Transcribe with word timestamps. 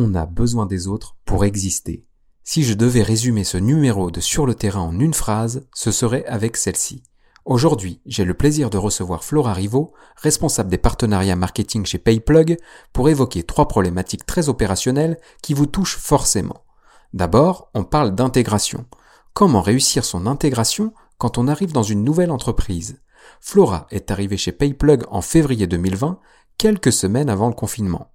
On 0.00 0.14
a 0.14 0.26
besoin 0.26 0.64
des 0.64 0.86
autres 0.86 1.16
pour 1.24 1.44
exister. 1.44 2.06
Si 2.44 2.62
je 2.62 2.74
devais 2.74 3.02
résumer 3.02 3.42
ce 3.42 3.58
numéro 3.58 4.12
de 4.12 4.20
Sur 4.20 4.46
le 4.46 4.54
terrain 4.54 4.82
en 4.82 5.00
une 5.00 5.12
phrase, 5.12 5.66
ce 5.74 5.90
serait 5.90 6.24
avec 6.26 6.56
celle-ci. 6.56 7.02
Aujourd'hui, 7.44 8.00
j'ai 8.06 8.24
le 8.24 8.34
plaisir 8.34 8.70
de 8.70 8.78
recevoir 8.78 9.24
Flora 9.24 9.52
Rivo, 9.54 9.92
responsable 10.14 10.70
des 10.70 10.78
partenariats 10.78 11.34
marketing 11.34 11.84
chez 11.84 11.98
Payplug, 11.98 12.58
pour 12.92 13.08
évoquer 13.08 13.42
trois 13.42 13.66
problématiques 13.66 14.24
très 14.24 14.48
opérationnelles 14.48 15.16
qui 15.42 15.52
vous 15.52 15.66
touchent 15.66 15.96
forcément. 15.96 16.62
D'abord, 17.12 17.68
on 17.74 17.82
parle 17.82 18.14
d'intégration. 18.14 18.86
Comment 19.34 19.62
réussir 19.62 20.04
son 20.04 20.28
intégration 20.28 20.94
quand 21.16 21.38
on 21.38 21.48
arrive 21.48 21.72
dans 21.72 21.82
une 21.82 22.04
nouvelle 22.04 22.30
entreprise? 22.30 23.00
Flora 23.40 23.88
est 23.90 24.12
arrivée 24.12 24.36
chez 24.36 24.52
Payplug 24.52 25.02
en 25.10 25.22
février 25.22 25.66
2020, 25.66 26.20
quelques 26.56 26.92
semaines 26.92 27.28
avant 27.30 27.48
le 27.48 27.54
confinement. 27.54 28.12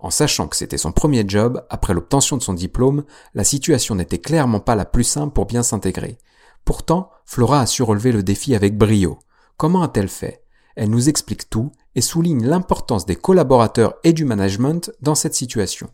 En 0.00 0.10
sachant 0.10 0.48
que 0.48 0.56
c'était 0.56 0.78
son 0.78 0.92
premier 0.92 1.24
job, 1.26 1.64
après 1.70 1.94
l'obtention 1.94 2.36
de 2.36 2.42
son 2.42 2.52
diplôme, 2.52 3.04
la 3.34 3.44
situation 3.44 3.94
n'était 3.94 4.18
clairement 4.18 4.60
pas 4.60 4.74
la 4.74 4.84
plus 4.84 5.04
simple 5.04 5.32
pour 5.32 5.46
bien 5.46 5.62
s'intégrer. 5.62 6.18
Pourtant, 6.64 7.10
Flora 7.24 7.60
a 7.60 7.66
su 7.66 7.82
relever 7.82 8.12
le 8.12 8.22
défi 8.22 8.54
avec 8.54 8.76
brio. 8.76 9.18
Comment 9.56 9.82
a-t-elle 9.82 10.08
fait? 10.08 10.42
Elle 10.74 10.90
nous 10.90 11.08
explique 11.08 11.48
tout 11.48 11.72
et 11.94 12.02
souligne 12.02 12.44
l'importance 12.44 13.06
des 13.06 13.16
collaborateurs 13.16 13.94
et 14.04 14.12
du 14.12 14.24
management 14.24 14.92
dans 15.00 15.14
cette 15.14 15.34
situation. 15.34 15.88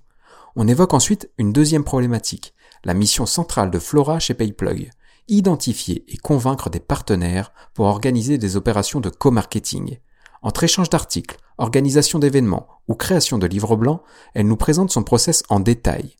On 0.56 0.66
évoque 0.66 0.92
ensuite 0.92 1.30
une 1.38 1.52
deuxième 1.52 1.84
problématique, 1.84 2.54
la 2.84 2.94
mission 2.94 3.26
centrale 3.26 3.70
de 3.70 3.78
Flora 3.78 4.18
chez 4.18 4.34
Payplug. 4.34 4.90
Identifier 5.28 6.04
et 6.08 6.16
convaincre 6.16 6.68
des 6.68 6.80
partenaires 6.80 7.52
pour 7.74 7.86
organiser 7.86 8.38
des 8.38 8.56
opérations 8.56 9.00
de 9.00 9.08
co-marketing. 9.08 9.98
Entre 10.42 10.64
échange 10.64 10.90
d'articles, 10.90 11.36
organisation 11.58 12.18
d'événements 12.18 12.66
ou 12.88 12.94
création 12.94 13.38
de 13.38 13.46
livres 13.46 13.76
blancs, 13.76 14.02
elle 14.34 14.46
nous 14.46 14.56
présente 14.56 14.90
son 14.90 15.04
process 15.04 15.42
en 15.48 15.60
détail. 15.60 16.16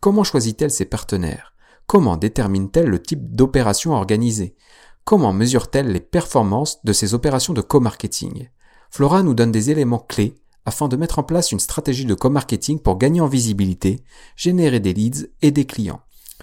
Comment 0.00 0.24
choisit-elle 0.24 0.70
ses 0.70 0.86
partenaires? 0.86 1.52
Comment 1.86 2.16
détermine-t-elle 2.16 2.86
le 2.86 3.02
type 3.02 3.34
d'opération 3.34 3.92
organisée 3.92 4.56
Comment 5.04 5.32
mesure-t-elle 5.32 5.92
les 5.92 6.00
performances 6.00 6.82
de 6.84 6.92
ces 6.92 7.14
opérations 7.14 7.52
de 7.52 7.60
co-marketing? 7.60 8.48
Flora 8.90 9.22
nous 9.22 9.34
donne 9.34 9.52
des 9.52 9.70
éléments 9.70 9.98
clés 9.98 10.34
afin 10.64 10.88
de 10.88 10.96
mettre 10.96 11.20
en 11.20 11.22
place 11.22 11.52
une 11.52 11.60
stratégie 11.60 12.06
de 12.06 12.14
co-marketing 12.14 12.80
pour 12.80 12.98
gagner 12.98 13.20
en 13.20 13.28
visibilité, 13.28 14.02
générer 14.34 14.80
des 14.80 14.94
leads 14.94 15.28
et 15.42 15.52
des 15.52 15.64
clients. 15.64 16.00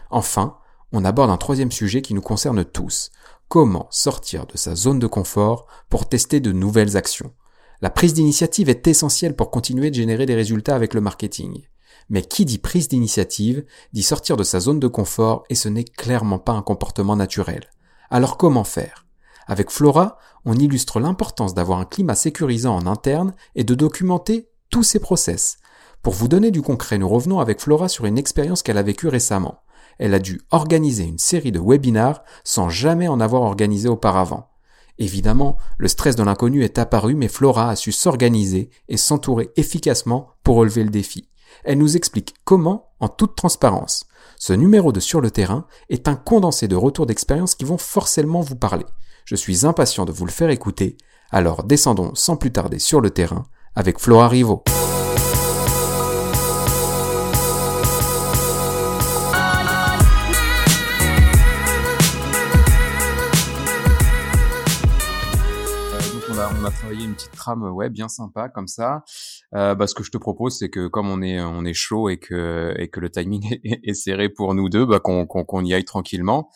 Enfin, 0.09 0.57
on 0.93 1.03
aborde 1.03 1.29
un 1.29 1.37
troisième 1.37 1.71
sujet 1.71 2.01
qui 2.01 2.13
nous 2.13 2.21
concerne 2.21 2.63
tous, 2.63 3.09
comment 3.47 3.87
sortir 3.91 4.45
de 4.45 4.57
sa 4.57 4.75
zone 4.75 4.99
de 4.99 5.07
confort 5.07 5.67
pour 5.89 6.07
tester 6.07 6.39
de 6.39 6.51
nouvelles 6.51 6.97
actions. 6.97 7.33
La 7.81 7.89
prise 7.89 8.13
d'initiative 8.13 8.69
est 8.69 8.87
essentielle 8.87 9.35
pour 9.35 9.51
continuer 9.51 9.89
de 9.89 9.95
générer 9.95 10.25
des 10.25 10.35
résultats 10.35 10.75
avec 10.75 10.93
le 10.93 11.01
marketing. 11.01 11.63
Mais 12.09 12.21
qui 12.21 12.45
dit 12.45 12.57
prise 12.57 12.87
d'initiative 12.87 13.65
dit 13.91 14.03
sortir 14.03 14.37
de 14.37 14.43
sa 14.43 14.59
zone 14.59 14.79
de 14.79 14.87
confort 14.87 15.43
et 15.49 15.55
ce 15.55 15.69
n'est 15.69 15.83
clairement 15.83 16.39
pas 16.39 16.53
un 16.53 16.61
comportement 16.61 17.15
naturel. 17.15 17.69
Alors 18.09 18.37
comment 18.37 18.63
faire? 18.63 19.05
Avec 19.47 19.69
Flora, 19.69 20.17
on 20.45 20.57
illustre 20.57 20.99
l'importance 20.99 21.53
d'avoir 21.53 21.79
un 21.79 21.85
climat 21.85 22.15
sécurisant 22.15 22.75
en 22.75 22.85
interne 22.85 23.33
et 23.55 23.63
de 23.63 23.75
documenter 23.75 24.49
tous 24.69 24.83
ces 24.83 24.99
process. 24.99 25.57
Pour 26.01 26.13
vous 26.13 26.27
donner 26.27 26.51
du 26.51 26.61
concret, 26.61 26.97
nous 26.97 27.09
revenons 27.09 27.39
avec 27.39 27.59
Flora 27.59 27.89
sur 27.89 28.05
une 28.05 28.17
expérience 28.17 28.63
qu'elle 28.63 28.77
a 28.77 28.83
vécue 28.83 29.07
récemment 29.07 29.62
elle 29.99 30.13
a 30.13 30.19
dû 30.19 30.41
organiser 30.51 31.03
une 31.03 31.19
série 31.19 31.51
de 31.51 31.59
webinars 31.59 32.23
sans 32.43 32.69
jamais 32.69 33.07
en 33.07 33.19
avoir 33.19 33.43
organisé 33.43 33.89
auparavant. 33.89 34.49
Évidemment, 34.99 35.57
le 35.77 35.87
stress 35.87 36.15
de 36.15 36.23
l'inconnu 36.23 36.63
est 36.63 36.77
apparu, 36.77 37.15
mais 37.15 37.27
Flora 37.27 37.69
a 37.69 37.75
su 37.75 37.91
s'organiser 37.91 38.69
et 38.89 38.97
s'entourer 38.97 39.49
efficacement 39.55 40.29
pour 40.43 40.57
relever 40.57 40.83
le 40.83 40.89
défi. 40.89 41.29
Elle 41.63 41.77
nous 41.77 41.95
explique 41.95 42.35
comment, 42.43 42.91
en 42.99 43.07
toute 43.07 43.35
transparence. 43.35 44.05
Ce 44.37 44.53
numéro 44.53 44.91
de 44.91 44.99
Sur 44.99 45.21
le 45.21 45.31
terrain 45.31 45.65
est 45.89 46.07
un 46.07 46.15
condensé 46.15 46.67
de 46.67 46.75
retours 46.75 47.05
d'expérience 47.05 47.55
qui 47.55 47.65
vont 47.65 47.77
forcément 47.77 48.41
vous 48.41 48.55
parler. 48.55 48.85
Je 49.25 49.35
suis 49.35 49.65
impatient 49.65 50.05
de 50.05 50.11
vous 50.11 50.25
le 50.25 50.31
faire 50.31 50.49
écouter, 50.49 50.97
alors 51.31 51.63
descendons 51.63 52.13
sans 52.13 52.35
plus 52.35 52.51
tarder 52.51 52.79
sur 52.79 53.01
le 53.01 53.09
terrain 53.09 53.45
avec 53.75 53.99
Flora 53.99 54.27
Rivo. 54.27 54.63
Une 67.03 67.15
petite 67.15 67.31
trame 67.31 67.63
ouais 67.63 67.89
bien 67.89 68.07
sympa 68.07 68.49
comme 68.49 68.67
ça. 68.67 69.03
Euh, 69.55 69.75
bah, 69.75 69.87
ce 69.87 69.95
que 69.95 70.03
je 70.03 70.11
te 70.11 70.17
propose, 70.17 70.57
c'est 70.57 70.69
que 70.69 70.87
comme 70.87 71.09
on 71.09 71.21
est 71.21 71.41
on 71.41 71.65
est 71.65 71.73
chaud 71.73 72.09
et 72.09 72.17
que 72.17 72.73
et 72.77 72.87
que 72.89 72.99
le 72.99 73.09
timing 73.09 73.59
est, 73.63 73.93
serré 73.93 74.29
pour 74.29 74.53
nous 74.53 74.69
deux, 74.69 74.85
bah, 74.85 74.99
qu'on 74.99 75.25
qu'on 75.25 75.65
y 75.65 75.73
aille 75.73 75.85
tranquillement. 75.85 76.49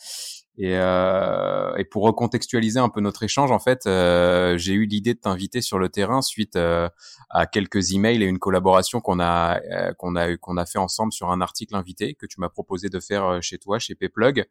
Et, 0.60 0.74
euh, 0.74 1.72
et 1.76 1.84
pour 1.84 2.02
recontextualiser 2.02 2.80
un 2.80 2.88
peu 2.88 3.00
notre 3.00 3.22
échange, 3.22 3.52
en 3.52 3.60
fait, 3.60 3.86
euh, 3.86 4.58
j'ai 4.58 4.72
eu 4.72 4.86
l'idée 4.86 5.14
de 5.14 5.20
t'inviter 5.20 5.62
sur 5.62 5.78
le 5.78 5.88
terrain 5.88 6.20
suite 6.20 6.56
euh, 6.56 6.88
à 7.30 7.46
quelques 7.46 7.92
emails 7.92 8.24
et 8.24 8.26
une 8.26 8.40
collaboration 8.40 9.00
qu'on 9.00 9.20
a 9.20 9.60
euh, 9.60 9.92
qu'on 9.96 10.16
a 10.16 10.36
qu'on 10.36 10.56
a 10.56 10.66
fait 10.66 10.80
ensemble 10.80 11.12
sur 11.12 11.30
un 11.30 11.40
article 11.40 11.76
invité 11.76 12.14
que 12.14 12.26
tu 12.26 12.40
m'as 12.40 12.48
proposé 12.48 12.88
de 12.88 12.98
faire 12.98 13.24
euh, 13.24 13.40
chez 13.40 13.58
toi, 13.58 13.78
chez 13.78 13.94
Payplug. 13.94 14.46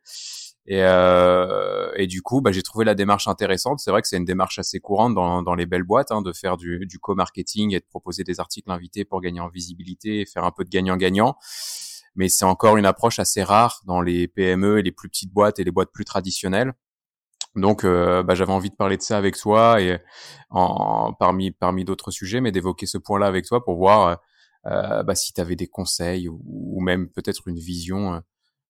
Et, 0.67 0.81
euh, 0.83 1.91
et 1.95 2.07
du 2.07 2.21
coup, 2.21 2.41
bah, 2.41 2.51
j'ai 2.51 2.61
trouvé 2.61 2.83
la 2.83 2.93
démarche 2.93 3.27
intéressante. 3.27 3.79
C'est 3.79 3.89
vrai 3.89 4.01
que 4.01 4.07
c'est 4.07 4.17
une 4.17 4.25
démarche 4.25 4.59
assez 4.59 4.79
courante 4.79 5.15
dans, 5.15 5.41
dans 5.41 5.55
les 5.55 5.65
belles 5.65 5.83
boîtes, 5.83 6.11
hein, 6.11 6.21
de 6.21 6.33
faire 6.33 6.57
du, 6.57 6.85
du 6.85 6.99
co-marketing 6.99 7.73
et 7.73 7.79
de 7.79 7.85
proposer 7.85 8.23
des 8.23 8.39
articles 8.39 8.69
invités 8.69 9.05
pour 9.05 9.21
gagner 9.21 9.39
en 9.39 9.47
visibilité 9.47 10.21
et 10.21 10.25
faire 10.25 10.43
un 10.43 10.51
peu 10.51 10.65
de 10.65 10.69
gagnant-gagnant. 10.69 11.37
Mais 12.15 12.27
c'est 12.29 12.45
encore 12.45 12.77
une 12.77 12.85
approche 12.85 13.19
assez 13.19 13.43
rare 13.43 13.81
dans 13.85 14.01
les 14.01 14.27
PME 14.27 14.79
et 14.79 14.81
les 14.83 14.91
plus 14.91 15.07
petites 15.07 15.31
boîtes 15.31 15.59
et 15.59 15.63
les 15.63 15.71
boîtes 15.71 15.91
plus 15.93 16.05
traditionnelles. 16.05 16.73
Donc, 17.55 17.83
euh, 17.85 18.23
bah, 18.23 18.35
j'avais 18.35 18.51
envie 18.51 18.69
de 18.69 18.75
parler 18.75 18.97
de 18.97 19.01
ça 19.01 19.17
avec 19.17 19.37
toi 19.37 19.81
et 19.81 19.99
en, 20.49 21.13
parmi 21.13 21.51
parmi 21.51 21.85
d'autres 21.85 22.11
sujets, 22.11 22.41
mais 22.41 22.51
d'évoquer 22.51 22.85
ce 22.85 22.97
point-là 22.97 23.27
avec 23.27 23.45
toi 23.45 23.63
pour 23.63 23.77
voir 23.77 24.19
euh, 24.67 25.03
bah, 25.03 25.15
si 25.15 25.33
tu 25.33 25.41
avais 25.41 25.55
des 25.55 25.67
conseils 25.67 26.27
ou, 26.29 26.81
même 26.81 27.09
peut-être 27.09 27.47
une 27.47 27.57
vision 27.59 28.15
euh, 28.15 28.19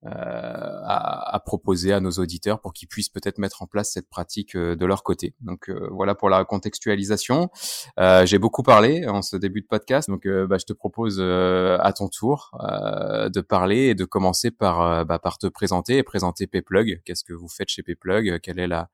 à, 0.03 1.35
à, 1.35 1.39
proposer 1.39 1.91
à 1.91 1.99
nos 1.99 2.11
auditeurs 2.11 2.61
pour 2.61 2.73
qu'ils 2.73 2.87
puissent 2.87 3.09
peut-être 3.09 3.39
mettre 3.39 3.63
en 3.63 3.67
place 3.67 3.91
cette 3.91 4.09
pratique 4.09 4.55
euh, 4.55 4.75
de 4.75 4.85
leur 4.85 5.03
côté. 5.03 5.33
Donc 5.41 5.69
euh, 5.69 5.87
voilà 5.91 6.13
pour 6.13 6.29
la 6.29 6.45
contextualisation. 6.45 7.49
J'ai 7.97 8.37
beaucoup 8.37 8.63
parlé 8.63 9.07
en 9.07 9.21
ce 9.21 9.35
début 9.35 9.61
de 9.61 9.67
podcast, 9.67 10.09
donc 10.09 10.27
bah, 10.27 10.57
je 10.57 10.65
te 10.65 10.73
propose 10.73 11.19
à 11.19 11.93
ton 11.93 12.07
tour 12.09 12.51
de 12.59 13.41
parler 13.41 13.87
et 13.87 13.95
de 13.95 14.05
commencer 14.05 14.51
par, 14.51 15.05
bah, 15.05 15.19
par 15.19 15.37
te 15.37 15.47
présenter 15.47 15.97
et 15.97 16.03
présenter 16.03 16.47
Payplug. 16.47 17.01
Qu'est-ce 17.05 17.23
que 17.23 17.33
vous 17.33 17.47
faites 17.47 17.69
chez 17.69 17.83
Payplug 17.83 18.39
Quelle 18.41 18.59
est 18.59 18.67
la, 18.67 18.89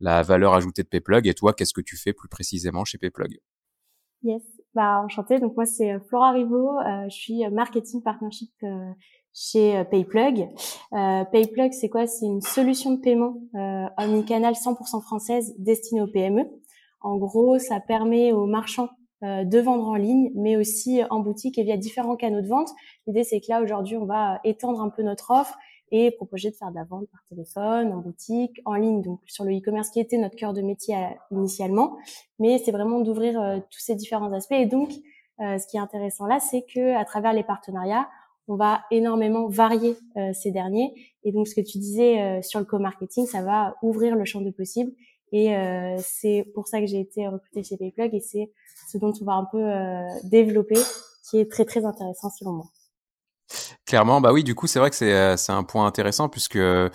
la 0.00 0.22
valeur 0.22 0.54
ajoutée 0.54 0.82
de 0.82 0.88
Payplug 0.88 1.26
Et 1.26 1.34
toi, 1.34 1.52
qu'est-ce 1.52 1.72
que 1.72 1.80
tu 1.80 1.96
fais 1.96 2.12
plus 2.12 2.28
précisément 2.28 2.84
chez 2.84 2.98
Payplug 2.98 3.38
Yes, 4.22 4.42
bah 4.74 5.00
enchanté. 5.04 5.38
Donc 5.38 5.54
moi 5.54 5.66
c'est 5.66 5.98
Flora 6.08 6.32
Rivo, 6.32 6.78
je 7.08 7.14
suis 7.14 7.48
marketing 7.50 8.02
partnership 8.02 8.50
chez 9.34 9.76
euh, 9.76 9.84
Payplug. 9.84 10.48
Euh, 10.92 11.24
Payplug, 11.24 11.72
c'est 11.72 11.88
quoi? 11.88 12.06
C'est 12.06 12.26
une 12.26 12.40
solution 12.40 12.92
de 12.92 13.00
paiement 13.00 13.36
euh, 13.54 13.86
omnicanal 13.96 14.54
100% 14.54 15.02
française 15.02 15.54
destinée 15.58 16.02
aux 16.02 16.08
PME. 16.08 16.44
En 17.00 17.16
gros, 17.16 17.58
ça 17.58 17.80
permet 17.80 18.32
aux 18.32 18.46
marchands 18.46 18.88
euh, 19.22 19.44
de 19.44 19.58
vendre 19.58 19.86
en 19.86 19.94
ligne, 19.94 20.30
mais 20.34 20.56
aussi 20.56 21.02
en 21.10 21.20
boutique 21.20 21.58
et 21.58 21.62
via 21.62 21.76
différents 21.76 22.16
canaux 22.16 22.40
de 22.40 22.48
vente. 22.48 22.70
L'idée, 23.06 23.24
c'est 23.24 23.40
que 23.40 23.46
là, 23.48 23.62
aujourd'hui, 23.62 23.96
on 23.96 24.06
va 24.06 24.40
étendre 24.44 24.80
un 24.80 24.90
peu 24.90 25.02
notre 25.02 25.30
offre 25.30 25.56
et 25.90 26.10
proposer 26.10 26.50
de 26.50 26.56
faire 26.56 26.70
de 26.70 26.74
la 26.74 26.84
vente 26.84 27.06
par 27.10 27.20
téléphone, 27.28 27.92
en 27.92 27.98
boutique, 27.98 28.60
en 28.66 28.74
ligne, 28.74 29.00
donc 29.00 29.20
sur 29.26 29.44
le 29.44 29.56
e-commerce 29.56 29.88
qui 29.90 30.00
était 30.00 30.18
notre 30.18 30.36
cœur 30.36 30.52
de 30.52 30.60
métier 30.60 30.94
initialement. 31.30 31.96
Mais 32.38 32.58
c'est 32.58 32.72
vraiment 32.72 33.00
d'ouvrir 33.00 33.62
tous 33.70 33.80
ces 33.80 33.94
différents 33.94 34.30
aspects. 34.34 34.52
Et 34.52 34.66
donc, 34.66 34.90
ce 35.38 35.66
qui 35.66 35.78
est 35.78 35.80
intéressant 35.80 36.26
là, 36.26 36.40
c'est 36.40 36.62
que 36.62 36.94
à 36.94 37.06
travers 37.06 37.32
les 37.32 37.42
partenariats, 37.42 38.06
on 38.48 38.56
va 38.56 38.82
énormément 38.90 39.46
varier 39.48 39.96
euh, 40.16 40.32
ces 40.32 40.50
derniers. 40.50 40.92
Et 41.22 41.32
donc, 41.32 41.46
ce 41.46 41.54
que 41.54 41.60
tu 41.60 41.78
disais 41.78 42.20
euh, 42.20 42.42
sur 42.42 42.58
le 42.58 42.64
co-marketing, 42.64 43.26
ça 43.26 43.42
va 43.42 43.76
ouvrir 43.82 44.16
le 44.16 44.24
champ 44.24 44.40
de 44.40 44.50
possibles. 44.50 44.92
Et 45.30 45.54
euh, 45.54 45.96
c'est 45.98 46.50
pour 46.54 46.66
ça 46.66 46.80
que 46.80 46.86
j'ai 46.86 47.00
été 47.00 47.28
recrutée 47.28 47.62
chez 47.62 47.76
Payplug 47.76 48.14
et 48.14 48.20
c'est 48.20 48.50
ce 48.90 48.96
dont 48.96 49.12
on 49.20 49.24
va 49.24 49.34
un 49.34 49.44
peu 49.44 49.62
développer, 50.26 50.78
qui 51.28 51.38
est 51.38 51.50
très 51.50 51.66
très 51.66 51.84
intéressant 51.84 52.30
selon 52.30 52.52
moi. 52.52 52.66
Clairement, 53.88 54.20
bah 54.20 54.34
oui, 54.34 54.44
du 54.44 54.54
coup, 54.54 54.66
c'est 54.66 54.80
vrai 54.80 54.90
que 54.90 54.96
c'est 54.96 55.14
euh, 55.14 55.38
c'est 55.38 55.50
un 55.52 55.62
point 55.64 55.86
intéressant 55.86 56.28
puisque 56.28 56.56
euh, 56.56 56.90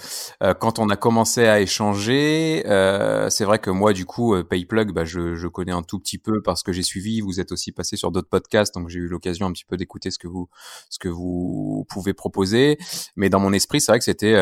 quand 0.60 0.78
on 0.78 0.90
a 0.92 0.96
commencé 0.96 1.48
à 1.48 1.60
échanger, 1.60 2.62
euh, 2.68 3.32
c'est 3.32 3.46
vrai 3.46 3.58
que 3.58 3.72
moi, 3.72 3.94
du 3.94 4.06
coup, 4.06 4.36
euh, 4.36 4.44
Payplug, 4.44 4.92
bah, 4.94 5.04
je, 5.04 5.34
je 5.34 5.48
connais 5.48 5.72
un 5.72 5.82
tout 5.82 5.98
petit 5.98 6.20
peu 6.20 6.44
parce 6.44 6.62
que 6.62 6.72
j'ai 6.72 6.84
suivi. 6.84 7.20
Vous 7.20 7.40
êtes 7.40 7.52
aussi 7.52 7.72
passé 7.72 7.98
sur 7.98 8.12
d'autres 8.12 8.30
podcasts, 8.30 8.76
donc 8.76 8.90
j'ai 8.90 9.00
eu 9.00 9.08
l'occasion 9.08 9.48
un 9.48 9.52
petit 9.54 9.66
peu 9.66 9.76
d'écouter 9.76 10.12
ce 10.12 10.20
que 10.20 10.28
vous 10.28 10.50
ce 10.92 11.00
que 11.00 11.10
vous 11.10 11.84
pouvez 11.90 12.14
proposer. 12.14 12.78
Mais 13.16 13.28
dans 13.32 13.40
mon 13.40 13.54
esprit, 13.54 13.82
c'est 13.82 13.92
vrai 13.92 13.98
que 13.98 14.06
c'était 14.06 14.36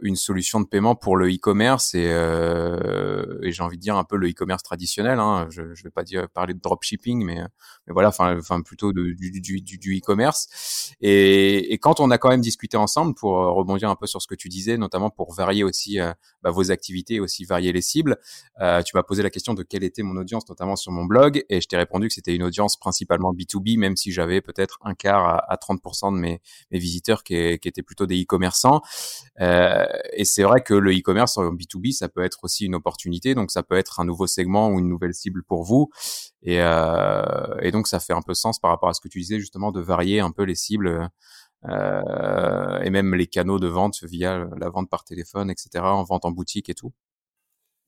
une 0.00 0.16
solution 0.16 0.60
de 0.60 0.66
paiement 0.66 0.94
pour 0.94 1.18
le 1.18 1.28
e-commerce 1.28 1.94
et, 1.94 2.04
et 3.42 3.52
j'ai 3.52 3.62
envie 3.62 3.76
de 3.76 3.82
dire 3.82 3.96
un 3.98 4.04
peu 4.04 4.16
le 4.16 4.30
e-commerce 4.30 4.62
traditionnel. 4.62 5.18
Hein. 5.18 5.46
Je, 5.50 5.74
je 5.74 5.82
vais 5.84 5.90
pas 5.90 6.04
dire 6.04 6.26
parler 6.30 6.54
de 6.54 6.60
dropshipping, 6.60 7.22
mais 7.22 7.36
mais 7.86 7.92
voilà, 7.92 8.08
enfin, 8.08 8.34
enfin 8.38 8.62
plutôt 8.62 8.94
de, 8.94 9.12
du 9.12 9.40
du, 9.42 9.60
du 9.78 9.98
e-commerce 9.98 10.48
et 11.02 11.65
et, 11.68 11.78
quand 11.78 12.00
on 12.00 12.10
a 12.10 12.18
quand 12.18 12.28
même 12.28 12.40
discuté 12.40 12.76
ensemble 12.76 13.14
pour 13.14 13.38
euh, 13.38 13.50
rebondir 13.50 13.90
un 13.90 13.96
peu 13.96 14.06
sur 14.06 14.22
ce 14.22 14.26
que 14.26 14.34
tu 14.34 14.48
disais, 14.48 14.76
notamment 14.76 15.10
pour 15.10 15.32
varier 15.32 15.64
aussi 15.64 16.00
euh, 16.00 16.12
bah, 16.42 16.50
vos 16.50 16.70
activités, 16.70 17.20
aussi 17.20 17.44
varier 17.44 17.72
les 17.72 17.80
cibles, 17.80 18.18
euh, 18.60 18.82
tu 18.82 18.96
m'as 18.96 19.02
posé 19.02 19.22
la 19.22 19.30
question 19.30 19.54
de 19.54 19.62
quelle 19.62 19.84
était 19.84 20.02
mon 20.02 20.16
audience, 20.16 20.48
notamment 20.48 20.76
sur 20.76 20.92
mon 20.92 21.04
blog, 21.04 21.44
et 21.48 21.60
je 21.60 21.68
t'ai 21.68 21.76
répondu 21.76 22.08
que 22.08 22.14
c'était 22.14 22.34
une 22.34 22.42
audience 22.42 22.76
principalement 22.76 23.32
B2B, 23.32 23.78
même 23.78 23.96
si 23.96 24.12
j'avais 24.12 24.40
peut-être 24.40 24.78
un 24.84 24.94
quart 24.94 25.44
à, 25.48 25.56
30% 25.56 26.14
de 26.14 26.18
mes, 26.18 26.40
mes 26.70 26.78
visiteurs 26.78 27.22
qui, 27.22 27.58
qui, 27.58 27.68
étaient 27.68 27.82
plutôt 27.82 28.06
des 28.06 28.22
e-commerçants. 28.22 28.80
Euh, 29.40 29.86
et 30.12 30.24
c'est 30.24 30.42
vrai 30.42 30.60
que 30.60 30.74
le 30.74 30.92
e-commerce 30.92 31.36
en 31.38 31.52
B2B, 31.52 31.92
ça 31.92 32.08
peut 32.08 32.22
être 32.22 32.38
aussi 32.42 32.66
une 32.66 32.74
opportunité, 32.74 33.34
donc 33.34 33.50
ça 33.50 33.62
peut 33.62 33.76
être 33.76 34.00
un 34.00 34.04
nouveau 34.04 34.26
segment 34.26 34.70
ou 34.70 34.78
une 34.78 34.88
nouvelle 34.88 35.14
cible 35.14 35.42
pour 35.42 35.64
vous. 35.64 35.90
Et, 36.42 36.60
euh, 36.60 37.22
et 37.60 37.72
donc 37.72 37.88
ça 37.88 38.00
fait 38.00 38.12
un 38.12 38.22
peu 38.22 38.34
sens 38.34 38.58
par 38.58 38.70
rapport 38.70 38.88
à 38.88 38.94
ce 38.94 39.00
que 39.00 39.08
tu 39.08 39.18
disais 39.18 39.40
justement 39.40 39.72
de 39.72 39.80
varier 39.80 40.20
un 40.20 40.30
peu 40.30 40.44
les 40.44 40.54
cibles 40.54 41.10
euh, 41.68 42.80
et 42.82 42.90
même 42.90 43.14
les 43.14 43.26
canaux 43.26 43.58
de 43.58 43.66
vente 43.66 44.02
via 44.04 44.46
la 44.56 44.68
vente 44.68 44.88
par 44.88 45.04
téléphone, 45.04 45.50
etc., 45.50 45.84
en 45.84 46.04
vente 46.04 46.24
en 46.24 46.30
boutique 46.30 46.68
et 46.68 46.74
tout. 46.74 46.92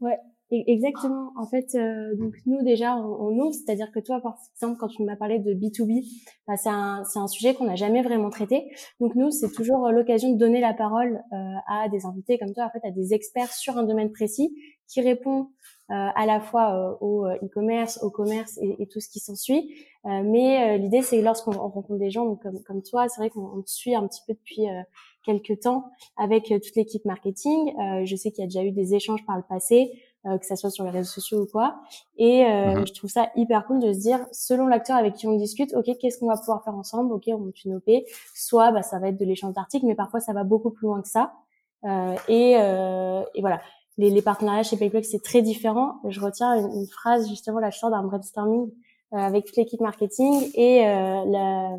Ouais, 0.00 0.18
e-, 0.52 0.64
exactement. 0.66 1.32
En 1.36 1.46
fait, 1.46 1.74
euh, 1.74 2.14
donc 2.16 2.34
nous 2.46 2.62
déjà, 2.62 2.96
on, 2.96 3.38
ouvre, 3.38 3.54
c'est-à-dire 3.54 3.90
que 3.92 4.00
toi, 4.00 4.20
par 4.20 4.36
exemple, 4.56 4.78
quand 4.78 4.88
tu 4.88 5.02
m'as 5.04 5.16
parlé 5.16 5.38
de 5.38 5.52
B2B, 5.52 6.04
bah, 6.46 6.56
c'est 6.56 6.68
un, 6.68 7.26
sujet 7.28 7.54
qu'on 7.54 7.64
n'a 7.66 7.76
jamais 7.76 8.02
vraiment 8.02 8.30
traité. 8.30 8.70
Donc 9.00 9.14
nous, 9.14 9.30
c'est 9.30 9.52
toujours 9.52 9.90
l'occasion 9.90 10.32
de 10.32 10.38
donner 10.38 10.60
la 10.60 10.74
parole 10.74 11.22
euh, 11.32 11.54
à 11.68 11.88
des 11.88 12.06
invités 12.06 12.38
comme 12.38 12.52
toi, 12.54 12.64
en 12.64 12.70
fait, 12.70 12.86
à 12.86 12.90
des 12.90 13.14
experts 13.14 13.52
sur 13.52 13.76
un 13.76 13.84
domaine 13.84 14.12
précis 14.12 14.54
qui 14.86 15.00
répond 15.00 15.50
à 15.90 16.26
la 16.26 16.40
fois 16.40 16.74
euh, 16.74 16.94
au 17.00 17.26
euh, 17.26 17.36
e-commerce, 17.42 17.98
au 18.02 18.10
commerce 18.10 18.58
et, 18.60 18.82
et, 18.82 18.86
tout 18.86 19.00
ce 19.00 19.08
qui 19.08 19.20
s'ensuit. 19.20 19.74
mais 20.04 20.78
l'idée, 20.78 21.02
c'est 21.02 21.20
lorsqu'on 21.22 21.52
rencontre 21.52 21.96
des 21.96 22.10
gens 22.10 22.24
donc, 22.24 22.42
comme, 22.42 22.62
comme 22.62 22.82
toi, 22.82 23.08
c'est 23.08 23.20
vrai 23.20 23.30
qu'on 23.30 23.62
te 23.62 23.70
suit 23.70 23.94
un 23.94 24.06
petit 24.06 24.22
peu 24.26 24.34
depuis 24.34 24.66
quelques 25.24 25.60
temps 25.60 25.90
avec 26.16 26.46
toute 26.46 26.76
l'équipe 26.76 27.04
marketing. 27.04 27.74
je 28.04 28.16
sais 28.16 28.30
qu'il 28.30 28.42
y 28.42 28.44
a 28.44 28.46
déjà 28.46 28.62
eu 28.62 28.72
des 28.72 28.94
échanges 28.94 29.24
par 29.26 29.36
le 29.36 29.42
passé, 29.42 29.92
que 30.24 30.46
ça 30.46 30.56
soit 30.56 30.70
sur 30.70 30.84
les 30.84 30.90
réseaux 30.90 31.10
sociaux 31.10 31.42
ou 31.42 31.46
quoi. 31.46 31.80
Et 32.16 32.44
mmh 32.44 32.86
je 32.86 32.92
trouve 32.94 33.10
ça 33.10 33.30
hyper 33.36 33.66
cool 33.66 33.80
de 33.80 33.92
se 33.92 33.98
dire, 33.98 34.20
selon 34.32 34.66
l'acteur 34.66 34.96
avec 34.96 35.14
qui 35.14 35.26
on 35.26 35.36
discute, 35.36 35.74
ok, 35.74 35.86
qu'est-ce 36.00 36.18
qu'on 36.18 36.28
va 36.28 36.36
pouvoir 36.36 36.64
faire 36.64 36.74
ensemble? 36.74 37.12
Ok, 37.12 37.24
on 37.28 37.38
monte 37.38 37.64
une 37.64 37.76
OP. 37.76 37.90
Soit, 38.34 38.72
bah, 38.72 38.82
ça 38.82 38.98
va 38.98 39.08
être 39.08 39.18
de 39.18 39.24
l'échange 39.24 39.54
d'articles, 39.54 39.86
mais 39.86 39.94
parfois 39.94 40.20
ça 40.20 40.32
va 40.32 40.44
beaucoup 40.44 40.70
plus 40.70 40.86
loin 40.86 41.02
que 41.02 41.08
ça. 41.08 41.34
Euh, 41.84 42.16
et, 42.26 42.56
euh, 42.58 43.22
et, 43.34 43.40
voilà 43.40 43.60
les, 43.98 44.10
les 44.10 44.22
partenariats 44.22 44.62
chez 44.62 44.76
PayPlug, 44.76 45.04
c'est 45.04 45.22
très 45.22 45.42
différent. 45.42 45.96
Je 46.08 46.20
retiens 46.20 46.56
une, 46.56 46.86
phrase, 46.86 47.28
justement, 47.28 47.58
là, 47.58 47.70
je 47.70 47.78
sors 47.78 47.90
d'un 47.90 48.02
brainstorming 48.02 48.70
euh, 49.12 49.16
avec 49.16 49.44
toute 49.44 49.56
l'équipe 49.56 49.80
marketing 49.80 50.50
et 50.54 50.86
euh, 50.86 51.24
la, 51.26 51.76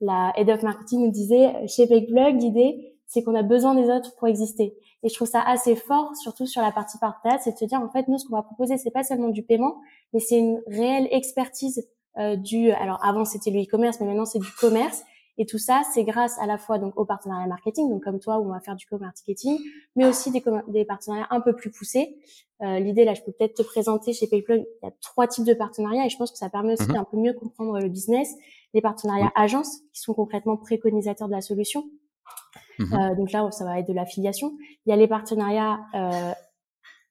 la 0.00 0.32
head 0.36 0.50
of 0.50 0.62
marketing 0.62 1.04
nous 1.04 1.10
disait, 1.10 1.66
chez 1.66 1.86
PayPlug, 1.86 2.40
l'idée, 2.40 2.94
c'est 3.06 3.22
qu'on 3.22 3.34
a 3.34 3.42
besoin 3.42 3.74
des 3.74 3.88
autres 3.90 4.14
pour 4.16 4.28
exister. 4.28 4.76
Et 5.02 5.08
je 5.08 5.14
trouve 5.14 5.28
ça 5.28 5.40
assez 5.40 5.76
fort, 5.76 6.14
surtout 6.16 6.46
sur 6.46 6.60
la 6.60 6.72
partie 6.72 6.98
partenariat, 6.98 7.40
c'est 7.42 7.52
de 7.52 7.58
se 7.58 7.64
dire, 7.64 7.80
en 7.80 7.88
fait, 7.88 8.06
nous, 8.08 8.18
ce 8.18 8.26
qu'on 8.26 8.36
va 8.36 8.42
proposer, 8.42 8.76
c'est 8.76 8.90
pas 8.90 9.04
seulement 9.04 9.28
du 9.28 9.42
paiement, 9.42 9.76
mais 10.12 10.20
c'est 10.20 10.38
une 10.38 10.60
réelle 10.66 11.08
expertise 11.10 11.88
euh, 12.18 12.36
du, 12.36 12.70
alors 12.70 12.98
avant, 13.04 13.24
c'était 13.24 13.50
le 13.50 13.62
e-commerce, 13.62 13.98
mais 14.00 14.06
maintenant, 14.06 14.24
c'est 14.26 14.38
du 14.38 14.50
commerce 14.58 15.04
et 15.38 15.46
tout 15.46 15.58
ça, 15.58 15.82
c'est 15.92 16.04
grâce 16.04 16.38
à 16.38 16.46
la 16.46 16.56
fois 16.56 16.78
donc 16.78 16.98
au 16.98 17.04
partenariat 17.04 17.46
marketing, 17.46 17.90
donc 17.90 18.02
comme 18.02 18.18
toi 18.18 18.38
où 18.38 18.46
on 18.46 18.52
va 18.52 18.60
faire 18.60 18.76
du 18.76 18.86
co-marketing, 18.86 19.58
mais 19.94 20.06
aussi 20.06 20.30
des, 20.30 20.42
des 20.68 20.84
partenariats 20.84 21.26
un 21.30 21.40
peu 21.40 21.54
plus 21.54 21.70
poussés. 21.70 22.16
Euh, 22.62 22.78
L'idée 22.78 23.04
là, 23.04 23.12
je 23.12 23.22
peux 23.22 23.32
peut-être 23.32 23.54
te 23.54 23.62
présenter 23.62 24.14
chez 24.14 24.26
PayPlug, 24.26 24.64
il 24.82 24.86
y 24.86 24.88
a 24.88 24.92
trois 25.02 25.26
types 25.26 25.44
de 25.44 25.52
partenariats 25.52 26.06
et 26.06 26.08
je 26.08 26.16
pense 26.16 26.32
que 26.32 26.38
ça 26.38 26.48
permet 26.48 26.72
aussi 26.72 26.88
mhm. 26.88 26.94
d'un 26.94 27.04
peu 27.04 27.18
mieux 27.18 27.34
comprendre 27.34 27.78
le 27.78 27.88
business. 27.88 28.34
Les 28.72 28.80
partenariats 28.80 29.30
agences 29.34 29.80
qui 29.92 30.00
sont 30.00 30.14
concrètement 30.14 30.56
préconisateurs 30.56 31.28
de 31.28 31.34
la 31.34 31.42
solution. 31.42 31.84
Mhm. 32.78 32.92
Euh, 32.94 33.14
donc 33.14 33.32
là, 33.32 33.50
ça 33.50 33.64
va 33.64 33.78
être 33.78 33.88
de 33.88 33.92
l'affiliation. 33.92 34.56
Il 34.86 34.90
y 34.90 34.92
a 34.92 34.96
les 34.96 35.08
partenariats 35.08 35.80
euh, 35.94 36.32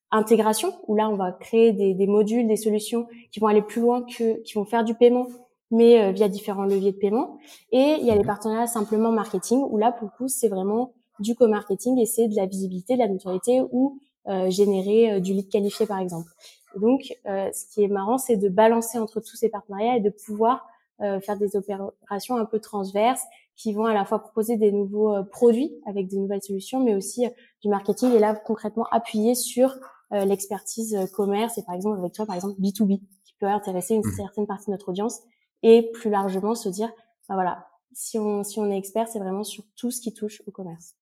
intégration 0.09 0.73
où 0.87 0.95
là, 0.95 1.09
on 1.09 1.15
va 1.15 1.31
créer 1.31 1.73
des, 1.73 1.93
des 1.93 2.07
modules, 2.07 2.47
des 2.47 2.55
solutions 2.55 3.07
qui 3.31 3.39
vont 3.39 3.47
aller 3.47 3.61
plus 3.61 3.81
loin 3.81 4.03
que, 4.03 4.41
qui 4.41 4.53
vont 4.55 4.65
faire 4.65 4.83
du 4.83 4.95
paiement 4.95 5.27
mais 5.75 6.01
euh, 6.01 6.11
via 6.11 6.29
différents 6.29 6.63
leviers 6.63 6.93
de 6.93 6.97
paiement. 6.97 7.37
Et 7.71 7.97
il 7.99 8.05
y 8.05 8.11
a 8.11 8.13
les 8.13 8.21
mhm. 8.21 8.25
partenariats 8.25 8.67
simplement 8.67 9.11
marketing, 9.11 9.61
où 9.69 9.77
là, 9.77 9.91
pour 9.91 10.07
le 10.07 10.17
coup, 10.17 10.27
c'est 10.27 10.47
vraiment 10.47 10.93
du 11.19 11.35
co-marketing 11.35 11.99
et 11.99 12.05
c'est 12.05 12.27
de 12.27 12.35
la 12.35 12.45
visibilité, 12.45 12.95
de 12.95 12.99
la 12.99 13.07
notoriété 13.07 13.61
ou 13.71 13.99
euh, 14.27 14.49
générer 14.49 15.13
euh, 15.13 15.19
du 15.19 15.33
lead 15.33 15.49
qualifié, 15.49 15.85
par 15.85 15.99
exemple. 15.99 16.29
donc, 16.77 17.13
ce 17.25 17.73
qui 17.73 17.83
est 17.83 17.87
marrant, 17.87 18.17
c'est 18.17 18.37
de 18.37 18.49
balancer 18.49 18.97
entre 18.99 19.19
tous 19.19 19.35
ces 19.35 19.49
partenariats 19.49 19.97
et 19.97 20.01
de 20.01 20.09
pouvoir 20.09 20.65
faire 20.97 21.37
des 21.37 21.57
opérations 21.57 22.37
un 22.37 22.45
peu 22.45 22.59
transverses 22.59 23.23
qui 23.57 23.73
vont 23.73 23.83
à 23.83 23.93
la 23.93 24.05
fois 24.05 24.19
proposer 24.19 24.55
des 24.55 24.71
nouveaux 24.71 25.13
produits 25.25 25.73
avec 25.85 26.07
des 26.07 26.17
nouvelles 26.17 26.41
solutions, 26.41 26.79
mais 26.79 26.95
aussi 26.95 27.27
du 27.61 27.67
marketing 27.67 28.13
et 28.13 28.19
là 28.19 28.33
concrètement 28.33 28.85
appuyer 28.91 29.35
sur 29.35 29.75
l'expertise 30.11 30.97
commerce 31.13 31.57
et 31.57 31.63
par 31.63 31.75
exemple 31.75 31.99
avec 31.99 32.13
toi 32.13 32.25
par 32.25 32.35
exemple 32.35 32.55
B2B 32.61 33.01
qui 33.25 33.33
peut 33.39 33.47
intéresser 33.47 33.95
une 33.95 34.05
mhm. 34.05 34.13
certaine 34.15 34.47
partie 34.47 34.67
de 34.67 34.71
notre 34.71 34.89
audience 34.89 35.21
et 35.63 35.89
plus 35.93 36.09
largement 36.09 36.55
se 36.55 36.69
dire, 36.69 36.91
voilà, 37.29 37.67
si 37.93 38.19
on, 38.19 38.43
si 38.43 38.59
on 38.59 38.69
est 38.69 38.77
expert, 38.77 39.07
c'est 39.07 39.19
vraiment 39.19 39.43
sur 39.43 39.63
tout 39.75 39.91
ce 39.91 40.01
qui 40.01 40.13
touche 40.13 40.41
au 40.45 40.51
commerce. 40.51 40.95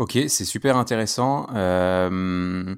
Ok, 0.00 0.18
c'est 0.28 0.46
super 0.46 0.78
intéressant. 0.78 1.46
Euh, 1.54 2.74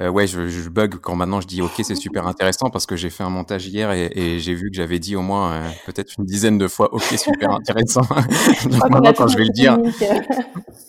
euh, 0.00 0.08
ouais, 0.08 0.26
je, 0.26 0.48
je, 0.48 0.68
bug 0.68 0.96
quand 0.96 1.14
maintenant 1.14 1.40
je 1.40 1.46
dis 1.46 1.62
ok, 1.62 1.70
c'est 1.84 1.94
super 1.94 2.26
intéressant 2.26 2.70
parce 2.70 2.86
que 2.86 2.96
j'ai 2.96 3.08
fait 3.08 3.22
un 3.22 3.30
montage 3.30 3.68
hier 3.68 3.92
et, 3.92 4.10
et 4.16 4.40
j'ai 4.40 4.54
vu 4.54 4.70
que 4.70 4.76
j'avais 4.76 4.98
dit 4.98 5.14
au 5.14 5.22
moins 5.22 5.52
euh, 5.52 5.68
peut-être 5.84 6.14
une 6.18 6.24
dizaine 6.24 6.58
de 6.58 6.66
fois 6.66 6.92
ok, 6.92 7.04
super 7.16 7.52
intéressant. 7.52 8.00
donc 8.64 8.90
maintenant 8.90 9.12
quand 9.12 9.28
je 9.28 9.36
vais 9.36 9.44
le 9.44 9.52
dire, 9.52 9.78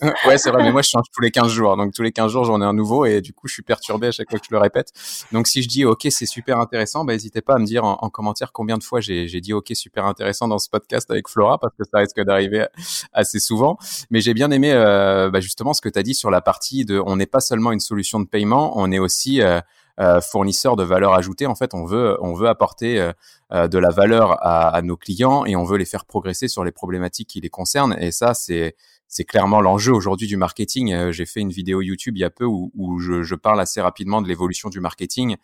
ouais, 0.26 0.38
c'est 0.38 0.50
vrai, 0.50 0.62
mais 0.62 0.70
moi 0.70 0.82
je 0.82 0.90
change 0.90 1.06
tous 1.12 1.20
les 1.20 1.30
15 1.30 1.50
jours, 1.50 1.76
donc 1.76 1.92
tous 1.92 2.02
les 2.02 2.12
15 2.12 2.30
jours 2.30 2.44
j'en 2.44 2.60
ai 2.60 2.64
un 2.64 2.72
nouveau 2.72 3.04
et 3.04 3.20
du 3.20 3.32
coup 3.32 3.48
je 3.48 3.54
suis 3.54 3.62
perturbé 3.62 4.08
à 4.08 4.12
chaque 4.12 4.30
fois 4.30 4.38
que 4.38 4.44
je 4.48 4.54
le 4.54 4.58
répète. 4.58 4.92
Donc 5.32 5.48
si 5.48 5.62
je 5.62 5.68
dis 5.68 5.84
ok, 5.84 6.06
c'est 6.10 6.26
super 6.26 6.58
intéressant, 6.58 7.04
bah 7.04 7.14
n'hésitez 7.14 7.40
pas 7.40 7.54
à 7.54 7.58
me 7.58 7.64
dire 7.64 7.84
en, 7.84 7.98
en 8.00 8.10
commentaire 8.10 8.52
combien 8.52 8.78
de 8.78 8.84
fois 8.84 9.00
j'ai 9.00 9.40
dit 9.40 9.52
ok, 9.52 9.70
super 9.74 10.04
intéressant 10.04 10.46
dans 10.46 10.58
ce 10.58 10.68
podcast 10.68 11.10
avec 11.10 11.28
Flora 11.28 11.58
parce 11.58 11.74
que 11.76 11.84
ça 11.84 11.98
risque 11.98 12.20
d'arriver 12.22 12.66
assez 13.12 13.40
souvent. 13.40 13.78
Mais 14.10 14.20
j'ai 14.20 14.34
bien 14.34 14.50
aimé 14.50 14.72
euh, 14.72 15.30
bah, 15.30 15.40
justement 15.40 15.72
ce 15.72 15.80
que 15.80 15.88
tu 15.88 15.98
as 15.98 16.02
dit 16.02 16.14
sur 16.14 16.30
la 16.30 16.40
partie 16.40 16.84
de 16.84 17.02
on 17.04 17.16
n'est 17.16 17.26
pas 17.26 17.40
seulement 17.40 17.72
une 17.72 17.80
solution 17.80 18.20
de 18.20 18.26
paiement, 18.26 18.72
on 18.76 18.92
est 18.92 18.98
aussi 18.98 19.42
euh, 19.42 19.60
euh, 20.00 20.20
fournisseur 20.20 20.76
de 20.76 20.84
valeur 20.84 21.14
ajoutée. 21.14 21.46
En 21.46 21.56
fait, 21.56 21.74
on 21.74 21.84
veut 21.84 22.16
on 22.20 22.34
veut 22.34 22.48
apporter 22.48 23.10
de 23.50 23.78
la 23.78 23.88
valeur 23.88 24.32
à, 24.44 24.68
à, 24.68 24.82
nos 24.82 24.96
clients 24.96 25.44
et 25.44 25.56
on 25.56 25.64
veut 25.64 25.78
les 25.78 25.86
faire 25.86 26.04
progresser 26.04 26.48
sur 26.48 26.64
les 26.64 26.70
problématiques 26.70 27.28
qui 27.28 27.40
les 27.40 27.48
concernent. 27.48 27.96
Et 27.98 28.12
ça, 28.12 28.34
c'est 28.34 28.76
c'est 29.08 29.24
clairement 29.24 29.60
l'enjeu 29.60 29.92
aujourd'hui 29.92 30.26
du 30.26 30.36
marketing. 30.36 31.10
J'ai 31.10 31.26
fait 31.26 31.40
une 31.40 31.50
vidéo 31.50 31.80
YouTube 31.80 32.16
il 32.16 32.20
y 32.20 32.24
a 32.24 32.30
peu 32.30 32.44
où, 32.44 32.98
je, 33.00 33.34
parle 33.34 33.60
assez 33.60 33.80
rapidement 33.80 34.20
de 34.20 34.28
l'évolution 34.28 34.68
du 34.68 34.80
marketing, 34.80 35.36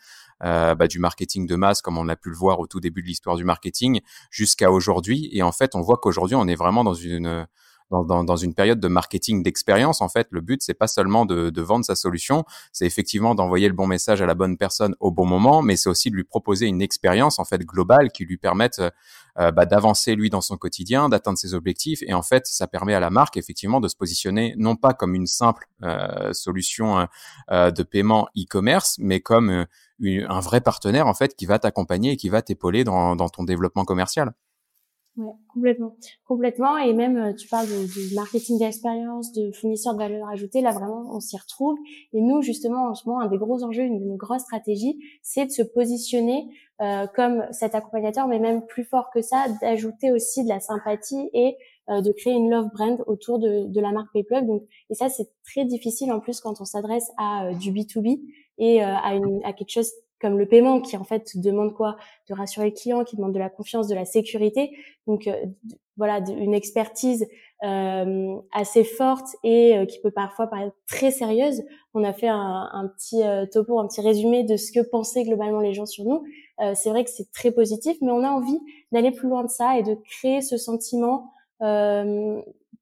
euh, 0.43 0.75
bah, 0.75 0.87
du 0.87 0.99
marketing 0.99 1.47
de 1.47 1.57
masse, 1.57 1.81
comme 1.81 1.97
on 1.97 2.09
a 2.09 2.17
pu 2.17 2.29
le 2.29 2.37
voir 2.37 2.61
au 2.61 2.67
tout 2.67 2.81
début 2.81 3.03
de 3.03 3.07
l'histoire 3.07 3.37
du 3.37 3.45
marketing, 3.45 4.01
jusqu'à 4.31 4.71
aujourd'hui. 4.71 5.31
Et 5.33 5.43
en 5.43 5.53
fait, 5.53 5.75
on 5.75 5.81
voit 5.81 5.97
qu'aujourd'hui, 5.97 6.37
on 6.37 6.47
est 6.47 6.55
vraiment 6.55 6.85
dans 6.85 6.95
une 6.95 7.47
dans, 7.91 8.25
dans, 8.25 8.37
une 8.37 8.55
période 8.55 8.81
de 8.81 8.89
marketing 8.89 9.43
d'expérience. 9.43 10.01
En 10.01 10.09
fait, 10.09 10.27
le 10.31 10.41
but 10.41 10.63
c'est 10.63 10.75
pas 10.75 10.89
seulement 10.89 11.27
de, 11.27 11.51
de, 11.51 11.63
vendre 11.63 11.85
sa 11.85 11.95
solution, 11.95 12.45
c'est 12.73 12.87
effectivement 12.87 13.35
d'envoyer 13.35 13.69
le 13.69 13.75
bon 13.75 13.87
message 13.87 14.21
à 14.23 14.27
la 14.27 14.35
bonne 14.35 14.57
personne 14.57 14.97
au 15.01 15.11
bon 15.11 15.27
moment, 15.27 15.63
mais 15.63 15.77
c'est 15.77 15.89
aussi 15.89 16.11
de 16.11 16.17
lui 16.17 16.25
proposer 16.25 16.67
une 16.67 16.83
expérience 16.83 17.39
en 17.39 17.45
fait 17.45 17.61
globale 17.61 18.11
qui 18.11 18.25
lui 18.25 18.39
permette 18.39 18.81
euh, 19.39 19.51
bah, 19.51 19.67
d'avancer 19.67 20.15
lui 20.15 20.31
dans 20.31 20.41
son 20.41 20.57
quotidien, 20.57 21.09
d'atteindre 21.09 21.39
ses 21.39 21.55
objectifs. 21.55 22.03
Et 22.07 22.15
en 22.15 22.23
fait, 22.23 22.47
ça 22.47 22.67
permet 22.69 22.95
à 22.95 23.01
la 23.01 23.11
marque 23.11 23.37
effectivement 23.37 23.81
de 23.81 23.89
se 23.89 23.97
positionner 23.97 24.55
non 24.59 24.77
pas 24.77 24.95
comme 24.95 25.15
une 25.15 25.27
simple 25.27 25.67
euh, 25.83 26.33
solution 26.33 27.09
euh, 27.51 27.71
de 27.71 27.83
paiement 27.83 28.29
e-commerce, 28.37 28.97
mais 28.99 29.21
comme 29.21 29.67
un 30.05 30.41
vrai 30.41 30.61
partenaire 30.61 31.07
en 31.07 31.15
fait 31.15 31.35
qui 31.37 31.47
va 31.47 31.59
t'accompagner 31.59 32.13
et 32.13 32.17
qui 32.17 32.29
va 32.29 32.43
t'épauler 32.43 32.85
dans 32.85 33.17
ton 33.17 33.45
développement 33.45 33.85
commercial. 33.85 34.35
Ouais, 35.17 35.31
complètement, 35.53 35.97
complètement. 36.27 36.77
Et 36.77 36.93
même, 36.93 37.17
euh, 37.17 37.33
tu 37.35 37.47
parles 37.47 37.69
de, 37.69 38.15
marketing 38.17 38.59
d'expérience, 38.59 39.33
de 39.33 39.53
fournisseurs 39.53 39.95
de 39.95 39.99
valeur 39.99 40.29
ajoutée. 40.29 40.61
Là, 40.61 40.73
vraiment, 40.73 41.05
on 41.15 41.21
s'y 41.21 41.37
retrouve. 41.37 41.79
Et 42.13 42.21
nous, 42.21 42.43
justement, 42.43 42.89
en 42.89 42.95
ce 42.95 43.09
moment, 43.09 43.21
un 43.21 43.29
des 43.29 43.39
gros 43.39 43.63
enjeux, 43.63 43.85
une 43.85 44.01
de 44.01 44.05
nos 44.05 44.17
grosses 44.17 44.43
stratégies, 44.43 44.99
c'est 45.23 45.47
de 45.47 45.51
se 45.53 45.63
positionner 45.63 46.49
euh, 46.83 47.07
comme 47.15 47.45
cet 47.53 47.77
accompagnateur, 47.77 48.27
mais 48.27 48.41
même 48.41 48.67
plus 48.67 48.83
fort 48.83 49.11
que 49.15 49.23
ça, 49.23 49.47
d'ajouter 49.61 50.11
aussi 50.11 50.43
de 50.43 50.49
la 50.49 50.59
sympathie 50.59 51.31
et 51.33 51.57
euh, 51.91 52.01
de 52.01 52.11
créer 52.11 52.33
une 52.33 52.51
love 52.51 52.71
brand 52.75 53.01
autour 53.07 53.39
de, 53.39 53.69
de 53.69 53.81
la 53.81 53.93
marque 53.93 54.13
PayPlug. 54.13 54.47
Donc, 54.47 54.65
et 54.91 54.95
ça, 54.95 55.09
c'est 55.09 55.31
très 55.45 55.65
difficile 55.65 56.11
en 56.11 56.19
plus 56.19 56.41
quand 56.41 56.61
on 56.61 56.65
s'adresse 56.65 57.13
à 57.19 57.53
du 57.55 57.71
B2B 57.71 58.21
et 58.59 58.83
à, 58.83 59.15
une, 59.15 59.45
à 59.45 59.53
quelque 59.53 59.71
chose 59.71 59.93
comme 60.25 60.39
le 60.39 60.47
paiement 60.47 60.81
qui 60.81 60.97
en 60.97 61.05
fait 61.05 61.37
demande 61.39 61.75
quoi? 61.75 61.99
De 62.31 62.35
rassurer 62.35 62.71
le 62.71 62.73
client 62.73 63.05
qui 63.05 63.15
demande 63.17 63.35
de 63.35 63.39
la 63.39 63.51
confiance 63.51 63.89
de 63.89 63.95
la 63.95 64.07
sécurité. 64.07 64.75
Donc 65.07 65.27
euh, 65.27 65.35
voilà 65.99 66.21
une 66.31 66.55
expertise 66.55 67.27
euh, 67.63 68.35
assez 68.51 68.85
forte 68.85 69.37
et 69.43 69.77
euh, 69.77 69.85
qui 69.85 70.01
peut 70.01 70.11
parfois 70.11 70.47
paraître 70.47 70.75
très 70.87 71.11
sérieuse. 71.11 71.63
On 71.93 72.05
a 72.05 72.15
fait 72.15 72.29
un, 72.29 72.91
petit 72.97 73.21
topo 73.53 73.79
un 73.79 73.87
petit 73.87 74.01
résumé 74.01 74.45
de 74.45 74.57
ce 74.57 74.73
que 74.73 74.81
pensaient 74.81 75.25
globalement 75.25 75.61
les 75.61 75.75
gens 75.75 75.85
sur 75.85 76.05
nous. 76.05 76.25
C'est 76.75 76.89
vrai 76.89 77.05
que 77.05 77.11
c'est 77.11 77.31
très 77.31 77.53
positif 77.53 77.97
mais 78.01 78.11
on 78.11 78.25
a 78.25 78.31
envie 78.31 78.59
d'aller 78.91 79.13
plus 79.13 79.29
loin 79.29 79.45
de 79.45 79.51
ça 79.51 79.79
et 79.79 79.83
de 79.83 79.95
créer 79.95 80.41
ce 80.41 80.57
sentiment 80.57 81.31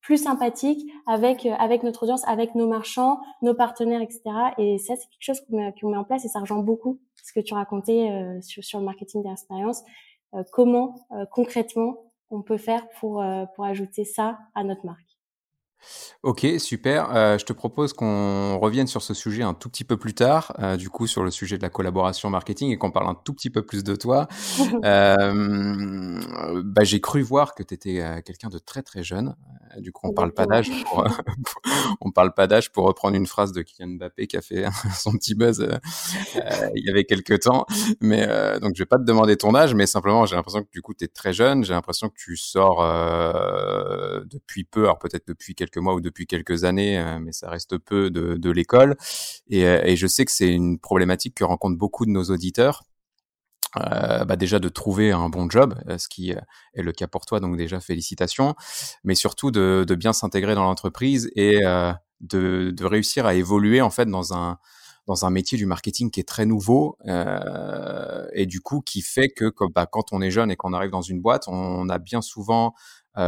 plus 0.01 0.17
sympathique 0.17 0.91
avec 1.07 1.47
avec 1.59 1.83
notre 1.83 2.05
audience, 2.05 2.27
avec 2.27 2.55
nos 2.55 2.67
marchands, 2.69 3.21
nos 3.43 3.55
partenaires, 3.55 4.01
etc. 4.01 4.23
Et 4.57 4.79
ça, 4.79 4.95
c'est 4.97 5.09
quelque 5.09 5.21
chose 5.21 5.41
qu'on 5.43 5.57
met, 5.57 5.75
met 5.83 5.97
en 5.97 6.05
place 6.05 6.25
et 6.25 6.29
ça 6.29 6.41
rejoint 6.41 6.63
beaucoup 6.63 6.99
ce 7.23 7.33
que 7.33 7.41
tu 7.41 7.55
racontais 7.55 8.11
euh, 8.11 8.41
sur, 8.43 8.79
le 8.79 8.85
marketing 8.85 9.23
d'expérience. 9.23 9.83
Euh, 10.35 10.43
comment 10.53 11.07
euh, 11.13 11.25
concrètement 11.31 12.13
on 12.31 12.43
peut 12.43 12.57
faire 12.57 12.89
pour 12.99 13.23
pour 13.55 13.65
ajouter 13.67 14.05
ça 14.05 14.39
à 14.55 14.65
notre 14.65 14.87
marque? 14.87 15.12
Ok, 16.23 16.47
super. 16.59 17.11
Euh, 17.17 17.37
je 17.37 17.45
te 17.45 17.53
propose 17.53 17.93
qu'on 17.93 18.57
revienne 18.61 18.87
sur 18.87 19.03
ce 19.03 19.13
sujet 19.13 19.43
un 19.43 19.55
tout 19.55 19.69
petit 19.69 19.83
peu 19.83 19.97
plus 19.97 20.15
tard, 20.15 20.53
euh, 20.61 20.77
du 20.77 20.89
coup 20.89 21.09
sur 21.09 21.25
le 21.25 21.33
sujet 21.33 21.57
de 21.59 21.63
la 21.63 21.69
collaboration 21.69 22.31
marketing 22.31 22.71
et 22.71 22.79
qu'on 22.79 22.93
parle 22.93 23.09
un 23.09 23.17
tout 23.25 23.35
petit 23.35 23.51
peu 23.51 23.63
plus 23.63 23.83
de 23.83 23.97
toi. 23.97 24.29
euh, 24.85 26.21
bah, 26.65 26.85
j'ai 26.85 27.01
cru 27.01 27.23
voir 27.23 27.57
que 27.57 27.65
tu 27.65 27.75
étais 27.75 28.23
quelqu'un 28.25 28.51
de 28.51 28.59
très 28.59 28.83
très 28.83 29.03
jeune. 29.03 29.35
Du 29.79 29.91
coup, 29.91 30.07
on 30.07 30.13
parle 30.13 30.33
pas 30.33 30.47
d'âge. 30.47 30.71
Pour, 30.85 31.05
on 32.01 32.13
parle 32.13 32.35
pas 32.35 32.47
d'âge 32.47 32.71
pour 32.73 32.85
reprendre 32.85 33.17
une 33.17 33.27
phrase 33.27 33.53
de 33.53 33.63
Kylian 33.63 33.97
Mbappé 33.97 34.27
qui 34.27 34.37
a 34.37 34.43
fait 34.43 34.67
son 34.95 35.13
petit 35.13 35.35
buzz 35.35 35.67
il 36.75 36.85
y 36.85 36.91
avait 36.91 37.05
quelques 37.05 37.41
temps. 37.41 37.65
Mais 38.01 38.27
donc, 38.61 38.73
je 38.75 38.83
vais 38.83 38.87
pas 38.87 38.99
te 38.99 39.05
demander 39.05 39.37
ton 39.37 39.55
âge, 39.55 39.75
mais 39.75 39.87
simplement, 39.87 40.27
j'ai 40.27 40.37
l'impression 40.37 40.63
que 40.63 40.71
du 40.71 40.83
coup, 40.83 40.95
tu 40.95 41.05
es 41.05 41.09
très 41.09 41.33
jeune. 41.33 41.65
J'ai 41.65 41.73
l'impression 41.73 42.09
que 42.11 42.17
tu 42.17 42.37
sors 42.37 42.83
depuis 44.27 44.65
peu, 44.65 44.83
alors 44.83 44.99
peut-être 44.99 45.27
depuis 45.27 45.55
quelques 45.55 45.72
mois 45.79 45.95
ou 45.95 46.01
depuis 46.01 46.27
quelques 46.27 46.65
années, 46.65 46.99
euh, 46.99 47.19
mais 47.21 47.33
ça 47.33 47.49
reste 47.51 47.79
peu 47.79 48.11
de, 48.11 48.51
l'école. 48.51 48.97
Et, 49.49 49.67
euh, 49.67 49.81
et, 49.85 49.97
je 49.97 50.07
sais 50.07 50.25
que 50.25 50.33
c'est 50.33 50.53
une 50.53 50.79
problématique 50.79 51.35
que 51.37 51.45
rencontrent 51.45 51.79
beaucoup 51.79 52.07
de 52.07 52.11
nos 52.11 52.25
auditeurs. 52.25 52.83
Euh, 53.79 54.27
bah 54.27 54.37
déjà 54.37 54.59
de 54.59 54.69
trouver 54.69 55.13
un 55.13 55.31
bon 55.31 55.49
job, 55.49 55.75
ce 55.97 56.07
qui 56.07 56.31
est 56.31 56.83
le 56.83 56.93
cas 56.93 57.07
pour 57.07 57.25
toi, 57.25 57.41
donc 57.41 57.57
déjà 57.57 57.81
félicitations, 57.81 58.55
mais 59.03 59.15
surtout 59.15 59.51
de, 59.51 59.87
bien 59.95 60.13
s'intégrer 60.13 60.55
dans 60.55 60.65
l'entreprise 60.65 61.31
et 61.37 61.61
de, 62.21 62.85
réussir 62.85 63.25
à 63.25 63.33
évoluer 63.33 63.81
en 63.81 63.89
fait 63.89 64.05
dans 64.05 64.35
un 64.35 64.59
dans 65.07 65.25
un 65.25 65.31
métier 65.31 65.57
du 65.57 65.65
marketing 65.65 66.11
qui 66.11 66.21
est 66.21 66.29
très 66.29 66.45
nouveau 66.45 66.99
et 68.35 68.45
du 68.45 68.61
coup 68.61 68.83
qui 68.83 69.01
fait 69.01 69.31
que 69.31 69.51
bah, 69.75 69.87
quand 69.91 70.13
on 70.13 70.21
est 70.21 70.31
jeune 70.31 70.51
et 70.51 70.57
qu'on 70.57 70.75
arrive 70.75 70.91
dans 70.91 71.01
une 71.01 71.23
boîte, 71.23 71.45
on 71.49 71.89
a 71.89 71.97
bien 71.97 72.21
souvent 72.21 72.75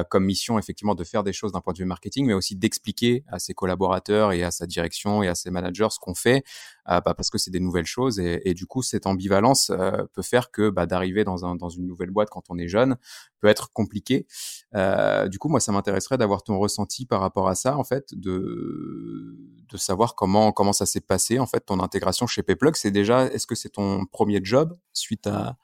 comme 0.08 0.24
mission 0.24 0.58
effectivement 0.58 0.94
de 0.94 1.04
faire 1.04 1.22
des 1.22 1.32
choses 1.32 1.52
d'un 1.52 1.60
point 1.60 1.72
de 1.72 1.78
vue 1.78 1.84
marketing, 1.84 2.26
mais 2.26 2.32
aussi 2.32 2.56
d'expliquer 2.56 3.24
à 3.28 3.38
ses 3.38 3.54
collaborateurs 3.54 4.32
et 4.32 4.42
à 4.42 4.50
sa 4.50 4.66
direction 4.66 5.22
et 5.22 5.28
à 5.28 5.34
ses 5.34 5.50
managers 5.50 5.88
ce 5.90 5.98
qu'on 5.98 6.14
fait, 6.14 6.44
euh, 6.88 7.00
bah, 7.00 7.14
parce 7.14 7.30
que 7.30 7.38
c'est 7.38 7.50
des 7.50 7.60
nouvelles 7.60 7.86
choses 7.86 8.18
et, 8.18 8.54
du 8.54 8.66
coup 8.66 8.82
cette 8.82 9.06
ambivalence 9.06 9.70
euh, 9.70 10.04
peut 10.12 10.22
faire 10.22 10.50
que 10.50 10.70
bah, 10.70 10.86
d'arriver 10.86 11.24
dans, 11.24 11.44
un, 11.44 11.56
dans 11.56 11.68
une 11.68 11.86
nouvelle 11.86 12.10
boîte 12.10 12.28
quand 12.30 12.44
on 12.50 12.58
est 12.58 12.68
jeune 12.68 12.96
peut 13.40 13.48
être 13.48 13.72
compliqué. 13.72 14.26
Euh, 14.74 15.28
du 15.28 15.38
coup 15.38 15.48
moi 15.48 15.60
ça 15.60 15.72
m'intéresserait 15.72 16.18
d'avoir 16.18 16.42
ton 16.42 16.58
ressenti 16.58 17.06
par 17.06 17.20
rapport 17.20 17.48
à 17.48 17.54
ça 17.54 17.76
en 17.76 17.84
fait, 17.84 18.14
de 18.14 19.36
de 19.68 19.76
savoir 19.78 20.14
comment 20.14 20.52
comment 20.52 20.72
ça 20.74 20.86
s'est 20.86 21.00
passé 21.00 21.38
en 21.38 21.46
fait 21.46 21.60
ton 21.60 21.80
intégration 21.80 22.26
chez 22.26 22.42
Payplug. 22.42 22.76
C'est 22.76 22.90
déjà 22.90 23.26
est-ce 23.26 23.46
que 23.46 23.54
c'est 23.54 23.70
ton 23.70 24.04
premier 24.06 24.40
job 24.42 24.74
suite 24.92 25.26
à 25.26 25.56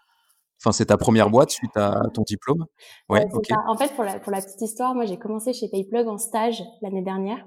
Enfin, 0.60 0.72
c'est 0.72 0.86
ta 0.86 0.96
première 0.96 1.30
boîte 1.30 1.50
suite 1.50 1.76
à 1.76 2.02
ton 2.12 2.22
diplôme? 2.22 2.66
Ouais. 3.08 3.26
En 3.66 3.76
fait, 3.76 3.94
pour 3.94 4.04
la, 4.04 4.18
pour 4.18 4.30
la 4.30 4.42
petite 4.42 4.60
histoire, 4.60 4.94
moi, 4.94 5.06
j'ai 5.06 5.18
commencé 5.18 5.52
chez 5.52 5.68
Payplug 5.68 6.06
en 6.06 6.18
stage 6.18 6.62
l'année 6.82 7.02
dernière, 7.02 7.46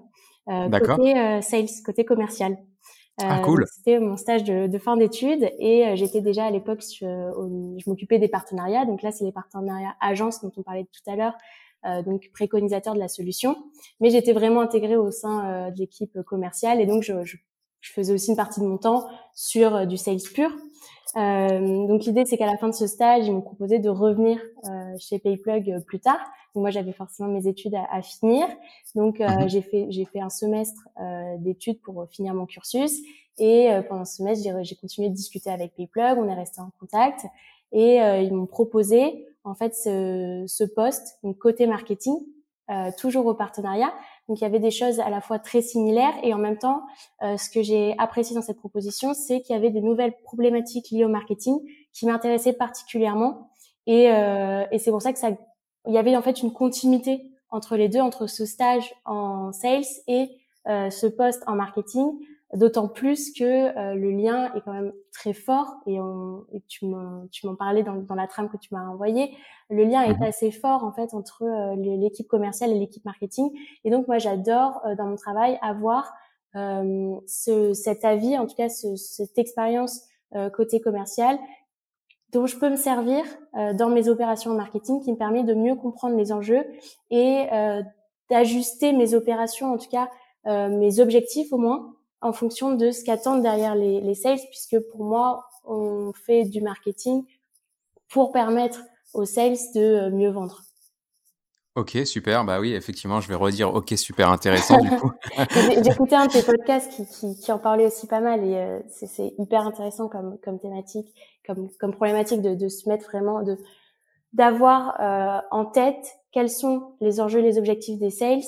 euh, 0.49 0.69
côté 0.79 1.17
euh, 1.17 1.41
sales, 1.41 1.67
côté 1.85 2.05
commercial. 2.05 2.57
Euh, 3.21 3.25
ah, 3.29 3.39
cool. 3.43 3.65
C'était 3.71 3.99
mon 3.99 4.17
stage 4.17 4.43
de, 4.43 4.65
de 4.65 4.77
fin 4.79 4.97
d'études 4.97 5.47
et 5.59 5.87
euh, 5.87 5.95
j'étais 5.95 6.21
déjà 6.21 6.45
à 6.45 6.49
l'époque, 6.51 6.81
je, 6.81 7.05
je 7.05 7.89
m'occupais 7.89 8.17
des 8.17 8.27
partenariats. 8.27 8.85
Donc 8.85 9.03
là, 9.03 9.11
c'est 9.11 9.23
les 9.23 9.31
partenariats 9.31 9.95
agences 10.01 10.41
dont 10.41 10.51
on 10.57 10.63
parlait 10.63 10.85
tout 10.85 11.11
à 11.11 11.15
l'heure, 11.15 11.35
euh, 11.85 12.01
donc 12.01 12.31
préconisateur 12.33 12.95
de 12.95 12.99
la 12.99 13.07
solution. 13.07 13.55
Mais 13.99 14.09
j'étais 14.09 14.33
vraiment 14.33 14.61
intégrée 14.61 14.95
au 14.95 15.11
sein 15.11 15.69
de 15.69 15.77
l'équipe 15.77 16.23
commerciale 16.23 16.81
et 16.81 16.87
donc 16.87 17.03
je, 17.03 17.23
je, 17.23 17.37
je, 17.81 17.91
faisais 17.91 18.13
aussi 18.13 18.31
une 18.31 18.37
partie 18.37 18.61
de 18.61 18.65
mon 18.65 18.79
temps 18.79 19.07
sur 19.35 19.85
du 19.85 19.97
sales 19.97 20.17
pur. 20.33 20.49
Euh, 21.15 21.87
donc 21.87 22.05
l'idée 22.05 22.25
c'est 22.25 22.37
qu'à 22.37 22.47
la 22.47 22.57
fin 22.57 22.69
de 22.69 22.73
ce 22.73 22.87
stage, 22.87 23.27
ils 23.27 23.33
m'ont 23.33 23.41
proposé 23.41 23.79
de 23.79 23.89
revenir 23.89 24.39
euh, 24.65 24.95
chez 24.97 25.19
Payplug 25.19 25.69
euh, 25.69 25.79
plus 25.79 25.99
tard. 25.99 26.19
Donc 26.55 26.61
moi 26.61 26.71
j'avais 26.71 26.93
forcément 26.93 27.29
mes 27.29 27.47
études 27.47 27.75
à, 27.75 27.85
à 27.91 28.01
finir, 28.01 28.47
donc 28.95 29.21
euh, 29.21 29.27
mhm. 29.27 29.49
j'ai 29.49 29.61
fait 29.61 29.87
j'ai 29.89 30.05
fait 30.05 30.19
un 30.19 30.29
semestre 30.29 30.87
euh, 30.99 31.37
d'études 31.37 31.81
pour 31.81 32.07
finir 32.09 32.33
mon 32.33 32.45
cursus 32.45 32.99
et 33.39 33.69
pendant 33.89 34.05
ce 34.05 34.17
semestre 34.17 34.47
j'ai 34.61 34.75
continué 34.75 35.09
de 35.09 35.15
discuter 35.15 35.49
avec 35.49 35.73
Payplug, 35.75 36.19
on 36.19 36.27
est 36.27 36.35
resté 36.35 36.61
en 36.61 36.69
contact 36.79 37.25
et 37.71 37.95
ils 37.95 38.31
m'ont 38.31 38.45
proposé 38.45 39.25
en 39.43 39.55
fait 39.55 39.73
ce, 39.73 40.43
ce 40.45 40.63
poste 40.63 41.17
donc 41.23 41.39
côté 41.39 41.65
marketing 41.65 42.13
toujours 42.99 43.25
au 43.25 43.33
partenariat 43.33 43.91
donc 44.27 44.39
il 44.39 44.43
y 44.43 44.45
avait 44.45 44.59
des 44.59 44.71
choses 44.71 44.99
à 44.99 45.09
la 45.09 45.19
fois 45.19 45.39
très 45.39 45.61
similaires 45.61 46.13
et 46.23 46.33
en 46.33 46.37
même 46.37 46.57
temps, 46.57 46.83
euh, 47.23 47.37
ce 47.37 47.49
que 47.49 47.61
j'ai 47.61 47.95
apprécié 47.97 48.35
dans 48.35 48.41
cette 48.41 48.57
proposition, 48.57 49.13
c'est 49.13 49.41
qu'il 49.41 49.53
y 49.53 49.57
avait 49.57 49.69
des 49.69 49.81
nouvelles 49.81 50.13
problématiques 50.23 50.91
liées 50.91 51.05
au 51.05 51.09
marketing 51.09 51.59
qui 51.91 52.05
m'intéressaient 52.05 52.53
particulièrement. 52.53 53.49
Et, 53.85 54.11
euh, 54.11 54.65
et 54.71 54.79
c'est 54.79 54.91
pour 54.91 55.01
ça 55.01 55.11
que 55.11 55.19
ça, 55.19 55.31
il 55.87 55.93
y 55.93 55.97
avait 55.97 56.15
en 56.15 56.21
fait 56.21 56.41
une 56.41 56.53
continuité 56.53 57.31
entre 57.49 57.75
les 57.75 57.89
deux, 57.89 57.99
entre 57.99 58.27
ce 58.27 58.45
stage 58.45 58.93
en 59.05 59.51
sales 59.51 59.83
et 60.07 60.29
euh, 60.67 60.89
ce 60.89 61.05
poste 61.07 61.43
en 61.45 61.55
marketing, 61.55 62.13
D'autant 62.53 62.87
plus 62.87 63.33
que 63.33 63.43
euh, 63.43 63.95
le 63.95 64.11
lien 64.11 64.53
est 64.53 64.61
quand 64.61 64.73
même 64.73 64.93
très 65.11 65.33
fort 65.33 65.77
et, 65.87 65.99
on, 65.99 66.45
et 66.53 66.61
tu 66.67 66.85
m'en 66.85 67.55
parlais 67.57 67.81
dans, 67.81 67.95
dans, 67.95 68.13
la 68.13 68.27
trame 68.27 68.47
que 68.47 68.57
tu 68.57 68.75
m'as 68.75 68.87
envoyée. 68.87 69.35
Le 69.71 69.83
lien 69.85 70.03
est 70.03 70.13
mhm. 70.13 70.23
assez 70.23 70.51
fort 70.51 70.83
en 70.83 70.91
fait 70.91 71.15
entre 71.15 71.43
euh, 71.43 71.75
l'équipe 71.75 72.27
commerciale 72.27 72.69
et 72.69 72.77
l'équipe 72.77 73.03
marketing. 73.05 73.49
Et 73.85 73.89
donc 73.89 74.07
moi 74.07 74.19
j'adore 74.19 74.81
euh, 74.85 74.95
dans 74.95 75.05
mon 75.05 75.15
travail 75.15 75.57
avoir 75.61 76.13
ce, 76.55 77.73
cet 77.73 78.05
avis, 78.05 78.37
en 78.37 78.45
tout 78.45 78.53
cas 78.55 78.69
ce, 78.69 78.95
cette 78.95 79.39
expérience 79.39 80.03
côté 80.55 80.79
commercial 80.79 81.39
dont 82.31 82.45
je 82.45 82.59
peux 82.59 82.69
me 82.69 82.75
servir 82.75 83.23
dans 83.73 83.89
mes 83.89 84.07
opérations 84.07 84.53
marketing 84.53 85.01
qui 85.01 85.11
me 85.11 85.17
permet 85.17 85.43
de 85.43 85.55
mieux 85.55 85.73
comprendre 85.73 86.15
les 86.15 86.31
enjeux 86.31 86.63
et 87.09 87.47
d'ajuster 88.29 88.93
mes 88.93 89.15
opérations, 89.15 89.73
en 89.73 89.79
tout 89.79 89.89
cas 89.89 90.09
mes 90.45 90.99
objectifs 90.99 91.51
au 91.51 91.57
moins, 91.57 91.95
en 92.23 92.33
fonction 92.33 92.73
de 92.73 92.91
ce 92.91 93.03
qu'attendent 93.03 93.41
derrière 93.41 93.75
les, 93.75 94.01
les 94.01 94.15
sales, 94.15 94.39
puisque 94.49 94.79
pour 94.91 95.03
moi, 95.03 95.45
on 95.65 96.11
fait 96.13 96.45
du 96.45 96.61
marketing 96.61 97.23
pour 98.09 98.31
permettre 98.31 98.81
aux 99.13 99.25
sales 99.25 99.57
de 99.75 99.81
euh, 99.81 100.09
mieux 100.09 100.29
vendre. 100.29 100.61
Ok, 101.75 101.97
super. 102.05 102.45
Bah 102.45 102.59
oui, 102.59 102.73
effectivement, 102.73 103.19
je 103.19 103.27
vais 103.27 103.35
redire 103.35 103.73
ok, 103.73 103.93
super 103.97 104.29
intéressant 104.29 104.79
du 104.79 104.89
coup. 104.91 105.11
J'ai 105.55 105.91
écouté 105.91 106.15
un 106.15 106.27
de 106.27 106.31
tes 106.31 106.43
podcasts 106.43 106.91
qui, 106.91 107.05
qui, 107.07 107.35
qui, 107.39 107.51
en 107.51 107.57
parlait 107.57 107.87
aussi 107.87 108.05
pas 108.05 108.19
mal 108.19 108.43
et 108.43 108.55
euh, 108.57 108.79
c'est 108.89 109.33
hyper 109.39 109.65
intéressant 109.65 110.07
comme, 110.07 110.37
comme 110.43 110.59
thématique, 110.59 111.07
comme, 111.45 111.69
comme 111.79 111.91
problématique 111.91 112.41
de, 112.41 112.53
de 112.53 112.67
se 112.67 112.87
mettre 112.87 113.05
vraiment, 113.05 113.41
de 113.41 113.57
d'avoir 114.33 114.99
euh, 114.99 115.41
en 115.51 115.65
tête 115.65 116.15
quels 116.31 116.49
sont 116.49 116.95
les 117.01 117.21
enjeux, 117.21 117.39
les 117.39 117.57
objectifs 117.57 117.99
des 117.99 118.09
sales 118.09 118.41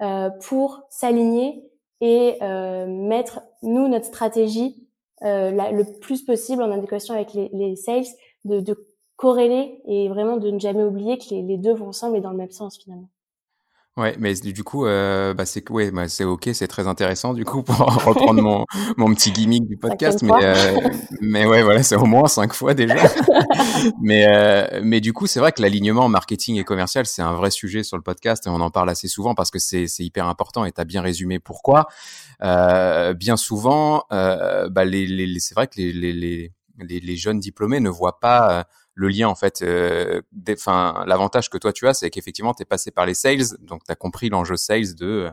euh, 0.00 0.30
pour 0.40 0.82
s'aligner 0.88 1.64
et 2.02 2.36
euh, 2.42 2.86
mettre 2.86 3.40
nous 3.62 3.88
notre 3.88 4.06
stratégie 4.06 4.86
euh, 5.22 5.52
le 5.52 6.00
plus 6.00 6.22
possible 6.22 6.62
en 6.62 6.72
adéquation 6.72 7.14
avec 7.14 7.32
les, 7.32 7.48
les 7.52 7.76
sales, 7.76 8.04
de, 8.44 8.60
de, 8.60 8.88
corréler 9.14 9.80
et 9.86 10.08
vraiment 10.08 10.36
de 10.36 10.50
ne 10.50 10.58
jamais 10.58 10.82
oublier 10.82 11.16
que 11.16 11.26
les, 11.30 11.56
deux 11.56 11.74
vont 11.74 11.88
ensemble 11.88 12.16
et 12.16 12.20
dans 12.20 12.32
le 12.32 12.36
même 12.36 12.50
sens 12.50 12.76
finalement. 12.76 13.08
Ouais, 13.98 14.16
mais 14.18 14.32
du 14.32 14.64
coup, 14.64 14.86
euh, 14.86 15.34
bah 15.34 15.44
c'est 15.44 15.68
ouais, 15.68 15.90
bah 15.90 16.08
c'est 16.08 16.24
ok, 16.24 16.48
c'est 16.54 16.66
très 16.66 16.88
intéressant 16.88 17.34
du 17.34 17.44
coup 17.44 17.62
pour 17.62 17.76
reprendre 17.76 18.40
mon, 18.42 18.64
mon 18.96 19.14
petit 19.14 19.32
gimmick 19.32 19.66
du 19.66 19.76
podcast, 19.76 20.22
mais 20.22 20.32
euh, 20.42 20.74
mais 21.20 21.44
ouais, 21.44 21.62
voilà, 21.62 21.82
c'est 21.82 21.96
au 21.96 22.06
moins 22.06 22.26
cinq 22.26 22.54
fois 22.54 22.72
déjà. 22.72 22.94
mais 24.00 24.26
euh, 24.26 24.80
mais 24.82 25.02
du 25.02 25.12
coup, 25.12 25.26
c'est 25.26 25.40
vrai 25.40 25.52
que 25.52 25.60
l'alignement 25.60 26.08
marketing 26.08 26.56
et 26.56 26.64
commercial, 26.64 27.04
c'est 27.04 27.20
un 27.20 27.34
vrai 27.34 27.50
sujet 27.50 27.82
sur 27.82 27.98
le 27.98 28.02
podcast 28.02 28.46
et 28.46 28.48
on 28.50 28.62
en 28.62 28.70
parle 28.70 28.88
assez 28.88 29.08
souvent 29.08 29.34
parce 29.34 29.50
que 29.50 29.58
c'est 29.58 29.86
c'est 29.88 30.04
hyper 30.04 30.26
important 30.26 30.64
et 30.64 30.72
t'as 30.72 30.84
bien 30.84 31.02
résumé 31.02 31.38
pourquoi. 31.38 31.86
Euh, 32.42 33.12
bien 33.12 33.36
souvent, 33.36 34.04
euh, 34.10 34.70
bah 34.70 34.86
les, 34.86 35.06
les 35.06 35.38
c'est 35.38 35.54
vrai 35.54 35.66
que 35.66 35.74
les, 35.76 35.92
les 35.92 36.50
les 36.78 37.00
les 37.00 37.16
jeunes 37.16 37.40
diplômés 37.40 37.80
ne 37.80 37.90
voient 37.90 38.20
pas 38.20 38.64
le 38.94 39.08
lien 39.08 39.28
en 39.28 39.34
fait. 39.34 39.62
Euh, 39.62 40.20
enfin, 40.50 41.04
l'avantage 41.06 41.50
que 41.50 41.58
toi 41.58 41.72
tu 41.72 41.86
as, 41.88 41.94
c'est 41.94 42.10
qu'effectivement 42.10 42.54
tu 42.54 42.62
es 42.62 42.66
passé 42.66 42.90
par 42.90 43.06
les 43.06 43.14
sales, 43.14 43.44
donc 43.60 43.84
tu 43.84 43.92
as 43.92 43.96
compris 43.96 44.28
l'enjeu 44.28 44.56
sales 44.56 44.94
de 44.94 45.30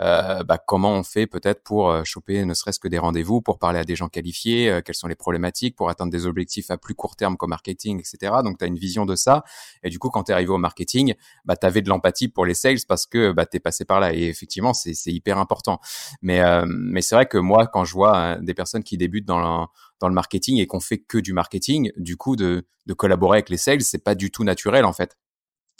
euh, 0.00 0.42
bah, 0.42 0.58
comment 0.58 0.92
on 0.92 1.02
fait 1.02 1.26
peut-être 1.26 1.62
pour 1.62 1.90
euh, 1.90 2.02
choper 2.04 2.44
ne 2.44 2.54
serait-ce 2.54 2.80
que 2.80 2.88
des 2.88 2.98
rendez-vous, 2.98 3.42
pour 3.42 3.58
parler 3.58 3.78
à 3.78 3.84
des 3.84 3.94
gens 3.94 4.08
qualifiés, 4.08 4.70
euh, 4.70 4.80
quelles 4.80 4.94
sont 4.94 5.08
les 5.08 5.14
problématiques, 5.14 5.76
pour 5.76 5.90
atteindre 5.90 6.10
des 6.10 6.26
objectifs 6.26 6.70
à 6.70 6.78
plus 6.78 6.94
court 6.94 7.14
terme 7.16 7.36
comme 7.36 7.50
marketing, 7.50 8.00
etc. 8.00 8.34
Donc 8.42 8.58
tu 8.58 8.64
as 8.64 8.68
une 8.68 8.78
vision 8.78 9.04
de 9.04 9.14
ça. 9.14 9.44
Et 9.82 9.90
du 9.90 9.98
coup, 9.98 10.08
quand 10.08 10.24
tu 10.24 10.32
es 10.32 10.34
arrivé 10.34 10.50
au 10.50 10.58
marketing, 10.58 11.14
bah, 11.44 11.56
tu 11.56 11.66
avais 11.66 11.82
de 11.82 11.88
l'empathie 11.88 12.28
pour 12.28 12.46
les 12.46 12.54
sales 12.54 12.78
parce 12.88 13.06
que 13.06 13.32
bah, 13.32 13.44
tu 13.46 13.58
es 13.58 13.60
passé 13.60 13.84
par 13.84 14.00
là. 14.00 14.14
Et 14.14 14.24
effectivement, 14.24 14.72
c'est 14.72 14.94
hyper 15.06 15.38
important. 15.38 15.80
Mais, 16.22 16.40
mais 16.66 17.02
c'est 17.02 17.14
vrai 17.14 17.26
que 17.26 17.38
moi, 17.38 17.66
quand 17.66 17.84
je 17.84 17.92
vois 17.92 18.36
des 18.40 18.54
personnes 18.54 18.82
qui 18.82 18.96
débutent 18.96 19.26
dans 19.26 19.40
le, 19.40 19.66
dans 20.00 20.08
le 20.08 20.14
marketing 20.14 20.58
et 20.58 20.66
qu'on 20.66 20.80
fait 20.80 20.98
que 20.98 21.18
du 21.18 21.32
marketing, 21.32 21.92
du 21.96 22.16
coup, 22.16 22.36
de, 22.36 22.66
de 22.86 22.94
collaborer 22.94 23.36
avec 23.36 23.50
les 23.50 23.56
sales, 23.56 23.82
c'est 23.82 24.02
pas 24.02 24.14
du 24.14 24.30
tout 24.30 24.44
naturel 24.44 24.84
en 24.84 24.92
fait. 24.92 25.16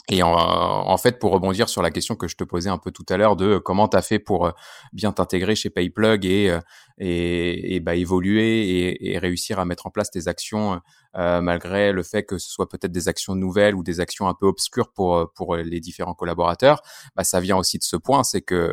Et 0.08 0.22
en, 0.22 0.96
fait, 0.96 1.20
pour 1.20 1.30
rebondir 1.30 1.68
sur 1.68 1.80
la 1.80 1.90
question 1.92 2.16
que 2.16 2.26
je 2.26 2.34
te 2.34 2.42
posais 2.42 2.68
un 2.68 2.76
peu 2.76 2.90
tout 2.90 3.06
à 3.08 3.16
l'heure 3.16 3.36
de 3.36 3.58
comment 3.58 3.86
tu 3.86 3.96
as 3.96 4.02
fait 4.02 4.18
pour 4.18 4.46
euh, 4.46 4.50
bien 4.92 5.12
t'intégrer 5.12 5.54
chez 5.54 5.70
PayPlug 5.70 6.24
et, 6.24 6.50
euh, 6.50 6.60
et, 6.98 7.76
et 7.76 7.80
bah, 7.80 7.94
évoluer 7.94 8.68
et, 8.68 9.12
et, 9.12 9.18
réussir 9.18 9.60
à 9.60 9.64
mettre 9.64 9.86
en 9.86 9.90
place 9.90 10.10
tes 10.10 10.26
actions 10.26 10.80
euh, 11.16 11.40
malgré 11.40 11.92
le 11.92 12.02
fait 12.02 12.24
que 12.24 12.36
ce 12.38 12.50
soit 12.50 12.68
peut-être 12.68 12.90
des 12.90 13.06
actions 13.06 13.36
nouvelles 13.36 13.76
ou 13.76 13.84
des 13.84 14.00
actions 14.00 14.26
un 14.26 14.34
peu 14.34 14.46
obscures 14.46 14.90
pour, 14.90 15.32
pour 15.34 15.54
les 15.54 15.78
différents 15.78 16.14
collaborateurs, 16.14 16.82
bah, 17.14 17.22
ça 17.22 17.38
vient 17.38 17.56
aussi 17.56 17.78
de 17.78 17.84
ce 17.84 17.96
point, 17.96 18.24
c'est 18.24 18.42
que 18.42 18.72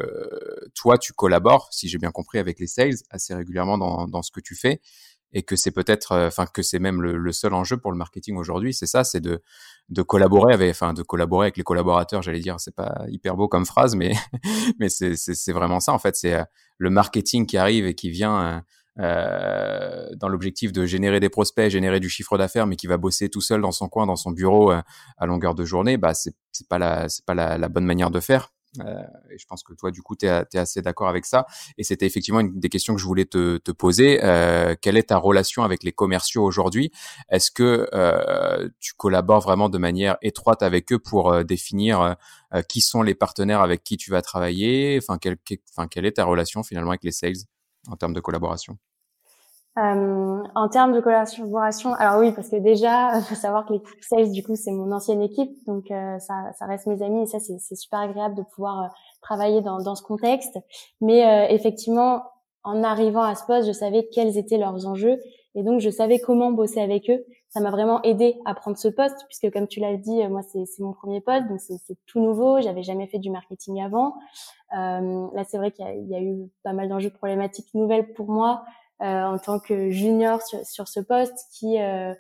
toi, 0.74 0.98
tu 0.98 1.14
collabores, 1.14 1.70
si 1.72 1.88
j'ai 1.88 2.00
bien 2.00 2.12
compris, 2.12 2.40
avec 2.40 2.60
les 2.60 2.68
sales 2.68 2.96
assez 3.12 3.36
régulièrement 3.36 3.78
dans, 3.78 4.08
dans 4.08 4.24
ce 4.24 4.32
que 4.32 4.40
tu 4.40 4.56
fais 4.56 4.82
et 5.34 5.44
que 5.44 5.56
c'est 5.56 5.72
peut-être, 5.72 6.12
euh, 6.12 6.28
enfin 6.28 6.46
que 6.46 6.62
c'est 6.62 6.80
même 6.80 7.02
le, 7.02 7.32
seul 7.32 7.54
enjeu 7.54 7.78
pour 7.78 7.92
le 7.92 7.98
marketing 7.98 8.36
aujourd'hui, 8.38 8.74
c'est 8.74 8.86
ça, 8.86 9.04
c'est 9.04 9.22
de 9.22 9.42
de 9.90 10.02
collaborer 10.02 10.54
avec, 10.54 10.72
enfin 10.72 10.94
de 10.94 11.04
collaborer 11.04 11.46
avec 11.46 11.58
les 11.58 11.64
collaborateurs. 11.64 12.22
J'allais 12.22 12.40
dire, 12.40 12.60
c'est 12.60 12.76
pas 12.76 13.06
hyper 13.10 13.36
beau 13.36 13.48
comme 13.48 13.66
phrase, 13.66 13.96
mais 13.96 14.14
mais 14.80 14.90
c'est 14.90 15.16
c'est 15.16 15.54
vraiment 15.54 15.80
ça 15.80 15.94
en 15.94 16.00
fait. 16.00 16.16
C'est 16.16 16.34
euh, 16.34 16.44
le 16.78 16.90
marketing 16.90 17.46
qui 17.46 17.58
arrive 17.58 17.86
et 17.86 17.96
qui 17.96 18.10
vient 18.10 18.64
euh, 19.00 20.10
dans 20.16 20.30
l'objectif 20.30 20.72
de 20.72 20.86
générer 20.86 21.20
des 21.20 21.30
prospects, 21.30 21.70
générer 21.70 22.00
du 22.00 22.10
chiffre 22.10 22.38
d'affaires, 22.38 22.68
mais 22.68 22.76
qui 22.76 22.88
va 22.88 22.98
bosser 22.98 23.30
tout 23.30 23.42
seul 23.42 23.62
dans 23.62 23.72
son 23.72 23.88
coin, 23.90 24.06
dans 24.06 24.16
son 24.16 24.32
bureau 24.32 24.72
à 24.72 25.26
longueur 25.26 25.56
de 25.56 25.66
journée. 25.66 25.98
Bah 25.98 26.14
c'est 26.14 26.34
c'est 26.52 26.68
pas 26.68 26.80
la 26.80 27.10
c'est 27.10 27.26
pas 27.26 27.36
la 27.36 27.70
bonne 27.70 27.86
manière 27.86 28.12
de 28.12 28.20
faire. 28.20 28.52
Euh, 28.80 29.04
et 29.32 29.38
je 29.38 29.46
pense 29.48 29.64
que 29.64 29.74
toi, 29.74 29.92
du 29.92 30.02
coup, 30.02 30.16
tu 30.16 30.26
es, 30.26 30.58
assez 30.58 30.82
d'accord 30.82 31.08
avec 31.08 31.26
ça. 31.26 31.46
Et 31.78 31.84
c'était 31.84 32.06
effectivement 32.06 32.40
une 32.40 32.60
des 32.60 32.70
questions 32.70 32.94
que 32.94 33.02
je 33.02 33.06
voulais 33.06 33.26
te, 33.26 33.72
poser. 33.72 34.24
Euh, 34.24 34.76
quelle 34.80 34.98
est 34.98 35.10
ta 35.10 35.18
relation 35.18 35.64
avec 35.64 35.84
les 35.84 35.92
commerciaux 35.92 36.44
aujourd'hui? 36.44 36.92
Est-ce 37.30 37.52
que 37.52 37.88
euh, 37.94 38.70
tu 38.80 38.94
collabores 38.94 39.42
vraiment 39.42 39.70
de 39.70 39.78
manière 39.78 40.18
étroite 40.22 40.64
avec 40.64 40.92
eux 40.92 41.00
pour 41.00 41.44
définir 41.44 42.16
qui 42.68 42.82
sont 42.82 43.04
les 43.04 43.16
partenaires 43.16 43.62
avec 43.62 43.84
qui 43.84 43.98
tu 43.98 44.12
vas 44.12 44.22
travailler? 44.22 45.00
Quelle 45.22 46.06
est 46.06 46.14
ta 46.14 46.26
relation 46.26 46.64
finalement 46.64 46.92
avec 46.92 47.04
les 47.04 47.12
sales 47.12 47.34
en 47.88 47.96
termes 47.96 48.14
de 48.14 48.20
collaboration? 48.20 48.78
Euh, 49.80 50.44
en 50.56 50.68
termes 50.68 50.94
de 50.94 51.00
collaboration, 51.00 51.94
alors 51.94 52.20
oui, 52.20 52.32
parce 52.34 52.50
que 52.50 52.58
déjà, 52.58 53.22
faut 53.30 53.36
savoir 53.36 53.66
que 53.66 53.74
les 53.74 53.82
sales, 54.02 54.32
du 54.32 54.44
coup, 54.44 54.56
c'est 54.56 54.72
mon 54.72 54.92
ancienne 54.92 55.22
équipe, 55.22 55.52
donc 55.66 55.90
euh, 55.92 56.20
ça, 56.20 56.52
ça, 56.58 56.66
reste 56.66 56.88
mes 56.88 57.02
amis 57.02 57.24
et 57.24 57.26
ça, 57.26 57.40
c'est 57.40 57.76
super 57.76 58.00
agréable 58.00 58.36
de 58.36 58.44
pouvoir 58.44 58.84
euh, 58.84 58.88
travailler 59.22 59.62
dans, 59.62 59.82
dans, 59.82 59.96
ce 59.96 60.04
contexte. 60.04 60.58
Mais 61.02 61.26
euh, 61.26 61.54
effectivement, 61.54 62.24
en 62.64 62.84
arrivant 62.84 63.24
à 63.24 63.36
ce 63.36 63.46
poste, 63.46 63.68
je 63.68 63.72
savais 63.72 64.08
quels 64.12 64.38
étaient 64.38 64.58
leurs 64.58 64.86
enjeux 64.86 65.20
et 65.56 65.64
donc 65.64 65.80
je 65.80 65.90
savais 65.90 66.20
comment 66.20 66.52
bosser 66.52 66.82
avec 66.82 67.10
eux. 67.10 67.26
Ça 67.50 67.62
m'a 67.62 67.72
vraiment 67.72 68.02
aidé 68.04 68.38
à 68.46 68.54
prendre 68.54 68.78
ce 68.78 68.90
poste, 68.90 69.26
puisque 69.28 69.52
comme 69.52 69.68
tu 69.68 69.80
l'as 69.80 69.98
dit, 69.98 70.28
moi, 70.28 70.42
c'est 70.44 70.68
mon 70.80 70.94
premier 70.94 71.20
poste, 71.20 71.48
donc 71.48 71.60
c'est 71.60 71.98
tout 72.06 72.20
nouveau. 72.20 72.62
J'avais 72.62 72.84
jamais 72.84 73.08
fait 73.08 73.18
du 73.18 73.32
marketing 73.32 73.82
avant. 73.82 74.14
là, 74.72 75.44
c'est 75.48 75.58
vrai 75.58 75.72
qu'il 75.72 75.86
y, 75.86 76.12
y, 76.12 76.16
a 76.16 76.22
eu 76.22 76.52
pas 76.64 76.74
mal 76.74 76.90
d'enjeux 76.90 77.10
problématiques 77.10 77.74
nouvelles 77.74 78.14
pour 78.14 78.30
moi. 78.30 78.64
Euh, 79.01 79.24
en 79.24 79.38
tant 79.38 79.60
que 79.62 79.91
junior 79.91 80.41
sur, 80.41 80.65
sur 80.65 80.89
ce 80.89 81.00
poste 81.00 81.48
qui 81.53 81.79
euh, 81.79 82.13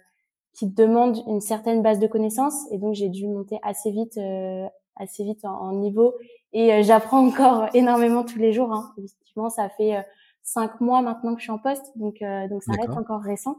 qui 0.53 0.65
demande 0.65 1.17
une 1.27 1.41
certaine 1.41 1.81
base 1.81 1.99
de 1.99 2.07
connaissances. 2.07 2.71
Et 2.71 2.77
donc 2.77 2.93
j'ai 2.93 3.09
dû 3.09 3.27
monter 3.27 3.59
assez 3.63 3.91
vite 3.91 4.17
euh, 4.17 4.65
assez 4.95 5.25
vite 5.25 5.43
en, 5.43 5.73
niveau. 5.73 6.15
Et 6.53 6.81
j'apprends 6.83 7.27
encore 7.27 7.67
énormément 7.73 8.23
tous 8.23 8.39
les 8.39 8.53
jours 8.53 8.71
hein. 8.71 8.93
effectivement 8.97 9.49
ça 9.49 9.67
fait 9.67 10.05
cinq 10.41 10.79
mois 10.79 11.01
maintenant 11.01 11.33
que 11.33 11.41
je 11.41 11.45
suis 11.45 11.51
en 11.51 11.57
poste. 11.57 11.91
Donc 11.97 12.23
donc 12.49 12.63
ça 12.63 12.71
reste 12.71 12.97
encore 12.97 13.21
récent. 13.21 13.57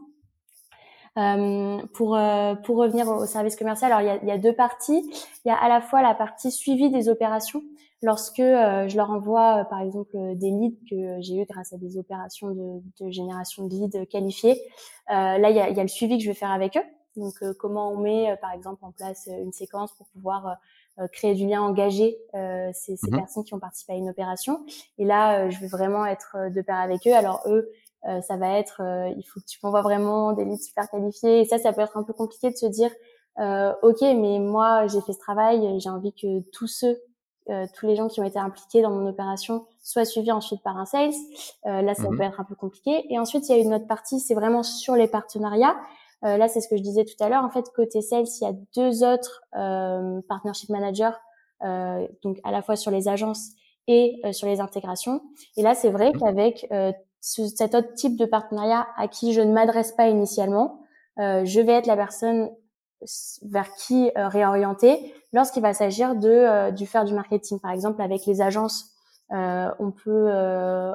Euh, 1.19 1.77
pour 1.93 2.17
pour 2.63 2.77
revenir 2.77 3.07
au 3.07 3.27
service 3.27 3.55
commercial 3.55 3.91
alors 3.91 4.01
il 4.01 4.07
y 4.07 4.09
a, 4.09 4.19
il 4.23 4.27
y 4.27 4.31
a 4.31 4.39
deux 4.39 4.53
parties. 4.53 5.07
Il 5.45 5.49
y 5.49 5.51
a 5.51 5.57
à 5.57 5.69
la 5.69 5.79
fois 5.79 6.01
la 6.01 6.15
partie 6.15 6.51
suivi 6.51 6.89
des 6.89 7.07
opérations 7.07 7.61
Lorsque 8.03 8.39
euh, 8.39 8.87
je 8.87 8.97
leur 8.97 9.11
envoie, 9.11 9.61
euh, 9.61 9.63
par 9.65 9.79
exemple, 9.79 10.15
euh, 10.15 10.33
des 10.33 10.49
leads 10.49 10.77
que 10.89 11.21
j'ai 11.21 11.35
eu 11.35 11.45
grâce 11.45 11.71
à 11.71 11.77
des 11.77 11.97
opérations 11.97 12.49
de, 12.49 12.81
de 12.99 13.11
génération 13.11 13.67
de 13.67 13.75
leads 13.75 14.05
qualifiés, 14.07 14.59
là, 15.07 15.49
il 15.49 15.55
y 15.55 15.59
a, 15.59 15.69
y 15.69 15.79
a, 15.79 15.83
le 15.83 15.89
suivi 15.89 16.17
que 16.17 16.23
je 16.23 16.29
vais 16.29 16.35
faire 16.35 16.51
avec 16.51 16.77
eux. 16.77 16.83
Donc, 17.17 17.33
comment 17.59 17.91
on 17.91 17.97
met, 17.97 18.37
par 18.39 18.53
exemple, 18.53 18.83
en 18.85 18.91
place 18.91 19.27
une 19.27 19.51
séquence 19.51 19.91
pour 19.93 20.07
pouvoir 20.07 20.55
créer 21.11 21.35
du 21.35 21.45
lien 21.45 21.61
engagé 21.61 22.17
ces, 22.73 22.95
ces 22.95 23.11
mmh 23.11 23.17
personnes 23.17 23.43
qui 23.43 23.53
ont 23.53 23.59
participé 23.59 23.91
à 23.91 23.95
une 23.97 24.09
opération. 24.09 24.65
Et 24.97 25.03
là, 25.03 25.49
je 25.49 25.59
vais 25.59 25.67
vraiment 25.67 26.05
être 26.05 26.37
de 26.49 26.61
pair 26.61 26.77
avec 26.77 27.05
eux. 27.05 27.13
Alors, 27.13 27.43
eux, 27.47 27.69
ça 28.21 28.37
va 28.37 28.57
être, 28.57 28.81
il 29.17 29.23
faut 29.23 29.41
que 29.41 29.45
tu 29.45 29.59
m'envoies 29.61 29.81
vraiment 29.81 30.31
des 30.31 30.45
leads 30.45 30.63
super 30.63 30.89
qualifiés. 30.89 31.41
Et 31.41 31.45
ça, 31.45 31.57
ça 31.57 31.73
peut 31.73 31.81
être 31.81 31.97
un 31.97 32.03
peu 32.03 32.13
compliqué 32.13 32.49
de 32.49 32.55
se 32.55 32.67
dire, 32.67 32.91
euh, 33.39 33.73
ok, 33.81 34.01
mais 34.01 34.39
moi 34.39 34.87
j'ai 34.87 35.01
fait 35.01 35.13
ce 35.13 35.19
travail, 35.19 35.79
j'ai 35.79 35.89
envie 35.89 36.13
que 36.13 36.41
tous 36.51 36.67
ceux 36.67 36.97
euh, 37.49 37.65
tous 37.75 37.87
les 37.87 37.95
gens 37.95 38.07
qui 38.07 38.21
ont 38.21 38.23
été 38.23 38.39
impliqués 38.39 38.81
dans 38.81 38.91
mon 38.91 39.07
opération 39.07 39.65
soient 39.81 40.05
suivis 40.05 40.31
ensuite 40.31 40.61
par 40.61 40.77
un 40.77 40.85
sales. 40.85 41.11
Euh, 41.65 41.81
là, 41.81 41.95
ça 41.95 42.09
mhm. 42.09 42.17
peut 42.17 42.23
être 42.23 42.39
un 42.39 42.43
peu 42.43 42.55
compliqué. 42.55 43.05
Et 43.09 43.19
ensuite, 43.19 43.49
il 43.49 43.55
y 43.55 43.59
a 43.59 43.61
une 43.61 43.73
autre 43.73 43.87
partie, 43.87 44.19
c'est 44.19 44.35
vraiment 44.35 44.63
sur 44.63 44.95
les 44.95 45.07
partenariats. 45.07 45.75
Euh, 46.23 46.37
là, 46.37 46.47
c'est 46.47 46.61
ce 46.61 46.67
que 46.67 46.77
je 46.77 46.83
disais 46.83 47.03
tout 47.03 47.21
à 47.23 47.29
l'heure. 47.29 47.43
En 47.43 47.49
fait, 47.49 47.65
côté 47.75 48.01
sales, 48.01 48.25
il 48.41 48.43
y 48.43 48.47
a 48.47 48.53
deux 48.75 49.03
autres 49.03 49.41
euh, 49.55 50.21
partnership 50.27 50.69
managers, 50.69 51.17
euh, 51.63 52.07
donc 52.23 52.37
à 52.43 52.51
la 52.51 52.61
fois 52.61 52.75
sur 52.75 52.91
les 52.91 53.07
agences 53.07 53.49
et 53.87 54.21
sur 54.31 54.47
les 54.47 54.61
intégrations. 54.61 55.21
Et 55.57 55.63
là, 55.63 55.73
c'est 55.73 55.89
vrai 55.89 56.11
mhm. 56.11 56.19
qu'avec 56.19 56.67
ce, 57.19 57.47
cet 57.47 57.73
autre 57.73 57.93
type 57.95 58.15
de 58.17 58.25
partenariat 58.25 58.87
à 58.95 59.07
qui 59.07 59.33
je 59.33 59.41
ne 59.41 59.51
m'adresse 59.51 59.91
pas 59.91 60.07
initialement, 60.07 60.79
je 61.17 61.59
vais 61.59 61.73
être 61.73 61.87
la 61.87 61.97
personne 61.97 62.51
vers 63.43 63.73
qui 63.75 64.11
euh, 64.17 64.27
réorienter 64.27 65.13
lorsqu'il 65.33 65.61
va 65.61 65.73
s'agir 65.73 66.15
de 66.15 66.29
euh, 66.29 66.71
du 66.71 66.85
faire 66.85 67.05
du 67.05 67.13
marketing. 67.13 67.59
Par 67.59 67.71
exemple, 67.71 68.01
avec 68.01 68.25
les 68.25 68.41
agences, 68.41 68.91
euh, 69.31 69.69
on 69.79 69.91
peut 69.91 70.29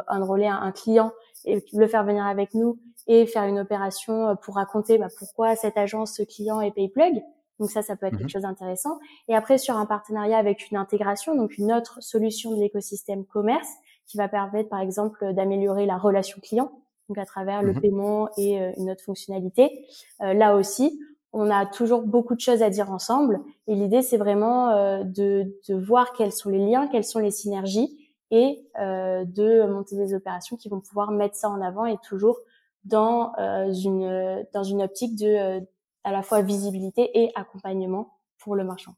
enrôler 0.09 0.47
un, 0.47 0.73
client 0.73 1.13
et 1.45 1.65
le 1.73 1.87
faire 1.87 2.05
venir 2.05 2.27
avec 2.27 2.55
nous 2.55 2.79
et 3.07 3.25
faire 3.27 3.45
une 3.45 3.59
opération 3.59 4.37
pour 4.43 4.57
raconter 4.57 4.99
bah, 4.99 5.09
pourquoi 5.19 5.57
cette 5.57 5.79
agence, 5.79 6.17
ce 6.17 6.23
client 6.23 6.61
est 6.61 6.73
PayPlug. 6.73 7.23
Donc 7.59 7.71
ça, 7.71 7.81
ça 7.81 7.97
peut 7.97 8.05
être 8.07 8.19
quelque 8.19 8.25
mhm. 8.25 8.29
chose 8.29 8.43
d'intéressant. 8.43 8.99
Et 9.29 9.35
après, 9.35 9.57
sur 9.57 9.77
un 9.77 9.87
partenariat 9.87 10.37
avec 10.37 10.71
une 10.71 10.77
intégration, 10.77 11.35
donc 11.35 11.57
une 11.57 11.73
autre 11.73 12.03
solution 12.03 12.55
de 12.55 12.61
l'écosystème 12.61 13.25
commerce 13.25 13.69
qui 14.07 14.19
va 14.19 14.29
permettre, 14.29 14.69
par 14.69 14.81
exemple, 14.81 15.33
d'améliorer 15.33 15.87
la 15.87 15.97
relation 15.97 16.39
client, 16.43 16.71
donc 17.09 17.17
à 17.17 17.25
travers 17.25 17.63
le 17.63 17.73
mhm. 17.73 17.81
paiement 17.81 18.29
et 18.37 18.59
une 18.77 18.91
autre 18.91 19.03
fonctionnalité. 19.03 19.87
là 20.21 20.57
aussi, 20.57 21.01
on 21.39 21.51
a 21.51 21.67
toujours 21.67 22.01
beaucoup 22.03 22.35
de 22.35 22.41
choses 22.41 22.63
à 22.63 22.71
dire 22.71 22.91
ensemble. 22.91 23.41
Et 23.67 23.75
l'idée, 23.75 24.01
c'est 24.01 24.17
vraiment 24.17 24.71
euh, 24.71 25.05
de, 25.05 25.55
de, 25.69 25.75
voir 25.75 26.15
quels 26.15 26.33
sont 26.33 26.49
les 26.49 26.67
liens, 26.67 26.89
quelles 26.89 27.05
sont 27.05 27.19
les 27.19 27.31
synergies 27.31 27.95
et 28.31 28.67
euh, 28.81 29.25
de 29.27 29.67
monter 29.67 29.97
des 29.97 30.15
opérations 30.15 30.57
qui 30.57 30.71
vont 30.71 30.81
pouvoir 30.81 31.11
mettre 31.11 31.37
ça 31.37 31.51
en 31.51 31.61
avant 31.61 31.85
et 31.85 31.99
toujours 31.99 32.39
dans 32.85 33.35
euh, 33.39 33.71
une 33.71 34.47
dans 34.55 34.63
une 34.63 34.83
optique 34.83 35.17
de 35.17 35.61
à 36.05 36.11
la 36.11 36.23
fois 36.23 36.41
visibilité 36.41 37.11
et 37.23 37.31
accompagnement 37.35 38.15
pour 38.39 38.57
le 38.57 38.65
marchand. 38.65 38.95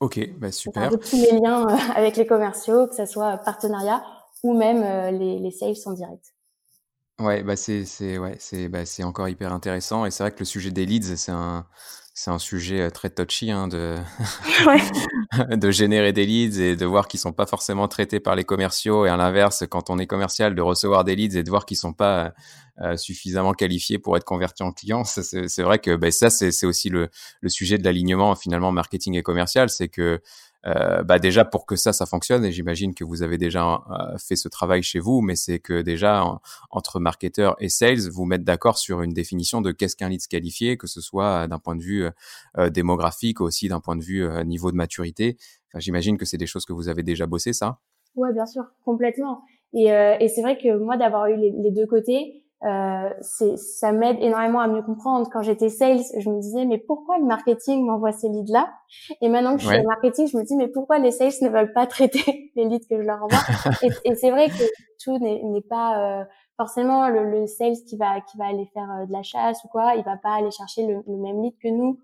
Ok, 0.00 0.18
bah 0.38 0.50
super. 0.50 0.90
tous 0.90 1.16
les 1.16 1.38
liens 1.38 1.66
avec 1.94 2.16
les 2.16 2.26
commerciaux, 2.26 2.86
que 2.86 2.94
ce 2.94 3.04
soit 3.04 3.36
partenariat 3.36 4.02
ou 4.42 4.54
même 4.54 4.82
les, 5.16 5.38
les 5.38 5.50
sales 5.50 5.74
en 5.84 5.92
direct. 5.92 6.31
Ouais, 7.20 7.42
bah 7.42 7.56
c'est 7.56 7.84
c'est 7.84 8.18
ouais, 8.18 8.36
c'est 8.40 8.68
bah 8.68 8.84
c'est 8.86 9.04
encore 9.04 9.28
hyper 9.28 9.52
intéressant 9.52 10.06
et 10.06 10.10
c'est 10.10 10.24
vrai 10.24 10.32
que 10.32 10.40
le 10.40 10.44
sujet 10.44 10.70
des 10.70 10.86
leads, 10.86 11.14
c'est 11.16 11.30
un 11.30 11.66
c'est 12.14 12.30
un 12.30 12.38
sujet 12.38 12.90
très 12.90 13.10
touchy 13.10 13.50
hein, 13.50 13.68
de 13.68 13.96
de 15.56 15.70
générer 15.70 16.12
des 16.12 16.26
leads 16.26 16.60
et 16.60 16.76
de 16.76 16.86
voir 16.86 17.08
qu'ils 17.08 17.20
sont 17.20 17.32
pas 17.32 17.46
forcément 17.46 17.88
traités 17.88 18.20
par 18.20 18.34
les 18.36 18.44
commerciaux 18.44 19.06
et 19.06 19.08
à 19.08 19.16
l'inverse 19.16 19.64
quand 19.70 19.90
on 19.90 19.98
est 19.98 20.06
commercial 20.06 20.54
de 20.54 20.62
recevoir 20.62 21.04
des 21.04 21.14
leads 21.16 21.38
et 21.38 21.42
de 21.42 21.50
voir 21.50 21.64
qu'ils 21.66 21.76
sont 21.76 21.92
pas 21.92 22.32
euh, 22.80 22.96
suffisamment 22.96 23.52
qualifiés 23.52 23.98
pour 23.98 24.16
être 24.16 24.24
convertis 24.24 24.62
en 24.62 24.72
clients. 24.72 25.04
C'est 25.04 25.62
vrai 25.62 25.78
que 25.78 25.94
ben, 25.96 26.10
ça 26.10 26.30
c'est 26.30 26.66
aussi 26.66 26.88
le, 26.88 27.08
le 27.40 27.48
sujet 27.48 27.78
de 27.78 27.84
l'alignement 27.84 28.34
finalement 28.34 28.72
marketing 28.72 29.16
et 29.16 29.22
commercial, 29.22 29.68
c'est 29.70 29.88
que 29.88 30.20
euh, 30.64 31.02
bah 31.02 31.18
déjà 31.18 31.44
pour 31.44 31.66
que 31.66 31.74
ça 31.74 31.92
ça 31.92 32.06
fonctionne 32.06 32.44
et 32.44 32.52
j'imagine 32.52 32.94
que 32.94 33.02
vous 33.02 33.22
avez 33.22 33.36
déjà 33.36 33.82
euh, 33.90 34.16
fait 34.16 34.36
ce 34.36 34.48
travail 34.48 34.84
chez 34.84 35.00
vous 35.00 35.20
mais 35.20 35.34
c'est 35.34 35.58
que 35.58 35.82
déjà 35.82 36.24
entre 36.70 37.00
marketeurs 37.00 37.56
et 37.58 37.68
sales 37.68 38.08
vous 38.10 38.26
mettre 38.26 38.44
d'accord 38.44 38.78
sur 38.78 39.02
une 39.02 39.12
définition 39.12 39.60
de 39.60 39.72
qu'est-ce 39.72 39.96
qu'un 39.96 40.08
lead 40.08 40.24
qualifié 40.28 40.76
que 40.76 40.86
ce 40.86 41.00
soit 41.00 41.48
d'un 41.48 41.58
point 41.58 41.74
de 41.74 41.82
vue 41.82 42.08
euh, 42.58 42.70
démographique 42.70 43.40
aussi 43.40 43.68
d'un 43.68 43.80
point 43.80 43.96
de 43.96 44.04
vue 44.04 44.24
niveau 44.44 44.70
de 44.70 44.76
maturité. 44.76 45.36
Enfin, 45.68 45.80
j'imagine 45.80 46.16
que 46.16 46.24
c'est 46.24 46.36
des 46.36 46.46
choses 46.46 46.64
que 46.64 46.72
vous 46.72 46.88
avez 46.88 47.02
déjà 47.02 47.26
bossé 47.26 47.52
ça? 47.52 47.78
Ouais 48.14 48.32
bien 48.32 48.46
sûr 48.46 48.62
complètement. 48.84 49.42
Et, 49.74 49.86
et 49.86 50.28
c'est 50.28 50.42
vrai 50.42 50.58
que 50.58 50.76
moi 50.78 50.96
d'avoir 50.96 51.26
eu 51.26 51.36
les, 51.36 51.70
deux 51.70 51.86
côtés 51.86 52.41
euh, 52.64 53.10
ça 53.20 53.90
m'aide 53.90 54.18
énormément 54.20 54.60
à 54.60 54.68
mieux 54.68 54.82
comprendre. 54.82 55.28
Quand 55.32 55.42
j'étais 55.42 55.68
sales, 55.68 56.02
je 56.16 56.30
me 56.30 56.40
disais 56.40 56.64
mais 56.64 56.78
pourquoi 56.78 57.18
le 57.18 57.24
marketing 57.24 57.84
m'envoie 57.84 58.12
ces 58.12 58.28
leads 58.28 58.52
là 58.52 58.72
Et 59.20 59.28
maintenant 59.28 59.56
que 59.56 59.62
je 59.62 59.66
suis 59.68 59.80
au 59.80 59.88
marketing, 59.88 60.28
je 60.28 60.36
me 60.36 60.44
dis 60.44 60.54
mais 60.54 60.68
pourquoi 60.68 60.98
les 60.98 61.10
sales 61.10 61.32
ne 61.42 61.48
veulent 61.48 61.72
pas 61.72 61.86
traiter 61.88 62.52
les 62.54 62.64
leads 62.66 62.86
que 62.88 63.02
je 63.02 63.06
leur 63.06 63.24
envoie? 63.24 63.38
Et, 63.82 63.88
et 64.10 64.14
c'est 64.14 64.30
vrai 64.30 64.48
que 64.48 64.62
tout 65.02 65.18
n'est 65.18 65.62
pas 65.68 66.20
euh, 66.20 66.24
forcément 66.56 67.08
le, 67.08 67.28
le, 67.28 67.46
sales 67.48 67.82
qui 67.88 67.96
va 67.96 68.20
qui 68.20 68.38
va 68.38 68.46
aller 68.46 68.70
faire 68.72 68.88
euh, 68.92 69.06
de 69.06 69.12
la 69.12 69.24
chasse 69.24 69.64
ou 69.64 69.68
quoi. 69.68 69.96
Il 69.96 70.04
va 70.04 70.16
pas 70.16 70.34
aller 70.36 70.52
chercher 70.52 70.86
le, 70.86 71.02
le, 71.04 71.16
même 71.16 71.42
lead 71.42 71.54
que 71.60 71.68
nous. 71.68 71.98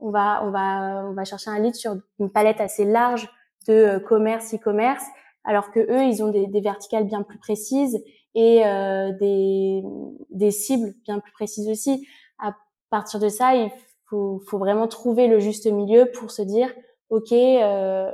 On 0.00 0.10
va 0.10 0.44
on 0.44 0.50
va 0.50 1.04
on 1.06 1.12
va 1.12 1.24
chercher 1.24 1.50
un 1.50 1.60
lead 1.60 1.76
sur 1.76 1.94
une 2.18 2.30
palette 2.30 2.60
assez 2.60 2.84
large 2.84 3.28
de 3.68 3.72
euh, 3.72 4.00
commerce 4.00 4.52
e-commerce, 4.52 5.04
alors 5.44 5.70
que 5.70 5.78
eux 5.78 6.02
ils 6.02 6.24
ont 6.24 6.28
des, 6.28 6.48
des 6.48 6.60
verticales 6.60 7.04
bien 7.04 7.22
plus 7.22 7.38
précises 7.38 8.02
et 8.34 8.64
euh, 8.64 9.12
des, 9.12 9.82
des 10.30 10.50
cibles 10.50 10.94
bien 11.04 11.18
plus 11.18 11.32
précises 11.32 11.68
aussi. 11.68 12.06
À 12.38 12.54
partir 12.90 13.20
de 13.20 13.28
ça, 13.28 13.54
il 13.54 13.70
faut, 14.06 14.40
faut 14.46 14.58
vraiment 14.58 14.88
trouver 14.88 15.28
le 15.28 15.38
juste 15.38 15.66
milieu 15.66 16.10
pour 16.12 16.30
se 16.30 16.42
dire, 16.42 16.72
ok, 17.10 17.32
euh, 17.32 18.10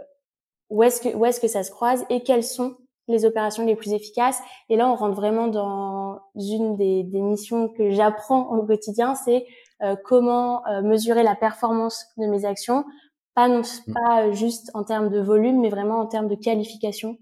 où 0.71 0.83
est-ce 0.83 1.01
que 1.01 1.17
où 1.17 1.25
est-ce 1.25 1.41
que 1.41 1.49
ça 1.49 1.63
se 1.63 1.71
croise 1.71 2.05
et 2.11 2.23
quelles 2.23 2.45
sont 2.45 2.77
les 3.09 3.25
opérations 3.25 3.65
les 3.65 3.75
plus 3.75 3.93
efficaces. 3.93 4.39
Et 4.69 4.77
là, 4.77 4.89
on 4.89 4.95
rentre 4.95 5.17
vraiment 5.17 5.49
dans 5.49 6.21
une 6.37 6.77
des, 6.77 7.03
des 7.05 7.23
missions 7.23 7.69
que 7.69 7.91
j'apprends 7.91 8.51
au 8.55 8.63
quotidien, 8.67 9.15
c'est 9.15 9.47
euh, 9.83 9.97
comment 10.05 10.67
euh, 10.67 10.83
mesurer 10.83 11.23
la 11.23 11.35
performance 11.35 12.05
de 12.19 12.27
mes 12.27 12.45
actions, 12.45 12.85
pas 13.35 13.49
non 13.49 13.63
pas 13.95 14.31
juste 14.33 14.71
en 14.75 14.85
termes 14.85 15.09
de 15.09 15.21
volume, 15.21 15.61
mais 15.61 15.71
vraiment 15.71 16.01
en 16.01 16.07
termes 16.07 16.29
de 16.29 16.35
qualification 16.35 17.17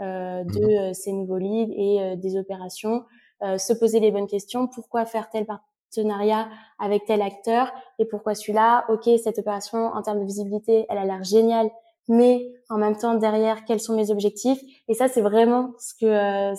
de 0.00 0.60
mhm. 0.60 0.90
euh, 0.90 0.92
ces 0.92 1.12
nouveaux 1.12 1.38
leads 1.38 1.72
et 1.76 2.02
euh, 2.02 2.16
des 2.16 2.36
opérations, 2.36 3.04
se 3.42 3.72
poser 3.72 4.00
les 4.00 4.10
bonnes 4.10 4.26
questions. 4.26 4.66
Pourquoi 4.66 5.06
faire 5.06 5.30
tel 5.30 5.46
partenariat 5.46 6.50
avec 6.78 7.06
tel 7.06 7.22
acteur 7.22 7.72
et 7.98 8.04
pourquoi 8.04 8.34
celui-là? 8.34 8.84
Ok, 8.90 9.08
cette 9.22 9.38
opération 9.38 9.86
en 9.86 10.02
termes 10.02 10.20
de 10.20 10.26
visibilité, 10.26 10.84
elle 10.90 10.98
a 10.98 11.06
l'air 11.06 11.24
géniale, 11.24 11.70
mais 12.06 12.52
en 12.68 12.76
même 12.76 12.98
temps 12.98 13.14
derrière, 13.14 13.64
quels 13.64 13.80
sont 13.80 13.96
mes 13.96 14.10
objectifs? 14.10 14.60
Et 14.88 14.94
ça, 14.94 15.08
c'est 15.08 15.22
vraiment 15.22 15.72
ce 15.78 15.94
que, 15.94 16.54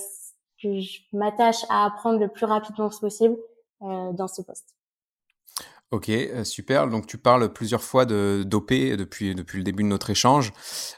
que 0.59 0.79
je 0.79 1.01
m'attache 1.13 1.65
à 1.69 1.85
apprendre 1.85 2.19
le 2.19 2.29
plus 2.29 2.47
rapidement 2.47 2.89
possible 2.89 3.37
euh, 3.83 4.11
dans 4.13 4.27
ce 4.27 4.41
poste. 4.41 4.75
Ok, 5.91 6.07
euh, 6.07 6.45
super. 6.45 6.87
Donc 6.87 7.05
tu 7.05 7.17
parles 7.17 7.51
plusieurs 7.51 7.83
fois 7.83 8.05
de 8.05 8.43
d'OP 8.45 8.71
depuis 8.71 9.35
depuis 9.35 9.57
le 9.57 9.63
début 9.65 9.83
de 9.83 9.89
notre 9.89 10.09
échange. 10.09 10.53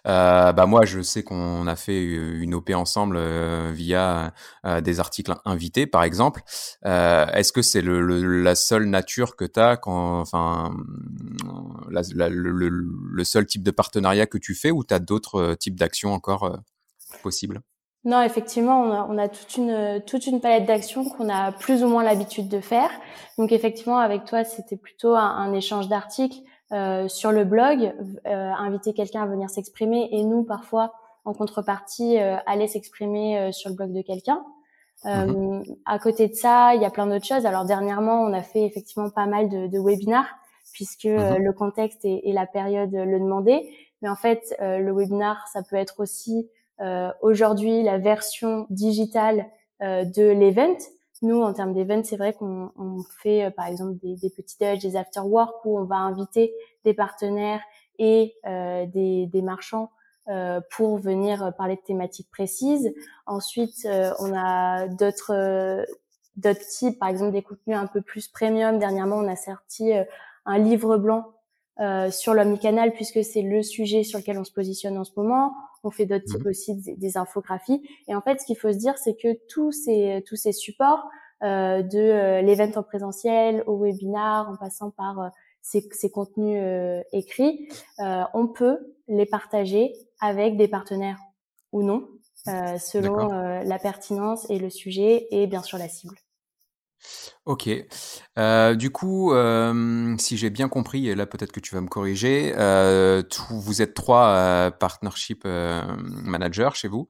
Euh, 0.06 0.54
bah 0.54 0.68
moi, 0.68 0.86
je 0.86 1.02
sais 1.02 1.24
qu'on 1.24 1.66
a 1.66 1.76
fait 1.76 2.04
une 2.04 2.54
OP 2.54 2.70
ensemble 2.70 3.16
euh, 3.18 3.72
via 3.74 4.36
euh, 4.68 4.82
des 4.82 5.00
articles 5.00 5.34
invités, 5.46 5.88
par 5.88 6.04
exemple. 6.04 6.44
Est-ce 6.84 7.52
que 7.52 7.64
c'est 7.64 7.82
le, 7.82 8.02
la 8.44 8.54
seule 8.54 8.86
nature 8.86 9.36
que 9.36 9.46
tu 9.46 9.60
as 9.60 9.78
quand, 9.78 10.20
enfin, 10.20 10.76
le, 11.90 12.70
le, 12.70 13.24
seul 13.24 13.48
type 13.48 13.64
de 13.64 13.72
partenariat 13.72 14.28
que 14.28 14.38
tu 14.38 14.54
fais, 14.54 14.70
ou 14.70 14.84
tu 14.84 14.94
as 14.94 15.00
d'autres 15.00 15.56
types 15.56 15.80
d'actions 15.80 16.14
encore 16.14 16.60
possibles? 17.24 17.62
Non, 18.06 18.22
effectivement, 18.22 18.82
on 18.82 18.92
a, 18.92 19.08
on 19.10 19.18
a, 19.18 19.30
toute 19.30 19.56
une 19.56 20.02
toute 20.06 20.28
une 20.28 20.42
palette 20.42 20.66
d'actions 20.66 21.06
qu'on 21.06 21.30
a 21.30 21.54
plus 21.54 21.84
ou 21.84 21.88
moins 21.88 22.04
l'habitude 22.04 22.50
de 22.50 22.60
faire. 22.60 22.90
Donc 23.38 23.54
effectivement, 23.54 23.98
avec 23.98 24.26
toi, 24.26 24.44
c'était 24.44 24.76
plutôt 24.76 25.16
un, 25.16 25.54
échange 25.54 25.88
d'articles 25.88 26.40
euh, 26.74 27.08
sur 27.08 27.32
le 27.32 27.46
blog, 27.46 27.94
euh, 28.28 28.52
inviter 28.52 28.94
quelqu'un 28.94 29.24
à 29.24 29.26
venir 29.26 29.50
s'exprimer 29.50 30.10
et 30.12 30.24
nous, 30.26 30.44
parfois, 30.44 30.94
en 31.24 31.34
contrepartie, 31.34 32.20
euh, 32.20 32.36
aller 32.46 32.68
s'exprimer 32.68 33.40
euh, 33.40 33.52
sur 33.54 33.70
le 33.70 33.76
blog 33.76 33.94
de 33.94 34.02
quelqu'un. 34.02 34.44
Mm-hmm. 35.06 35.78
À 35.86 36.00
côté 36.00 36.28
de 36.28 36.34
ça, 36.34 36.76
il 36.76 36.82
y 36.82 36.86
a 36.86 36.90
plein 36.90 37.08
d'autres 37.08 37.26
choses. 37.26 37.46
Alors 37.46 37.66
dernièrement, 37.66 38.22
on 38.22 38.34
a 38.34 38.42
fait 38.42 38.66
effectivement 38.66 39.10
pas 39.10 39.26
mal 39.28 39.50
de, 39.50 39.68
de 39.68 39.80
webinars 39.80 40.28
puisque 40.74 41.04
mm-hmm. 41.04 41.38
le 41.38 41.54
contexte 41.54 42.04
et, 42.04 42.30
et, 42.30 42.34
la 42.34 42.46
période 42.46 42.92
le 42.94 43.20
demandaient. 43.20 43.70
Mais 44.02 44.10
en 44.10 44.16
fait, 44.16 44.56
le 44.60 44.92
webinar, 44.92 45.46
ça 45.52 45.62
peut 45.62 45.76
être 45.76 46.00
aussi 46.00 46.50
euh, 46.50 46.63
aujourd'hui 47.22 47.84
la 47.84 47.98
version 47.98 48.68
digitale 48.70 49.46
euh, 49.84 50.06
de 50.06 50.24
l'event. 50.24 50.78
Nous, 51.24 51.42
en 51.42 51.52
termes 51.52 51.74
d'event, 51.74 52.04
c'est 52.04 52.16
vrai 52.16 52.34
qu'on 52.34 52.72
on 52.78 53.04
fait 53.22 53.46
euh, 53.46 53.50
par 53.50 53.66
exemple 53.66 53.96
des, 54.02 54.16
des 54.16 54.30
petits 54.30 54.56
dodges, 54.60 54.80
des 54.80 54.96
after 54.96 55.22
work 55.22 55.66
où 55.66 55.78
on 55.78 55.84
va 55.84 55.98
inviter 55.98 56.54
des 56.86 56.94
partenaires 56.94 57.62
et 58.00 58.36
des, 58.46 59.28
des, 59.28 59.42
marchands 59.42 59.92
euh, 60.30 60.62
pour 60.72 60.98
venir 60.98 61.54
parler 61.58 61.76
de 61.76 61.82
thématiques 61.82 62.30
précises. 62.32 62.94
Ensuite, 63.26 63.86
euh, 63.86 64.12
on 64.20 64.34
a 64.36 64.88
d'autres 64.88 65.86
d'autres 66.38 66.68
types, 66.68 66.98
par 66.98 67.10
exemple 67.10 67.32
des 67.32 67.44
contenus 67.44 67.78
un 67.78 67.88
peu 67.88 68.02
plus 68.02 68.28
premium. 68.28 68.80
Dernièrement, 68.80 69.18
on 69.18 69.28
a 69.28 69.36
sorti 69.36 69.92
un 70.46 70.58
livre 70.58 70.98
blanc 70.98 71.26
euh, 71.80 72.12
sur 72.12 72.34
l'omnicanal 72.34 72.94
puisque 72.94 73.24
c'est 73.24 73.42
le 73.42 73.64
sujet 73.64 74.04
sur 74.04 74.20
lequel 74.20 74.38
on 74.38 74.44
se 74.44 74.52
positionne 74.52 74.98
en 74.98 75.04
ce 75.04 75.12
moment. 75.18 75.54
On 75.84 75.92
fait 75.92 76.06
d'autres 76.06 76.26
types 76.26 76.44
mhm. 76.44 76.50
aussi 76.50 76.76
des, 76.76 77.18
infographies. 77.18 77.82
Et 78.08 78.16
en 78.16 78.22
fait, 78.22 78.40
ce 78.40 78.46
qu'il 78.46 78.58
faut 78.58 78.72
se 78.72 78.78
dire, 78.78 78.98
c'est 78.98 79.16
que 79.16 79.38
tous 79.50 79.72
ces 79.72 80.24
tous 80.26 80.36
ces 80.36 80.52
supports 80.52 81.10
euh, 81.44 81.82
de 81.82 81.98
euh, 81.98 82.42
l'event 82.42 82.72
en 82.76 82.84
présentiel 82.84 83.64
au 83.68 83.78
webinar, 83.78 84.50
en 84.50 84.56
passant 84.56 84.92
par 84.92 85.20
euh, 85.20 85.28
ces, 85.62 85.86
ces, 85.92 86.10
contenus 86.10 86.62
écrits, 87.12 87.68
on 88.34 88.48
peut 88.48 88.96
les 89.08 89.26
partager 89.26 89.94
avec 90.22 90.58
des 90.58 90.68
partenaires 90.68 91.20
ou 91.72 91.84
non, 91.84 92.08
selon 92.46 93.28
la 93.28 93.80
pertinence 93.80 94.50
et 94.50 94.60
le 94.60 94.70
sujet 94.70 95.28
et 95.32 95.48
bien 95.48 95.62
sûr 95.62 95.78
la 95.78 95.88
cible. 95.88 96.18
Ok. 97.46 97.70
Euh, 98.38 98.76
du 98.76 98.90
coup, 98.90 99.34
euh, 99.34 100.16
si 100.18 100.38
j'ai 100.38 100.50
bien 100.50 100.70
compris, 100.70 101.10
et 101.10 101.16
là 101.16 101.26
peut-être 101.26 101.52
que 101.52 101.60
tu 101.60 101.76
vas 101.76 101.82
me 101.82 101.90
corriger, 101.90 102.54
euh, 102.58 103.22
vous 103.50 103.82
êtes 103.82 103.94
trois 103.94 104.72
partnership 104.80 105.46
managers 105.46 106.70
chez 106.74 106.88
vous. 106.88 107.08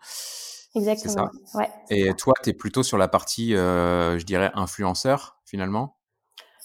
Exactement. 0.76 1.30
Ça 1.46 1.60
ouais, 1.60 1.70
et 1.90 2.14
toi, 2.16 2.34
tu 2.42 2.50
es 2.50 2.54
plutôt 2.54 2.82
sur 2.82 2.98
la 2.98 3.08
partie, 3.08 3.52
je 3.52 4.24
dirais, 4.24 4.52
influenceur 4.56 5.40
finalement? 5.46 5.98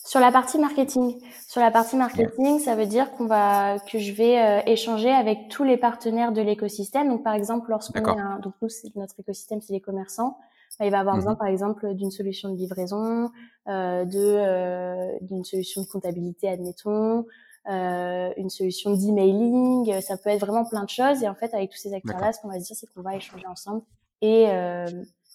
Sur 0.03 0.21
la 0.21 0.33
partie 0.33 0.59
marketing. 0.59 1.21
Sur 1.47 1.61
la 1.61 1.71
partie 1.71 1.97
marketing, 1.97 2.61
ça 2.61 2.75
veut 2.75 2.87
dire 2.87 3.13
qu'on 3.13 3.27
va, 3.27 3.79
que 3.81 3.99
je 3.99 4.13
vais 4.13 4.63
échanger 4.67 5.11
avec 5.11 5.51
tous 5.51 5.65
les 5.65 5.77
partenaires 5.77 6.33
de 6.33 6.41
l'écosystème. 6.41 7.11
Donc 7.11 7.23
par 7.23 7.35
exemple, 7.35 7.69
lorsqu'on 7.69 8.01
donc 8.41 8.55
nous, 8.63 8.69
notre 8.95 9.21
écosystème, 9.21 9.61
c'est 9.61 9.75
les 9.75 9.83
commerçants. 9.83 10.39
Bah, 10.79 10.87
il 10.87 10.93
va 10.93 11.01
avoir 11.01 11.17
besoin, 11.17 11.33
mmh 11.33 11.39
par 11.39 11.49
exemple, 11.49 11.95
d'une 11.95 12.11
solution 12.11 12.51
de 12.51 12.57
livraison, 12.57 13.31
euh, 13.69 14.05
de 14.05 14.17
euh, 14.17 15.19
d'une 15.23 15.45
solution 15.45 15.83
de 15.83 15.87
comptabilité, 15.89 16.49
admettons, 16.49 17.27
euh, 17.69 18.31
une 18.37 18.49
solution 18.49 18.95
d'emailing. 18.95 20.01
Ça 20.01 20.17
peut 20.17 20.31
être 20.31 20.41
vraiment 20.41 20.65
plein 20.65 20.85
de 20.85 20.89
choses. 20.89 21.23
Et 21.23 21.29
en 21.29 21.35
fait, 21.35 21.53
avec 21.53 21.71
tous 21.71 21.79
ces 21.79 21.95
acteurs-là, 21.95 22.33
ce 22.33 22.41
qu'on 22.41 22.49
va 22.49 22.61
se 22.61 22.67
dire, 22.67 22.77
c'est 22.77 22.87
qu'on 22.87 23.03
va 23.03 23.17
échanger 23.17 23.47
ensemble 23.47 23.83
et 24.21 24.47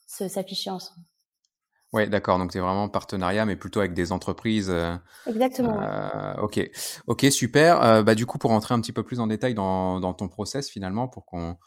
s'afficher 0.08 0.70
ensemble. 0.70 1.02
Ouais, 1.92 2.08
d'accord. 2.08 2.40
Donc, 2.40 2.56
es 2.56 2.60
vraiment 2.60 2.90
partenariat, 2.90 3.46
mais 3.46 3.56
plutôt 3.56 3.80
avec 3.80 3.94
des 3.94 4.12
entreprises. 4.12 4.74
Exactement. 5.28 5.80
Euh, 5.80 6.42
ok, 6.42 6.72
ok, 7.06 7.26
super. 7.30 8.04
bah, 8.04 8.16
du 8.16 8.26
coup, 8.26 8.38
pour 8.40 8.50
rentrer 8.50 8.74
un 8.74 8.82
petit 8.82 8.94
peu 8.94 9.04
plus 9.04 9.20
en 9.20 9.28
détail 9.28 9.54
dans, 9.54 10.00
dans 10.00 10.14
ton 10.14 10.28
process, 10.28 10.70
finalement, 10.70 11.08
pour 11.08 11.26
qu'on 11.26 11.58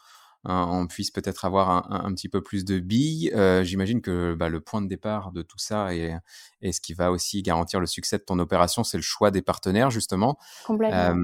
on 0.43 0.87
puisse 0.87 1.11
peut-être 1.11 1.45
avoir 1.45 1.91
un, 1.91 2.13
petit 2.13 2.29
peu 2.29 2.41
plus 2.41 2.63
de 2.63 2.79
billes. 2.79 3.31
Euh, 3.35 3.63
j'imagine 3.63 4.01
que 4.01 4.33
bah, 4.33 4.49
le 4.49 4.61
point 4.61 4.81
de 4.81 4.87
départ 4.87 5.31
de 5.31 5.41
tout 5.41 5.57
ça 5.57 5.93
et, 5.93 6.15
ce 6.61 6.79
qui 6.79 6.93
va 6.93 7.11
aussi 7.11 7.41
garantir 7.41 7.79
le 7.79 7.85
succès 7.85 8.17
de 8.17 8.23
ton 8.23 8.39
opération, 8.39 8.83
c'est 8.83 8.97
le 8.97 9.03
choix 9.03 9.31
des 9.31 9.41
partenaires, 9.41 9.91
justement. 9.91 10.37
Complètement. 10.65 11.15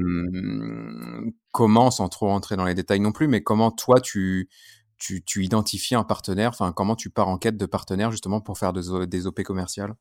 comment, 1.52 1.92
sans 1.92 2.10
trop 2.10 2.28
rentrer 2.28 2.56
dans 2.56 2.66
les 2.66 2.76
détails 2.76 3.00
non 3.00 3.12
plus, 3.12 3.28
mais 3.28 3.42
comment 3.42 3.72
toi, 3.72 4.02
tu, 4.02 4.50
tu, 4.98 5.44
identifies 5.44 5.96
un 5.96 6.04
partenaire 6.04 6.50
Enfin, 6.50 6.72
comment 6.72 6.96
tu 6.96 7.10
pars 7.10 7.28
en 7.28 7.38
quête 7.38 7.58
de 7.58 7.66
partenaires, 7.66 8.12
justement, 8.12 8.42
pour 8.42 8.58
faire 8.58 8.74
des, 8.74 9.08
des 9.08 9.28
OP 9.28 9.42
commerciales? 9.44 9.96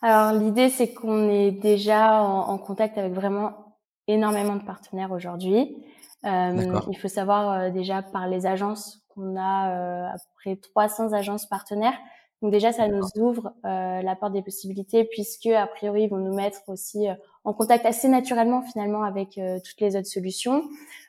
Alors 0.00 0.32
l'idée 0.32 0.68
c'est 0.70 0.92
qu'on 0.92 1.28
est 1.28 1.50
déjà 1.50 2.22
en, 2.22 2.56
contact 2.58 2.98
avec 2.98 3.12
vraiment 3.12 3.76
énormément 4.06 4.56
de 4.56 4.62
partenaires 4.62 5.10
aujourd'hui. 5.10 5.76
Euh, 6.24 6.80
il 6.90 6.98
faut 6.98 7.08
savoir 7.08 7.50
euh, 7.50 7.70
déjà 7.70 8.02
par 8.02 8.28
les 8.28 8.46
agences 8.46 9.02
qu'on 9.08 9.36
a 9.36 9.70
euh, 9.70 10.06
à 10.08 10.14
peu 10.14 10.30
près 10.36 10.56
300 10.56 11.12
agences 11.12 11.46
partenaires. 11.46 11.96
Donc 12.42 12.52
déjà 12.52 12.72
ça 12.72 12.86
nous 12.86 13.04
ouvre 13.16 13.52
euh, 13.64 14.02
la 14.02 14.16
porte 14.16 14.32
des 14.32 14.42
possibilités 14.42 15.04
puisque 15.04 15.46
a 15.46 15.66
priori 15.66 16.04
ils 16.04 16.08
vont 16.08 16.18
nous 16.18 16.34
mettre 16.34 16.60
aussi 16.68 17.08
en 17.42 17.52
contact 17.52 17.84
assez 17.84 18.08
naturellement 18.08 18.62
finalement 18.62 19.02
avec 19.02 19.40
toutes 19.64 19.80
les 19.80 19.96
autres 19.96 20.06
solutions. 20.06 20.62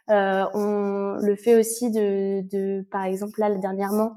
on 0.08 1.18
le 1.22 1.36
fait 1.36 1.56
aussi 1.56 1.92
de, 1.92 2.42
de 2.50 2.82
par 2.90 3.04
exemple 3.06 3.40
là 3.40 3.54
dernièrement 3.54 4.14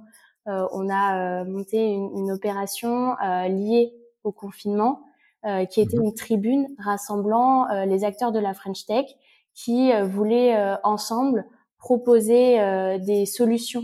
on 0.46 0.88
a 0.88 1.44
monté 1.44 1.85
une, 1.85 2.16
une 2.16 2.33
opération 2.33 3.14
liée 3.20 3.92
au 4.24 4.33
confinement, 4.33 5.02
euh, 5.44 5.64
qui 5.64 5.81
était 5.81 5.96
mhm. 5.96 6.05
une 6.05 6.14
tribune 6.14 6.68
rassemblant 6.78 7.68
euh, 7.68 7.85
les 7.85 8.05
acteurs 8.05 8.31
de 8.31 8.38
la 8.38 8.55
French 8.55 8.87
Tech 8.87 9.07
qui 9.54 9.92
euh, 9.92 10.04
voulaient 10.04 10.76
ensemble 10.82 11.46
proposer 11.78 12.58
des 13.00 13.26
solutions 13.26 13.82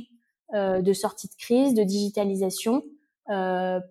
de 0.55 0.93
sortie 0.93 1.27
de 1.27 1.35
crise, 1.35 1.75
de 1.75 1.83
digitalisation, 1.83 2.85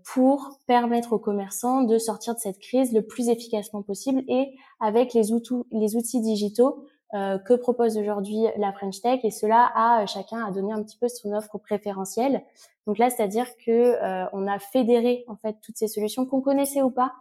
pour 0.05 0.59
permettre 0.65 1.11
aux 1.11 1.19
commerçants 1.19 1.83
de 1.83 1.97
sortir 1.97 2.33
de 2.33 2.39
cette 2.39 2.57
crise 2.59 2.93
le 2.93 3.01
plus 3.01 3.27
efficacement 3.27 3.81
possible 3.81 4.23
et 4.29 4.55
avec 4.79 5.13
les 5.13 5.33
outils, 5.33 5.55
les 5.71 5.97
outils 5.97 6.21
digitaux 6.21 6.85
que 7.11 7.53
propose 7.53 7.97
aujourd'hui 7.97 8.45
la 8.55 8.71
French 8.71 9.01
Tech. 9.01 9.19
Et 9.23 9.29
cela 9.29 9.69
a 9.75 10.05
chacun 10.05 10.45
à 10.45 10.51
donner 10.51 10.71
un 10.71 10.81
petit 10.81 10.97
peu 10.97 11.09
son 11.09 11.33
offre 11.33 11.57
préférentielle. 11.57 12.45
Donc 12.87 12.97
là, 12.97 13.09
c'est-à-dire 13.09 13.45
que 13.65 13.71
euh, 13.71 14.25
on 14.31 14.47
a 14.47 14.57
fédéré 14.59 15.25
en 15.27 15.35
fait 15.35 15.57
toutes 15.61 15.77
ces 15.77 15.89
solutions 15.89 16.25
qu'on 16.25 16.41
connaissait 16.41 16.81
ou 16.81 16.89
pas 16.89 17.13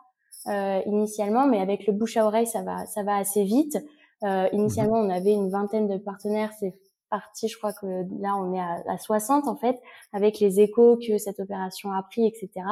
euh, 0.47 0.81
initialement, 0.87 1.47
mais 1.47 1.61
avec 1.61 1.89
le 1.89 1.93
bouche 1.93 2.17
à 2.17 2.25
oreille, 2.25 2.47
ça 2.47 2.63
va, 2.63 2.87
ça 2.87 3.03
va 3.03 3.17
assez 3.17 3.43
vite. 3.43 3.77
Euh, 4.25 4.49
initialement, 4.53 4.97
on 4.97 5.11
avait 5.11 5.33
une 5.33 5.51
vingtaine 5.51 5.89
de 5.89 5.99
partenaires. 5.99 6.53
C'est 6.59 6.75
parti, 7.11 7.49
je 7.49 7.57
crois 7.57 7.73
que 7.73 7.87
là, 8.21 8.35
on 8.37 8.53
est 8.53 8.61
à, 8.61 8.83
à 8.89 8.99
60 8.99 9.47
en 9.47 9.57
fait, 9.57 9.81
avec 10.13 10.41
les 10.41 10.61
échos 10.61 10.99
que 10.99 11.19
cette 11.19 11.39
opération 11.39 11.93
a 11.93 12.03
pris, 12.03 12.27
etc. 12.27 12.65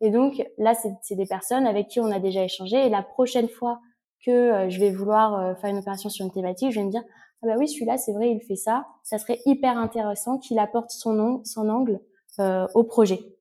Et 0.00 0.10
donc 0.10 0.42
là, 0.58 0.74
c'est 0.74 1.14
des 1.14 1.26
personnes 1.26 1.66
avec 1.66 1.88
qui 1.88 2.00
on 2.00 2.10
a 2.10 2.18
déjà 2.18 2.44
échangé. 2.44 2.86
Et 2.86 2.88
la 2.88 3.02
prochaine 3.02 3.48
fois 3.48 3.80
que 4.24 4.30
euh, 4.30 4.70
je 4.70 4.80
vais 4.80 4.90
vouloir 4.90 5.34
euh, 5.34 5.54
faire 5.54 5.70
une 5.70 5.78
opération 5.78 6.08
sur 6.10 6.24
une 6.24 6.32
thématique, 6.32 6.72
je 6.72 6.80
vais 6.80 6.86
me 6.86 6.90
dire 6.90 7.02
ah 7.42 7.46
bah 7.46 7.54
oui, 7.58 7.68
celui-là, 7.68 7.98
c'est 7.98 8.12
vrai, 8.12 8.30
il 8.30 8.40
fait 8.40 8.56
ça. 8.56 8.86
Ça 9.02 9.18
serait 9.18 9.40
hyper 9.44 9.76
intéressant 9.76 10.38
qu'il 10.38 10.58
apporte 10.58 10.90
son 10.90 11.12
nom, 11.12 11.42
son 11.44 11.68
angle 11.68 12.00
euh, 12.38 12.66
au 12.74 12.84
projet. 12.84 13.33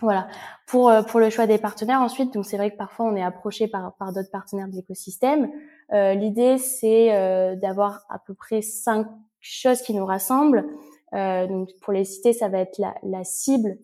Voilà. 0.00 0.28
Pour 0.66 0.90
euh, 0.90 1.02
pour 1.02 1.18
le 1.18 1.28
choix 1.28 1.46
des 1.46 1.58
partenaires 1.58 2.00
ensuite, 2.00 2.32
donc 2.32 2.46
c'est 2.46 2.56
vrai 2.56 2.70
que 2.70 2.76
parfois 2.76 3.06
on 3.06 3.16
est 3.16 3.22
approché 3.22 3.66
par 3.66 3.96
par 3.96 4.12
d'autres 4.12 4.30
partenaires 4.30 4.68
de 4.68 4.74
l'écosystème. 4.74 5.50
Euh, 5.92 6.14
L'idée 6.14 6.58
c'est 6.58 7.14
euh, 7.16 7.56
d'avoir 7.56 8.04
à 8.08 8.18
peu 8.20 8.34
près 8.34 8.62
cinq 8.62 9.08
choses 9.40 9.82
qui 9.82 9.94
nous 9.94 10.06
rassemblent. 10.06 10.66
Euh, 11.14 11.46
donc 11.46 11.70
pour 11.80 11.92
les 11.92 12.04
citer, 12.04 12.32
ça 12.32 12.48
va 12.48 12.58
être 12.58 12.78
la, 12.78 12.94
la 13.02 13.24
cible 13.24 13.78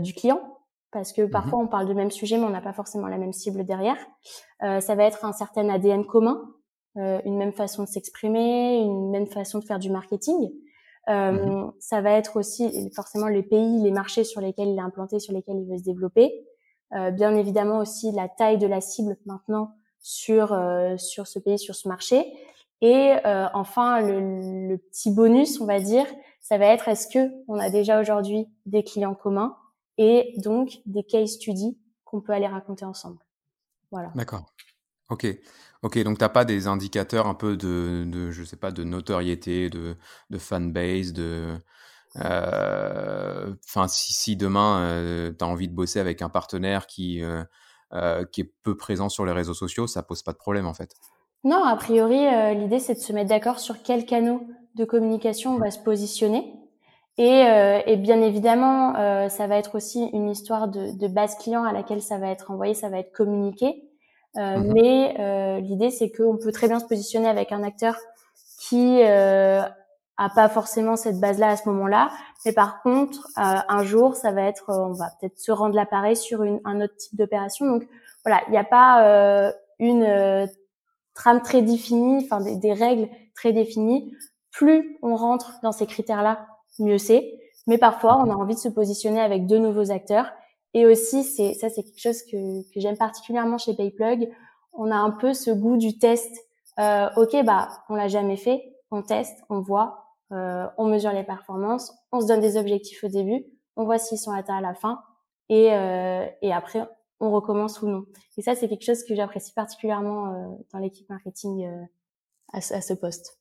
du 0.00 0.14
client 0.14 0.40
parce 0.92 1.12
que 1.12 1.22
parfois 1.22 1.58
mhm. 1.58 1.64
on 1.64 1.68
parle 1.68 1.88
du 1.88 1.94
même 1.94 2.12
sujet 2.12 2.38
mais 2.38 2.44
on 2.44 2.50
n'a 2.50 2.60
pas 2.60 2.72
forcément 2.72 3.08
la 3.08 3.18
même 3.18 3.32
cible 3.32 3.64
derrière. 3.66 3.96
ça 4.60 4.94
va 4.94 5.02
être 5.02 5.24
un 5.24 5.32
certain 5.32 5.68
ADN 5.68 6.06
commun, 6.06 6.40
une 6.94 7.36
même 7.36 7.52
façon 7.52 7.82
de 7.82 7.88
s'exprimer, 7.88 8.78
une 8.78 9.10
même 9.10 9.26
façon 9.26 9.58
de 9.58 9.64
faire 9.64 9.80
du 9.80 9.90
marketing. 9.90 10.48
Euh, 11.08 11.32
mmh 11.32 11.72
ça 11.80 12.00
va 12.00 12.12
être 12.12 12.36
aussi 12.36 12.90
forcément 12.94 13.26
les 13.26 13.42
pays, 13.42 13.82
les 13.82 13.90
marchés 13.90 14.24
sur 14.24 14.40
lesquels 14.40 14.68
il 14.68 14.78
est 14.78 14.82
implanté, 14.82 15.18
sur 15.18 15.34
lesquels 15.34 15.58
il 15.58 15.70
veut 15.70 15.76
se 15.76 15.82
développer. 15.82 16.46
Euh, 16.94 17.10
bien 17.10 17.34
évidemment 17.34 17.78
aussi 17.78 18.12
la 18.12 18.28
taille 18.28 18.58
de 18.58 18.66
la 18.66 18.80
cible 18.80 19.16
maintenant 19.26 19.74
sur 20.00 20.52
euh, 20.52 20.96
sur 20.96 21.26
ce 21.26 21.38
pays, 21.38 21.58
sur 21.58 21.74
ce 21.74 21.88
marché. 21.88 22.32
Et 22.80 23.14
euh, 23.26 23.46
enfin 23.54 24.00
le, 24.00 24.68
le, 24.68 24.78
petit 24.78 25.10
bonus, 25.10 25.60
on 25.60 25.66
va 25.66 25.80
dire, 25.80 26.06
ça 26.40 26.58
va 26.58 26.66
être 26.66 26.88
est-ce 26.88 27.08
que 27.08 27.32
on 27.48 27.58
a 27.58 27.70
déjà 27.70 28.00
aujourd'hui 28.00 28.46
des 28.66 28.84
clients 28.84 29.14
communs 29.14 29.56
et 29.98 30.34
donc 30.38 30.80
des 30.86 31.02
case 31.02 31.32
studies 31.32 31.78
qu'on 32.04 32.20
peut 32.20 32.32
aller 32.32 32.46
raconter 32.46 32.84
ensemble. 32.84 33.18
Voilà. 33.90 34.10
D'accord. 34.14 34.44
Ok. 35.10 35.26
Ok, 35.84 36.02
donc 36.02 36.16
t'as 36.16 36.30
pas 36.30 36.46
des 36.46 36.66
indicateurs 36.66 37.26
un 37.26 37.34
peu 37.34 37.58
de, 37.58 38.30
je 38.30 38.42
sais 38.42 38.56
pas, 38.56 38.70
de 38.70 38.84
notoriété, 38.84 39.68
de, 39.68 39.96
fanbase, 40.38 41.12
de, 41.12 41.58
euh, 42.24 43.54
enfin, 43.66 43.86
si, 43.86 44.34
demain 44.34 44.80
euh, 44.80 45.32
tu 45.38 45.44
as 45.44 45.46
envie 45.46 45.68
de 45.68 45.74
bosser 45.74 46.00
avec 46.00 46.22
un 46.22 46.30
partenaire 46.30 46.86
qui 46.86 47.22
euh, 47.22 47.44
euh, 47.92 48.24
qui 48.24 48.40
est 48.40 48.50
peu 48.62 48.78
présent 48.78 49.10
sur 49.10 49.26
les 49.26 49.32
réseaux 49.32 49.52
sociaux, 49.52 49.86
ça 49.86 50.02
pose 50.02 50.22
pas 50.22 50.32
de 50.32 50.38
problème 50.38 50.66
en 50.66 50.72
fait. 50.72 50.94
Non, 51.44 51.62
a 51.62 51.76
priori, 51.76 52.18
l'idée 52.56 52.78
c'est 52.78 52.94
de 52.94 53.00
se 53.00 53.12
mettre 53.12 53.28
d'accord 53.28 53.60
sur 53.60 53.82
quel 53.82 54.06
canaux 54.06 54.40
de 54.76 54.86
communication 54.86 55.54
on 55.54 55.58
va 55.58 55.70
se 55.70 55.80
positionner. 55.80 56.50
Et, 57.18 57.96
bien 57.98 58.22
évidemment, 58.22 58.94
ça 59.28 59.46
va 59.46 59.58
être 59.58 59.74
aussi 59.74 60.08
une 60.14 60.30
histoire 60.30 60.68
de 60.68 61.08
base 61.08 61.36
client 61.36 61.62
à 61.62 61.74
laquelle 61.74 62.00
ça 62.00 62.16
va 62.16 62.28
être 62.28 62.50
envoyé, 62.50 62.72
ça 62.72 62.88
va 62.88 63.00
être 63.00 63.12
communiqué. 63.12 63.90
Euh, 64.36 64.58
mhm. 64.58 64.72
Mais 64.72 65.16
euh, 65.18 65.60
l'idée, 65.60 65.90
c'est 65.90 66.10
qu'on 66.10 66.36
peut 66.36 66.52
très 66.52 66.68
bien 66.68 66.80
se 66.80 66.86
positionner 66.86 67.28
avec 67.28 67.52
un 67.52 67.62
acteur 67.62 67.96
qui 68.58 69.02
euh, 69.02 69.62
a 70.16 70.28
pas 70.34 70.48
forcément 70.48 70.96
cette 70.96 71.20
base-là 71.20 71.50
à 71.50 71.56
ce 71.56 71.68
moment-là. 71.68 72.10
Mais 72.44 72.52
par 72.52 72.82
contre, 72.82 73.26
un 73.36 73.84
jour, 73.84 74.16
ça 74.16 74.32
va 74.32 74.42
être, 74.42 74.64
on 74.68 74.92
va 74.92 75.06
peut-être 75.18 75.38
se 75.38 75.52
rendre 75.52 75.74
l'appareil 75.74 76.16
sur 76.16 76.42
une, 76.42 76.60
un 76.64 76.80
autre 76.80 76.96
type 76.96 77.16
d'opération. 77.16 77.66
Donc 77.66 77.88
voilà, 78.24 78.42
il 78.48 78.52
n'y 78.52 78.58
a 78.58 78.64
pas 78.64 79.52
une 79.78 80.48
trame 81.14 81.42
très 81.42 81.62
définie, 81.62 82.24
enfin 82.24 82.40
des, 82.40 82.56
des, 82.56 82.72
règles 82.72 83.08
très 83.34 83.52
définies. 83.52 84.14
Plus 84.50 84.98
on 85.02 85.16
rentre 85.16 85.54
dans 85.62 85.72
ces 85.72 85.86
critères-là, 85.86 86.46
mieux 86.78 86.98
c'est. 86.98 87.34
Mais 87.66 87.78
parfois, 87.78 88.18
on 88.18 88.30
a 88.30 88.34
envie 88.34 88.54
de 88.54 88.60
se 88.60 88.68
positionner 88.68 89.20
avec 89.20 89.46
deux 89.46 89.58
nouveaux 89.58 89.90
acteurs 89.90 90.32
et 90.74 90.86
aussi, 90.86 91.24
c'est 91.24 91.54
ça, 91.54 91.70
c'est 91.70 91.82
quelque 91.82 92.00
chose 92.00 92.22
que, 92.22 92.62
que 92.72 92.80
j'aime 92.80 92.96
particulièrement 92.96 93.58
chez 93.58 93.74
Payplug. 93.74 94.30
On 94.72 94.90
a 94.90 94.96
un 94.96 95.10
peu 95.10 95.32
ce 95.32 95.50
goût 95.50 95.76
du 95.76 95.98
test. 95.98 96.30
Euh, 96.78 97.08
ok, 97.16 97.44
bah, 97.44 97.68
on 97.88 97.94
l'a 97.94 98.08
jamais 98.08 98.36
fait. 98.36 98.74
On 98.90 99.02
teste, 99.02 99.42
on 99.48 99.60
voit, 99.60 100.04
euh, 100.32 100.66
on 100.78 100.86
mesure 100.86 101.12
les 101.12 101.24
performances, 101.24 101.92
on 102.12 102.20
se 102.20 102.26
donne 102.26 102.40
des 102.40 102.56
objectifs 102.56 103.02
au 103.02 103.08
début, 103.08 103.44
on 103.76 103.84
voit 103.84 103.98
s'ils 103.98 104.18
sont 104.18 104.30
atteints 104.30 104.58
à 104.58 104.60
la 104.60 104.74
fin, 104.74 105.02
et, 105.48 105.72
euh, 105.72 106.26
et 106.42 106.52
après, 106.52 106.88
on 107.20 107.30
recommence 107.30 107.82
ou 107.82 107.88
non. 107.88 108.04
Et 108.36 108.42
ça, 108.42 108.54
c'est 108.54 108.68
quelque 108.68 108.84
chose 108.84 109.04
que 109.04 109.14
j'apprécie 109.14 109.52
particulièrement 109.52 110.32
euh, 110.32 110.46
dans 110.72 110.78
l'équipe 110.78 111.08
marketing 111.08 111.66
euh, 111.66 111.82
à, 112.52 112.58
à, 112.58 112.80
ce 112.80 112.94
poste. 112.94 113.38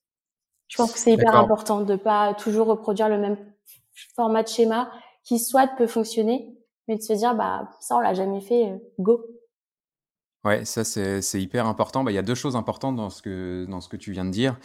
Je 0.68 0.78
pense 0.78 0.92
que 0.92 1.00
c'est 1.00 1.14
hyper 1.14 1.36
important 1.36 1.82
de 1.82 1.96
pas 1.96 2.34
toujours 2.34 2.68
reproduire 2.68 3.10
le 3.10 3.18
même 3.20 3.38
format 4.16 4.44
de 4.44 4.48
schéma 4.48 4.92
qui 5.24 5.40
soit 5.40 5.68
peut 5.78 5.88
fonctionner, 5.88 6.58
mais 6.88 6.96
de 6.98 7.02
se 7.02 7.14
dire 7.14 7.36
bah 7.36 7.70
ça 7.80 7.96
on 7.98 8.00
l'a 8.00 8.14
jamais 8.14 8.42
fait, 8.42 8.70
euh, 8.72 8.78
go. 9.00 9.26
Ouais, 10.46 10.66
ça 10.66 10.84
c'est 10.84 11.42
hyper 11.42 11.68
important. 11.68 12.04
Bah, 12.04 12.12
il 12.12 12.16
y 12.16 12.18
a 12.18 12.22
deux 12.22 12.36
choses 12.36 12.58
importantes 12.58 12.98
dans 12.98 13.10
ce 13.10 13.22
que 13.22 13.66
dans 13.70 13.80
ce 13.80 13.88
que 13.88 13.96
tu 13.96 14.12
viens 14.12 14.26
de 14.26 14.30
dire. 14.30 14.58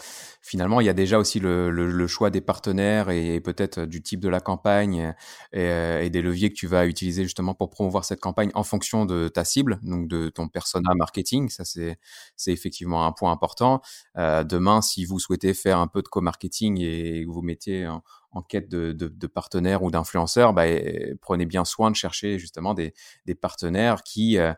Finalement, 0.43 0.81
il 0.81 0.87
y 0.87 0.89
a 0.89 0.93
déjà 0.93 1.21
aussi 1.21 1.39
le, 1.39 1.71
le, 1.71 1.89
le 1.89 2.07
choix 2.09 2.31
des 2.31 2.41
partenaires 2.41 3.11
et, 3.11 3.41
peut-être 3.41 3.85
du 3.85 4.03
type 4.03 4.19
de 4.19 4.29
la 4.29 4.41
campagne 4.41 5.15
et, 5.53 5.61
euh, 5.61 6.03
et, 6.03 6.11
des 6.11 6.21
leviers 6.21 6.51
que 6.51 6.57
tu 6.57 6.67
vas 6.67 6.85
utiliser 6.85 7.23
justement 7.23 7.55
pour 7.55 7.71
promouvoir 7.71 8.05
cette 8.05 8.19
campagne 8.19 8.51
en 8.55 8.65
fonction 8.65 9.05
de 9.07 9.29
ta 9.29 9.45
cible, 9.45 9.79
donc 9.85 10.09
de 10.09 10.31
ton 10.31 10.49
persona 10.49 10.91
marketing. 10.97 11.49
Ça 11.49 11.65
c'est 11.65 11.97
c'est 12.35 12.51
effectivement 12.53 13.07
un 13.07 13.13
point 13.13 13.31
important. 13.31 13.81
Euh, 14.17 14.43
demain, 14.43 14.83
si 14.83 15.05
vous 15.05 15.21
souhaitez 15.21 15.55
faire 15.55 15.79
un 15.79 15.87
peu 15.87 16.03
de 16.03 16.09
co-marketing 16.09 16.81
et 16.81 17.25
vous 17.25 17.41
mettez 17.43 17.87
en, 17.87 18.03
quête 18.49 18.69
de, 18.69 18.93
de, 18.93 19.09
de 19.09 19.27
partenaires 19.27 19.83
ou 19.83 19.91
d'influenceurs, 19.91 20.53
bah, 20.53 20.65
prenez 21.21 21.47
bien 21.47 21.65
soin 21.65 21.91
de 21.91 21.97
chercher 21.97 22.39
justement 22.39 22.75
des, 22.75 22.95
des 23.27 23.35
partenaires 23.35 24.03
qui 24.03 24.39
euh, 24.39 24.53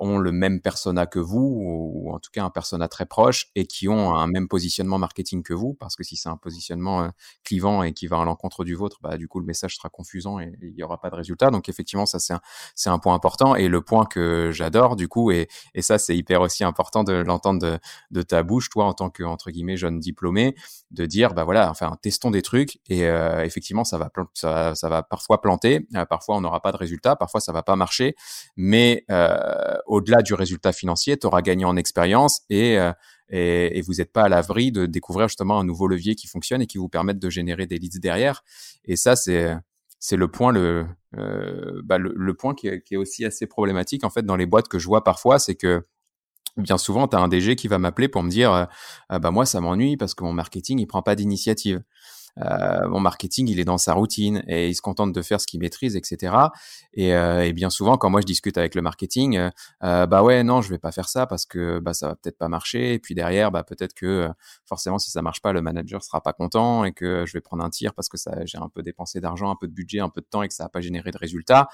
ont 0.00 0.18
le 0.18 0.32
même 0.32 0.60
persona 0.60 1.06
que 1.06 1.18
vous, 1.18 1.58
ou, 1.60 2.12
en 2.12 2.18
tout 2.18 2.30
cas 2.32 2.44
un 2.44 2.50
persona 2.50 2.88
très 2.88 3.06
proche, 3.06 3.48
et 3.54 3.66
qui 3.66 3.88
ont 3.88 4.14
un 4.14 4.26
même 4.26 4.48
positionnement 4.48 4.98
marketing 4.98 5.42
que 5.42 5.52
vous, 5.52 5.74
parce 5.74 5.96
que 5.96 6.04
si 6.04 6.16
c'est 6.16 6.28
un 6.28 6.36
positionnement 6.36 7.02
euh, 7.02 7.08
clivant 7.42 7.82
et 7.82 7.92
qui 7.92 8.06
va 8.06 8.20
à 8.20 8.24
l'encontre 8.24 8.64
du 8.64 8.74
vôtre, 8.74 8.98
bah, 9.02 9.16
du 9.16 9.26
coup 9.28 9.40
le 9.40 9.46
message 9.46 9.76
sera 9.76 9.88
confusant 9.88 10.38
et 10.38 10.52
il 10.62 10.74
n'y 10.74 10.82
aura 10.82 11.00
pas 11.00 11.10
de 11.10 11.16
résultat. 11.16 11.50
Donc 11.50 11.68
effectivement, 11.68 12.06
ça 12.06 12.18
c'est 12.18 12.32
un, 12.32 12.40
un 12.92 12.98
point 12.98 13.14
important. 13.14 13.56
Et 13.56 13.68
le 13.68 13.80
point 13.80 14.04
que 14.06 14.50
j'adore, 14.52 14.96
du 14.96 15.08
coup, 15.08 15.30
et, 15.30 15.48
et 15.74 15.82
ça 15.82 15.98
c'est 15.98 16.16
hyper 16.16 16.40
aussi 16.40 16.64
important 16.64 17.02
de 17.04 17.12
l'entendre 17.12 17.60
de, 17.60 17.78
de, 18.10 18.22
ta 18.22 18.42
bouche, 18.42 18.70
toi 18.70 18.84
en 18.86 18.92
tant 18.92 19.10
que 19.10 19.22
entre 19.24 19.50
guillemets 19.50 19.76
jeune 19.76 19.98
diplômé, 19.98 20.54
de 20.90 21.06
dire 21.06 21.34
bah 21.34 21.44
voilà, 21.44 21.70
enfin 21.70 21.96
testons 22.00 22.30
des 22.30 22.42
trucs 22.42 22.78
et 22.88 23.06
euh, 23.06 23.44
effectivement 23.44 23.84
ça 23.84 23.98
va 23.98 24.10
ça, 24.34 24.74
ça 24.74 24.88
va 24.88 25.02
parfois 25.02 25.40
planter, 25.40 25.86
parfois 26.08 26.36
on 26.36 26.40
n'aura 26.40 26.60
pas 26.60 26.72
de 26.72 26.76
résultat, 26.76 27.16
parfois 27.16 27.40
ça 27.40 27.52
va 27.52 27.62
pas 27.62 27.76
marcher, 27.76 28.14
mais 28.56 29.04
euh, 29.10 29.63
euh, 29.63 29.63
au-delà 29.86 30.22
du 30.22 30.34
résultat 30.34 30.72
financier, 30.72 31.16
tu 31.16 31.26
auras 31.26 31.42
gagné 31.42 31.64
en 31.64 31.76
expérience 31.76 32.42
et, 32.50 32.78
euh, 32.78 32.92
et, 33.28 33.78
et, 33.78 33.82
vous 33.82 33.94
n'êtes 33.94 34.12
pas 34.12 34.24
à 34.24 34.28
l'abri 34.28 34.72
de 34.72 34.86
découvrir 34.86 35.28
justement 35.28 35.58
un 35.58 35.64
nouveau 35.64 35.86
levier 35.86 36.14
qui 36.14 36.26
fonctionne 36.26 36.62
et 36.62 36.66
qui 36.66 36.78
vous 36.78 36.88
permette 36.88 37.18
de 37.18 37.30
générer 37.30 37.66
des 37.66 37.78
leads 37.78 38.00
derrière. 38.00 38.42
Et 38.84 38.96
ça, 38.96 39.16
c'est 39.16 39.54
c'est 40.04 40.16
le 40.16 40.28
point 40.28 40.52
le, 40.52 40.86
euh, 41.16 41.80
bah, 41.82 41.96
le, 41.96 42.34
point 42.34 42.54
qui 42.54 42.68
est, 42.68 42.82
qui 42.82 42.92
est, 42.92 42.96
aussi 42.98 43.24
assez 43.24 43.46
problématique 43.46 44.04
en 44.04 44.10
fait 44.10 44.22
dans 44.22 44.36
les 44.36 44.44
boîtes 44.44 44.68
que 44.68 44.78
je 44.78 44.86
vois 44.86 45.02
parfois, 45.02 45.38
c'est 45.38 45.54
que 45.54 45.86
bien 46.58 46.76
souvent, 46.76 47.08
tu 47.08 47.16
as 47.16 47.20
un 47.20 47.28
DG 47.28 47.56
qui 47.56 47.68
va 47.68 47.78
m'appeler 47.78 48.08
pour 48.08 48.22
me 48.22 48.28
dire 48.28 48.52
euh, 48.52 48.64
ah 49.08 49.18
bah 49.18 49.30
moi 49.30 49.46
ça 49.46 49.62
m'ennuie 49.62 49.96
parce 49.96 50.14
que 50.14 50.22
mon 50.22 50.34
marketing 50.34 50.78
il 50.78 50.86
prend 50.86 51.00
pas 51.00 51.14
d'initiative. 51.14 51.82
Euh, 52.40 52.88
mon 52.88 53.00
marketing, 53.00 53.48
il 53.48 53.60
est 53.60 53.64
dans 53.64 53.78
sa 53.78 53.94
routine 53.94 54.42
et 54.48 54.68
il 54.68 54.74
se 54.74 54.82
contente 54.82 55.12
de 55.12 55.22
faire 55.22 55.40
ce 55.40 55.46
qu'il 55.46 55.60
maîtrise, 55.60 55.96
etc. 55.96 56.34
Et, 56.92 57.14
euh, 57.14 57.44
et, 57.44 57.52
bien 57.52 57.70
souvent, 57.70 57.96
quand 57.96 58.10
moi 58.10 58.20
je 58.20 58.26
discute 58.26 58.58
avec 58.58 58.74
le 58.74 58.82
marketing, 58.82 59.50
euh, 59.82 60.06
bah 60.06 60.22
ouais, 60.22 60.42
non, 60.42 60.60
je 60.60 60.70
vais 60.70 60.78
pas 60.78 60.92
faire 60.92 61.08
ça 61.08 61.26
parce 61.26 61.46
que 61.46 61.78
bah 61.78 61.94
ça 61.94 62.08
va 62.08 62.14
peut-être 62.16 62.38
pas 62.38 62.48
marcher. 62.48 62.94
Et 62.94 62.98
puis 62.98 63.14
derrière, 63.14 63.50
bah 63.50 63.62
peut-être 63.62 63.94
que 63.94 64.28
forcément, 64.64 64.98
si 64.98 65.10
ça 65.10 65.22
marche 65.22 65.40
pas, 65.42 65.52
le 65.52 65.62
manager 65.62 66.02
sera 66.02 66.20
pas 66.20 66.32
content 66.32 66.84
et 66.84 66.92
que 66.92 67.24
je 67.26 67.32
vais 67.32 67.40
prendre 67.40 67.64
un 67.64 67.70
tir 67.70 67.94
parce 67.94 68.08
que 68.08 68.16
ça, 68.16 68.44
j'ai 68.44 68.58
un 68.58 68.68
peu 68.68 68.82
dépensé 68.82 69.20
d'argent, 69.20 69.50
un 69.50 69.56
peu 69.56 69.68
de 69.68 69.72
budget, 69.72 70.00
un 70.00 70.08
peu 70.08 70.20
de 70.20 70.26
temps 70.26 70.42
et 70.42 70.48
que 70.48 70.54
ça 70.54 70.64
va 70.64 70.68
pas 70.68 70.80
généré 70.80 71.10
de 71.10 71.18
résultats. 71.18 71.68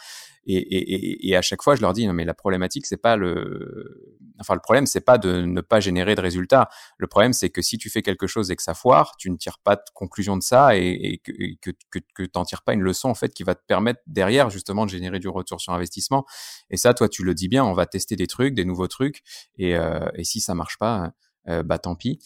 Et, 0.47 1.37
à 1.37 1.43
chaque 1.43 1.63
fois, 1.63 1.75
je 1.75 1.81
leur 1.81 1.93
dis 1.93 2.07
non 2.07 2.13
mais 2.13 2.25
la 2.25 2.35
problématique, 2.35 2.87
c'est 2.87 2.97
pas 2.97 3.17
le, 3.17 4.19
enfin 4.41 4.55
le 4.55 4.61
problème, 4.61 4.87
c'est 4.87 5.01
pas 5.01 5.17
de 5.17 5.43
ne 5.43 5.61
pas 5.61 5.81
générer 5.81 6.15
de 6.15 6.21
résultats. 6.21 6.69
Le 6.99 7.07
problème, 7.07 7.33
c'est 7.33 7.51
que 7.51 7.63
si 7.63 7.79
tu 7.79 7.89
fais 7.89 8.03
quelque 8.03 8.27
chose 8.27 8.51
et 8.51 8.57
que 8.57 8.63
ça 8.63 8.75
foire, 8.75 9.17
tu 9.17 9.31
ne 9.31 9.37
tires 9.37 9.59
pas 9.59 9.77
de 9.77 9.83
conclusion 9.95 10.37
de 10.37 10.43
et, 10.73 11.21
que, 11.25 11.33
que, 11.61 11.71
que, 11.91 11.99
que 12.15 12.45
tires 12.45 12.63
pas 12.63 12.75
une 12.75 12.83
leçon 12.83 13.09
en 13.09 13.15
fait 13.15 13.33
qui 13.33 13.43
va 13.43 13.55
te 13.55 13.65
permettre 13.67 14.01
derrière 14.07 14.51
justement 14.51 14.85
de 14.85 14.91
générer 14.91 15.19
du 15.19 15.29
retour 15.29 15.61
sur 15.61 15.73
investissement. 15.73 16.25
Et 16.71 16.77
ça, 16.77 16.95
toi, 16.95 17.09
tu 17.09 17.25
le 17.25 17.35
dis 17.35 17.49
bien, 17.49 17.65
on 17.65 17.73
va 17.73 17.87
tester 17.87 18.17
des 18.17 18.27
trucs, 18.27 18.55
des 18.55 18.65
nouveaux 18.65 18.89
trucs, 18.89 19.23
et, 19.59 19.77
euh, 19.77 20.09
et 20.15 20.25
si 20.25 20.41
ça 20.41 20.55
marche 20.55 20.79
pas, 20.79 21.13
euh, 21.49 21.63
bah 21.63 21.79
tant 21.79 21.95
pis. 21.95 22.21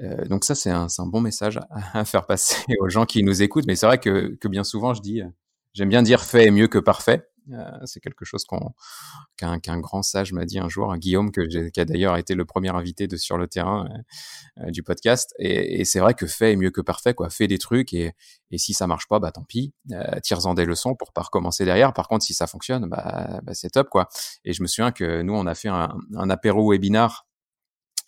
Euh, 0.00 0.24
donc 0.26 0.44
ça, 0.44 0.54
c'est 0.54 0.70
un, 0.70 0.86
un, 0.96 1.06
bon 1.06 1.20
message 1.20 1.58
à, 1.70 2.04
faire 2.04 2.26
passer 2.26 2.56
aux 2.80 2.88
gens 2.88 3.04
qui 3.04 3.22
nous 3.22 3.42
écoutent. 3.42 3.66
Mais 3.66 3.76
c'est 3.76 3.86
vrai 3.86 3.98
que, 3.98 4.36
que 4.40 4.48
bien 4.48 4.64
souvent, 4.64 4.94
je 4.94 5.00
dis, 5.00 5.22
j'aime 5.72 5.88
bien 5.88 6.02
dire 6.02 6.22
fait 6.22 6.46
est 6.46 6.50
mieux 6.50 6.68
que 6.68 6.78
parfait. 6.78 7.28
Euh, 7.52 7.70
c'est 7.84 8.00
quelque 8.00 8.24
chose 8.24 8.44
qu'un 9.36 9.80
grand 9.80 10.02
sage 10.02 10.32
m'a 10.32 10.44
dit 10.44 10.58
un 10.58 10.68
jour, 10.68 10.94
Guillaume, 10.96 11.30
que 11.30 11.68
qui 11.70 11.80
a 11.80 11.84
d'ailleurs 11.84 12.16
été 12.16 12.34
le 12.34 12.44
premier 12.44 12.70
invité 12.70 13.06
de 13.06 13.16
sur 13.16 13.38
le 13.38 13.46
terrain 13.46 13.86
euh, 13.86 14.64
euh, 14.66 14.70
du 14.70 14.82
podcast. 14.82 15.34
Et, 15.38 15.84
c'est 15.84 16.00
vrai 16.00 16.14
que 16.14 16.26
fait 16.26 16.52
est 16.52 16.56
mieux 16.56 16.70
que 16.70 16.80
parfait, 16.80 17.14
quoi. 17.14 17.30
Fais 17.30 17.46
des 17.46 17.58
trucs 17.58 17.92
et, 17.94 18.14
si 18.56 18.74
ça 18.74 18.86
marche 18.86 19.08
pas, 19.08 19.18
bah 19.18 19.30
tant 19.30 19.44
pis. 19.44 19.72
tire-en 20.22 20.54
des 20.54 20.64
leçons 20.64 20.94
pour 20.94 21.12
pas 21.12 21.22
recommencer 21.22 21.64
derrière. 21.64 21.92
Par 21.92 22.08
contre, 22.08 22.24
si 22.24 22.34
ça 22.34 22.46
fonctionne, 22.46 22.88
bah, 22.88 23.40
bah, 23.42 23.54
c'est 23.54 23.70
top, 23.70 23.88
quoi. 23.88 24.08
Et 24.44 24.52
je 24.52 24.62
me 24.62 24.66
souviens 24.66 24.92
que 24.92 25.22
nous, 25.22 25.34
on 25.34 25.46
a 25.46 25.54
fait 25.54 25.68
un, 25.68 25.94
un 26.16 26.30
apéro 26.30 26.70
webinar 26.70 27.28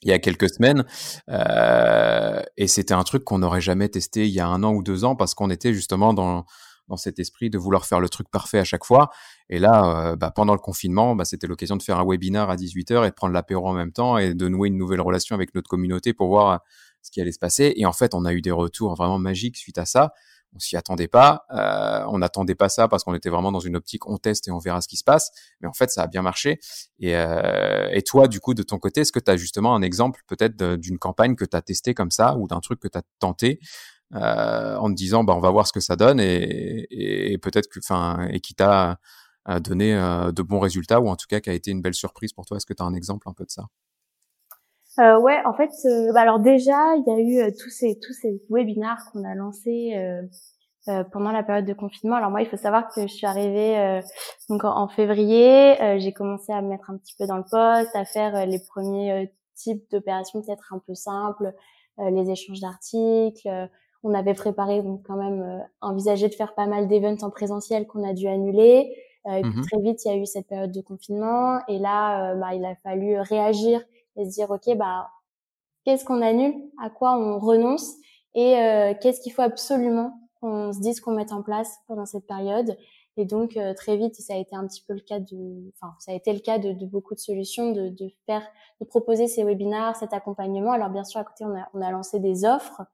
il 0.03 0.09
y 0.09 0.12
a 0.12 0.18
quelques 0.18 0.48
semaines 0.48 0.85
euh, 1.29 2.42
et 2.57 2.66
c'était 2.66 2.94
un 2.94 3.05
truc 3.05 3.24
qu'on 3.24 3.38
n'aurait 3.38 3.61
jamais 3.61 3.88
testé 3.88 4.26
il 4.26 4.33
y 4.33 4.40
a 4.40 4.46
un 4.46 4.62
an 4.62 4.72
ou 4.72 4.83
deux 4.83 5.05
ans 5.05 5.14
parce 5.16 5.35
qu'on 5.35 5.50
était 5.50 5.74
justement 5.74 6.14
dans 6.14 6.46
dans 6.90 6.96
cet 6.96 7.18
esprit 7.18 7.48
de 7.48 7.57
vouloir 7.57 7.87
faire 7.87 8.00
le 8.00 8.09
truc 8.09 8.29
parfait 8.31 8.59
à 8.59 8.64
chaque 8.64 8.85
fois. 8.85 9.11
Et 9.48 9.59
là, 9.59 10.11
euh, 10.11 10.16
bah, 10.16 10.31
pendant 10.31 10.53
le 10.53 10.59
confinement, 10.59 11.14
bah, 11.14 11.24
c'était 11.24 11.46
l'occasion 11.46 11.76
de 11.76 11.83
faire 11.83 11.98
un 11.98 12.05
webinar 12.05 12.50
à 12.50 12.57
18h 12.57 13.07
et 13.07 13.11
de 13.11 13.14
prendre 13.14 13.33
l'apéro 13.33 13.66
en 13.66 13.72
même 13.72 13.92
temps 13.92 14.18
et 14.18 14.35
de 14.35 14.48
nouer 14.48 14.68
une 14.68 14.76
nouvelle 14.76 15.00
relation 15.00 15.35
avec 15.35 15.55
notre 15.55 15.68
communauté 15.68 16.12
pour 16.12 16.29
voir 16.29 16.50
euh, 16.50 16.57
ce 17.00 17.11
qui 17.11 17.20
allait 17.20 17.33
se 17.33 17.38
passer. 17.38 17.72
Et 17.76 17.87
en 17.87 17.92
fait, 17.92 18.14
on 18.14 18.24
a 18.26 18.35
eu 18.35 18.42
des 18.42 18.50
retours 18.50 18.94
vraiment 18.96 19.18
magiques 19.18 19.57
suite 19.57 19.79
à 19.79 19.87
ça. 19.87 20.12
On 20.53 20.59
s'y 20.59 20.76
attendait 20.76 21.07
pas. 21.07 21.44
Euh, 21.53 22.05
on 22.09 22.18
n'attendait 22.18 22.57
pas 22.57 22.68
ça 22.68 22.88
parce 22.88 23.05
qu'on 23.05 23.14
était 23.14 23.31
vraiment 23.31 23.53
dans 23.53 23.61
une 23.61 23.76
optique 23.76 24.09
on 24.09 24.18
teste 24.18 24.48
et 24.48 24.50
on 24.50 24.59
verra 24.59 24.81
ce 24.81 24.88
qui 24.88 24.96
se 24.96 25.05
passe. 25.05 25.31
Mais 25.61 25.68
en 25.68 25.72
fait, 25.72 25.90
ça 25.90 26.03
a 26.03 26.07
bien 26.09 26.22
marché. 26.22 26.59
Et, 26.98 27.14
euh, 27.14 27.88
et 27.92 28.03
toi, 28.03 28.26
du 28.26 28.40
coup, 28.40 28.53
de 28.53 28.64
ton 28.64 28.79
côté, 28.79 29.03
est-ce 29.03 29.12
que 29.12 29.20
tu 29.20 29.31
as 29.31 29.37
justement 29.37 29.76
un 29.76 29.83
exemple 29.83 30.22
peut-être 30.26 30.74
d'une 30.74 30.98
campagne 30.98 31.37
que 31.37 31.44
tu 31.44 31.57
as 31.57 31.62
testé 31.62 31.94
comme 31.94 32.11
ça 32.11 32.37
ou 32.37 32.48
d'un 32.48 32.59
truc 32.59 32.81
que 32.81 32.88
tu 32.88 32.98
as 32.98 33.03
tenté 33.20 33.61
euh, 34.14 34.77
en 34.77 34.90
disant 34.90 35.25
bah 35.25 35.35
on 35.37 35.40
va 35.40 35.51
voir 35.51 35.66
ce 35.66 35.73
que 35.73 35.81
ça 35.81 35.96
donne 35.96 36.20
et, 36.20 36.87
et, 36.90 37.38
peut-être 37.38 37.68
que 37.68 37.79
enfin 37.79 38.27
et 38.31 38.40
qui 38.40 38.55
t'a 38.55 38.99
donné 39.59 39.94
euh, 39.94 40.33
de 40.33 40.42
bons 40.42 40.61
résultats 40.61 41.01
ou 41.01 41.09
en 41.09 41.16
tout 41.16 41.27
cas 41.29 41.40
qui 41.40 41.51
a 41.51 41.55
été 41.55 41.70
une 41.70 41.83
belle 41.83 41.94
surprise 41.94 42.33
pour 42.33 42.46
toi. 42.46 42.57
Est-ce 42.57 42.66
que 42.66 42.75
tu 42.75 42.83
as 42.83 42.87
un 42.87 42.94
exemple 42.94 43.29
un 43.29 43.33
peu 43.33 43.44
de 43.44 43.51
ça? 43.51 43.64
Euh, 44.99 45.18
ouais, 45.20 45.40
en 45.46 45.55
fait, 45.55 45.70
euh, 45.87 46.12
bah 46.12 46.20
alors 46.23 46.40
déjà, 46.40 46.94
il 46.96 47.05
y 47.07 47.11
a 47.11 47.18
eu 47.18 47.49
euh, 47.49 47.51
tous 47.59 47.70
ces 47.70 47.99
tous 48.01 48.12
ces 48.12 48.42
webinars 48.51 48.99
qu'on 49.12 49.25
a 49.25 49.35
lancés 49.35 49.94
pendant 51.12 51.31
la 51.31 51.42
période 51.44 51.66
de 51.66 51.75
confinement. 51.75 52.16
Alors 52.16 52.31
moi, 52.31 52.42
il 52.42 52.49
faut 52.49 52.57
savoir 52.57 52.88
que 52.92 53.03
je 53.03 53.12
suis 53.12 53.27
arrivée 53.27 54.01
donc 54.49 54.64
en, 54.64 54.77
en 54.77 54.88
février, 54.88 55.77
j'ai 56.01 56.12
commencé 56.12 56.53
à 56.53 56.62
me 56.62 56.68
mettre 56.68 56.90
un 56.90 56.96
petit 56.96 57.14
peu 57.16 57.27
dans 57.27 57.37
le 57.37 57.44
poste, 57.44 57.94
à 57.94 58.05
faire 58.05 58.46
les 58.46 58.59
premiers 58.59 59.33
types 59.55 59.85
d'opérations 59.92 60.42
peut-être 60.42 60.73
un 60.73 60.81
peu 60.85 60.94
simples, 60.94 61.53
les 61.99 62.31
échanges 62.31 62.61
d'articles, 62.61 63.68
on 64.02 64.14
avait 64.14 64.34
préparé 64.34 64.82
donc 64.82 65.02
quand 65.06 65.16
même 65.16 65.42
euh, 65.42 65.58
envisagé 65.80 66.28
de 66.28 66.34
faire 66.34 66.54
pas 66.54 66.66
mal 66.66 66.88
d'événements 66.88 67.26
en 67.26 67.30
présentiel 67.30 67.86
qu'on 67.86 68.08
a 68.08 68.14
dû 68.14 68.26
annuler. 68.28 68.96
Euh, 69.26 69.34
et 69.34 69.42
puis 69.42 69.50
mmh 69.50 69.62
très 69.62 69.80
vite, 69.80 70.04
il 70.04 70.08
y 70.08 70.10
a 70.14 70.16
eu 70.16 70.26
cette 70.26 70.46
période 70.46 70.72
de 70.72 70.80
confinement 70.80 71.60
et 71.68 71.78
là, 71.78 72.32
euh, 72.32 72.34
bah, 72.36 72.54
il 72.54 72.64
a 72.64 72.74
fallu 72.76 73.18
réagir 73.20 73.82
et 74.16 74.24
se 74.24 74.30
dire 74.30 74.50
ok, 74.50 74.76
bah 74.76 75.10
qu'est-ce 75.84 76.04
qu'on 76.04 76.22
annule, 76.22 76.54
à 76.82 76.88
quoi 76.90 77.16
on 77.16 77.38
renonce? 77.38 77.94
Et 78.34 78.54
qu'est-ce 79.00 79.20
qu'il 79.20 79.32
faut 79.32 79.42
absolument 79.42 80.12
qu'on 80.40 80.72
se 80.72 80.78
dise 80.78 81.00
qu'on 81.00 81.10
mette 81.10 81.32
en 81.32 81.42
place 81.42 81.78
pendant 81.88 82.06
cette 82.06 82.28
période? 82.28 82.76
Et 83.16 83.24
donc 83.24 83.58
très 83.76 83.96
vite, 83.96 84.14
ça 84.14 84.34
a 84.34 84.36
été 84.36 84.54
un 84.54 84.66
petit 84.68 84.84
peu 84.86 84.94
le 84.94 85.00
cas 85.00 85.18
de, 85.18 85.72
enfin 85.74 85.92
ça 85.98 86.12
a 86.12 86.14
été 86.14 86.32
le 86.32 86.38
cas 86.38 86.58
de, 86.58 86.72
de 86.72 86.86
beaucoup 86.86 87.14
de 87.14 87.18
solutions, 87.18 87.72
de, 87.72 87.88
de, 87.88 88.08
faire, 88.26 88.46
de 88.80 88.86
proposer 88.86 89.26
ces 89.26 89.42
webinars, 89.42 89.96
cet 89.96 90.12
accompagnement. 90.12 90.70
Alors 90.70 90.90
bien 90.90 91.02
sûr 91.02 91.20
à 91.20 91.24
côté, 91.24 91.44
on 91.44 91.56
a, 91.56 91.68
on 91.74 91.80
a 91.82 91.90
lancé 91.90 92.20
des 92.20 92.44
offres 92.44 92.82
euh, 92.82 92.84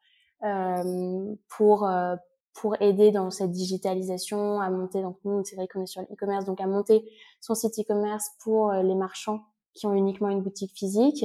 pour 1.48 1.84
euh, 1.84 2.16
pour 2.54 2.80
aider 2.80 3.10
dans 3.10 3.30
cette 3.30 3.50
digitalisation 3.50 4.60
à 4.60 4.70
monter. 4.70 5.02
Donc 5.02 5.18
nous, 5.24 5.44
c'est 5.44 5.56
vrai 5.56 5.68
qu'on 5.68 5.82
est 5.82 5.86
sur 5.86 6.00
l'e-commerce, 6.02 6.46
donc 6.46 6.60
à 6.60 6.66
monter 6.66 7.06
son 7.40 7.54
site 7.54 7.78
e-commerce 7.78 8.30
pour 8.42 8.70
euh, 8.70 8.82
les 8.82 8.94
marchands 8.94 9.40
qui 9.74 9.86
ont 9.86 9.92
uniquement 9.92 10.30
une 10.30 10.40
boutique 10.40 10.72
physique. 10.74 11.24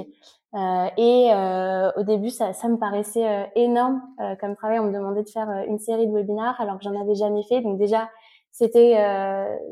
Euh, 0.53 0.87
et 0.97 1.29
euh, 1.33 1.91
au 1.95 2.03
début, 2.03 2.29
ça, 2.29 2.51
ça 2.53 2.67
me 2.67 2.77
paraissait 2.77 3.27
euh, 3.27 3.45
énorme 3.55 4.01
comme 4.39 4.55
travail. 4.55 4.79
On 4.79 4.85
me 4.85 4.93
demandait 4.93 5.23
de 5.23 5.29
faire 5.29 5.49
une 5.67 5.79
série 5.79 6.05
de 6.05 6.11
webinars 6.11 6.59
alors 6.59 6.77
que 6.77 6.83
j'en 6.83 6.99
avais 6.99 7.15
jamais 7.15 7.43
fait. 7.43 7.61
Donc 7.61 7.79
déjà, 7.79 8.09
c'était, 8.51 8.97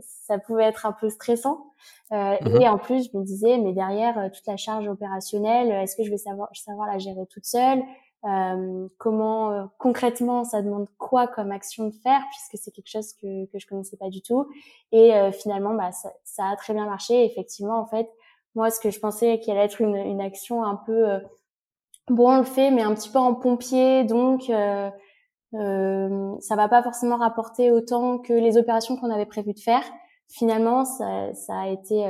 ça 0.02 0.40
pouvait 0.40 0.64
être 0.64 0.86
un 0.86 0.94
peu 0.94 1.10
stressant. 1.10 1.66
Mhm. 2.12 2.62
Et 2.62 2.68
en 2.70 2.78
plus, 2.78 3.12
je 3.12 3.18
me 3.18 3.24
disais, 3.24 3.58
mais 3.58 3.74
derrière 3.74 4.32
toute 4.32 4.48
la 4.48 4.56
charge 4.56 4.88
opérationnelle, 4.88 5.70
est-ce 5.70 5.98
que 5.98 6.04
je 6.04 6.10
vais 6.10 6.18
savoir, 6.18 6.50
savoir 6.54 6.88
la 6.88 6.98
gérer 6.98 7.26
toute 7.30 7.46
seule? 7.46 7.84
Euh, 8.26 8.88
comment 8.98 9.52
euh, 9.52 9.64
concrètement 9.78 10.44
ça 10.44 10.62
demande 10.62 10.90
quoi 10.98 11.26
comme 11.26 11.54
action 11.54 11.86
de 11.88 11.94
faire 11.94 12.22
puisque 12.30 12.62
c'est 12.62 12.72
quelque 12.72 12.90
chose 12.90 13.14
que 13.14 13.46
que 13.46 13.60
je 13.60 13.66
connaissais 13.66 13.96
pas 13.96 14.10
du 14.10 14.22
tout. 14.22 14.46
Et 14.92 15.16
euh, 15.16 15.32
finalement 15.32 15.74
bah 15.74 15.94
ça, 15.94 16.12
ça, 16.26 16.50
a 16.50 16.56
très 16.58 16.74
bien 16.74 16.86
marché. 16.86 17.24
Effectivement 17.26 17.80
en 17.80 17.86
fait 17.86 18.10
moi 18.56 18.72
ce 18.72 18.80
que 18.82 18.92
je 18.92 19.00
pensais 19.00 19.40
qu'il 19.40 19.54
allait 19.54 19.66
être 19.66 19.82
une, 19.82 19.96
une 19.96 20.20
action 20.20 20.66
un 20.66 20.76
peu 20.76 21.10
euh, 21.10 21.20
bon 22.10 22.34
on 22.34 22.38
le 22.40 22.44
fait 22.44 22.72
mais 22.72 22.82
un 22.82 22.94
petit 22.94 23.10
peu 23.10 23.20
en 23.20 23.34
pompier 23.36 24.04
donc 24.04 24.50
euh, 24.50 24.90
ça 26.42 26.56
va 26.56 26.68
pas 26.68 26.84
forcément 26.84 27.18
rapporter 27.18 27.72
autant 27.72 28.20
que 28.20 28.34
les 28.34 28.58
opérations 28.58 28.98
qu'on 28.98 29.12
avait 29.12 29.26
prévu 29.26 29.54
de 29.54 29.60
faire. 29.60 29.84
Finalement 30.28 30.84
ça, 30.84 31.34
ça 31.34 31.58
a 31.58 31.68
été 31.70 32.06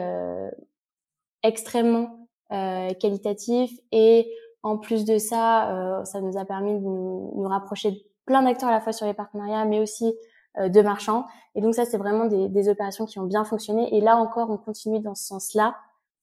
extrêmement 1.44 2.28
qualitatif 2.50 3.72
et 3.92 4.30
en 4.64 4.78
plus 4.78 5.06
de 5.06 5.18
ça, 5.18 5.72
euh, 5.72 6.06
ça 6.06 6.22
nous 6.22 6.38
a 6.38 6.46
permis 6.46 6.74
de 6.74 6.80
nous, 6.80 7.34
nous 7.36 7.48
rapprocher 7.48 7.92
de 7.92 7.98
plein 8.26 8.44
d'acteurs 8.44 8.70
à 8.70 8.74
la 8.74 8.82
fois 8.82 8.94
sur 8.94 9.06
les 9.06 9.14
partenariats, 9.14 9.66
mais 9.66 9.80
aussi 9.80 10.14
euh, 10.58 10.68
de 10.68 10.82
marchands. 10.82 11.26
Et 11.56 11.62
donc 11.62 11.76
ça, 11.76 11.86
c'est 11.86 11.98
vraiment 11.98 12.26
des, 12.26 12.50
des, 12.50 12.70
opérations 12.70 13.06
qui 13.06 13.20
ont 13.20 13.26
bien 13.26 13.44
fonctionné. 13.44 13.96
Et 13.96 14.02
là 14.02 14.18
encore, 14.18 14.50
on 14.50 14.58
continue 14.58 15.00
dans 15.00 15.16
ce 15.16 15.26
sens-là. 15.26 15.76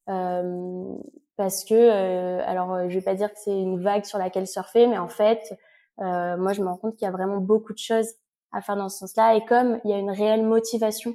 Euh, 0.08 0.84
parce 1.36 1.64
que, 1.64 1.74
euh, 1.74 2.42
alors 2.46 2.88
je 2.88 2.94
vais 2.94 3.04
pas 3.04 3.14
dire 3.14 3.32
que 3.32 3.38
c'est 3.38 3.56
une 3.60 3.80
vague 3.80 4.04
sur 4.04 4.18
laquelle 4.18 4.46
surfer, 4.46 4.86
mais 4.86 4.98
en 4.98 5.08
fait, 5.08 5.56
moi 5.98 6.52
je 6.52 6.62
me 6.62 6.68
rends 6.68 6.76
compte 6.76 6.96
qu'il 6.96 7.06
y 7.06 7.08
a 7.08 7.12
vraiment 7.12 7.38
beaucoup 7.38 7.72
de 7.72 7.78
choses 7.78 8.08
à 8.52 8.62
faire 8.62 8.76
dans 8.76 8.88
ce 8.88 8.98
sens-là. 8.98 9.34
Et 9.34 9.44
comme 9.44 9.80
il 9.84 9.90
y 9.90 9.94
a 9.94 9.98
une 9.98 10.10
réelle 10.10 10.44
motivation 10.44 11.14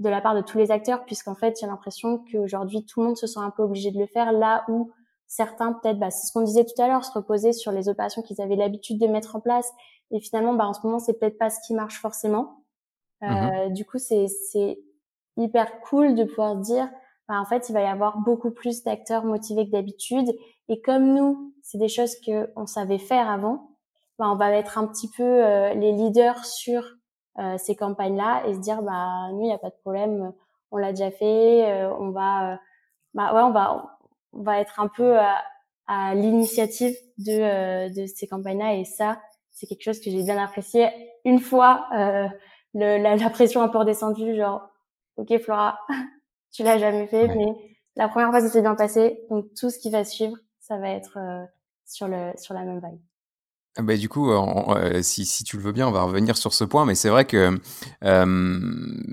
de 0.00 0.08
la 0.08 0.20
part 0.20 0.34
de 0.34 0.40
tous 0.40 0.58
les 0.58 0.70
acteurs, 0.70 1.04
puisqu'en 1.04 1.34
fait, 1.34 1.58
j'ai 1.60 1.66
l'impression 1.66 2.24
qu'aujourd'hui, 2.30 2.84
tout 2.84 3.00
le 3.00 3.06
monde 3.06 3.16
se 3.16 3.26
sent 3.26 3.40
un 3.40 3.50
peu 3.50 3.62
obligé 3.62 3.90
de 3.90 3.98
le 3.98 4.06
faire, 4.06 4.32
là 4.32 4.64
où 4.68 4.90
certains 5.30 5.72
peut-être, 5.72 5.98
bah, 5.98 6.10
c'est 6.10 6.26
ce 6.26 6.32
qu'on 6.32 6.42
disait 6.42 6.64
tout 6.64 6.82
à 6.82 6.88
l'heure, 6.88 7.04
se 7.04 7.12
reposer 7.12 7.52
sur 7.52 7.70
les 7.70 7.88
opérations 7.88 8.20
qu'ils 8.20 8.42
avaient 8.42 8.56
l'habitude 8.56 8.98
de 8.98 9.06
mettre 9.06 9.36
en 9.36 9.40
place. 9.40 9.70
Et 10.10 10.18
finalement, 10.18 10.54
bah, 10.54 10.66
en 10.66 10.74
ce 10.74 10.84
moment, 10.84 10.98
c'est 10.98 11.14
peut-être 11.14 11.38
pas 11.38 11.50
ce 11.50 11.60
qui 11.64 11.72
marche 11.72 12.00
forcément. 12.00 12.64
Euh, 13.22 13.26
mm-hmm. 13.26 13.72
Du 13.72 13.84
coup, 13.84 13.98
c'est 13.98 14.26
hyper 15.36 15.80
cool 15.82 16.16
de 16.16 16.24
pouvoir 16.24 16.56
dire, 16.56 16.90
bah, 17.28 17.40
en 17.40 17.44
fait, 17.44 17.68
il 17.68 17.72
va 17.72 17.80
y 17.80 17.86
avoir 17.86 18.18
beaucoup 18.18 18.50
plus 18.50 18.82
d'acteurs 18.82 19.24
motivés 19.24 19.66
que 19.66 19.70
d'habitude. 19.70 20.28
Et 20.68 20.80
comme 20.80 21.14
nous, 21.14 21.54
c'est 21.62 21.78
des 21.78 21.88
choses 21.88 22.16
que 22.26 22.50
on 22.56 22.66
savait 22.66 22.98
faire 22.98 23.30
avant, 23.30 23.70
bah, 24.18 24.26
on 24.30 24.34
va 24.34 24.50
être 24.50 24.78
un 24.78 24.86
petit 24.88 25.08
peu 25.16 25.22
euh, 25.22 25.74
les 25.74 25.92
leaders 25.92 26.44
sur 26.44 26.82
euh, 27.38 27.56
ces 27.56 27.76
campagnes-là 27.76 28.48
et 28.48 28.54
se 28.54 28.58
dire, 28.58 28.82
bah, 28.82 29.28
nous, 29.30 29.42
il 29.42 29.46
n'y 29.46 29.52
a 29.52 29.58
pas 29.58 29.70
de 29.70 29.78
problème, 29.80 30.32
on 30.72 30.76
l'a 30.76 30.90
déjà 30.90 31.12
fait, 31.12 31.70
euh, 31.70 31.94
on 32.00 32.10
va, 32.10 32.58
bah, 33.14 33.32
ouais, 33.32 33.42
on 33.42 33.52
va, 33.52 33.99
va 34.32 34.60
être 34.60 34.80
un 34.80 34.88
peu 34.88 35.18
à, 35.18 35.42
à 35.86 36.14
l'initiative 36.14 36.94
de, 37.18 37.32
euh, 37.32 37.88
de 37.88 38.06
ces 38.06 38.26
campagnes-là. 38.26 38.74
Et 38.74 38.84
ça, 38.84 39.20
c'est 39.50 39.66
quelque 39.66 39.82
chose 39.82 40.00
que 40.00 40.10
j'ai 40.10 40.22
bien 40.22 40.38
apprécié. 40.42 40.88
Une 41.24 41.40
fois 41.40 41.86
euh, 41.96 42.28
le, 42.74 43.02
la, 43.02 43.16
la, 43.16 43.30
pression 43.30 43.62
un 43.62 43.68
peu 43.68 43.78
redescendue, 43.78 44.36
genre, 44.36 44.68
ok 45.16 45.38
Flora, 45.38 45.78
tu 46.52 46.62
l'as 46.62 46.78
jamais 46.78 47.06
fait, 47.06 47.28
mais 47.28 47.52
la 47.96 48.08
première 48.08 48.30
fois 48.30 48.40
ça 48.40 48.48
s'est 48.48 48.62
bien 48.62 48.74
passé, 48.76 49.20
donc 49.30 49.46
tout 49.58 49.70
ce 49.70 49.78
qui 49.78 49.90
va 49.90 50.04
suivre, 50.04 50.36
ça 50.60 50.78
va 50.78 50.90
être 50.90 51.18
sur 51.84 52.08
le 52.08 52.32
sur 52.36 52.54
la 52.54 52.62
même 52.62 52.78
vague. 52.78 52.98
Ah 53.76 53.82
bah, 53.82 53.96
du 53.96 54.08
coup, 54.08 54.32
euh, 54.32 55.00
si, 55.00 55.24
si, 55.24 55.44
tu 55.44 55.56
le 55.56 55.62
veux 55.62 55.70
bien, 55.70 55.86
on 55.86 55.92
va 55.92 56.02
revenir 56.02 56.36
sur 56.36 56.52
ce 56.52 56.64
point, 56.64 56.84
mais 56.84 56.96
c'est 56.96 57.08
vrai 57.08 57.24
que 57.24 57.56
euh, 58.02 58.70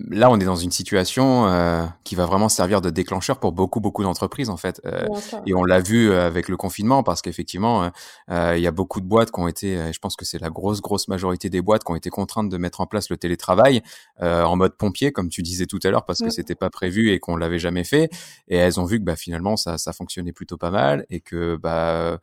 là, 0.09 0.31
on 0.31 0.39
est 0.39 0.45
dans 0.45 0.55
une 0.55 0.71
situation 0.71 1.47
euh, 1.47 1.85
qui 2.03 2.15
va 2.15 2.25
vraiment 2.25 2.49
servir 2.49 2.81
de 2.81 2.89
déclencheur 2.89 3.39
pour 3.39 3.51
beaucoup, 3.51 3.79
beaucoup 3.79 4.01
d'entreprises, 4.01 4.49
en 4.49 4.57
fait. 4.57 4.81
Euh, 4.85 5.05
et 5.45 5.53
on 5.53 5.63
l'a 5.63 5.79
vu 5.79 6.09
euh, 6.09 6.25
avec 6.25 6.49
le 6.49 6.57
confinement, 6.57 7.03
parce 7.03 7.21
qu'effectivement, 7.21 7.91
il 8.29 8.59
y 8.59 8.65
a 8.65 8.71
beaucoup 8.71 8.99
de 8.99 9.05
boîtes 9.05 9.29
qui 9.29 9.39
ont 9.39 9.47
été, 9.47 9.93
je 9.93 9.99
pense 9.99 10.15
que 10.15 10.25
c'est 10.25 10.41
la 10.41 10.49
grosse, 10.49 10.81
grosse 10.81 11.07
majorité 11.07 11.51
des 11.51 11.61
boîtes 11.61 11.83
qui 11.83 11.91
ont 11.91 11.95
été 11.95 12.09
contraintes 12.09 12.49
de 12.49 12.57
mettre 12.57 12.81
en 12.81 12.87
place 12.87 13.11
le 13.11 13.17
télétravail 13.17 13.83
en 14.19 14.55
mode 14.55 14.75
pompier, 14.75 15.11
comme 15.11 15.29
tu 15.29 15.43
disais 15.43 15.67
tout 15.67 15.79
à 15.83 15.91
l'heure, 15.91 16.05
parce 16.05 16.19
que 16.19 16.31
c'était 16.31 16.55
pas 16.55 16.71
prévu 16.71 17.11
et 17.11 17.19
qu'on 17.19 17.37
l'avait 17.37 17.59
jamais 17.59 17.83
fait. 17.83 18.09
Et 18.47 18.57
elles 18.57 18.79
ont 18.79 18.85
vu 18.85 18.97
que 18.97 19.03
bah, 19.03 19.15
finalement, 19.15 19.55
ça, 19.55 19.77
ça 19.77 19.93
fonctionnait 19.93 20.33
plutôt 20.33 20.57
pas 20.57 20.71
mal 20.71 21.05
et 21.11 21.19
que 21.19 21.57
bah, 21.57 22.17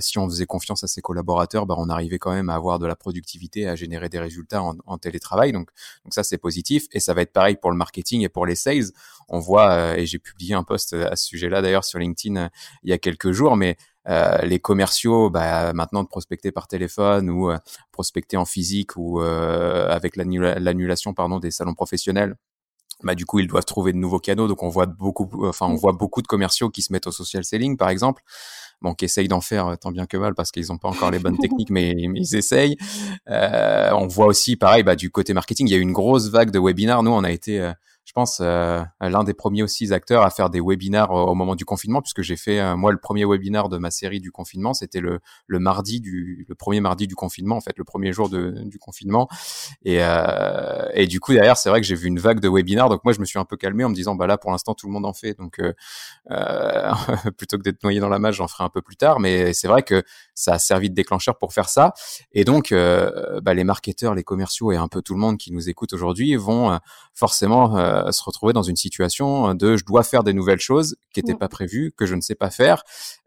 si 0.00 0.18
on 0.18 0.28
faisait 0.28 0.46
confiance 0.46 0.82
à 0.82 0.87
ses 0.88 1.00
collaborateurs, 1.00 1.66
bah, 1.66 1.74
on 1.78 1.88
arrivait 1.88 2.18
quand 2.18 2.32
même 2.32 2.50
à 2.50 2.54
avoir 2.54 2.78
de 2.78 2.86
la 2.86 2.96
productivité, 2.96 3.68
à 3.68 3.76
générer 3.76 4.08
des 4.08 4.18
résultats 4.18 4.62
en, 4.62 4.98
télétravail. 4.98 5.52
Donc, 5.52 5.70
donc 6.04 6.14
ça, 6.14 6.22
c'est 6.22 6.38
positif. 6.38 6.86
Et 6.92 7.00
ça 7.00 7.14
va 7.14 7.22
être 7.22 7.32
pareil 7.32 7.56
pour 7.56 7.70
le 7.70 7.76
marketing 7.76 8.22
et 8.22 8.28
pour 8.28 8.46
les 8.46 8.54
sales. 8.54 8.90
On 9.28 9.38
voit, 9.38 9.70
euh, 9.72 9.94
et 9.96 10.06
j'ai 10.06 10.18
publié 10.18 10.54
un 10.54 10.64
post 10.64 10.94
à 10.94 11.16
ce 11.16 11.26
sujet-là 11.26 11.62
d'ailleurs 11.62 11.84
sur 11.84 11.98
LinkedIn 11.98 12.36
euh, 12.36 12.48
il 12.82 12.90
y 12.90 12.92
a 12.92 12.98
quelques 12.98 13.32
jours, 13.32 13.56
mais 13.56 13.76
euh, 14.08 14.38
les 14.38 14.58
commerciaux, 14.58 15.30
bah, 15.30 15.72
maintenant 15.74 16.02
de 16.02 16.08
prospecter 16.08 16.50
par 16.50 16.66
téléphone 16.66 17.28
ou 17.30 17.52
prospecter 17.92 18.36
en 18.36 18.46
physique 18.46 18.96
ou 18.96 19.20
avec 19.20 20.16
l'annulation 20.16 21.12
pardon 21.12 21.38
des 21.38 21.50
salons 21.50 21.74
professionnels, 21.74 22.36
bah 23.02 23.14
du 23.14 23.26
coup 23.26 23.38
ils 23.38 23.46
doivent 23.46 23.64
trouver 23.64 23.92
de 23.92 23.98
nouveaux 23.98 24.18
canaux 24.18 24.48
donc 24.48 24.62
on 24.62 24.68
voit 24.68 24.86
beaucoup 24.86 25.28
enfin 25.46 25.66
on 25.66 25.76
voit 25.76 25.92
beaucoup 25.92 26.22
de 26.22 26.26
commerciaux 26.26 26.68
qui 26.70 26.82
se 26.82 26.92
mettent 26.92 27.06
au 27.06 27.12
social 27.12 27.44
selling 27.44 27.76
par 27.76 27.90
exemple 27.90 28.22
bon, 28.82 28.94
qui 28.94 29.04
essayent 29.04 29.28
d'en 29.28 29.40
faire 29.40 29.66
euh, 29.68 29.76
tant 29.76 29.90
bien 29.90 30.06
que 30.06 30.16
mal 30.16 30.34
parce 30.34 30.50
qu'ils 30.50 30.66
n'ont 30.68 30.78
pas 30.78 30.88
encore 30.88 31.10
les 31.10 31.18
bonnes 31.18 31.38
techniques, 31.38 31.70
mais, 31.70 31.94
ils 31.96 32.36
essayent. 32.36 32.76
Euh, 33.28 33.90
on 33.92 34.06
voit 34.06 34.26
aussi, 34.26 34.56
pareil, 34.56 34.82
bah, 34.82 34.96
du 34.96 35.10
côté 35.10 35.34
marketing, 35.34 35.68
il 35.68 35.70
y 35.70 35.74
a 35.74 35.78
eu 35.78 35.82
une 35.82 35.92
grosse 35.92 36.28
vague 36.28 36.50
de 36.50 36.58
webinars. 36.58 37.02
Nous, 37.02 37.10
on 37.10 37.24
a 37.24 37.30
été 37.30 37.60
euh, 37.60 37.72
je 38.08 38.14
pense, 38.14 38.38
euh, 38.40 38.82
l'un 39.02 39.22
des 39.22 39.34
premiers 39.34 39.62
aussi 39.62 39.92
acteurs 39.92 40.22
à 40.22 40.30
faire 40.30 40.48
des 40.48 40.60
webinars 40.60 41.10
au, 41.10 41.34
moment 41.34 41.54
du 41.54 41.66
confinement, 41.66 42.00
puisque 42.00 42.22
j'ai 42.22 42.38
fait 42.38 42.58
euh, 42.58 42.74
moi 42.74 42.90
le 42.90 42.96
premier 42.96 43.26
webinar 43.26 43.68
de 43.68 43.76
ma 43.76 43.90
série 43.90 44.18
du 44.18 44.32
confinement, 44.32 44.72
c'était 44.72 45.00
le, 45.00 45.20
le 45.46 45.58
mardi 45.58 46.00
du 46.00 46.46
le 46.48 46.54
premier 46.54 46.80
mardi 46.80 47.06
du 47.06 47.14
confinement, 47.14 47.56
en 47.56 47.60
fait, 47.60 47.76
le 47.76 47.84
premier 47.84 48.14
jour 48.14 48.30
de, 48.30 48.62
du 48.64 48.78
confinement. 48.78 49.28
Et, 49.84 49.98
euh, 50.00 50.88
et 50.94 51.06
du 51.06 51.20
coup 51.20 51.34
derrière, 51.34 51.58
c'est 51.58 51.68
vrai 51.68 51.82
que 51.82 51.86
j'ai 51.86 51.96
vu 51.96 52.08
une 52.08 52.18
vague 52.18 52.40
de 52.40 52.48
webinars, 52.48 52.88
donc 52.88 53.04
moi 53.04 53.12
je 53.12 53.20
me 53.20 53.26
suis 53.26 53.38
un 53.38 53.44
peu 53.44 53.58
calmé 53.58 53.84
en 53.84 53.90
me 53.90 53.94
disant 53.94 54.14
bah 54.14 54.26
là 54.26 54.38
pour 54.38 54.52
l'instant 54.52 54.72
tout 54.72 54.86
le 54.86 54.92
monde 54.94 55.04
en 55.04 55.12
fait, 55.12 55.34
donc 55.34 55.60
euh, 55.60 55.74
euh 56.30 56.92
plutôt 57.36 57.58
que 57.58 57.62
d'être 57.62 57.82
noyé 57.82 58.00
dans 58.00 58.08
la 58.08 58.18
masse, 58.18 58.36
j'en 58.36 58.48
ferai 58.48 58.64
un 58.64 58.70
peu 58.70 58.80
plus 58.80 58.96
tard. 58.96 59.20
Mais 59.20 59.52
c'est 59.52 59.68
vrai 59.68 59.82
que 59.82 60.02
ça 60.32 60.54
a 60.54 60.58
servi 60.58 60.88
de 60.88 60.94
déclencheur 60.94 61.36
pour 61.36 61.52
faire 61.52 61.68
ça. 61.68 61.92
Et 62.32 62.44
donc 62.44 62.72
bah, 62.72 63.52
les 63.52 63.64
marketeurs, 63.64 64.14
les 64.14 64.24
commerciaux 64.24 64.72
et 64.72 64.76
un 64.76 64.88
peu 64.88 65.02
tout 65.02 65.12
le 65.12 65.20
monde 65.20 65.36
qui 65.36 65.52
nous 65.52 65.68
écoute 65.68 65.92
aujourd'hui 65.92 66.34
vont 66.36 66.78
forcément 67.12 67.76
euh, 68.06 68.12
se 68.12 68.22
retrouver 68.22 68.52
dans 68.52 68.62
une 68.62 68.76
situation 68.76 69.54
de 69.54 69.76
je 69.76 69.84
dois 69.84 70.02
faire 70.02 70.24
des 70.24 70.32
nouvelles 70.32 70.60
choses 70.60 70.96
qui 71.12 71.20
n'étaient 71.20 71.38
pas 71.38 71.48
prévues, 71.48 71.92
que 71.96 72.06
je 72.06 72.14
ne 72.14 72.20
sais 72.20 72.34
pas 72.34 72.50
faire 72.50 72.82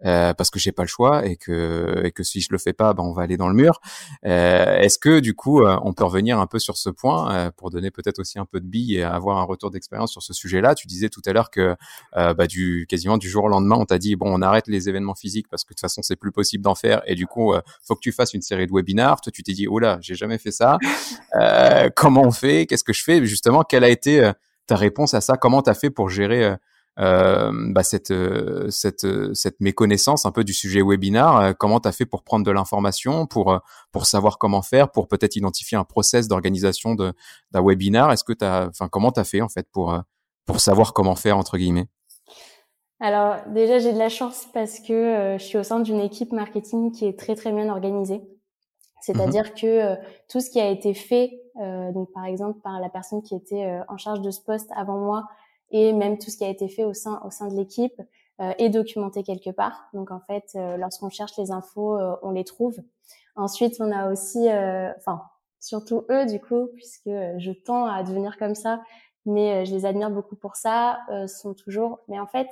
euh, 0.06 0.34
parce 0.34 0.50
que 0.50 0.60
j'ai 0.60 0.72
pas 0.72 0.84
le 0.84 0.88
choix 0.88 1.26
et 1.26 1.36
que 1.36 2.02
et 2.04 2.12
que 2.12 2.24
si 2.24 2.42
je 2.42 2.48
le 2.52 2.58
fais 2.58 2.74
pas, 2.74 2.94
ben 2.94 3.04
on 3.04 3.14
va 3.14 3.24
aller 3.24 3.38
dans 3.38 3.48
le 3.48 3.56
mur. 3.56 3.80
Euh, 4.26 4.80
Est-ce 4.80 4.98
que 4.98 5.20
du 5.20 5.34
coup 5.36 5.62
euh, 5.62 5.78
on 5.84 5.94
peut 5.94 6.04
revenir 6.04 6.40
un 6.40 6.48
peu 6.48 6.60
sur 6.60 6.78
ce 6.78 6.90
point 6.90 7.34
euh, 7.34 7.52
pour 7.52 7.70
donner 7.70 7.92
peut-être 7.92 8.20
aussi 8.20 8.40
un 8.40 8.46
peu 8.46 8.60
de 8.60 8.66
billes 8.66 8.98
et 8.98 9.04
avoir 9.04 9.38
un 9.38 9.44
retour 9.44 9.72
d'expérience 9.72 10.12
sur 10.12 10.24
ce 10.24 10.34
sujet-là? 10.34 10.76
Tu 10.76 10.88
disais 10.88 11.10
tout 11.10 11.22
à 11.26 11.34
l'heure 11.34 11.50
que 11.50 11.76
bah, 12.16 12.48
du 12.48 12.86
quasiment 12.90 13.18
du 13.18 13.30
jour 13.30 13.46
au 13.46 13.48
lendemain 13.48 13.76
on 13.78 13.86
t'a 13.86 13.98
dit 13.98 14.16
bon 14.16 14.28
on 14.28 14.42
arrête 14.42 14.68
les 14.68 14.90
événements 14.90 15.16
physiques 15.16 15.48
parce 15.50 15.64
que 15.64 15.70
de 15.70 15.76
toute 15.76 15.82
façon 15.82 16.02
c'est 16.02 16.16
plus 16.16 16.32
possible 16.32 16.64
d'en 16.64 16.76
faire 16.76 17.02
et 17.06 17.16
du 17.16 17.28
coup 17.28 17.54
faut 17.84 17.96
que 17.96 18.02
tu 18.02 18.12
fasses 18.12 18.34
une 18.34 18.42
série 18.42 18.68
de 18.68 18.72
webinars. 18.72 19.22
Toi 19.22 19.32
tu 19.32 19.44
t'es 19.44 19.54
dit 19.54 19.68
oh 19.68 19.80
là 19.80 19.98
j'ai 20.02 20.16
jamais 20.16 20.38
fait 20.38 20.52
ça. 20.52 20.78
comment 21.96 22.24
on 22.24 22.32
fait? 22.32 22.66
Qu'est-ce 22.66 22.84
que 22.84 22.94
je 22.94 23.04
fais? 23.04 23.26
Justement 23.26 23.64
quelle 23.64 23.84
a 23.84 23.90
été 23.90 24.32
ta 24.72 24.78
réponse 24.78 25.14
à 25.14 25.20
ça? 25.20 25.36
Comment 25.36 25.62
tu 25.62 25.70
as 25.70 25.74
fait 25.74 25.90
pour 25.90 26.10
gérer 26.10 26.46
euh, 26.46 26.56
euh 27.00 27.52
bah, 27.74 27.84
cette, 27.84 28.12
euh, 28.12 28.70
cette, 28.70 29.06
cette 29.34 29.60
méconnaissance 29.60 30.26
un 30.26 30.32
peu 30.32 30.46
du 30.46 30.54
sujet 30.54 30.82
webinar? 30.82 31.58
Comment 31.58 31.82
tu 31.82 31.90
as 31.90 31.92
fait 31.92 32.06
pour 32.06 32.24
prendre 32.24 32.46
de 32.46 32.52
l'information, 32.52 33.28
pour, 33.28 33.60
pour 33.92 34.06
savoir 34.06 34.38
comment 34.38 34.62
faire, 34.62 34.90
pour 34.90 35.10
peut-être 35.10 35.36
identifier 35.36 35.78
un 35.78 35.84
process 35.84 36.30
d'organisation 36.30 36.96
d'un 36.96 37.14
webinar? 37.54 38.14
Est-ce 38.14 38.24
que 38.24 38.32
tu 38.32 38.46
enfin, 38.46 38.88
comment 38.88 39.12
tu 39.12 39.20
as 39.20 39.26
fait 39.26 39.42
en 39.42 39.50
fait 39.50 39.68
pour, 39.74 40.00
pour 40.46 40.62
savoir 40.62 40.94
comment 40.94 41.16
faire 41.16 41.38
entre 41.38 41.58
guillemets? 41.58 41.88
Alors 43.02 43.38
déjà 43.48 43.80
j'ai 43.80 43.92
de 43.92 44.00
la 44.00 44.10
chance 44.10 44.48
parce 44.54 44.80
que 44.80 45.36
je 45.38 45.44
suis 45.44 45.58
au 45.58 45.64
sein 45.64 45.82
d'une 45.82 46.00
équipe 46.00 46.32
marketing 46.32 46.94
qui 46.94 47.06
est 47.08 47.20
très 47.20 47.36
très 47.36 47.52
bien 47.52 47.68
organisée. 47.68 48.22
C'est-à-dire 49.02 49.48
mmh 49.48 49.60
que 49.60 49.96
tout 50.30 50.40
ce 50.40 50.50
qui 50.50 50.62
a 50.62 50.70
été 50.70 50.94
fait 50.94 51.41
donc 51.56 52.12
par 52.12 52.26
exemple 52.26 52.60
par 52.62 52.80
la 52.80 52.90
personne 52.90 53.22
qui 53.22 53.36
était 53.36 53.66
euh, 53.66 53.84
en 53.88 53.98
charge 53.98 54.22
de 54.22 54.32
ce 54.32 54.42
poste 54.42 54.70
avant 54.76 54.98
moi 54.98 55.28
et 55.70 55.94
même 55.94 56.18
tout 56.18 56.30
ce 56.30 56.38
qui 56.38 56.44
a 56.44 56.50
été 56.50 56.68
fait 56.68 56.84
au 56.84 56.94
sein 56.94 57.22
au 57.26 57.32
sein 57.32 57.48
de 57.48 57.56
l'équipe 57.56 58.02
euh, 58.40 58.54
est 58.58 58.70
documenté 58.70 59.24
quelque 59.24 59.50
part. 59.50 59.90
Donc 59.94 60.12
en 60.12 60.20
fait, 60.20 60.58
lorsqu'on 60.78 61.10
cherche 61.10 61.38
les 61.38 61.52
infos, 61.52 61.98
on 62.24 62.32
les 62.32 62.44
trouve. 62.44 62.78
Ensuite, 63.36 63.78
on 63.80 63.92
a 63.92 64.12
aussi, 64.12 64.48
enfin 64.98 65.22
surtout 65.60 66.06
eux 66.10 66.26
du 66.26 66.40
coup, 66.40 66.68
puisque 66.76 67.10
je 67.38 67.52
tends 67.52 67.86
à 67.86 68.04
devenir 68.04 68.38
comme 68.38 68.56
ça, 68.56 68.82
mais 69.26 69.66
je 69.66 69.76
les 69.76 69.86
admire 69.86 70.10
beaucoup 70.10 70.36
pour 70.36 70.56
ça, 70.56 71.00
sont 71.28 71.54
toujours. 71.54 72.00
Mais 72.08 72.20
en 72.20 72.28
fait, 72.28 72.50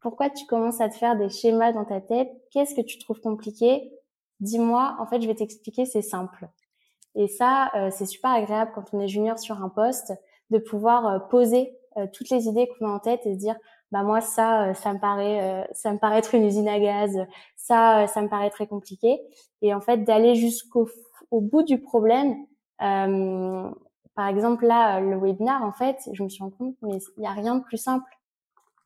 pourquoi 0.00 0.30
tu 0.30 0.46
commences 0.46 0.80
à 0.80 0.88
te 0.88 0.94
faire 0.94 1.16
des 1.16 1.28
schémas 1.28 1.72
dans 1.72 1.84
ta 1.84 2.00
tête? 2.00 2.30
Qu'est-ce 2.52 2.74
que 2.74 2.80
tu 2.80 2.98
trouves 2.98 3.20
compliqué? 3.20 3.92
Dis-moi. 4.40 4.96
En 5.00 5.06
fait, 5.06 5.20
je 5.20 5.26
vais 5.26 5.34
t'expliquer. 5.34 5.86
C'est 5.86 6.02
simple. 6.02 6.48
Et 7.18 7.26
ça, 7.26 7.70
euh, 7.74 7.90
c'est 7.90 8.06
super 8.06 8.30
agréable 8.30 8.70
quand 8.74 8.94
on 8.94 9.00
est 9.00 9.08
junior 9.08 9.40
sur 9.40 9.60
un 9.62 9.68
poste 9.68 10.12
de 10.50 10.58
pouvoir 10.58 11.06
euh, 11.06 11.18
poser 11.18 11.76
euh, 11.96 12.06
toutes 12.12 12.30
les 12.30 12.46
idées 12.46 12.68
qu'on 12.68 12.86
a 12.86 12.92
en 12.92 13.00
tête 13.00 13.26
et 13.26 13.34
se 13.34 13.38
dire 13.38 13.56
bah 13.90 14.02
moi 14.02 14.20
ça 14.20 14.74
ça 14.74 14.92
me 14.92 15.00
paraît 15.00 15.66
ça 15.72 15.90
me 15.92 15.98
paraît 15.98 16.18
être 16.18 16.34
une 16.34 16.44
usine 16.44 16.68
à 16.68 16.78
gaz 16.78 17.26
ça 17.56 18.06
ça 18.06 18.20
me 18.20 18.28
paraît 18.28 18.50
très 18.50 18.66
compliqué. 18.66 19.18
Et 19.62 19.72
en 19.72 19.80
fait 19.80 20.04
d'aller 20.04 20.34
jusqu'au 20.34 20.90
au 21.30 21.40
bout 21.40 21.62
du 21.62 21.80
problème 21.80 22.36
par 22.78 24.28
exemple 24.28 24.66
là 24.66 25.00
le 25.00 25.16
webinar 25.16 25.64
en 25.64 25.72
fait 25.72 25.96
je 26.12 26.22
me 26.22 26.28
suis 26.28 26.42
rendu 26.42 26.54
compte 26.56 26.76
mais 26.82 26.98
il 27.16 27.22
y 27.22 27.26
a 27.26 27.32
rien 27.32 27.54
de 27.54 27.64
plus 27.64 27.78
simple. 27.78 28.10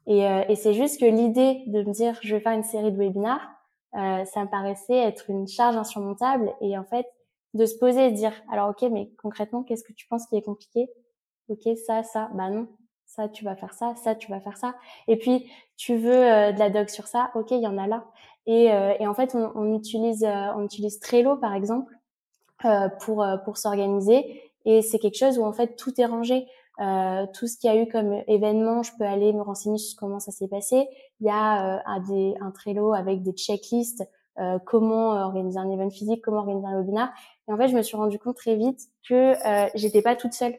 Et, 0.07 0.21
et 0.21 0.55
c'est 0.55 0.73
juste 0.73 1.01
que 1.01 1.05
l'idée 1.05 1.65
de 1.67 1.83
me 1.83 1.93
dire 1.93 2.17
je 2.23 2.37
vais 2.37 2.41
faire 2.41 2.53
une 2.53 2.63
série 2.63 2.93
de 2.93 2.97
webinars 2.97 3.51
ça 3.93 4.45
me 4.45 4.49
paraissait 4.49 4.99
être 4.99 5.29
une 5.31 5.49
charge 5.49 5.77
insurmontable. 5.77 6.55
Et 6.61 6.79
en 6.79 6.85
fait 6.85 7.09
de 7.55 7.67
se 7.67 7.77
poser 7.77 8.07
et 8.07 8.11
dire 8.11 8.33
alors 8.51 8.71
ok 8.71 8.83
mais 8.91 9.11
concrètement 9.21 9.63
qu'est-ce 9.63 9.85
que 9.85 9.93
tu 9.93 10.07
penses 10.07 10.27
qui 10.27 10.37
est 10.37 10.43
compliqué? 10.43 10.91
Ok 11.49 11.69
ça 11.87 12.03
ça 12.03 12.31
bah 12.35 12.51
non 12.51 12.67
ça 13.07 13.29
tu 13.29 13.45
vas 13.45 13.57
faire 13.57 13.75
ça 13.75 13.95
ça 13.97 14.15
tu 14.15 14.31
vas 14.31 14.41
faire 14.41 14.57
ça. 14.57 14.75
Et 15.09 15.17
puis 15.19 15.51
tu 15.77 15.97
veux 15.97 16.13
euh, 16.13 16.53
de 16.53 16.59
la 16.59 16.71
doc 16.71 16.89
sur 16.91 17.07
ça 17.07 17.31
ok 17.35 17.51
il 17.51 17.61
y 17.61 17.67
en 17.67 17.79
a 17.79 17.87
là. 17.87 18.07
Et, 18.47 18.73
euh, 18.73 18.95
et 18.99 19.07
en 19.07 19.15
fait 19.15 19.35
on, 19.35 19.53
on 19.55 19.77
utilise 19.77 20.25
euh, 20.25 20.55
on 20.57 20.65
utilise 20.65 20.99
Trello 20.99 21.37
par 21.37 21.55
exemple 21.55 21.93
pour 23.01 23.27
pour 23.45 23.59
s'organiser. 23.59 24.41
Et 24.65 24.83
c'est 24.83 25.01
quelque 25.01 25.19
chose 25.19 25.39
où 25.39 25.45
en 25.45 25.53
fait 25.53 25.75
tout 25.77 26.01
est 26.01 26.07
rangé. 26.07 26.47
Tout 27.35 27.47
ce 27.47 27.59
qu'il 27.59 27.73
y 27.73 27.77
a 27.77 27.81
eu 27.81 27.89
comme 27.89 28.23
événement, 28.29 28.83
je 28.83 28.93
peux 28.97 29.05
aller 29.05 29.33
me 29.33 29.43
renseigner 29.43 29.79
sur 29.79 29.99
comment 29.99 30.21
ça 30.21 30.31
s'est 30.33 30.49
passé. 30.49 30.89
Il 31.21 31.27
y 31.27 31.31
a 31.31 31.83
un, 31.85 32.01
des, 32.01 32.35
un 32.41 32.51
Trello 32.53 32.93
avec 32.93 33.23
des 33.23 33.33
checklists 33.33 34.09
euh, 34.39 34.59
comment 34.65 35.15
euh, 35.15 35.25
organiser 35.25 35.59
un 35.59 35.69
événement 35.69 35.91
physique, 35.91 36.23
comment 36.23 36.39
organiser 36.39 36.67
un 36.67 36.79
webinar. 36.79 37.11
Et 37.49 37.53
en 37.53 37.57
fait, 37.57 37.69
je 37.69 37.77
me 37.77 37.83
suis 37.83 37.97
rendu 37.97 38.19
compte 38.19 38.37
très 38.37 38.57
vite 38.57 38.81
que 39.09 39.15
euh, 39.15 39.69
j'étais 39.75 40.03
pas 40.03 40.17
toute 40.17 40.33
seule. 40.33 40.55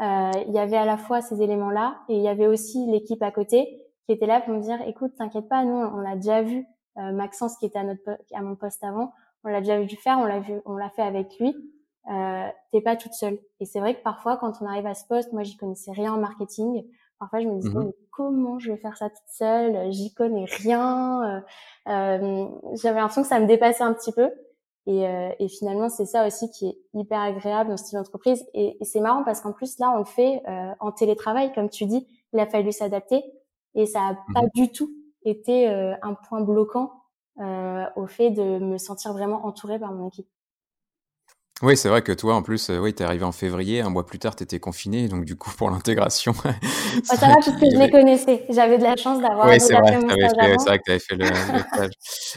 Euh, 0.00 0.30
il 0.46 0.52
y 0.52 0.58
avait 0.58 0.76
à 0.76 0.84
la 0.84 0.96
fois 0.96 1.20
ces 1.20 1.42
éléments-là 1.42 1.98
et 2.08 2.16
il 2.16 2.22
y 2.22 2.28
avait 2.28 2.46
aussi 2.46 2.86
l'équipe 2.90 3.22
à 3.22 3.30
côté 3.30 3.82
qui 4.06 4.12
était 4.12 4.26
là 4.26 4.40
pour 4.40 4.54
me 4.54 4.60
dire, 4.60 4.80
écoute, 4.86 5.12
t'inquiète 5.16 5.48
pas, 5.48 5.64
nous, 5.64 5.76
on 5.76 5.98
l'a 5.98 6.16
déjà 6.16 6.42
vu. 6.42 6.66
Maxence, 6.96 7.56
qui 7.56 7.64
était 7.64 7.78
à, 7.78 7.84
notre, 7.84 8.18
à 8.34 8.42
mon 8.42 8.56
poste 8.56 8.84
avant, 8.84 9.12
on 9.44 9.48
l'a 9.48 9.60
déjà 9.60 9.80
vu 9.80 9.88
faire, 9.96 10.18
on 10.18 10.26
l'a 10.26 10.40
vu, 10.40 10.60
on 10.66 10.76
l'a 10.76 10.90
fait 10.90 11.02
avec 11.02 11.38
lui. 11.38 11.54
Euh, 12.10 12.48
t'es 12.72 12.80
pas 12.80 12.96
toute 12.96 13.12
seule. 13.12 13.38
Et 13.60 13.66
c'est 13.66 13.80
vrai 13.80 13.94
que 13.94 14.02
parfois, 14.02 14.36
quand 14.36 14.52
on 14.60 14.66
arrive 14.66 14.86
à 14.86 14.94
ce 14.94 15.06
poste, 15.06 15.32
moi, 15.32 15.42
j'y 15.42 15.56
connaissais 15.56 15.92
rien 15.92 16.12
en 16.12 16.18
marketing. 16.18 16.84
Parfois, 17.18 17.40
je 17.40 17.48
me 17.48 17.60
disais, 17.60 17.70
mmh 17.70 17.92
comment 18.12 18.58
je 18.58 18.72
vais 18.72 18.76
faire 18.76 18.98
ça 18.98 19.08
toute 19.08 19.28
seule? 19.28 19.90
J'y 19.92 20.12
connais 20.12 20.44
rien. 20.44 21.22
Euh, 21.22 21.40
euh, 21.88 22.48
J'avais 22.74 22.98
l'impression 22.98 23.22
que 23.22 23.28
ça 23.28 23.40
me 23.40 23.46
dépassait 23.46 23.84
un 23.84 23.94
petit 23.94 24.12
peu. 24.12 24.30
Et, 24.86 25.06
euh, 25.06 25.30
et 25.38 25.48
finalement, 25.48 25.88
c'est 25.88 26.06
ça 26.06 26.26
aussi 26.26 26.50
qui 26.50 26.68
est 26.68 26.78
hyper 26.94 27.20
agréable 27.20 27.70
dans 27.70 27.76
ce 27.76 27.84
style 27.84 27.98
d'entreprise. 27.98 28.44
Et, 28.54 28.76
et 28.80 28.84
c'est 28.84 29.00
marrant 29.00 29.24
parce 29.24 29.40
qu'en 29.40 29.52
plus, 29.52 29.78
là, 29.78 29.92
on 29.94 29.98
le 29.98 30.04
fait 30.04 30.42
euh, 30.48 30.72
en 30.80 30.92
télétravail, 30.92 31.52
comme 31.52 31.68
tu 31.68 31.86
dis. 31.86 32.06
Il 32.32 32.40
a 32.40 32.46
fallu 32.46 32.72
s'adapter. 32.72 33.22
Et 33.74 33.86
ça 33.86 34.00
n'a 34.00 34.14
pas 34.34 34.42
mmh 34.42 34.50
du 34.54 34.72
tout 34.72 34.90
été 35.24 35.68
euh, 35.68 35.94
un 36.02 36.14
point 36.14 36.40
bloquant 36.40 36.92
au 37.96 38.06
fait 38.06 38.28
de 38.28 38.58
me 38.58 38.76
sentir 38.76 39.14
vraiment 39.14 39.46
entourée 39.46 39.78
par 39.78 39.92
mon 39.92 40.08
équipe. 40.08 40.28
Oui, 41.62 41.76
c'est 41.76 41.88
vrai 41.90 42.00
que 42.00 42.12
toi, 42.12 42.34
en 42.34 42.42
plus, 42.42 42.70
oui, 42.70 42.94
t'es 42.94 43.04
arrivé 43.04 43.24
en 43.24 43.32
février, 43.32 43.82
un 43.82 43.90
mois 43.90 44.06
plus 44.06 44.18
tard, 44.18 44.34
t'étais 44.34 44.60
confiné, 44.60 45.08
donc 45.08 45.26
du 45.26 45.36
coup, 45.36 45.50
pour 45.56 45.70
l'intégration. 45.70 46.32
ça 47.04 47.16
va, 47.16 47.34
parce 47.34 47.50
que 47.50 47.70
je 47.70 47.78
les 47.78 47.90
connaissais. 47.90 48.46
J'avais 48.48 48.78
de 48.78 48.82
la 48.82 48.96
chance 48.96 49.20
d'avoir. 49.20 49.46
Oui, 49.46 49.60
c'est 49.60 49.74
vrai, 49.74 49.98
c'est 50.00 50.64
vrai 50.66 50.78
que 50.78 50.84
t'avais 50.84 50.98
fait 50.98 51.16
le, 51.16 51.26
stage. 51.26 51.92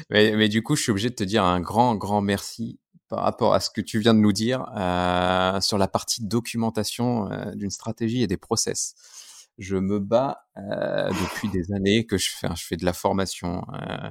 mais, 0.09 0.35
mais, 0.35 0.49
du 0.49 0.61
coup, 0.61 0.75
je 0.75 0.83
suis 0.83 0.91
obligé 0.91 1.09
de 1.09 1.15
te 1.15 1.23
dire 1.23 1.43
un 1.43 1.61
grand, 1.61 1.95
grand 1.95 2.21
merci 2.21 2.79
par 3.13 3.23
rapport 3.23 3.53
à 3.53 3.59
ce 3.59 3.69
que 3.69 3.79
tu 3.79 3.99
viens 3.99 4.13
de 4.13 4.19
nous 4.19 4.33
dire 4.33 4.65
euh, 4.75 5.61
sur 5.61 5.77
la 5.77 5.87
partie 5.87 6.25
documentation 6.25 7.31
euh, 7.31 7.51
d'une 7.53 7.69
stratégie 7.69 8.23
et 8.23 8.27
des 8.27 8.37
process. 8.37 8.95
Je 9.57 9.77
me 9.77 9.99
bats 9.99 10.39
euh, 10.57 11.09
depuis 11.09 11.49
des 11.49 11.71
années 11.73 12.05
que 12.05 12.17
je 12.17 12.31
fais, 12.35 12.47
je 12.55 12.65
fais 12.65 12.75
de 12.75 12.85
la 12.85 12.93
formation. 12.93 13.63
Euh, 13.73 14.09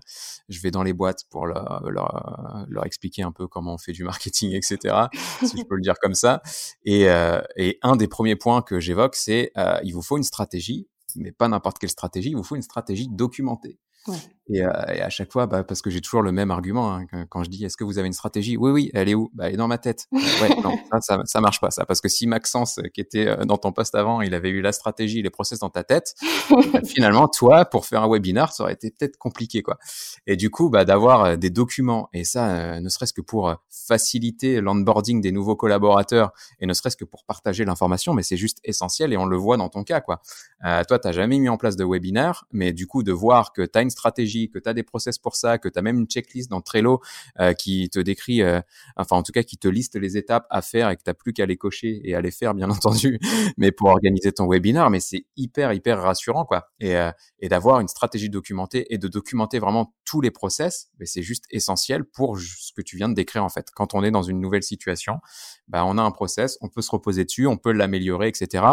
je 0.49 0.61
vais 0.61 0.71
dans 0.71 0.83
les 0.83 0.93
boîtes 0.93 1.25
pour 1.31 1.47
leur, 1.47 1.83
leur, 1.89 2.67
leur, 2.69 2.87
expliquer 2.87 3.23
un 3.23 3.33
peu 3.33 3.47
comment 3.49 3.75
on 3.75 3.79
fait 3.79 3.93
du 3.93 4.05
marketing, 4.05 4.53
etc. 4.53 4.95
si 5.41 5.59
je 5.59 5.65
peux 5.65 5.77
le 5.77 5.83
dire 5.83 5.95
comme 6.01 6.15
ça. 6.15 6.43
Et, 6.85 7.09
euh, 7.09 7.41
et 7.57 7.79
un 7.83 7.97
des 7.97 8.09
premiers 8.09 8.37
points 8.37 8.63
que 8.63 8.81
j'évoque, 8.81 9.17
c'est 9.17 9.51
euh, 9.57 9.79
il 9.83 9.93
vous 9.93 10.03
faut 10.03 10.17
une 10.17 10.23
stratégie, 10.23 10.89
mais 11.17 11.33
pas 11.33 11.49
n'importe 11.49 11.79
quelle 11.79 11.91
stratégie. 11.91 12.31
Il 12.31 12.37
vous 12.37 12.45
faut 12.45 12.57
une 12.57 12.63
stratégie 12.63 13.09
documentée. 13.11 13.79
Ouais. 14.09 14.17
Et, 14.49 14.65
euh, 14.65 14.71
et, 14.93 15.01
à 15.01 15.09
chaque 15.09 15.33
fois, 15.33 15.47
bah, 15.47 15.63
parce 15.63 15.83
que 15.83 15.89
j'ai 15.89 16.01
toujours 16.01 16.23
le 16.23 16.33
même 16.33 16.51
argument 16.51 16.95
hein, 16.95 17.07
quand 17.31 17.45
je 17.45 17.51
dis 17.51 17.65
est-ce 17.65 17.77
que 17.77 17.85
vous 17.85 17.99
avez 17.99 18.09
une 18.09 18.13
stratégie? 18.13 18.57
Oui, 18.57 18.73
oui, 18.73 18.91
elle 18.93 19.09
est 19.09 19.15
où? 19.15 19.31
Bah, 19.35 19.47
Elle 19.47 19.55
est 19.55 19.57
dans 19.57 19.69
ma 19.69 19.79
tête. 19.79 20.09
ouais, 20.13 20.21
non, 20.63 20.77
ça, 20.91 21.01
ça, 21.01 21.19
ça, 21.25 21.41
marche 21.41 21.61
pas, 21.61 21.71
ça. 21.71 21.87
Parce 21.87 22.01
que 22.01 22.09
si 22.09 22.27
Maxence, 22.27 22.81
qui 22.93 23.01
était 23.01 23.29
euh, 23.29 23.45
dans 23.45 23.57
ton 23.57 23.71
poste 23.71 23.95
avant, 23.95 24.21
il 24.21 24.35
avait 24.35 24.51
eu 24.51 24.61
la 24.61 24.73
stratégie, 24.73 25.23
les 25.23 25.31
process 25.31 25.61
dans 25.61 25.71
ta 25.71 25.85
tête, 25.85 26.15
bah, 26.51 26.81
finalement, 26.85 27.29
toi, 27.29 27.65
pour 27.65 27.87
faire 27.87 28.03
un 28.03 28.11
webinar, 28.11 28.53
ça 28.53 28.65
aurait 28.65 28.73
été 28.73 28.91
peut-être 28.91 29.17
compliqué, 29.17 29.63
quoi. 29.63 29.79
Et 30.27 30.37
du 30.37 30.51
coup, 30.51 30.71
bah, 30.71 30.85
d'avoir 30.85 31.25
euh, 31.25 31.37
des 31.37 31.51
documents, 31.51 32.09
et 32.13 32.25
ça, 32.25 32.51
euh, 32.51 32.81
ne 32.81 32.89
serait-ce 32.89 33.13
que 33.13 33.21
pour 33.21 33.55
faciliter 33.71 34.61
l'onboarding 34.61 35.21
des 35.21 35.31
nouveaux 35.31 35.57
collaborateurs, 35.57 36.33
et 36.59 36.67
ne 36.67 36.75
serait-ce 36.75 36.97
que 36.97 37.05
pour 37.05 37.25
partager 37.25 37.65
l'information, 37.65 38.13
mais 38.13 38.25
c'est 38.25 38.37
juste 38.37 38.59
essentiel, 38.65 39.13
et 39.13 39.17
on 39.17 39.27
le 39.27 39.37
voit 39.37 39.57
dans 39.57 39.69
ton 39.69 39.85
cas, 39.85 40.01
quoi. 40.01 40.21
Euh, 40.65 40.83
toi, 40.85 40.99
t'as 40.99 41.13
jamais 41.13 41.39
mis 41.39 41.49
en 41.49 41.57
place 41.57 41.77
de 41.77 41.85
webinar, 41.85 42.47
mais 42.53 42.73
du 42.73 42.87
coup, 42.89 43.05
de 43.05 43.13
voir 43.13 43.53
que 43.53 43.63
tu 43.63 43.79
as 43.79 43.83
une 43.83 43.91
stratégie 43.93 44.49
que 44.51 44.59
tu 44.59 44.69
as 44.69 44.75
des 44.75 44.83
process 44.83 45.19
pour 45.19 45.37
ça, 45.37 45.59
que 45.59 45.69
tu 45.69 45.79
as 45.79 45.83
même 45.83 45.99
une 45.99 46.07
checklist 46.07 46.51
dans 46.51 46.61
Trello 46.61 47.01
euh, 47.41 47.53
qui 47.53 47.89
te 47.91 47.99
décrit, 47.99 48.43
euh, 48.43 48.61
enfin 48.97 49.17
en 49.17 49.23
tout 49.23 49.33
cas 49.33 49.43
qui 49.43 49.57
te 49.57 49.69
liste 49.69 49.97
les 49.97 50.17
étapes 50.17 50.47
à 50.51 50.63
faire 50.63 50.91
et 50.91 50.97
que 50.97 51.03
tu 51.05 51.15
plus 51.15 51.33
qu'à 51.33 51.47
les 51.47 51.57
cocher 51.57 52.01
et 52.05 52.15
à 52.15 52.21
les 52.21 52.31
faire 52.31 52.55
bien 52.55 52.71
entendu, 52.71 53.21
mais 53.57 53.71
pour 53.71 53.89
organiser 53.89 54.33
ton 54.33 54.49
webinar, 54.49 54.91
mais 54.91 55.01
c'est 55.01 55.27
hyper 55.37 55.73
hyper 55.73 56.01
rassurant 56.01 56.45
quoi. 56.45 56.71
Et, 56.81 56.97
euh, 56.97 57.11
et 57.39 57.49
d'avoir 57.49 57.81
une 57.81 57.89
stratégie 57.89 58.31
documentée 58.31 58.87
et 58.93 58.99
de 58.99 59.09
documenter 59.09 59.59
vraiment 59.59 59.95
tous 60.05 60.21
les 60.21 60.31
process, 60.31 60.89
mais 60.99 61.07
c'est 61.07 61.23
juste 61.23 61.45
essentiel 61.51 62.05
pour 62.05 62.39
ce 62.39 62.73
que 62.75 62.83
tu 62.83 62.97
viens 62.97 63.09
de 63.09 63.15
décrire 63.15 63.45
en 63.45 63.49
fait. 63.49 63.69
Quand 63.75 63.95
on 63.95 64.03
est 64.03 64.11
dans 64.11 64.23
une 64.23 64.41
nouvelle 64.41 64.63
situation, 64.63 65.21
bah, 65.69 65.85
on 65.85 65.99
a 65.99 66.03
un 66.03 66.11
process, 66.11 66.59
on 66.61 66.69
peut 66.69 66.83
se 66.83 66.91
reposer 66.91 67.25
dessus, 67.25 67.47
on 67.47 67.57
peut 67.57 67.73
l'améliorer, 67.73 68.29
etc. 68.29 68.65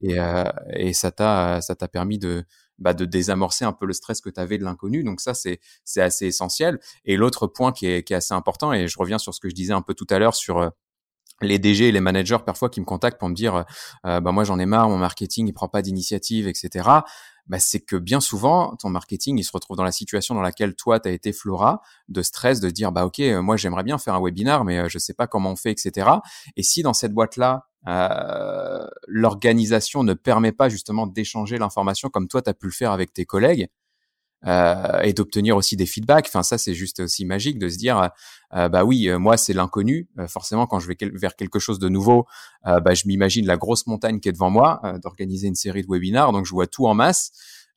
Et, 0.00 0.16
et 0.74 0.92
ça 0.92 1.10
t'a 1.10 1.88
permis 1.90 2.18
de 2.18 2.44
bah, 2.78 2.94
de 2.94 3.04
désamorcer 3.04 3.64
un 3.64 3.72
peu 3.72 3.86
le 3.86 3.92
stress 3.92 4.20
que 4.20 4.30
tu 4.30 4.40
avais 4.40 4.58
de 4.58 4.64
l'inconnu. 4.64 5.04
Donc 5.04 5.20
ça, 5.20 5.34
c'est 5.34 5.60
c'est 5.84 6.02
assez 6.02 6.26
essentiel. 6.26 6.78
Et 7.04 7.16
l'autre 7.16 7.46
point 7.46 7.72
qui 7.72 7.86
est, 7.86 8.02
qui 8.02 8.12
est 8.12 8.16
assez 8.16 8.34
important, 8.34 8.72
et 8.72 8.88
je 8.88 8.98
reviens 8.98 9.18
sur 9.18 9.34
ce 9.34 9.40
que 9.40 9.48
je 9.48 9.54
disais 9.54 9.72
un 9.72 9.82
peu 9.82 9.94
tout 9.94 10.06
à 10.10 10.18
l'heure 10.18 10.34
sur 10.34 10.58
euh, 10.58 10.68
les 11.42 11.58
DG 11.58 11.88
et 11.88 11.92
les 11.92 12.00
managers 12.00 12.38
parfois 12.44 12.70
qui 12.70 12.80
me 12.80 12.86
contactent 12.86 13.18
pour 13.18 13.28
me 13.28 13.34
dire 13.34 13.64
euh, 14.06 14.20
bah 14.20 14.32
moi 14.32 14.44
j'en 14.44 14.58
ai 14.58 14.66
marre 14.66 14.88
mon 14.88 14.96
marketing 14.96 15.46
il 15.48 15.52
prend 15.52 15.68
pas 15.68 15.82
d'initiative 15.82 16.48
etc 16.48 16.88
bah, 17.46 17.58
c'est 17.58 17.80
que 17.80 17.96
bien 17.96 18.20
souvent 18.20 18.74
ton 18.76 18.88
marketing 18.88 19.38
il 19.38 19.44
se 19.44 19.52
retrouve 19.52 19.76
dans 19.76 19.84
la 19.84 19.92
situation 19.92 20.34
dans 20.34 20.40
laquelle 20.40 20.74
toi 20.74 20.98
tu 20.98 21.08
as 21.08 21.12
été 21.12 21.32
Flora 21.32 21.82
de 22.08 22.22
stress 22.22 22.60
de 22.60 22.70
dire 22.70 22.90
bah 22.90 23.04
ok 23.04 23.20
euh, 23.20 23.42
moi 23.42 23.56
j'aimerais 23.56 23.82
bien 23.82 23.98
faire 23.98 24.14
un 24.14 24.22
webinar 24.22 24.64
mais 24.64 24.88
je 24.88 24.98
sais 24.98 25.14
pas 25.14 25.26
comment 25.26 25.50
on 25.52 25.56
fait 25.56 25.72
etc 25.72 26.08
et 26.56 26.62
si 26.62 26.82
dans 26.82 26.94
cette 26.94 27.12
boîte 27.12 27.36
là 27.36 27.66
euh, 27.88 28.86
l'organisation 29.06 30.02
ne 30.02 30.14
permet 30.14 30.52
pas 30.52 30.68
justement 30.68 31.06
d'échanger 31.06 31.58
l'information 31.58 32.08
comme 32.08 32.28
toi, 32.28 32.42
tu 32.42 32.50
as 32.50 32.54
pu 32.54 32.66
le 32.66 32.72
faire 32.72 32.92
avec 32.92 33.12
tes 33.12 33.24
collègues. 33.24 33.68
Euh, 34.46 35.00
et 35.00 35.12
d'obtenir 35.12 35.56
aussi 35.56 35.76
des 35.76 35.86
feedbacks. 35.86 36.26
Enfin, 36.28 36.42
ça, 36.42 36.58
c'est 36.58 36.74
juste 36.74 37.00
aussi 37.00 37.24
magique 37.24 37.58
de 37.58 37.68
se 37.68 37.78
dire, 37.78 38.10
euh, 38.54 38.68
bah 38.68 38.84
oui, 38.84 39.08
euh, 39.08 39.18
moi, 39.18 39.36
c'est 39.36 39.52
l'inconnu. 39.52 40.08
Forcément, 40.28 40.66
quand 40.66 40.78
je 40.78 40.86
vais 40.86 40.96
vers 41.14 41.34
quelque 41.34 41.58
chose 41.58 41.78
de 41.78 41.88
nouveau, 41.88 42.26
bah, 42.64 42.94
je 42.94 43.06
m'imagine 43.06 43.46
la 43.46 43.56
grosse 43.56 43.86
montagne 43.86 44.20
qui 44.20 44.28
est 44.28 44.32
devant 44.32 44.50
moi, 44.50 44.80
d'organiser 45.02 45.48
une 45.48 45.54
série 45.54 45.82
de 45.82 45.88
webinars. 45.88 46.32
Donc, 46.32 46.46
je 46.46 46.50
vois 46.50 46.66
tout 46.66 46.86
en 46.86 46.94
masse. 46.94 47.32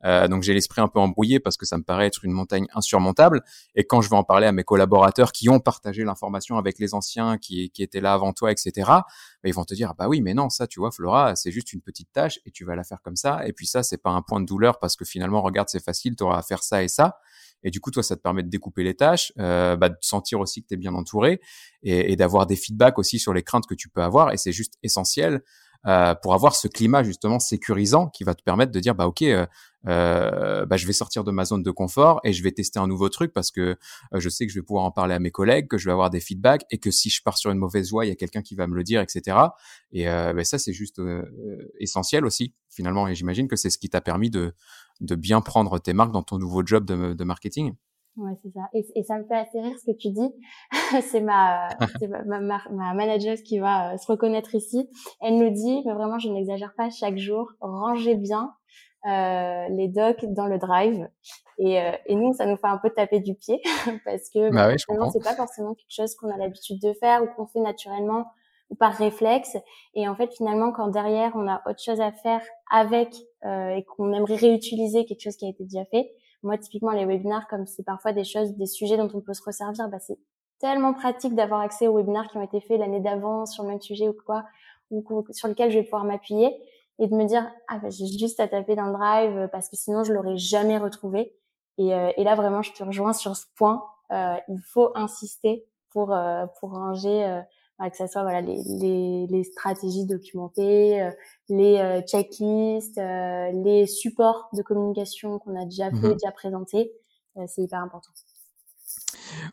Euh, 0.05 0.27
donc 0.27 0.43
j'ai 0.43 0.53
l'esprit 0.53 0.81
un 0.81 0.87
peu 0.87 0.99
embrouillé 0.99 1.39
parce 1.39 1.57
que 1.57 1.65
ça 1.65 1.77
me 1.77 1.83
paraît 1.83 2.07
être 2.07 2.23
une 2.23 2.31
montagne 2.31 2.67
insurmontable. 2.73 3.43
Et 3.75 3.83
quand 3.83 4.01
je 4.01 4.09
vais 4.09 4.15
en 4.15 4.23
parler 4.23 4.47
à 4.47 4.51
mes 4.51 4.63
collaborateurs 4.63 5.31
qui 5.31 5.49
ont 5.49 5.59
partagé 5.59 6.03
l'information 6.03 6.57
avec 6.57 6.79
les 6.79 6.93
anciens 6.93 7.37
qui, 7.37 7.69
qui 7.71 7.83
étaient 7.83 8.01
là 8.01 8.13
avant 8.13 8.33
toi, 8.33 8.51
etc., 8.51 8.71
bah, 8.87 9.03
ils 9.43 9.53
vont 9.53 9.65
te 9.65 9.73
dire 9.73 9.93
bah 9.97 10.07
oui, 10.07 10.21
mais 10.21 10.33
non, 10.33 10.49
ça 10.49 10.67
tu 10.67 10.79
vois, 10.79 10.91
Flora, 10.91 11.35
c'est 11.35 11.51
juste 11.51 11.73
une 11.73 11.81
petite 11.81 12.11
tâche 12.11 12.39
et 12.45 12.51
tu 12.51 12.65
vas 12.65 12.75
la 12.75 12.83
faire 12.83 13.01
comme 13.01 13.15
ça. 13.15 13.45
Et 13.47 13.53
puis 13.53 13.67
ça, 13.67 13.83
c'est 13.83 13.97
pas 13.97 14.11
un 14.11 14.21
point 14.21 14.39
de 14.39 14.45
douleur 14.45 14.79
parce 14.79 14.95
que 14.95 15.05
finalement, 15.05 15.41
regarde, 15.41 15.69
c'est 15.69 15.83
facile, 15.83 16.15
tu 16.15 16.23
auras 16.23 16.37
à 16.39 16.41
faire 16.41 16.63
ça 16.63 16.83
et 16.83 16.87
ça. 16.87 17.17
Et 17.63 17.71
du 17.71 17.81
coup, 17.81 17.91
toi, 17.91 18.03
ça 18.03 18.15
te 18.15 18.21
permet 18.21 18.43
de 18.43 18.47
découper 18.47 18.83
les 18.83 18.95
tâches, 18.95 19.33
euh, 19.37 19.75
bah, 19.75 19.89
de 19.89 19.97
sentir 19.99 20.39
aussi 20.39 20.61
que 20.61 20.67
tu 20.67 20.75
es 20.75 20.77
bien 20.77 20.93
entouré 20.93 21.41
et 21.83 22.15
d'avoir 22.15 22.45
des 22.45 22.55
feedbacks 22.55 22.99
aussi 22.99 23.19
sur 23.19 23.33
les 23.33 23.43
craintes 23.43 23.65
que 23.67 23.75
tu 23.75 23.89
peux 23.89 24.01
avoir. 24.01 24.31
Et 24.31 24.37
c'est 24.37 24.51
juste 24.51 24.73
essentiel 24.83 25.41
euh, 25.87 26.13
pour 26.13 26.33
avoir 26.33 26.55
ce 26.55 26.67
climat 26.67 27.03
justement 27.03 27.39
sécurisant 27.39 28.07
qui 28.09 28.25
va 28.25 28.35
te 28.35 28.43
permettre 28.43 28.73
de 28.73 28.79
dire 28.81 28.95
bah 28.95 29.07
ok 29.07 29.21
euh, 29.21 29.45
euh, 29.87 30.65
bah, 30.65 30.75
je 30.75 30.85
vais 30.85 30.91
sortir 30.91 31.23
de 31.23 31.31
ma 31.31 31.45
zone 31.45 31.63
de 31.63 31.71
confort 31.71 32.19
et 32.25 32.33
je 32.33 32.43
vais 32.43 32.51
tester 32.51 32.79
un 32.79 32.87
nouveau 32.87 33.07
truc 33.07 33.31
parce 33.31 33.49
que 33.49 33.77
je 34.13 34.27
sais 34.27 34.45
que 34.45 34.51
je 34.51 34.59
vais 34.59 34.63
pouvoir 34.65 34.83
en 34.83 34.91
parler 34.91 35.15
à 35.15 35.19
mes 35.19 35.31
collègues, 35.31 35.69
que 35.69 35.77
je 35.77 35.85
vais 35.85 35.93
avoir 35.93 36.09
des 36.09 36.19
feedbacks 36.19 36.65
et 36.69 36.79
que 36.79 36.91
si 36.91 37.09
je 37.09 37.23
pars 37.23 37.37
sur 37.37 37.49
une 37.49 37.59
mauvaise 37.59 37.91
voie, 37.91 38.05
il 38.05 38.09
y 38.09 38.11
a 38.11 38.15
quelqu'un 38.15 38.41
qui 38.41 38.55
va 38.55 38.67
me 38.67 38.75
le 38.75 38.83
dire, 38.83 38.99
etc. 38.99 39.37
Et 39.93 40.03
bah, 40.05 40.43
ça 40.43 40.57
c'est 40.57 40.73
juste 40.73 41.01
essentiel 41.79 42.25
aussi 42.25 42.53
finalement 42.69 43.07
et 43.07 43.15
j'imagine 43.15 43.47
que 43.47 43.55
c'est 43.55 43.69
ce 43.69 43.77
qui 43.77 43.87
t'a 43.89 44.01
permis 44.01 44.29
de 44.29 44.53
de 44.99 45.15
bien 45.15 45.39
prendre 45.39 45.79
tes 45.79 45.93
marques 45.93 46.11
dans 46.11 46.23
ton 46.23 46.39
nouveau 46.39 46.65
job 46.65 46.83
de 46.83 47.23
marketing. 47.23 47.73
Ouais, 48.19 48.33
c'est 48.43 48.51
ça. 48.51 48.61
Et, 48.73 48.85
et, 48.95 49.03
ça 49.03 49.17
me 49.17 49.23
fait 49.23 49.35
assez 49.35 49.61
rire 49.61 49.77
ce 49.79 49.91
que 49.91 49.97
tu 49.97 50.09
dis. 50.09 50.33
c'est 51.09 51.21
ma, 51.21 51.69
ma, 52.25 52.39
ma, 52.39 52.61
ma, 52.69 52.93
manager 52.93 53.37
qui 53.37 53.59
va 53.59 53.93
euh, 53.93 53.97
se 53.97 54.07
reconnaître 54.07 54.55
ici. 54.55 54.89
Elle 55.21 55.37
nous 55.37 55.49
dit, 55.51 55.81
mais 55.85 55.93
vraiment, 55.93 56.19
je 56.19 56.29
n'exagère 56.29 56.73
pas, 56.75 56.89
chaque 56.89 57.17
jour, 57.17 57.51
rangez 57.61 58.15
bien 58.15 58.53
euh, 59.07 59.67
les 59.69 59.87
docs 59.87 60.25
dans 60.25 60.47
le 60.47 60.57
drive. 60.57 61.07
Et, 61.57 61.79
euh, 61.81 61.91
et, 62.05 62.15
nous, 62.15 62.33
ça 62.33 62.45
nous 62.45 62.57
fait 62.57 62.67
un 62.67 62.77
peu 62.77 62.89
taper 62.89 63.21
du 63.21 63.35
pied 63.35 63.61
parce 64.05 64.29
que 64.29 64.51
bah 64.51 64.67
oui, 64.69 64.75
c'est 65.11 65.23
pas 65.23 65.35
forcément 65.35 65.73
quelque 65.73 65.93
chose 65.93 66.15
qu'on 66.15 66.29
a 66.29 66.37
l'habitude 66.37 66.81
de 66.81 66.93
faire 66.93 67.23
ou 67.23 67.27
qu'on 67.27 67.47
fait 67.47 67.61
naturellement 67.61 68.25
ou 68.69 68.75
par 68.75 68.93
réflexe. 68.93 69.57
Et 69.93 70.07
en 70.07 70.15
fait, 70.15 70.33
finalement, 70.33 70.71
quand 70.71 70.89
derrière, 70.89 71.31
on 71.35 71.47
a 71.47 71.61
autre 71.65 71.81
chose 71.81 72.01
à 72.01 72.11
faire 72.11 72.41
avec 72.71 73.13
euh, 73.45 73.69
et 73.69 73.83
qu'on 73.83 74.11
aimerait 74.13 74.35
réutiliser 74.35 75.05
quelque 75.05 75.21
chose 75.21 75.37
qui 75.37 75.45
a 75.45 75.49
été 75.49 75.63
déjà 75.63 75.85
fait, 75.85 76.11
moi, 76.43 76.57
typiquement, 76.57 76.91
les 76.91 77.05
webinars, 77.05 77.47
comme 77.47 77.65
c'est 77.65 77.83
parfois 77.83 78.13
des 78.13 78.23
choses, 78.23 78.53
des 78.55 78.65
sujets 78.65 78.97
dont 78.97 79.09
on 79.13 79.21
peut 79.21 79.33
se 79.33 79.43
resservir, 79.43 79.89
bah, 79.89 79.99
c'est 79.99 80.17
tellement 80.59 80.93
pratique 80.93 81.35
d'avoir 81.35 81.61
accès 81.61 81.87
aux 81.87 81.93
webinars 81.93 82.27
qui 82.27 82.37
ont 82.37 82.43
été 82.43 82.59
faits 82.61 82.79
l'année 82.79 82.99
d'avant 82.99 83.45
sur 83.45 83.63
le 83.63 83.69
même 83.69 83.81
sujet 83.81 84.07
ou 84.07 84.15
quoi, 84.25 84.45
ou 84.91 85.03
sur 85.31 85.47
lequel 85.47 85.71
je 85.71 85.79
vais 85.79 85.83
pouvoir 85.83 86.03
m'appuyer 86.03 86.55
et 86.99 87.07
de 87.07 87.15
me 87.15 87.25
dire, 87.25 87.49
ah, 87.67 87.79
bah, 87.79 87.89
j'ai 87.89 88.07
juste 88.07 88.39
à 88.39 88.47
taper 88.47 88.75
dans 88.75 88.87
le 88.87 88.93
drive 88.93 89.37
euh, 89.37 89.47
parce 89.47 89.69
que 89.69 89.77
sinon, 89.77 90.03
je 90.03 90.13
l'aurais 90.13 90.37
jamais 90.37 90.77
retrouvé. 90.77 91.33
Et, 91.77 91.93
euh, 91.93 92.11
et, 92.17 92.23
là, 92.25 92.35
vraiment, 92.35 92.61
je 92.61 92.73
te 92.73 92.83
rejoins 92.83 93.13
sur 93.13 93.35
ce 93.37 93.45
point. 93.55 93.83
Euh, 94.11 94.35
il 94.49 94.59
faut 94.61 94.91
insister 94.95 95.65
pour, 95.91 96.13
euh, 96.13 96.45
pour 96.59 96.71
ranger 96.71 97.41
que 97.89 97.95
ce 97.95 98.07
soit 98.07 98.23
voilà 98.23 98.41
les, 98.41 98.61
les, 98.63 99.27
les 99.27 99.43
stratégies 99.45 100.05
documentées, 100.05 101.01
euh, 101.01 101.11
les 101.47 101.77
euh, 101.77 102.01
checklists, 102.01 102.97
euh, 102.97 103.51
les 103.63 103.87
supports 103.87 104.49
de 104.53 104.61
communication 104.61 105.39
qu'on 105.39 105.55
a 105.59 105.63
déjà 105.63 105.89
fait, 105.89 106.09
mmh 106.09 106.13
déjà 106.13 106.31
présentés, 106.31 106.91
c'est 107.47 107.61
hyper 107.61 107.79
important. 107.79 108.11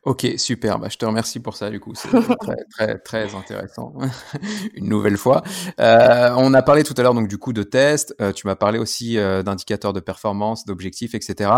Ok, 0.05 0.26
super. 0.37 0.78
Bah, 0.78 0.89
je 0.91 0.97
te 0.97 1.05
remercie 1.05 1.41
pour 1.41 1.57
ça, 1.57 1.70
du 1.70 1.80
coup. 1.80 1.95
C'est 1.95 2.09
très, 2.41 2.64
très, 2.70 2.99
très 2.99 3.34
intéressant. 3.34 3.95
Une 4.74 4.89
nouvelle 4.89 5.16
fois. 5.16 5.43
Euh, 5.80 6.34
on 6.37 6.55
a 6.55 6.62
parlé 6.62 6.84
tout 6.84 6.95
à 6.97 7.03
l'heure, 7.03 7.14
donc, 7.14 7.28
du 7.28 7.39
coup, 7.39 7.53
de 7.53 7.62
tests. 7.62 8.14
Euh, 8.20 8.32
tu 8.32 8.47
m'as 8.47 8.57
parlé 8.57 8.78
aussi 8.78 9.18
euh, 9.18 9.43
d'indicateurs 9.43 9.93
de 9.93 10.01
performance, 10.01 10.64
d'objectifs, 10.64 11.14
etc. 11.14 11.51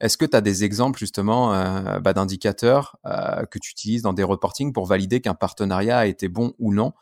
Est-ce 0.00 0.16
que 0.16 0.24
tu 0.24 0.36
as 0.36 0.40
des 0.40 0.64
exemples, 0.64 0.98
justement, 0.98 1.48
bah, 2.00 2.12
d'indicateurs 2.12 2.96
que 3.50 3.58
tu 3.58 3.70
utilises 3.70 4.02
dans 4.02 4.12
des 4.12 4.22
reportings 4.22 4.72
pour 4.72 4.86
valider 4.86 5.20
qu'un 5.20 5.34
partenariat 5.34 5.98
a 5.98 6.06
été 6.06 6.28
bon 6.28 6.54
ou 6.58 6.72
non? 6.72 6.92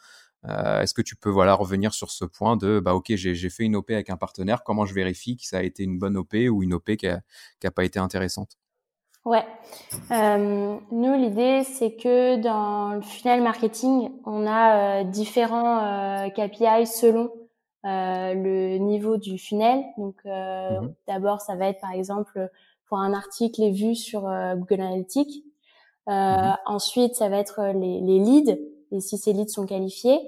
Est-ce 0.44 0.94
que 0.94 1.02
tu 1.02 1.16
peux, 1.16 1.30
voilà, 1.30 1.54
revenir 1.54 1.92
sur 1.92 2.10
ce 2.10 2.24
point 2.24 2.56
de, 2.56 2.80
bah, 2.80 2.94
ok, 2.94 3.12
j'ai 3.14 3.50
fait 3.50 3.64
une 3.64 3.76
OP 3.76 3.90
avec 3.90 4.10
un 4.10 4.16
partenaire. 4.16 4.62
Comment 4.64 4.86
je 4.86 4.94
vérifie 4.94 5.36
que 5.36 5.46
ça 5.46 5.58
a 5.58 5.62
été 5.62 5.82
une 5.82 5.98
bonne 5.98 6.16
OP 6.16 6.34
ou 6.50 6.62
une 6.62 6.74
OP 6.74 6.96
qui 6.96 7.06
n'a 7.06 7.70
pas 7.70 7.84
été 7.84 7.98
intéressante? 7.98 8.56
Ouais. 9.26 9.44
Euh, 10.12 10.78
nous, 10.92 11.14
l'idée, 11.14 11.64
c'est 11.64 11.96
que 11.96 12.36
dans 12.36 12.94
le 12.94 13.02
funnel 13.02 13.42
marketing, 13.42 14.12
on 14.24 14.46
a 14.46 15.00
euh, 15.00 15.04
différents 15.04 15.84
euh, 15.84 16.28
KPI 16.30 16.86
selon 16.86 17.30
euh, 17.84 18.34
le 18.34 18.78
niveau 18.78 19.16
du 19.16 19.36
funnel. 19.36 19.84
Donc, 19.98 20.14
euh, 20.24 20.80
mhm. 20.80 20.94
d'abord, 21.08 21.40
ça 21.40 21.56
va 21.56 21.66
être 21.66 21.80
par 21.80 21.92
exemple 21.92 22.48
pour 22.86 22.98
un 22.98 23.12
article 23.12 23.60
les 23.60 23.72
vues 23.72 23.96
sur 23.96 24.22
Google 24.22 24.80
Analytics. 24.80 25.44
Mhm. 26.06 26.56
Ensuite, 26.64 27.16
ça 27.16 27.28
va 27.28 27.38
être 27.38 27.72
les, 27.74 28.00
les 28.00 28.20
leads. 28.20 28.56
et 28.92 29.00
si 29.00 29.18
ces 29.18 29.32
leads 29.32 29.52
sont 29.52 29.66
qualifiés. 29.66 30.20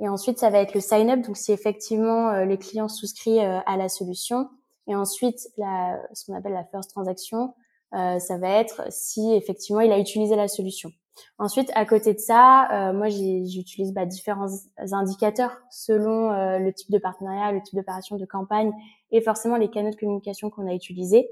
Et 0.00 0.08
ensuite, 0.08 0.38
ça 0.38 0.50
va 0.50 0.58
être 0.58 0.74
le 0.74 0.80
sign-up, 0.80 1.20
donc 1.22 1.36
si 1.36 1.52
effectivement 1.52 2.30
euh, 2.30 2.44
le 2.44 2.56
client 2.56 2.88
souscrit 2.88 3.40
euh, 3.40 3.60
à 3.66 3.76
la 3.76 3.88
solution. 3.88 4.48
Et 4.88 4.94
ensuite, 4.94 5.48
la, 5.56 5.98
ce 6.12 6.26
qu'on 6.26 6.34
appelle 6.34 6.52
la 6.52 6.64
first 6.64 6.90
transaction, 6.90 7.44
euh, 7.44 7.65
ça 7.92 8.38
va 8.38 8.48
être 8.48 8.82
si 8.90 9.32
effectivement 9.34 9.80
il 9.80 9.92
a 9.92 9.98
utilisé 9.98 10.36
la 10.36 10.48
solution. 10.48 10.90
Ensuite, 11.38 11.70
à 11.74 11.86
côté 11.86 12.12
de 12.12 12.18
ça, 12.18 12.92
moi 12.94 13.08
j'utilise 13.08 13.92
bah, 13.92 14.04
différents 14.04 14.48
indicateurs 14.92 15.56
selon 15.70 16.58
le 16.58 16.70
type 16.72 16.90
de 16.90 16.98
partenariat, 16.98 17.52
le 17.52 17.62
type 17.62 17.76
d'opération 17.76 18.16
de 18.16 18.26
campagne 18.26 18.72
et 19.12 19.20
forcément 19.20 19.56
les 19.56 19.70
canaux 19.70 19.90
de 19.90 19.96
communication 19.96 20.50
qu'on 20.50 20.68
a 20.68 20.74
utilisés. 20.74 21.28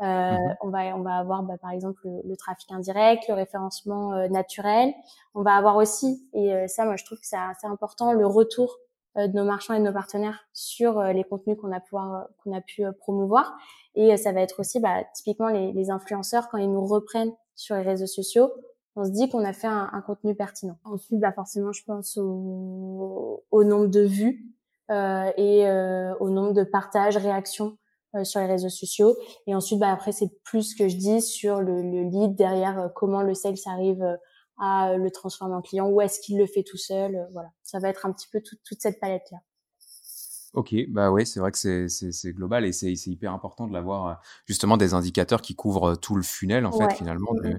Euh, 0.00 0.32
mmh 0.32 0.54
on 0.62 0.68
va 0.68 0.78
on 0.96 1.02
va 1.02 1.16
avoir 1.16 1.42
bah, 1.42 1.58
par 1.60 1.72
exemple 1.72 2.00
le, 2.04 2.36
trafic 2.36 2.70
indirect, 2.70 3.24
le 3.28 3.34
référencement 3.34 4.12
euh, 4.12 4.28
naturel. 4.28 4.94
On 5.34 5.42
va 5.42 5.56
avoir 5.56 5.76
aussi 5.76 6.28
et 6.32 6.54
euh, 6.54 6.68
ça 6.68 6.84
moi 6.84 6.94
je 6.96 7.04
trouve 7.04 7.18
que 7.18 7.26
c'est 7.26 7.36
assez 7.36 7.66
important 7.66 8.12
le 8.12 8.26
retour 8.26 8.78
de 9.16 9.32
nos 9.32 9.44
marchands 9.44 9.74
et 9.74 9.80
de 9.80 9.84
nos 9.84 9.92
partenaires 9.92 10.44
sur 10.52 11.02
les 11.02 11.24
contenus 11.24 11.56
qu'on 11.60 11.72
a 11.72 11.80
pouvoir 11.80 12.28
qu'on 12.42 12.56
a 12.56 12.60
pu 12.60 12.84
promouvoir 13.00 13.56
et 13.94 14.16
ça 14.16 14.32
va 14.32 14.40
être 14.42 14.60
aussi 14.60 14.78
bah, 14.80 15.04
typiquement 15.14 15.48
les, 15.48 15.72
les, 15.72 15.90
influenceurs 15.90 16.48
quand 16.48 16.58
ils 16.58 16.70
nous 16.70 16.86
reprennent 16.86 17.32
sur 17.56 17.74
les 17.74 17.82
réseaux 17.82 18.06
sociaux 18.06 18.50
on 18.98 19.04
se 19.04 19.10
dit 19.10 19.28
qu'on 19.28 19.44
a 19.44 19.52
fait 19.52 19.68
un, 19.68 19.88
un, 19.92 20.00
contenu 20.00 20.34
pertinent. 20.34 20.76
Ensuite, 20.84 21.20
bah 21.20 21.32
forcément, 21.32 21.72
je 21.72 21.84
pense 21.84 22.16
au, 22.16 23.44
au 23.50 23.64
nombre 23.64 23.86
de 23.86 24.00
vues 24.00 24.44
euh, 24.90 25.30
et 25.36 25.68
euh, 25.68 26.14
au 26.18 26.30
nombre 26.30 26.52
de 26.52 26.64
partages, 26.64 27.16
réactions 27.16 27.78
euh, 28.16 28.24
sur 28.24 28.40
les 28.40 28.46
réseaux 28.46 28.70
sociaux. 28.70 29.16
Et 29.46 29.54
ensuite, 29.54 29.78
bah, 29.78 29.92
après, 29.92 30.12
c'est 30.12 30.30
plus 30.42 30.72
ce 30.72 30.76
que 30.76 30.88
je 30.88 30.96
dis 30.96 31.22
sur 31.22 31.60
le, 31.60 31.82
le 31.82 32.02
lead 32.04 32.34
derrière, 32.34 32.78
euh, 32.80 32.88
comment 32.88 33.22
le 33.22 33.34
sales 33.34 33.54
arrive 33.66 34.02
euh, 34.02 34.16
à 34.58 34.96
le 34.96 35.10
transformer 35.10 35.54
en 35.54 35.62
client, 35.62 35.88
ou 35.88 36.00
est-ce 36.00 36.20
qu'il 36.20 36.38
le 36.38 36.46
fait 36.46 36.62
tout 36.62 36.76
seul. 36.76 37.28
voilà, 37.32 37.50
ça 37.62 37.78
va 37.78 37.88
être 37.88 38.06
un 38.06 38.12
petit 38.12 38.28
peu 38.30 38.40
toute 38.42 38.80
cette 38.80 39.00
palette-là. 39.00 39.38
Ok, 40.54 40.74
bah 40.88 41.10
ouais, 41.10 41.26
c'est 41.26 41.40
vrai 41.40 41.52
que 41.52 41.88
c'est 41.88 42.32
global 42.32 42.64
et 42.64 42.72
c'est 42.72 42.92
hyper 42.92 43.32
important 43.32 43.66
de 43.66 43.72
l'avoir 43.72 44.20
justement 44.46 44.78
des 44.78 44.94
indicateurs 44.94 45.42
qui 45.42 45.54
couvrent 45.54 45.94
tout 45.94 46.16
le 46.16 46.22
funnel 46.22 46.64
en 46.64 46.72
fait 46.72 46.94
finalement. 46.94 47.32
Mmh 47.42 47.58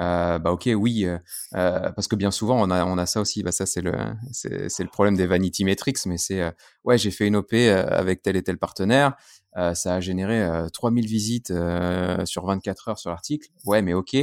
euh, 0.00 0.38
bah 0.38 0.52
ok, 0.52 0.70
oui, 0.76 1.04
euh, 1.04 1.18
parce 1.52 2.06
que 2.08 2.16
bien 2.16 2.30
souvent 2.30 2.60
on 2.60 2.70
a 2.70 2.84
on 2.84 2.96
a 2.96 3.06
ça 3.06 3.20
aussi. 3.20 3.42
Bah 3.42 3.52
ça 3.52 3.66
c'est 3.66 3.80
le 3.82 3.92
c'est 4.32 4.82
le 4.82 4.88
problème 4.88 5.16
des 5.16 5.26
vanity 5.26 5.64
metrics, 5.64 6.06
mais 6.06 6.16
c'est 6.16 6.52
ouais 6.84 6.96
j'ai 6.96 7.10
fait 7.10 7.26
une 7.26 7.36
op 7.36 7.52
avec 7.52 8.22
tel 8.22 8.36
et 8.36 8.42
tel 8.42 8.56
partenaire, 8.58 9.16
euh, 9.56 9.74
ça 9.74 9.94
a 9.96 10.00
généré 10.00 10.46
3000 10.72 11.06
visites 11.06 11.52
sur 12.24 12.46
24 12.46 12.88
heures 12.88 12.98
sur 12.98 13.10
l'article. 13.10 13.48
Ouais, 13.66 13.82
mais 13.82 13.92
ok, 13.94 14.16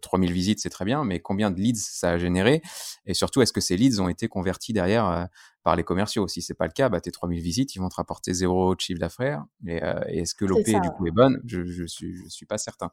3000 0.00 0.32
visites 0.32 0.60
c'est 0.60 0.70
très 0.70 0.84
bien, 0.84 1.04
mais 1.04 1.20
combien 1.20 1.50
de 1.50 1.60
leads 1.60 1.80
ça 1.80 2.10
a 2.12 2.18
généré? 2.18 2.62
Et 3.06 3.14
surtout, 3.14 3.42
est-ce 3.42 3.52
que 3.52 3.60
ces 3.60 3.76
leads 3.76 4.00
ont 4.00 4.08
été 4.08 4.28
convertis 4.28 4.72
derrière 4.72 5.28
par 5.62 5.76
les 5.76 5.84
commerciaux? 5.84 6.26
Si 6.28 6.42
c'est 6.42 6.54
pas 6.54 6.66
le 6.66 6.72
cas, 6.72 6.88
bah, 6.88 7.00
tes 7.00 7.10
3000 7.10 7.40
visites, 7.40 7.74
ils 7.74 7.78
vont 7.78 7.88
te 7.88 7.96
rapporter 7.96 8.32
zéro 8.32 8.74
de 8.74 8.80
chiffre 8.80 9.00
d'affaires. 9.00 9.44
Et, 9.66 9.82
euh, 9.82 10.00
est-ce 10.08 10.34
que 10.34 10.44
l'OP 10.44 10.64
du 10.64 10.90
coup 10.90 11.06
est 11.06 11.10
bonne? 11.12 11.40
Je, 11.46 11.64
je 11.64 11.84
suis 11.84 12.16
je 12.16 12.28
suis 12.28 12.46
pas 12.46 12.58
certain. 12.58 12.90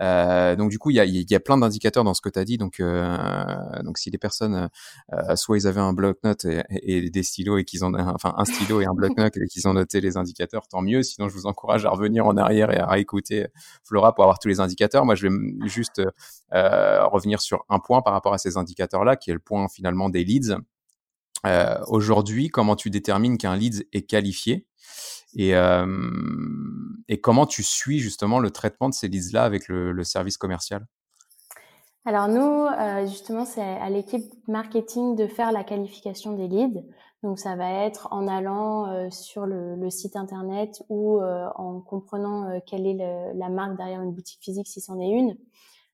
Euh, 0.00 0.56
donc 0.56 0.70
du 0.70 0.78
coup, 0.78 0.90
il 0.90 0.96
y 0.96 1.00
a, 1.00 1.04
y 1.04 1.34
a 1.34 1.40
plein 1.40 1.55
d'indicateurs 1.58 2.04
dans 2.04 2.14
ce 2.14 2.20
que 2.20 2.28
tu 2.28 2.38
as 2.38 2.44
dit. 2.44 2.58
Donc 2.58 2.80
euh, 2.80 3.16
donc 3.82 3.98
si 3.98 4.10
les 4.10 4.18
personnes 4.18 4.68
euh, 5.12 5.36
soit 5.36 5.56
ils 5.58 5.66
avaient 5.66 5.80
un 5.80 5.92
bloc-notes 5.92 6.46
et, 6.70 7.10
des 7.10 7.22
stylos 7.22 7.58
et 7.58 7.64
qu'ils 7.64 7.84
ont 7.84 7.92
enfin 8.14 8.34
un 8.36 8.44
stylo 8.44 8.80
et 8.80 8.86
un 8.86 8.94
bloc-notes 8.94 9.36
et 9.36 9.46
qu'ils 9.46 9.68
ont 9.68 9.74
noté 9.74 10.00
les 10.00 10.16
indicateurs, 10.16 10.68
tant 10.68 10.82
mieux. 10.82 11.02
Sinon, 11.02 11.28
je 11.28 11.34
vous 11.34 11.46
encourage 11.46 11.84
à 11.86 11.90
revenir 11.90 12.26
en 12.26 12.36
arrière 12.36 12.70
et 12.72 12.78
à 12.78 12.86
réécouter 12.86 13.46
Flora 13.84 14.14
pour 14.14 14.24
avoir 14.24 14.38
tous 14.38 14.48
les 14.48 14.60
indicateurs. 14.60 15.04
Moi, 15.04 15.14
je 15.14 15.28
vais 15.28 15.68
juste 15.68 16.02
euh, 16.52 17.06
revenir 17.06 17.40
sur 17.40 17.64
un 17.68 17.78
point 17.78 18.02
par 18.02 18.12
rapport 18.12 18.34
à 18.34 18.38
ces 18.38 18.56
indicateurs-là, 18.56 19.16
qui 19.16 19.30
est 19.30 19.34
le 19.34 19.40
point 19.40 19.68
finalement 19.68 20.08
des 20.08 20.24
leads. 20.24 20.56
Aujourd'hui, 21.86 22.48
comment 22.48 22.74
tu 22.74 22.90
détermines 22.90 23.38
qu'un 23.38 23.54
lead 23.54 23.86
est 23.92 24.02
qualifié 24.02 24.66
et, 25.36 25.52
et 27.08 27.20
comment 27.20 27.46
tu 27.46 27.62
suis 27.62 28.00
justement 28.00 28.40
le 28.40 28.50
traitement 28.50 28.88
de 28.88 28.94
ces 28.94 29.08
leads-là 29.08 29.44
avec 29.44 29.68
le, 29.68 30.04
service 30.04 30.36
commercial? 30.36 30.86
Alors 32.06 32.28
nous, 32.28 32.66
euh, 32.66 33.06
justement, 33.06 33.44
c'est 33.44 33.60
à 33.60 33.90
l'équipe 33.90 34.24
marketing 34.48 35.16
de 35.16 35.26
faire 35.26 35.52
la 35.52 35.64
qualification 35.64 36.32
des 36.32 36.48
leads. 36.48 36.82
Donc 37.22 37.38
ça 37.38 37.56
va 37.56 37.84
être 37.84 38.08
en 38.12 38.28
allant 38.28 39.10
sur 39.10 39.46
le, 39.46 39.90
site 39.90 40.16
internet 40.16 40.82
ou 40.88 41.20
en 41.20 41.80
comprenant 41.80 42.60
quelle 42.66 42.86
est 42.86 43.32
la 43.34 43.48
marque 43.48 43.76
derrière 43.76 44.00
une 44.02 44.12
boutique 44.12 44.40
physique 44.40 44.68
si 44.68 44.80
c'en 44.80 45.00
est 45.00 45.08
une. 45.08 45.36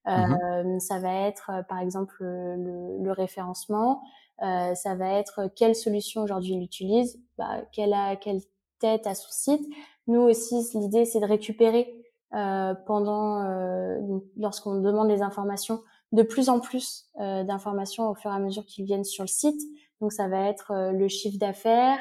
Mmh 0.05 0.81
ça 0.81 0.99
va 0.99 1.29
être 1.29 1.53
par 1.69 1.79
exemple 1.79 2.17
le 2.23 3.13
référencement. 3.13 4.03
Euh, 4.43 4.75
ça 4.75 4.95
va 4.95 5.09
être 5.19 5.49
quelle 5.55 5.77
solution 5.77 6.23
aujourd'hui 6.23 6.55
il 6.55 6.63
utilise, 6.63 7.21
bah, 7.39 7.63
quelle, 7.73 7.93
a, 7.93 8.17
quelle 8.17 8.41
tête 8.81 9.07
à 9.07 9.15
son 9.15 9.31
site. 9.31 9.65
Nous 10.09 10.21
aussi, 10.21 10.67
l'idée, 10.75 11.05
c'est 11.05 11.21
de 11.21 11.27
récupérer 11.27 11.95
euh, 12.35 12.75
pendant, 12.87 13.45
euh, 13.45 14.01
lorsqu'on 14.37 14.81
demande 14.81 15.09
les 15.09 15.23
informations, 15.23 15.83
de 16.13 16.23
plus 16.23 16.49
en 16.49 16.61
plus 16.61 17.07
euh, 17.21 17.43
d'informations 17.45 18.09
au 18.09 18.15
fur 18.15 18.31
et 18.31 18.35
à 18.35 18.39
mesure 18.39 18.65
qu'ils 18.65 18.85
viennent 18.85 19.05
sur 19.05 19.25
le 19.25 19.29
site. 19.29 19.61
Donc, 20.01 20.13
ça 20.13 20.29
va 20.29 20.49
être 20.49 20.73
euh, 20.73 20.93
le 20.93 21.09
chiffre 21.09 21.39
d'affaires, 21.39 21.99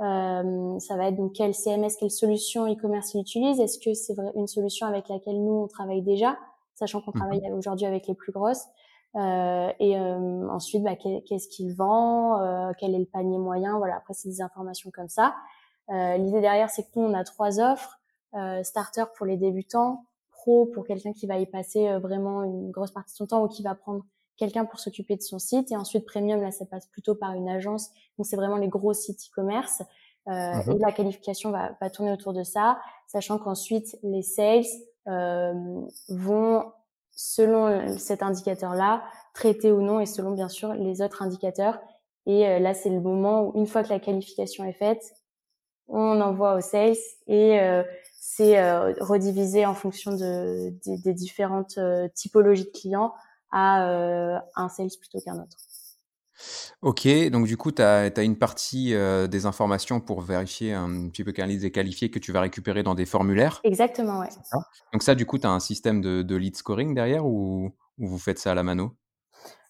euh, 0.00 0.78
ça 0.78 0.96
va 0.96 1.08
être 1.08 1.16
donc 1.16 1.32
quel 1.34 1.54
CMS, 1.54 1.90
quelle 1.98 2.10
solution 2.10 2.66
e-commerce 2.72 3.14
il 3.14 3.20
utilise. 3.20 3.60
Est-ce 3.60 3.78
que 3.78 3.92
c'est 3.92 4.14
une 4.34 4.46
solution 4.46 4.86
avec 4.86 5.08
laquelle 5.08 5.42
nous 5.42 5.52
on 5.52 5.68
travaille 5.68 6.02
déjà, 6.02 6.38
sachant 6.74 7.02
qu'on 7.02 7.10
mmh 7.10 7.20
travaille 7.20 7.52
aujourd'hui 7.52 7.86
avec 7.86 8.06
les 8.06 8.14
plus 8.14 8.32
grosses. 8.32 8.66
Euh, 9.16 9.72
et 9.80 9.98
euh, 9.98 10.48
ensuite, 10.48 10.82
bah, 10.82 10.96
qu'est-ce 10.96 11.48
qu'il 11.48 11.74
vend, 11.74 12.40
euh, 12.40 12.72
quel 12.78 12.94
est 12.94 12.98
le 12.98 13.06
panier 13.06 13.38
moyen. 13.38 13.76
Voilà, 13.78 13.96
après, 13.96 14.14
c'est 14.14 14.28
des 14.28 14.42
informations 14.42 14.90
comme 14.90 15.08
ça. 15.08 15.34
L'idée 15.88 16.40
derrière, 16.40 16.70
c'est 16.70 16.84
que 16.84 16.90
nous, 16.94 17.06
on 17.06 17.14
a 17.14 17.24
trois 17.24 17.58
offres. 17.58 17.98
starter 18.62 19.02
pour 19.16 19.26
les 19.26 19.36
débutants, 19.36 20.04
pro 20.42 20.66
pour 20.66 20.84
quelqu'un 20.84 21.12
qui 21.12 21.26
va 21.26 21.38
y 21.38 21.46
passer 21.46 21.98
vraiment 21.98 22.42
une 22.42 22.70
grosse 22.70 22.90
partie 22.90 23.12
de 23.12 23.16
son 23.16 23.26
temps 23.26 23.44
ou 23.44 23.48
qui 23.48 23.62
va 23.62 23.74
prendre 23.74 24.04
quelqu'un 24.40 24.64
pour 24.64 24.80
s'occuper 24.80 25.16
de 25.16 25.22
son 25.22 25.38
site. 25.38 25.70
Et 25.70 25.76
ensuite, 25.76 26.06
premium, 26.06 26.40
là, 26.40 26.50
ça 26.50 26.64
passe 26.64 26.86
plutôt 26.86 27.14
par 27.14 27.34
une 27.34 27.48
agence. 27.48 27.90
Donc, 28.18 28.26
c'est 28.26 28.36
vraiment 28.36 28.56
les 28.56 28.68
gros 28.68 28.94
sites 28.94 29.20
e-commerce. 29.20 29.82
Euh, 30.28 30.32
mmh 30.32 30.72
Et 30.72 30.78
la 30.78 30.92
qualification 30.92 31.50
va, 31.50 31.76
va, 31.80 31.90
tourner 31.90 32.12
autour 32.12 32.32
de 32.32 32.42
ça, 32.42 32.78
sachant 33.06 33.38
qu'ensuite, 33.38 33.98
les 34.02 34.22
sales 34.22 34.64
euh, 35.08 35.52
vont 36.08 36.64
selon 37.12 37.66
euh, 37.66 37.96
cet 37.98 38.22
indicateur-là, 38.22 39.02
traité 39.34 39.72
ou 39.72 39.82
non, 39.82 40.00
et 40.00 40.06
selon 40.06 40.32
bien 40.32 40.48
sûr 40.48 40.72
les 40.74 41.02
autres 41.02 41.22
indicateurs. 41.22 41.78
Et 42.26 42.46
euh, 42.46 42.58
là, 42.58 42.74
c'est 42.74 42.90
le 42.90 43.00
moment 43.00 43.48
où, 43.48 43.58
une 43.58 43.66
fois 43.66 43.82
que 43.82 43.88
la 43.88 43.98
qualification 43.98 44.64
est 44.64 44.72
faite, 44.72 45.02
on 45.88 46.20
envoie 46.20 46.54
au 46.54 46.60
sales 46.60 46.94
et 47.26 47.58
euh, 48.40 48.94
c'est 48.94 49.02
redivisé 49.02 49.66
en 49.66 49.74
fonction 49.74 50.12
de, 50.12 50.72
des 50.84 51.14
différentes 51.14 51.78
typologies 52.14 52.64
de 52.64 52.78
clients 52.78 53.12
à 53.52 53.82
un 54.56 54.68
sales 54.68 54.88
plutôt 55.00 55.20
qu'un 55.20 55.36
autre. 55.36 55.56
Ok, 56.82 57.06
donc 57.30 57.46
du 57.46 57.56
coup, 57.56 57.72
tu 57.72 57.82
as, 57.82 58.22
une 58.22 58.38
partie 58.38 58.94
euh, 58.94 59.26
des 59.26 59.46
informations 59.46 60.00
pour 60.00 60.22
vérifier 60.22 60.72
un 60.72 61.08
petit 61.08 61.24
peu 61.24 61.32
qu'un 61.32 61.46
lead 61.46 61.62
est 61.62 61.70
qualifié 61.70 62.10
que 62.10 62.18
tu 62.18 62.32
vas 62.32 62.40
récupérer 62.40 62.82
dans 62.82 62.94
des 62.94 63.06
formulaires. 63.06 63.60
Exactement, 63.64 64.20
ouais. 64.20 64.28
donc 64.92 65.02
ça, 65.02 65.14
du 65.14 65.26
coup, 65.26 65.38
tu 65.38 65.46
as 65.46 65.50
un 65.50 65.60
système 65.60 66.00
de, 66.00 66.36
lead 66.36 66.56
scoring 66.56 66.94
derrière 66.94 67.26
ou, 67.26 67.70
vous 67.98 68.18
faites 68.18 68.38
ça 68.38 68.52
à 68.52 68.54
la 68.54 68.62
mano? 68.62 68.96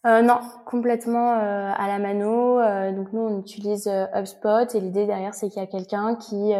Euh, 0.07 0.23
non, 0.23 0.39
complètement 0.67 1.33
euh, 1.33 1.73
à 1.77 1.89
la 1.89 1.99
mano. 1.99 2.61
donc 2.95 3.13
nous, 3.13 3.21
on 3.21 3.41
utilise 3.41 3.89
HubSpot 4.15 4.73
et 4.73 4.81
l'idée 4.81 5.07
derrière, 5.07 5.35
c'est 5.35 5.49
qu'il 5.49 5.61
y 5.61 5.65
a 5.65 5.67
quelqu'un 5.67 6.15
qui, 6.15 6.53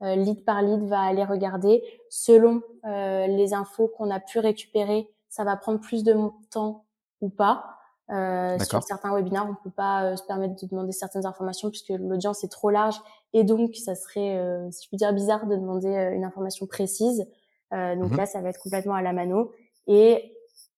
lead 0.00 0.44
par 0.44 0.62
lead, 0.62 0.84
va 0.84 1.00
aller 1.00 1.24
regarder 1.24 1.82
selon 2.08 2.62
les 2.84 3.52
infos 3.54 3.88
qu'on 3.88 4.10
a 4.10 4.20
pu 4.20 4.38
récupérer. 4.38 5.08
Ça 5.28 5.44
va 5.44 5.56
prendre 5.56 5.80
plus 5.80 6.04
de 6.04 6.14
temps 6.50 6.84
ou 7.20 7.30
pas. 7.30 7.78
Euh, 8.10 8.58
sur 8.60 8.82
certains 8.82 9.14
webinaires, 9.14 9.46
on 9.48 9.54
peut 9.62 9.74
pas 9.74 10.04
euh, 10.04 10.16
se 10.16 10.22
permettre 10.22 10.54
de 10.62 10.66
demander 10.66 10.92
certaines 10.92 11.26
informations 11.26 11.68
puisque 11.68 11.90
l'audience 11.90 12.42
est 12.42 12.48
trop 12.48 12.70
large 12.70 12.98
et 13.34 13.44
donc 13.44 13.74
ça 13.74 13.94
serait, 13.94 14.38
euh, 14.38 14.70
si 14.70 14.84
je 14.84 14.88
puis 14.88 14.96
dire, 14.96 15.12
bizarre 15.12 15.46
de 15.46 15.54
demander 15.54 15.94
euh, 15.94 16.14
une 16.14 16.24
information 16.24 16.66
précise. 16.66 17.26
donc 17.70 18.12
mmh 18.12 18.16
là, 18.16 18.24
ça 18.24 18.40
va 18.40 18.48
être 18.48 18.60
complètement 18.60 18.94
à 18.94 19.02
la 19.02 19.12
mano 19.12 19.52
et 19.86 20.34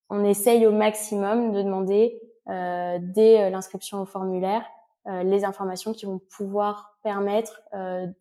on 0.09 0.25
essaye 0.25 0.67
au 0.67 0.73
maximum 0.73 1.53
de 1.53 1.61
demander 1.61 2.21
dès 2.47 3.49
l'inscription 3.49 4.01
au 4.01 4.05
formulaire 4.05 4.65
les 5.05 5.45
informations 5.45 5.93
qui 5.93 6.05
vont 6.05 6.19
pouvoir 6.19 6.97
permettre 7.03 7.61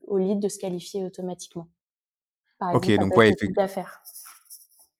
au 0.07 0.18
lead 0.18 0.41
de 0.41 0.49
se 0.49 0.59
qualifier 0.59 1.05
automatiquement. 1.05 1.68
Par 2.59 2.70
exemple, 2.70 2.99
donc 2.99 3.16
ouais, 3.16 3.33
d'affaires. 3.57 4.03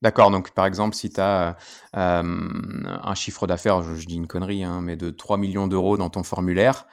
D'accord, 0.03 0.31
donc 0.31 0.51
par 0.53 0.65
exemple, 0.65 0.97
si 0.97 1.11
tu 1.11 1.21
as 1.21 1.59
euh, 1.95 2.23
un 2.25 3.15
chiffre 3.15 3.47
d'affaires, 3.47 3.83
je, 3.83 4.07
dis 4.07 4.17
une 4.17 4.27
connerie, 4.27 4.65
hein, 4.65 4.81
mais 4.81 4.97
de 4.97 5.11
3 5.11 5.37
millions 5.37 5.67
d'euros 5.67 5.99
dans 5.99 6.09
ton 6.09 6.23
formulaire, 6.23 6.87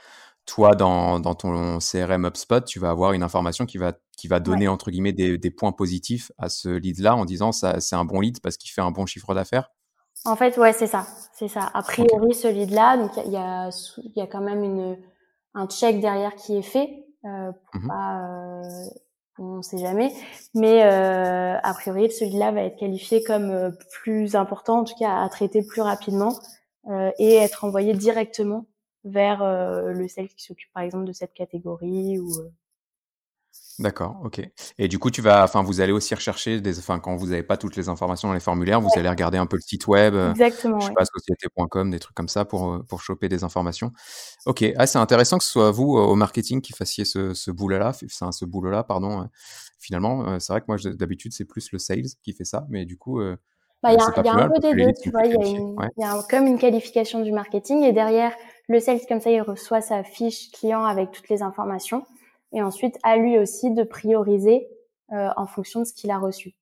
toi, 0.45 0.75
dans, 0.75 1.19
dans, 1.19 1.33
ton 1.33 1.79
CRM 1.79 2.25
HubSpot, 2.25 2.65
tu 2.65 2.79
vas 2.79 2.89
avoir 2.89 3.13
une 3.13 3.23
information 3.23 3.65
qui 3.65 3.77
va, 3.77 3.93
qui 4.17 4.27
va 4.27 4.41
donner, 4.41 4.67
entre 4.67 4.91
guillemets, 4.91 5.13
des, 5.13 5.37
des, 5.37 5.51
points 5.51 5.71
positifs 5.71 6.31
à 6.37 6.49
ce 6.49 6.69
lead-là 6.69 7.15
en 7.15 7.25
disant 7.25 7.51
ça 7.51 7.79
c'est 7.79 7.95
un 7.95 8.05
bon 8.05 8.19
lead 8.19 8.41
parce 8.41 8.57
qu'il 8.57 8.71
fait 8.71 8.81
un 8.81 8.91
bon 8.91 9.05
chiffre 9.05 9.33
d'affaires 9.33 9.69
En 10.25 10.35
fait, 10.35 10.57
ouais, 10.57 10.73
c'est 10.73 10.87
ça, 10.87 11.07
c'est 11.33 11.47
ça. 11.47 11.69
A 11.73 11.81
priori, 11.81 12.33
ce 12.33 12.47
lead-là, 12.47 12.97
donc 12.97 13.11
il 13.25 13.31
y 13.31 13.37
a, 13.37 13.69
y 14.15 14.21
a 14.21 14.27
quand 14.27 14.41
même 14.41 14.63
une, 14.63 14.97
un 15.53 15.67
check 15.67 15.99
derrière 15.99 16.35
qui 16.35 16.57
est 16.57 16.61
fait. 16.63 17.05
Euh, 17.25 17.51
pour 17.71 17.81
mmh 17.81 17.87
pas, 17.87 18.21
euh, 18.21 18.89
on 19.39 19.57
ne 19.57 19.61
sait 19.61 19.77
jamais, 19.77 20.11
mais 20.55 20.83
euh, 20.83 21.57
a 21.61 21.73
priori, 21.73 22.11
ce 22.11 22.23
lead-là 22.23 22.51
va 22.51 22.61
être 22.61 22.77
qualifié 22.77 23.23
comme 23.23 23.51
euh, 23.51 23.71
plus 24.01 24.35
important, 24.35 24.79
en 24.79 24.83
tout 24.83 24.95
cas 24.97 25.21
à 25.21 25.29
traiter 25.29 25.61
plus 25.61 25.81
rapidement 25.81 26.39
euh, 26.89 27.11
et 27.19 27.35
être 27.35 27.63
envoyé 27.63 27.93
directement 27.93 28.65
vers 29.03 29.39
le 29.41 30.05
celle 30.09 30.27
qui 30.27 30.43
s'occupe 30.43 30.71
par 30.73 30.83
exemple 30.83 31.05
de 31.05 31.13
cette 31.13 31.33
catégorie 31.33 32.19
ou 32.19 32.29
D'accord, 33.79 34.19
ok. 34.23 34.41
Et 34.79 34.87
du 34.87 34.97
coup, 34.97 35.11
tu 35.11 35.21
vas, 35.21 35.43
enfin, 35.43 35.61
vous 35.61 35.81
allez 35.81 35.91
aussi 35.91 36.15
rechercher 36.15 36.61
des, 36.61 36.79
enfin, 36.79 36.97
quand 36.97 37.15
vous 37.15 37.27
n'avez 37.27 37.43
pas 37.43 37.57
toutes 37.57 37.75
les 37.75 37.89
informations 37.89 38.27
dans 38.27 38.33
les 38.33 38.39
formulaires, 38.39 38.81
vous 38.81 38.89
allez 38.95 39.09
regarder 39.09 39.37
un 39.37 39.45
peu 39.45 39.55
le 39.55 39.61
site 39.61 39.85
web, 39.85 40.15
euh, 40.15 40.31
Exactement, 40.31 40.79
je 40.79 40.87
sais 40.87 40.93
pas, 40.93 41.05
société.com, 41.05 41.91
des 41.91 41.99
trucs 41.99 42.15
comme 42.15 42.27
ça 42.27 42.43
pour, 42.43 42.73
euh, 42.73 42.83
pour 42.89 43.01
choper 43.01 43.29
des 43.29 43.43
informations. 43.43 43.91
Ok, 44.47 44.65
ah, 44.77 44.87
c'est 44.87 44.97
intéressant 44.97 45.37
que 45.37 45.43
ce 45.43 45.51
soit 45.51 45.69
vous, 45.69 45.95
euh, 45.95 46.01
au 46.01 46.15
marketing, 46.15 46.59
qui 46.61 46.73
fassiez 46.73 47.05
ce, 47.05 47.35
ce 47.35 47.51
boulot-là, 47.51 47.91
enfin, 48.05 48.31
ce 48.31 48.45
boulot-là, 48.45 48.83
pardon. 48.83 49.29
Finalement, 49.79 50.39
c'est 50.39 50.53
vrai 50.53 50.61
que 50.61 50.65
moi, 50.67 50.77
d'habitude, 50.95 51.33
c'est 51.33 51.45
plus 51.45 51.71
le 51.71 51.77
sales 51.77 52.07
qui 52.23 52.33
fait 52.33 52.45
ça, 52.45 52.65
mais 52.69 52.83
du 52.83 52.97
coup, 52.97 53.21
bah, 53.83 53.93
il 53.93 53.99
y 53.99 54.01
a, 54.01 54.23
y 54.23 54.27
a 54.27 54.33
un 54.33 54.49
peu 54.49 54.59
des 54.59 54.73
deux, 54.73 54.91
tu 55.03 55.11
vois, 55.11 55.23
il 55.25 55.33
y 55.33 55.35
a, 55.35 55.47
une, 55.47 55.75
y 55.97 56.03
a 56.03 56.23
comme 56.27 56.47
une 56.47 56.57
qualification 56.57 57.21
du 57.21 57.31
marketing 57.31 57.83
et 57.83 57.93
derrière, 57.93 58.33
le 58.69 58.79
sales, 58.79 59.01
comme 59.07 59.21
ça, 59.21 59.29
il 59.29 59.41
reçoit 59.41 59.81
sa 59.81 60.03
fiche 60.03 60.51
client 60.51 60.83
avec 60.83 61.11
toutes 61.11 61.29
les 61.29 61.43
informations 61.43 62.03
et 62.53 62.61
ensuite 62.61 62.97
à 63.03 63.17
lui 63.17 63.37
aussi 63.37 63.71
de 63.71 63.83
prioriser 63.83 64.67
euh, 65.11 65.29
en 65.37 65.45
fonction 65.45 65.81
de 65.81 65.85
ce 65.85 65.93
qu'il 65.93 66.11
a 66.11 66.19
reçu. 66.19 66.55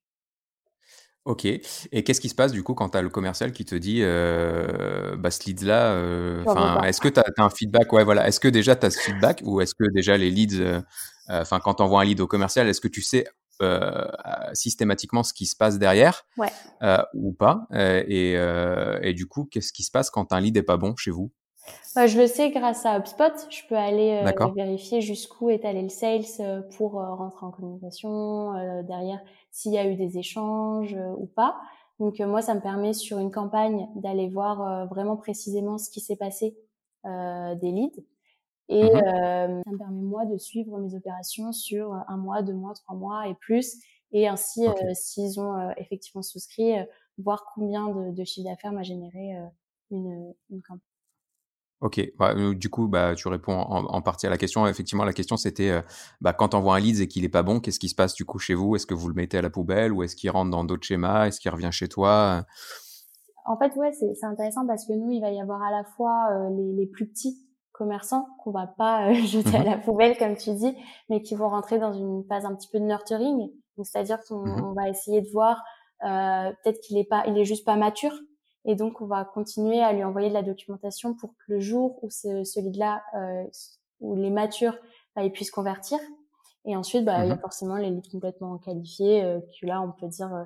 Ok. 1.26 1.44
Et 1.44 2.04
qu'est-ce 2.04 2.20
qui 2.20 2.28
se 2.28 2.36
passe 2.36 2.52
du 2.52 2.62
coup 2.62 2.74
quand 2.74 2.90
tu 2.90 2.98
as 2.98 3.02
le 3.02 3.08
commercial 3.08 3.50
qui 3.50 3.64
te 3.64 3.74
dit 3.74 3.98
euh, 4.02 5.16
bah, 5.16 5.32
ce 5.32 5.44
lead-là 5.44 5.90
euh, 5.94 6.44
Est-ce 6.84 7.00
que 7.00 7.08
tu 7.08 7.18
as, 7.18 7.24
un 7.38 7.50
feedback? 7.50 7.92
Ouais, 7.92 8.04
voilà. 8.04 8.28
Est-ce 8.28 8.38
que 8.38 8.46
déjà 8.46 8.76
tu 8.76 8.86
as 8.86 8.90
ce 8.90 9.00
feedback 9.00 9.42
ou 9.44 9.60
est-ce 9.60 9.74
que 9.74 9.90
déjà 9.92 10.16
les 10.16 10.30
leads, 10.30 10.60
euh, 10.60 10.80
enfin 11.28 11.58
quand 11.58 11.74
tu 11.74 11.82
envoies 11.82 12.00
un 12.00 12.04
lead 12.04 12.20
au 12.20 12.28
commercial, 12.28 12.68
est-ce 12.68 12.80
que 12.80 12.88
tu 12.88 13.02
sais 13.02 13.26
systématiquement 14.52 15.24
ce 15.24 15.32
qui 15.32 15.46
se 15.46 15.56
passe 15.56 15.80
derrière? 15.80 16.26
Ouais. 16.36 16.52
ou 17.14 17.32
pas? 17.32 17.66
Et, 17.72 18.34
et, 18.34 19.14
du 19.14 19.26
coup, 19.26 19.48
qu'est-ce 19.50 19.72
qui 19.72 19.82
se 19.82 19.90
passe 19.90 20.10
quand 20.10 20.32
un 20.32 20.38
lead 20.38 20.54
n'est 20.54 20.62
pas 20.62 20.76
bon 20.76 20.94
chez 20.94 21.10
vous? 21.10 21.32
Je 22.06 22.20
le 22.20 22.26
sais 22.26 22.50
grâce 22.50 22.84
à 22.84 22.98
HubSpot. 22.98 23.32
Je 23.50 23.66
peux 23.68 23.76
aller 23.76 24.22
euh, 24.22 24.46
vérifier 24.54 25.00
jusqu'où 25.00 25.48
est 25.50 25.64
allé 25.64 25.82
le 25.82 25.88
sales 25.88 26.24
euh, 26.40 26.60
pour 26.76 27.00
euh, 27.00 27.14
rentrer 27.14 27.46
en 27.46 27.50
communication 27.50 28.52
derrière 28.82 29.20
s'il 29.50 29.72
y 29.72 29.78
a 29.78 29.86
eu 29.86 29.96
des 29.96 30.18
échanges 30.18 30.96
ou 31.16 31.26
pas. 31.26 31.56
Donc 31.98 32.20
moi, 32.20 32.42
ça 32.42 32.54
me 32.54 32.60
permet 32.60 32.92
sur 32.92 33.18
une 33.18 33.30
campagne 33.30 33.88
d'aller 33.94 34.28
voir 34.28 34.86
vraiment 34.88 35.16
précisément 35.16 35.78
ce 35.78 35.88
qui 35.88 36.00
s'est 36.00 36.16
passé 36.16 36.56
des 37.04 37.72
leads. 37.72 38.02
Et 38.68 38.82
mmh 38.82 39.00
ça 39.64 39.72
me 39.72 39.78
permet 39.78 40.02
moi 40.02 40.26
de 40.26 40.36
suivre 40.36 40.78
mes 40.78 40.94
opérations 40.94 41.52
sur 41.52 41.94
un 42.08 42.16
mois, 42.16 42.42
deux 42.42 42.52
mois, 42.52 42.74
trois 42.74 42.96
mois 42.96 43.28
et 43.28 43.34
plus. 43.34 43.78
Et 44.12 44.28
ainsi, 44.28 44.66
s'ils 44.92 45.40
ont 45.40 45.70
effectivement 45.78 46.22
souscrit, 46.22 46.74
voir 47.16 47.46
combien 47.54 47.88
de, 47.88 48.10
de 48.10 48.24
chiffre 48.24 48.46
d'affaires 48.46 48.72
m'a 48.72 48.82
généré 48.82 49.34
une, 49.90 50.34
une 50.50 50.62
campagne. 50.62 50.95
Ok, 51.82 52.00
bah, 52.18 52.32
euh, 52.34 52.54
du 52.54 52.70
coup, 52.70 52.88
bah, 52.88 53.14
tu 53.14 53.28
réponds 53.28 53.52
en, 53.52 54.00
partie 54.00 54.26
à 54.26 54.30
la 54.30 54.38
question. 54.38 54.66
Effectivement, 54.66 55.04
la 55.04 55.12
question 55.12 55.36
c'était, 55.36 55.70
euh, 55.70 55.82
bah, 56.22 56.32
quand 56.32 56.54
on 56.54 56.60
voit 56.60 56.76
un 56.76 56.80
lead 56.80 57.00
et 57.00 57.08
qu'il 57.08 57.24
est 57.24 57.28
pas 57.28 57.42
bon, 57.42 57.60
qu'est-ce 57.60 57.78
qui 57.78 57.90
se 57.90 57.94
passe 57.94 58.14
du 58.14 58.24
coup 58.24 58.38
chez 58.38 58.54
vous? 58.54 58.76
Est-ce 58.76 58.86
que 58.86 58.94
vous 58.94 59.08
le 59.08 59.14
mettez 59.14 59.36
à 59.38 59.42
la 59.42 59.50
poubelle 59.50 59.92
ou 59.92 60.02
est-ce 60.02 60.16
qu'il 60.16 60.30
rentre 60.30 60.50
dans 60.50 60.64
d'autres 60.64 60.86
schémas? 60.86 61.26
Est-ce 61.26 61.38
qu'il 61.38 61.50
revient 61.50 61.68
chez 61.72 61.88
toi? 61.88 62.46
En 63.44 63.58
fait, 63.58 63.76
ouais, 63.76 63.92
c'est 63.92 64.24
intéressant 64.24 64.66
parce 64.66 64.86
que 64.86 64.94
nous, 64.94 65.10
il 65.10 65.20
va 65.20 65.30
y 65.30 65.40
avoir 65.40 65.62
à 65.62 65.70
la 65.70 65.84
fois 65.84 66.28
euh, 66.32 66.48
les, 66.76 66.86
plus 66.86 67.06
petits 67.06 67.36
commerçants 67.72 68.26
qu'on 68.42 68.52
va 68.52 68.66
pas 68.66 69.12
jeter 69.26 69.54
à 69.54 69.60
mmh 69.60 69.64
la 69.64 69.76
poubelle 69.76 70.16
comme 70.16 70.34
tu 70.34 70.54
dis, 70.54 70.74
mais 71.10 71.20
qui 71.20 71.34
vont 71.34 71.50
rentrer 71.50 71.78
dans 71.78 71.92
une 71.92 72.24
phase 72.26 72.46
un 72.46 72.54
petit 72.54 72.68
peu 72.72 72.80
de 72.80 72.84
nurturing. 72.84 73.50
c'est-à-dire 73.82 74.18
qu'on 74.26 74.46
mmh 74.46 74.74
va 74.74 74.88
essayer 74.88 75.20
de 75.20 75.28
voir 75.30 75.62
peut-être 76.00 76.80
qu'il 76.80 76.96
est 76.96 77.04
pas, 77.04 77.24
il 77.26 77.36
est 77.36 77.44
juste 77.44 77.66
pas 77.66 77.76
mature 77.76 78.18
et 78.66 78.74
donc, 78.74 79.00
on 79.00 79.06
va 79.06 79.24
continuer 79.24 79.80
à 79.80 79.92
lui 79.92 80.02
envoyer 80.02 80.28
de 80.28 80.34
la 80.34 80.42
documentation 80.42 81.14
pour 81.14 81.30
que 81.30 81.44
le 81.46 81.60
jour 81.60 82.02
où 82.02 82.10
ce, 82.10 82.42
ce 82.42 82.58
lead-là, 82.58 83.02
euh, 83.14 83.44
où 84.00 84.16
les 84.16 84.30
matures, 84.30 84.76
bah, 85.14 85.22
il 85.22 85.30
puisse 85.30 85.52
convertir. 85.52 85.98
Et 86.64 86.76
ensuite, 86.76 87.04
bah, 87.04 87.24
il 87.24 87.28
y 87.28 87.30
a 87.30 87.36
mmh 87.36 87.40
forcément 87.40 87.76
les 87.76 87.90
leads 87.90 88.10
complètement 88.10 88.58
qualifiés, 88.58 89.22
euh, 89.22 89.40
que 89.40 89.66
là, 89.66 89.80
on 89.80 89.92
peut 89.92 90.08
dire, 90.08 90.34
euh, 90.34 90.44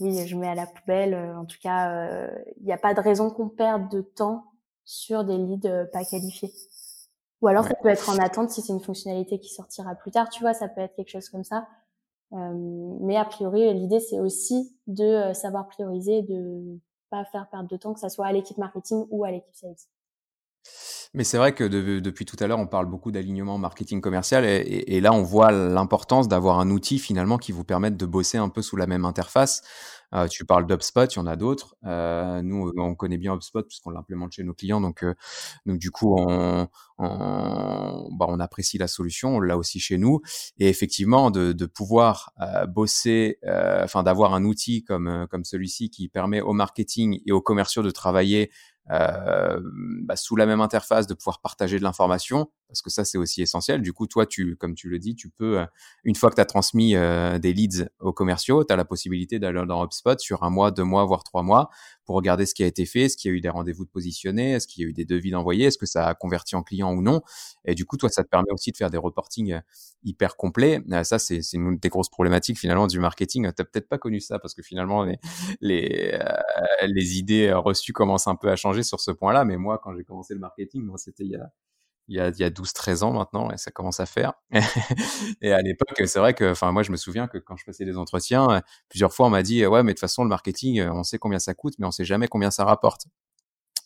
oui, 0.00 0.26
je 0.26 0.36
mets 0.36 0.48
à 0.48 0.54
la 0.54 0.66
poubelle. 0.66 1.14
Euh, 1.14 1.36
en 1.36 1.46
tout 1.46 1.56
cas, 1.62 2.28
il 2.58 2.64
n'y 2.64 2.72
a 2.72 2.78
pas 2.78 2.92
de 2.92 3.00
raison 3.00 3.30
qu'on 3.30 3.48
perde 3.48 3.90
de 3.90 4.02
temps 4.02 4.44
sur 4.84 5.24
des 5.24 5.38
leads 5.38 5.86
pas 5.92 6.04
qualifiés. 6.04 6.52
Ou 7.40 7.48
alors, 7.48 7.64
ça 7.64 7.74
peut 7.74 7.88
être 7.88 8.10
en 8.10 8.18
attente 8.18 8.50
si 8.50 8.60
c'est 8.60 8.72
une 8.72 8.80
fonctionnalité 8.80 9.40
qui 9.40 9.48
sortira 9.48 9.94
plus 9.94 10.10
tard. 10.10 10.28
Tu 10.28 10.42
vois, 10.42 10.52
ça 10.52 10.68
peut 10.68 10.82
être 10.82 10.94
quelque 10.94 11.10
chose 11.10 11.28
comme 11.30 11.42
ça. 11.42 11.66
mais 12.30 13.16
a 13.16 13.24
priori, 13.24 13.72
l'idée, 13.74 13.98
c'est 13.98 14.20
aussi 14.20 14.76
de 14.86 15.32
savoir 15.32 15.66
prioriser, 15.66 16.22
de 16.22 16.78
pas 17.12 17.24
faire 17.26 17.46
perdre 17.48 17.68
de 17.68 17.76
temps, 17.76 17.92
que 17.92 18.00
ça 18.00 18.08
soit 18.08 18.26
à 18.26 18.32
l'équipe 18.32 18.56
marketing 18.56 19.06
ou 19.10 19.24
à 19.24 19.30
l'équipe 19.30 19.54
sales. 19.54 19.76
Mais 21.14 21.24
c'est 21.24 21.36
vrai 21.36 21.54
que 21.54 21.64
depuis 21.64 22.24
tout 22.24 22.36
à 22.40 22.46
l'heure, 22.46 22.58
on 22.58 22.66
parle 22.66 22.86
beaucoup 22.86 23.12
d'alignement 23.12 23.58
marketing 23.58 24.00
commercial 24.00 24.44
et, 24.46 25.00
là, 25.00 25.12
on 25.12 25.22
voit 25.22 25.52
l'importance 25.52 26.26
d'avoir 26.26 26.58
un 26.58 26.70
outil 26.70 26.98
finalement 26.98 27.36
qui 27.36 27.52
vous 27.52 27.64
permette 27.64 27.98
de 27.98 28.06
bosser 28.06 28.38
un 28.38 28.48
peu 28.48 28.62
sous 28.62 28.76
la 28.76 28.86
même 28.86 29.04
interface. 29.04 29.62
Euh, 30.14 30.26
tu 30.28 30.44
parles 30.44 30.66
d'HubSpot, 30.66 31.06
il 31.06 31.16
y 31.16 31.18
en 31.18 31.26
a 31.26 31.36
d'autres. 31.36 31.76
Euh, 31.84 32.42
nous, 32.42 32.72
on 32.76 32.94
connaît 32.94 33.18
bien 33.18 33.34
HubSpot 33.34 33.62
puisqu'on 33.62 33.90
l'implémente 33.90 34.32
chez 34.32 34.44
nos 34.44 34.54
clients, 34.54 34.80
donc, 34.80 35.04
euh, 35.04 35.14
donc 35.66 35.78
du 35.78 35.90
coup, 35.90 36.14
on, 36.18 36.68
on, 36.98 38.08
bah, 38.12 38.26
on, 38.28 38.40
apprécie 38.40 38.78
la 38.78 38.88
solution, 38.88 39.36
on 39.36 39.40
l'a 39.40 39.56
aussi 39.56 39.80
chez 39.80 39.98
nous. 39.98 40.20
Et 40.58 40.68
effectivement, 40.68 41.30
de, 41.30 41.52
de 41.52 41.66
pouvoir 41.66 42.32
euh, 42.40 42.66
bosser, 42.66 43.38
euh, 43.44 43.84
enfin 43.84 44.02
d'avoir 44.02 44.34
un 44.34 44.44
outil 44.44 44.84
comme 44.84 45.26
comme 45.30 45.44
celui-ci 45.44 45.90
qui 45.90 46.08
permet 46.08 46.40
au 46.40 46.52
marketing 46.52 47.20
et 47.26 47.32
aux 47.32 47.40
commerciaux 47.40 47.82
de 47.82 47.90
travailler 47.90 48.50
euh, 48.90 49.60
bah, 50.02 50.16
sous 50.16 50.36
la 50.36 50.46
même 50.46 50.60
interface, 50.60 51.06
de 51.06 51.14
pouvoir 51.14 51.40
partager 51.40 51.78
de 51.78 51.84
l'information, 51.84 52.50
parce 52.68 52.82
que 52.82 52.90
ça 52.90 53.04
c'est 53.04 53.18
aussi 53.18 53.42
essentiel. 53.42 53.80
Du 53.80 53.92
coup, 53.92 54.06
toi, 54.06 54.26
tu, 54.26 54.56
comme 54.56 54.74
tu 54.74 54.88
le 54.88 54.98
dis, 54.98 55.14
tu 55.14 55.30
peux, 55.30 55.60
euh, 55.60 55.66
une 56.04 56.14
fois 56.14 56.30
que 56.30 56.34
tu 56.34 56.40
as 56.40 56.46
transmis 56.46 56.96
euh, 56.96 57.38
des 57.38 57.52
leads 57.52 57.88
aux 58.00 58.12
commerciaux, 58.12 58.64
tu 58.64 58.72
as 58.72 58.76
la 58.76 58.84
possibilité 58.84 59.38
d'aller 59.38 59.64
dans 59.66 59.84
HubSpot 59.84 60.18
sur 60.18 60.42
un 60.42 60.50
mois, 60.50 60.70
deux 60.70 60.84
mois, 60.84 61.04
voire 61.04 61.22
trois 61.22 61.42
mois, 61.42 61.70
pour 62.04 62.16
regarder 62.16 62.46
ce 62.46 62.54
qui 62.54 62.62
a 62.62 62.66
été 62.66 62.86
fait, 62.86 63.02
est-ce 63.02 63.16
qu'il 63.16 63.30
y 63.30 63.34
a 63.34 63.36
eu 63.36 63.40
des 63.40 63.48
rendez-vous 63.48 63.84
de 63.84 63.90
positionnés, 63.90 64.52
est-ce 64.52 64.66
qu'il 64.66 64.82
y 64.82 64.86
a 64.86 64.88
eu 64.88 64.92
des 64.92 65.04
devis 65.04 65.30
d'envoyés, 65.30 65.66
est-ce 65.66 65.78
que 65.78 65.86
ça 65.86 66.06
a 66.06 66.14
converti 66.14 66.56
en 66.56 66.62
client 66.62 66.92
ou 66.92 67.02
non. 67.02 67.22
Et 67.64 67.74
du 67.74 67.84
coup, 67.84 67.96
toi, 67.96 68.08
ça 68.08 68.24
te 68.24 68.28
permet 68.28 68.50
aussi 68.50 68.72
de 68.72 68.76
faire 68.76 68.90
des 68.90 68.98
reportings 68.98 69.60
hyper 70.04 70.36
complets. 70.36 70.80
ça, 71.04 71.18
c'est 71.18 71.40
une 71.52 71.78
des 71.78 71.88
grosses 71.88 72.10
problématiques 72.10 72.58
finalement 72.58 72.86
du 72.86 72.98
marketing. 72.98 73.50
Tu 73.56 73.64
peut-être 73.64 73.88
pas 73.88 73.98
connu 73.98 74.20
ça 74.20 74.38
parce 74.38 74.54
que 74.54 74.62
finalement, 74.62 75.04
les, 75.04 75.18
les, 75.60 76.18
les 76.86 77.18
idées 77.18 77.52
reçues 77.52 77.92
commencent 77.92 78.26
un 78.26 78.36
peu 78.36 78.50
à 78.50 78.56
changer 78.56 78.82
sur 78.82 79.00
ce 79.00 79.10
point-là, 79.10 79.44
mais 79.44 79.56
moi, 79.56 79.80
quand 79.82 79.94
j'ai 79.96 80.04
commencé 80.04 80.34
le 80.34 80.40
marketing, 80.40 80.82
moi, 80.82 80.98
c'était 80.98 81.24
il 81.24 81.30
y 81.30 81.36
a, 81.36 81.50
il 82.12 82.16
y 82.16 82.20
a, 82.44 82.46
a 82.46 82.50
12-13 82.50 83.02
ans 83.02 83.12
maintenant, 83.12 83.50
et 83.50 83.56
ça 83.56 83.70
commence 83.70 84.00
à 84.00 84.06
faire. 84.06 84.34
et 85.40 85.52
à 85.52 85.62
l'époque, 85.62 86.02
c'est 86.06 86.18
vrai 86.18 86.34
que, 86.34 86.50
enfin, 86.50 86.70
moi, 86.72 86.82
je 86.82 86.92
me 86.92 86.96
souviens 86.96 87.26
que 87.26 87.38
quand 87.38 87.56
je 87.56 87.64
passais 87.64 87.84
des 87.84 87.96
entretiens, 87.96 88.62
plusieurs 88.88 89.12
fois, 89.12 89.26
on 89.26 89.30
m'a 89.30 89.42
dit, 89.42 89.66
ouais, 89.66 89.82
mais 89.82 89.92
de 89.92 89.94
toute 89.94 90.00
façon, 90.00 90.22
le 90.22 90.28
marketing, 90.28 90.82
on 90.82 91.02
sait 91.02 91.18
combien 91.18 91.38
ça 91.38 91.54
coûte, 91.54 91.74
mais 91.78 91.86
on 91.86 91.90
sait 91.90 92.04
jamais 92.04 92.28
combien 92.28 92.50
ça 92.50 92.64
rapporte. 92.64 93.06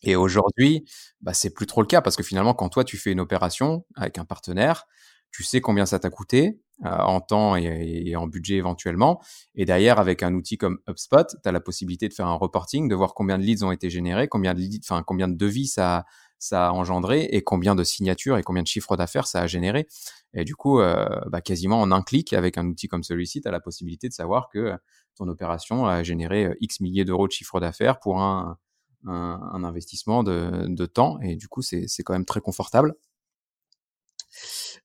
Et 0.03 0.17
aujourd'hui, 0.17 0.85
bah, 1.21 1.35
c'est 1.35 1.51
plus 1.51 1.67
trop 1.67 1.81
le 1.81 1.87
cas 1.87 2.01
parce 2.01 2.17
que 2.17 2.23
finalement, 2.23 2.55
quand 2.55 2.69
toi, 2.69 2.85
tu 2.85 2.97
fais 2.97 3.13
une 3.13 3.21
opération 3.21 3.85
avec 3.97 4.19
un 4.19 4.25
partenaire, 4.25 4.87
tu 5.31 5.43
sais 5.43 5.61
combien 5.61 5.87
ça 5.87 5.99
t'a 5.99 6.11
coûté 6.11 6.61
euh, 6.85 6.91
en 6.91 7.21
temps 7.21 7.57
et, 7.57 8.15
en 8.17 8.27
budget 8.27 8.57
éventuellement. 8.57 9.21
Et 9.55 9.65
derrière, 9.65 9.99
avec 9.99 10.23
un 10.23 10.35
outil 10.35 10.59
comme 10.59 10.79
HubSpot, 10.89 11.27
tu 11.27 11.49
as 11.49 11.53
la 11.53 11.61
possibilité 11.61 12.09
de 12.09 12.15
faire 12.15 12.27
un 12.27 12.35
reporting, 12.35 12.89
de 12.89 12.95
voir 12.95 13.15
combien 13.15 13.39
de 13.39 13.43
leads 13.43 13.65
ont 13.65 13.73
été 13.73 13.91
générés, 13.91 14.29
combien 14.29 14.55
de 14.55 14.61
leads, 14.61 14.87
enfin 14.89 15.03
combien 15.03 15.29
de 15.29 15.35
devis 15.37 15.67
ça, 15.67 16.05
ça 16.39 16.69
a 16.69 16.71
engendré 16.73 17.25
et 17.31 17.43
combien 17.43 17.75
de 17.75 17.85
signatures 17.85 18.39
et 18.39 18.43
combien 18.43 18.63
de 18.63 18.69
chiffres 18.69 18.97
d'affaires 18.97 19.27
ça 19.27 19.41
a 19.41 19.47
généré. 19.47 19.89
Et 20.35 20.45
du 20.45 20.55
coup, 20.55 20.81
euh, 20.81 21.07
bah, 21.29 21.41
quasiment 21.41 21.81
en 21.81 21.93
un 21.93 22.03
clic, 22.03 22.33
avec 22.33 22.59
un 22.59 22.67
outil 22.67 22.89
comme 22.89 23.03
celui-ci, 23.03 23.41
tu 23.41 23.49
as 23.49 23.51
la 23.51 23.61
possibilité 23.61 24.09
de 24.09 24.13
savoir 24.13 24.49
que 24.49 24.75
ton 25.17 25.29
opération 25.29 25.87
a 25.87 26.03
généré 26.03 26.47
euh, 26.47 26.55
X 26.61 26.81
milliers 26.81 27.05
d'euros 27.05 27.27
de 27.27 27.33
chiffre 27.33 27.59
d'affaires 27.59 27.99
pour 28.01 28.21
un, 28.21 28.59
un, 29.07 29.65
investissement 29.65 30.23
de, 30.23 30.67
de, 30.69 30.87
temps. 30.87 31.19
Et 31.21 31.37
du 31.37 31.49
coup, 31.49 31.63
c'est 31.63 31.87
quand 32.05 32.13
même 32.13 32.25
très 32.25 32.41
confortable. 32.41 32.95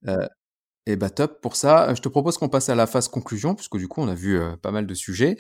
Euh, 0.07 0.27
et 0.87 0.95
bah 0.95 1.09
top 1.09 1.41
pour 1.41 1.55
ça. 1.55 1.93
Je 1.93 2.01
te 2.01 2.09
propose 2.09 2.37
qu'on 2.37 2.49
passe 2.49 2.69
à 2.69 2.75
la 2.75 2.87
phase 2.87 3.07
conclusion, 3.07 3.55
puisque 3.55 3.77
du 3.77 3.87
coup 3.87 4.01
on 4.01 4.07
a 4.07 4.15
vu 4.15 4.39
pas 4.61 4.71
mal 4.71 4.87
de 4.87 4.93
sujets. 4.93 5.37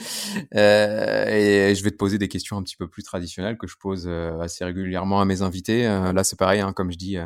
Euh, 0.55 1.25
et 1.27 1.75
je 1.75 1.83
vais 1.83 1.91
te 1.91 1.97
poser 1.97 2.17
des 2.17 2.27
questions 2.27 2.57
un 2.57 2.63
petit 2.63 2.77
peu 2.77 2.87
plus 2.87 3.03
traditionnelles 3.03 3.57
que 3.57 3.67
je 3.67 3.75
pose 3.77 4.07
assez 4.07 4.63
régulièrement 4.65 5.21
à 5.21 5.25
mes 5.25 5.41
invités. 5.41 5.83
Là 5.83 6.23
c'est 6.23 6.37
pareil, 6.37 6.61
hein, 6.61 6.73
comme 6.73 6.91
je 6.91 6.97
dis 6.97 7.17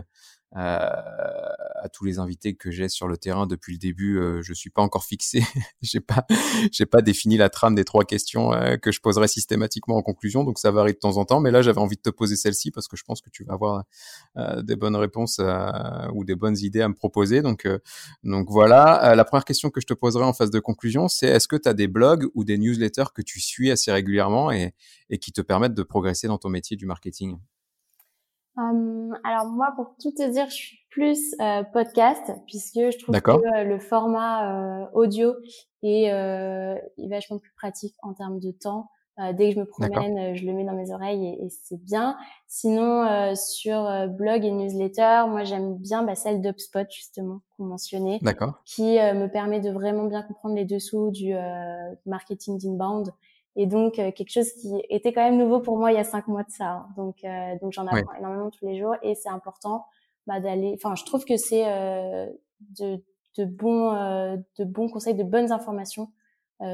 à 0.55 1.55
à 1.85 1.89
tous 1.89 2.03
les 2.03 2.17
invités 2.17 2.55
que 2.55 2.71
j'ai 2.71 2.89
sur 2.89 3.07
le 3.07 3.15
terrain 3.15 3.45
depuis 3.45 3.73
le 3.73 3.77
début, 3.77 4.17
euh, 4.17 4.41
je 4.41 4.53
suis 4.53 4.71
pas 4.71 4.81
encore 4.81 5.05
fixé. 5.05 5.43
j'ai 5.83 5.99
pas, 5.99 6.25
j'ai 6.71 6.87
pas 6.87 7.03
défini 7.03 7.37
la 7.37 7.49
trame 7.49 7.75
des 7.75 7.85
trois 7.85 8.05
questions 8.05 8.53
euh, 8.53 8.77
que 8.77 8.91
je 8.91 8.99
poserai 8.99 9.27
systématiquement 9.27 9.95
en 9.95 10.01
conclusion. 10.01 10.43
Donc 10.43 10.57
ça 10.57 10.71
varie 10.71 10.93
de 10.93 10.97
temps 10.97 11.17
en 11.17 11.25
temps. 11.25 11.39
Mais 11.39 11.51
là, 11.51 11.61
j'avais 11.61 11.79
envie 11.79 11.95
de 11.95 12.01
te 12.01 12.09
poser 12.09 12.35
celle-ci 12.35 12.71
parce 12.71 12.87
que 12.87 12.97
je 12.97 13.03
pense 13.03 13.21
que 13.21 13.29
tu 13.29 13.43
vas 13.43 13.53
avoir 13.53 13.83
euh, 14.37 14.63
des 14.63 14.75
bonnes 14.75 14.95
réponses 14.95 15.39
ou 16.13 16.25
des 16.25 16.35
bonnes 16.35 16.57
idées 16.57 16.81
à 16.81 16.89
me 16.89 16.95
proposer. 16.95 17.41
Donc, 17.41 17.67
donc 18.23 18.47
voilà. 18.49 19.13
la 19.15 19.25
première 19.25 19.45
question 19.45 19.69
que 19.69 19.79
je 19.79 19.85
te 19.85 19.93
poserai 19.93 20.23
en 20.23 20.33
phase 20.33 20.49
de 20.49 20.59
conclusion, 20.59 21.07
c'est 21.07 21.27
est-ce 21.27 21.47
que 21.47 21.55
tu 21.55 21.69
as 21.69 21.73
des 21.73 21.87
blogs 21.87 22.25
ou 22.33 22.43
des 22.43 22.57
newsletters 22.57 23.11
que 23.13 23.21
tu 23.21 23.39
suis 23.39 23.69
assez 23.69 23.91
régulièrement 23.91 24.51
et, 24.51 24.73
et 25.09 25.19
qui 25.19 25.31
te 25.31 25.41
permettent 25.41 25.75
de 25.75 25.83
progresser 25.83 26.27
dans 26.27 26.37
ton 26.37 26.49
métier 26.49 26.77
du 26.77 26.85
marketing? 26.85 27.37
Hum, 28.57 29.17
alors 29.23 29.47
moi, 29.47 29.73
pour 29.75 29.95
tout 30.01 30.11
te 30.11 30.29
dire, 30.29 30.49
je 30.49 30.55
suis 30.55 30.77
plus 30.89 31.35
euh, 31.41 31.63
podcast 31.73 32.31
puisque 32.47 32.77
je 32.77 32.97
trouve 32.97 33.19
que 33.19 33.31
euh, 33.31 33.63
le 33.65 33.79
format 33.79 34.81
euh, 34.81 34.85
audio 34.93 35.33
est, 35.83 36.03
est, 36.05 37.07
vachement 37.09 37.37
plus 37.37 37.51
pratique 37.57 37.95
en 38.01 38.13
termes 38.13 38.39
de 38.39 38.51
temps. 38.51 38.89
dès 39.33 39.49
que 39.49 39.55
je 39.55 39.59
me 39.59 39.65
promène, 39.65 40.35
je 40.35 40.45
le 40.45 40.53
mets 40.53 40.63
dans 40.63 40.73
mes 40.73 40.91
oreilles 40.91 41.25
et, 41.27 41.45
et 41.45 41.49
c'est 41.49 41.81
bien. 41.83 42.17
Sinon, 42.47 43.35
sur 43.35 44.07
blog 44.09 44.45
et 44.45 44.51
newsletter, 44.51 45.25
moi 45.27 45.43
j'aime 45.43 45.75
bien 45.75 46.03
bah, 46.03 46.15
celle 46.15 46.41
d'UpSpot 46.41 46.87
justement 46.89 47.41
qu'on 47.55 47.65
mentionnait, 47.65 48.19
qui 48.63 48.95
me 48.95 49.27
permet 49.27 49.59
de 49.59 49.69
vraiment 49.69 50.05
bien 50.05 50.23
comprendre 50.23 50.55
les 50.55 50.65
dessous 50.65 51.11
du 51.11 51.35
marketing 52.05 52.57
d'inbound 52.57 53.11
et 53.55 53.67
donc 53.67 53.99
euh, 53.99 54.11
quelque 54.11 54.31
chose 54.31 54.51
qui 54.53 54.81
était 54.89 55.13
quand 55.13 55.23
même 55.23 55.37
nouveau 55.37 55.59
pour 55.59 55.77
moi 55.77 55.91
il 55.91 55.95
y 55.95 55.99
a 55.99 56.03
cinq 56.03 56.27
mois 56.27 56.43
de 56.43 56.51
ça. 56.51 56.65
Hein. 56.65 56.87
Donc 56.97 57.23
euh, 57.23 57.55
donc 57.61 57.71
j'en 57.71 57.87
apprends 57.87 58.13
énormément 58.15 58.49
tous 58.49 58.65
les 58.65 58.77
jours 58.77 58.95
et 59.01 59.15
c'est 59.15 59.29
important 59.29 59.85
bah, 60.27 60.39
d'aller. 60.39 60.73
Enfin, 60.75 60.95
je 60.95 61.05
trouve 61.05 61.25
que 61.25 61.37
c'est 61.37 61.67
euh, 61.67 62.27
de 62.59 63.01
de 63.37 63.45
bons 63.45 63.91
de 64.57 64.63
bons 64.63 64.89
conseils, 64.89 65.13
de 65.13 65.23
bonnes 65.23 65.51
informations 65.51 66.09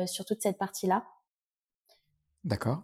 sur 0.06 0.26
toute 0.26 0.44
cette 0.44 0.60
partie 0.60 0.86
là. 0.86 1.06
D'accord. 2.44 2.84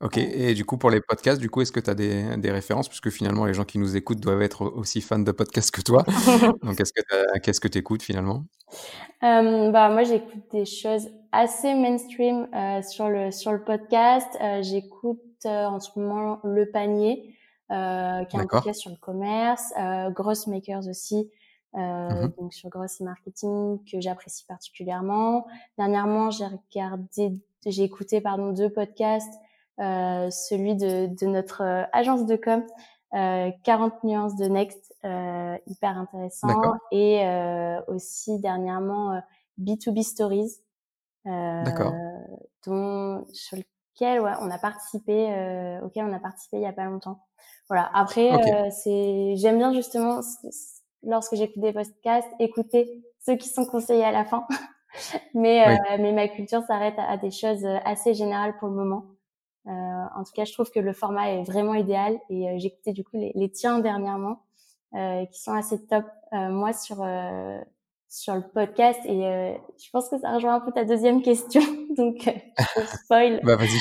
Ok, 0.00 0.16
et 0.16 0.54
du 0.54 0.64
coup 0.64 0.78
pour 0.78 0.90
les 0.90 1.02
podcasts, 1.02 1.40
du 1.40 1.50
coup, 1.50 1.60
est-ce 1.60 1.72
que 1.72 1.80
tu 1.80 1.90
as 1.90 1.94
des, 1.94 2.36
des, 2.38 2.50
références? 2.50 2.88
Puisque 2.88 3.10
finalement, 3.10 3.44
les 3.44 3.52
gens 3.52 3.64
qui 3.64 3.78
nous 3.78 3.96
écoutent 3.96 4.20
doivent 4.20 4.40
être 4.40 4.64
aussi 4.64 5.02
fans 5.02 5.18
de 5.18 5.30
podcasts 5.30 5.70
que 5.72 5.82
toi. 5.82 6.04
Donc, 6.62 6.80
est-ce 6.80 6.92
que 6.92 7.38
qu'est-ce 7.40 7.60
que 7.60 7.68
tu 7.68 7.78
écoutes 7.78 8.02
finalement? 8.02 8.46
Euh, 9.22 9.70
bah, 9.70 9.90
Moi, 9.90 10.04
j'écoute 10.04 10.44
des 10.52 10.64
choses 10.64 11.10
assez 11.32 11.74
mainstream 11.74 12.48
euh, 12.54 12.82
sur, 12.82 13.08
le, 13.08 13.30
sur 13.30 13.52
le 13.52 13.62
podcast. 13.62 14.28
Euh, 14.40 14.62
j'écoute 14.62 15.20
euh, 15.46 15.66
en 15.66 15.80
ce 15.80 15.98
moment 15.98 16.40
Le 16.44 16.70
Panier, 16.70 17.34
euh, 17.70 18.24
qui 18.24 18.36
est 18.36 18.40
un 18.40 18.46
podcast 18.46 18.80
sur 18.80 18.90
le 18.90 18.96
commerce, 18.96 19.72
Gross 20.10 20.46
Makers 20.46 20.88
aussi. 20.88 21.30
Mmh 21.72 22.32
donc 22.36 22.52
sur 22.52 22.68
Gross 22.68 22.98
Marketing 22.98 23.78
que 23.84 24.00
j'apprécie 24.00 24.44
particulièrement. 24.44 25.46
Dernièrement, 25.78 26.32
j'ai 26.32 26.46
regardé, 26.46 27.38
j'ai 27.64 27.84
écouté 27.84 28.20
pardon 28.20 28.50
deux 28.50 28.70
podcasts 28.70 29.32
euh, 29.80 30.28
celui 30.30 30.76
de, 30.76 31.06
de, 31.06 31.26
notre 31.26 31.62
euh, 31.62 31.84
agence 31.94 32.26
de 32.26 32.36
com, 32.36 32.62
40 33.12 33.14
euh, 33.14 33.96
nuances 34.04 34.36
de 34.36 34.44
Next, 34.44 34.94
hyper 35.66 35.96
intéressant, 35.96 36.74
et 36.92 37.24
aussi 37.88 38.38
dernièrement 38.40 39.20
B2B 39.58 40.02
Stories, 40.02 40.52
dont 41.24 43.26
sur 43.32 43.56
lequel 43.56 44.20
ouais, 44.20 44.32
on 44.40 44.50
a 44.50 44.58
participé, 44.58 45.78
auquel 45.82 46.04
on 46.04 46.12
a 46.12 46.18
participé 46.18 46.58
il 46.58 46.62
y 46.62 46.66
a 46.66 46.72
pas 46.72 46.84
longtemps. 46.84 47.20
Voilà. 47.68 47.90
Après, 47.94 48.70
c'est 48.70 49.36
j'aime 49.36 49.58
bien 49.58 49.72
justement 49.72 50.20
lorsque 51.02 51.36
j'écoute 51.36 51.62
des 51.62 51.72
podcasts, 51.72 52.28
écouter 52.38 53.02
ceux 53.20 53.36
qui 53.36 53.48
sont 53.48 53.66
conseillés 53.66 54.04
à 54.04 54.12
la 54.12 54.24
fin. 54.24 54.46
mais, 55.34 55.78
mais 55.98 56.12
ma 56.12 56.28
culture 56.28 56.62
s'arrête 56.62 56.98
à, 56.98 57.16
des 57.16 57.30
choses 57.30 57.64
assez 57.84 58.14
générales 58.14 58.56
pour 58.58 58.68
le 58.68 58.74
moment. 58.74 59.04
Euh, 59.66 59.70
en 59.70 60.24
tout 60.24 60.32
cas, 60.34 60.44
je 60.44 60.52
trouve 60.52 60.70
que 60.70 60.80
le 60.80 60.92
format 60.92 61.32
est 61.32 61.44
vraiment 61.44 61.74
idéal 61.74 62.18
et 62.30 62.48
euh, 62.48 62.58
écouté 62.58 62.92
du 62.92 63.04
coup 63.04 63.16
les, 63.16 63.32
les 63.34 63.50
tiens 63.50 63.78
dernièrement 63.78 64.42
euh, 64.94 65.26
qui 65.26 65.40
sont 65.40 65.52
assez 65.52 65.86
top. 65.86 66.04
moi 66.32 66.72
sur 66.72 67.04
sur 68.10 68.34
le 68.34 68.42
podcast 68.42 69.00
et 69.04 69.56
je 69.78 69.90
pense 69.92 70.08
que 70.08 70.18
ça 70.18 70.32
rejoint 70.32 70.56
un 70.56 70.60
peu 70.60 70.72
ta 70.72 70.84
deuxième 70.84 71.22
question, 71.22 71.62
donc 71.96 72.28
je 72.76 72.86
spoil. 73.04 73.40
bah 73.44 73.56
vas-y. 73.56 73.78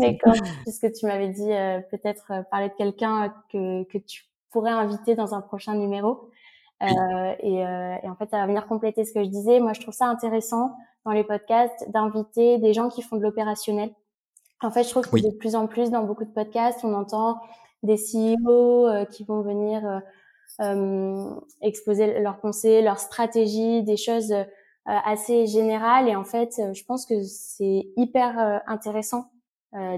Mais 0.00 0.18
quand, 0.22 0.32
puisque 0.64 0.92
tu 0.92 1.06
m'avais 1.06 1.28
dit 1.28 1.50
peut-être 1.90 2.32
parler 2.50 2.68
de 2.68 2.74
quelqu'un 2.74 3.32
que 3.52 3.84
que 3.84 3.98
tu 3.98 4.24
pourrais 4.50 4.72
inviter 4.72 5.14
dans 5.14 5.34
un 5.34 5.40
prochain 5.40 5.74
numéro. 5.74 6.30
Euh, 6.82 6.86
et, 7.40 7.66
euh, 7.66 7.96
et, 8.02 8.08
en 8.08 8.16
fait, 8.16 8.30
ça 8.30 8.38
va 8.38 8.46
venir 8.46 8.66
compléter 8.66 9.04
ce 9.04 9.12
que 9.14 9.22
je 9.22 9.28
disais. 9.28 9.60
Moi, 9.60 9.72
je 9.72 9.80
trouve 9.80 9.94
ça 9.94 10.06
intéressant 10.06 10.76
dans 11.04 11.12
les 11.12 11.24
podcasts 11.24 11.90
d'inviter 11.90 12.58
des 12.58 12.72
gens 12.72 12.88
qui 12.88 13.02
font 13.02 13.16
de 13.16 13.22
l'opérationnel. 13.22 13.90
En 14.62 14.70
fait, 14.70 14.84
je 14.84 14.90
trouve 14.90 15.08
que 15.08 15.16
de 15.16 15.36
plus 15.36 15.54
en 15.54 15.66
plus 15.66 15.90
dans 15.90 16.04
beaucoup 16.04 16.24
de 16.24 16.32
podcasts, 16.32 16.84
on 16.84 16.94
entend 16.94 17.38
des 17.82 17.96
CEO 17.96 18.88
euh, 18.88 19.04
qui 19.04 19.24
vont 19.24 19.42
venir 19.42 19.86
euh, 19.86 19.96
euh, 19.96 20.00
exposer 21.60 22.20
leurs 22.20 22.40
pensées, 22.40 22.82
leurs 22.82 23.00
stratégies, 23.00 23.82
des 23.82 23.96
choses 23.96 24.34
assez 24.84 25.46
générales. 25.46 26.08
Et 26.08 26.16
en 26.16 26.24
fait, 26.24 26.60
je 26.72 26.84
pense 26.84 27.06
que 27.06 27.22
c'est 27.22 27.88
hyper 27.96 28.62
intéressant 28.66 29.30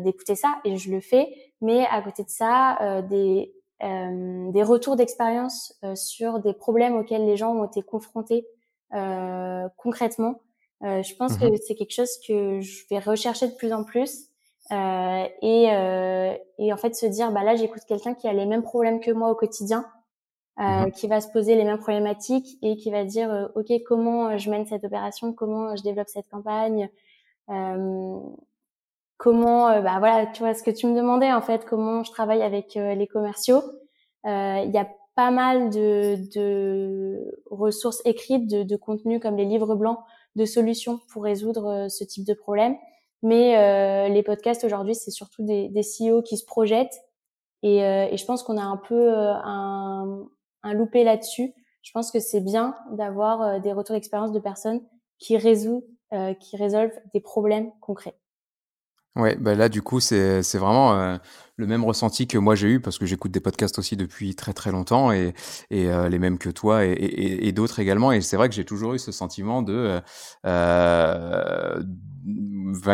d'écouter 0.01 0.35
ça, 0.35 0.59
et 0.65 0.77
je 0.77 0.91
le 0.91 1.01
fais. 1.01 1.29
Mais 1.61 1.87
à 1.87 2.03
côté 2.03 2.25
de 2.25 2.31
ça, 2.31 3.03
des 3.09 3.55
des 3.81 4.63
retours 4.65 4.97
d'expérience 4.97 5.79
sur 5.95 6.41
des 6.41 6.53
problèmes 6.53 6.97
auxquels 6.97 7.25
les 7.25 7.37
gens 7.37 7.55
ont 7.55 7.65
été 7.65 7.83
confrontés 7.83 8.47
concrètement. 9.77 10.41
je 10.83 11.15
pense 11.15 11.39
mmh 11.39 11.51
que 11.51 11.57
c'est 11.65 11.75
quelque 11.77 11.95
chose 11.95 12.19
que 12.27 12.61
je 12.61 12.85
vais 12.91 12.99
rechercher 12.99 13.47
de 13.47 13.55
plus 13.55 13.73
en 13.73 13.85
plus 13.85 14.29
euh, 14.71 15.25
et, 15.41 15.71
euh, 15.71 16.35
et 16.59 16.73
en 16.75 16.77
fait 16.77 16.95
se 16.95 17.07
dire 17.07 17.33
bah 17.33 17.43
là 17.43 17.57
j'écoute 17.57 17.83
quelqu'un 17.89 18.13
qui 18.13 18.29
a 18.29 18.35
les 18.35 18.45
mêmes 18.45 18.63
problèmes 18.63 19.01
que 19.01 19.11
moi 19.11 19.31
au 19.31 19.35
quotidien, 19.35 19.87
euh, 20.61 20.63
mhm. 20.63 20.93
qui 20.93 21.07
va 21.09 21.21
se 21.21 21.29
poser 21.29 21.55
les 21.55 21.65
mêmes 21.65 21.79
problématiques 21.79 22.59
et 22.63 22.77
qui 22.77 22.91
va 22.91 23.05
dire 23.05 23.33
euh, 23.33 23.47
ok 23.55 23.73
comment 23.87 24.37
je 24.37 24.51
mène 24.51 24.67
cette 24.67 24.85
opération, 24.85 25.33
comment 25.33 25.77
je 25.77 25.83
développe 25.83 26.09
cette 26.09 26.29
campagne, 26.29 26.91
euh, 27.51 28.19
comment 29.17 29.81
bah 29.83 29.99
voilà 29.99 30.27
tu 30.27 30.41
vois 30.43 30.55
ce 30.55 30.63
que 30.63 30.71
tu 30.71 30.87
me 30.87 30.97
demandais 30.97 31.33
en 31.33 31.41
fait 31.41 31.65
comment 31.65 32.05
je 32.05 32.11
travaille 32.13 32.43
avec 32.43 32.75
les 32.75 33.07
commerciaux. 33.07 33.63
Il 34.25 34.71
y 34.73 34.79
a 34.79 34.89
pas 35.15 35.31
mal 35.31 35.71
de, 35.71 36.17
de 36.35 37.41
ressources 37.51 38.01
écrites, 38.05 38.47
de, 38.47 38.63
de 38.63 38.77
contenus 38.77 39.21
comme 39.21 39.37
les 39.37 39.47
livres 39.47 39.75
blancs 39.75 39.99
de 40.37 40.45
solutions 40.45 41.01
pour 41.13 41.25
résoudre 41.25 41.89
ce 41.89 42.05
type 42.05 42.25
de 42.25 42.35
problème. 42.35 42.77
Mais 43.23 43.57
euh, 43.57 44.09
les 44.09 44.23
podcasts 44.23 44.65
aujourd'hui, 44.65 44.95
c'est 44.95 45.11
surtout 45.11 45.45
des, 45.45 45.69
des 45.69 45.83
CEO 45.83 46.23
qui 46.23 46.37
se 46.37 46.45
projettent. 46.45 47.01
Et, 47.63 47.83
euh, 47.85 48.07
et 48.11 48.17
je 48.17 48.25
pense 48.25 48.43
qu'on 48.43 48.57
a 48.57 48.63
un 48.63 48.77
peu 48.77 48.95
euh, 48.95 49.35
un, 49.43 50.29
un 50.63 50.75
loupé 50.75 51.05
là-dessus. 51.05 51.53
Je 51.83 51.93
pense 51.93 52.11
que 52.11 52.21
c'est 52.21 52.41
bien 52.41 52.77
d'avoir 52.93 53.43
euh, 53.43 53.59
des 53.61 53.73
retours 53.73 53.95
d'expérience 53.95 54.33
de 54.33 54.41
personnes 54.41 54.81
qui 55.19 55.37
résolvent, 55.37 55.83
qui 56.41 56.57
résolvent 56.57 56.99
des 57.13 57.21
problèmes 57.21 57.71
concrets. 57.81 58.15
Ouais, 59.19 59.35
bah 59.35 59.57
là 59.57 59.69
du 59.69 59.83
coup 59.83 59.99
c'est 59.99 60.45
c'est 60.45 60.59
vraiment 60.59 60.95
euh, 60.95 61.17
le 61.57 61.67
même 61.67 61.85
ressenti 61.85 62.29
que 62.29 62.39
moi 62.39 62.55
j'ai 62.55 62.69
eu 62.69 62.81
parce 62.81 62.99
que 62.99 63.07
j'écoute 63.07 63.33
des 63.33 63.41
podcasts 63.41 63.77
aussi 63.81 63.97
depuis 63.97 64.37
très 64.37 64.53
très 64.53 64.71
longtemps 64.71 65.11
et 65.11 65.35
et 65.71 65.91
euh, 65.91 66.09
les 66.09 66.21
mêmes 66.21 66.39
que 66.39 66.51
toi 66.51 66.85
et, 66.85 67.51
d'autres 67.51 67.81
également 67.81 68.13
et 68.13 68.21
c'est 68.21 68.37
vrai 68.37 68.49
que 68.49 68.55
j'ai 68.55 68.65
toujours 68.65 68.95
eu 68.95 69.01
ce 69.01 69.11
sentiment 69.11 69.63
de 69.63 70.01
euh, 70.47 71.83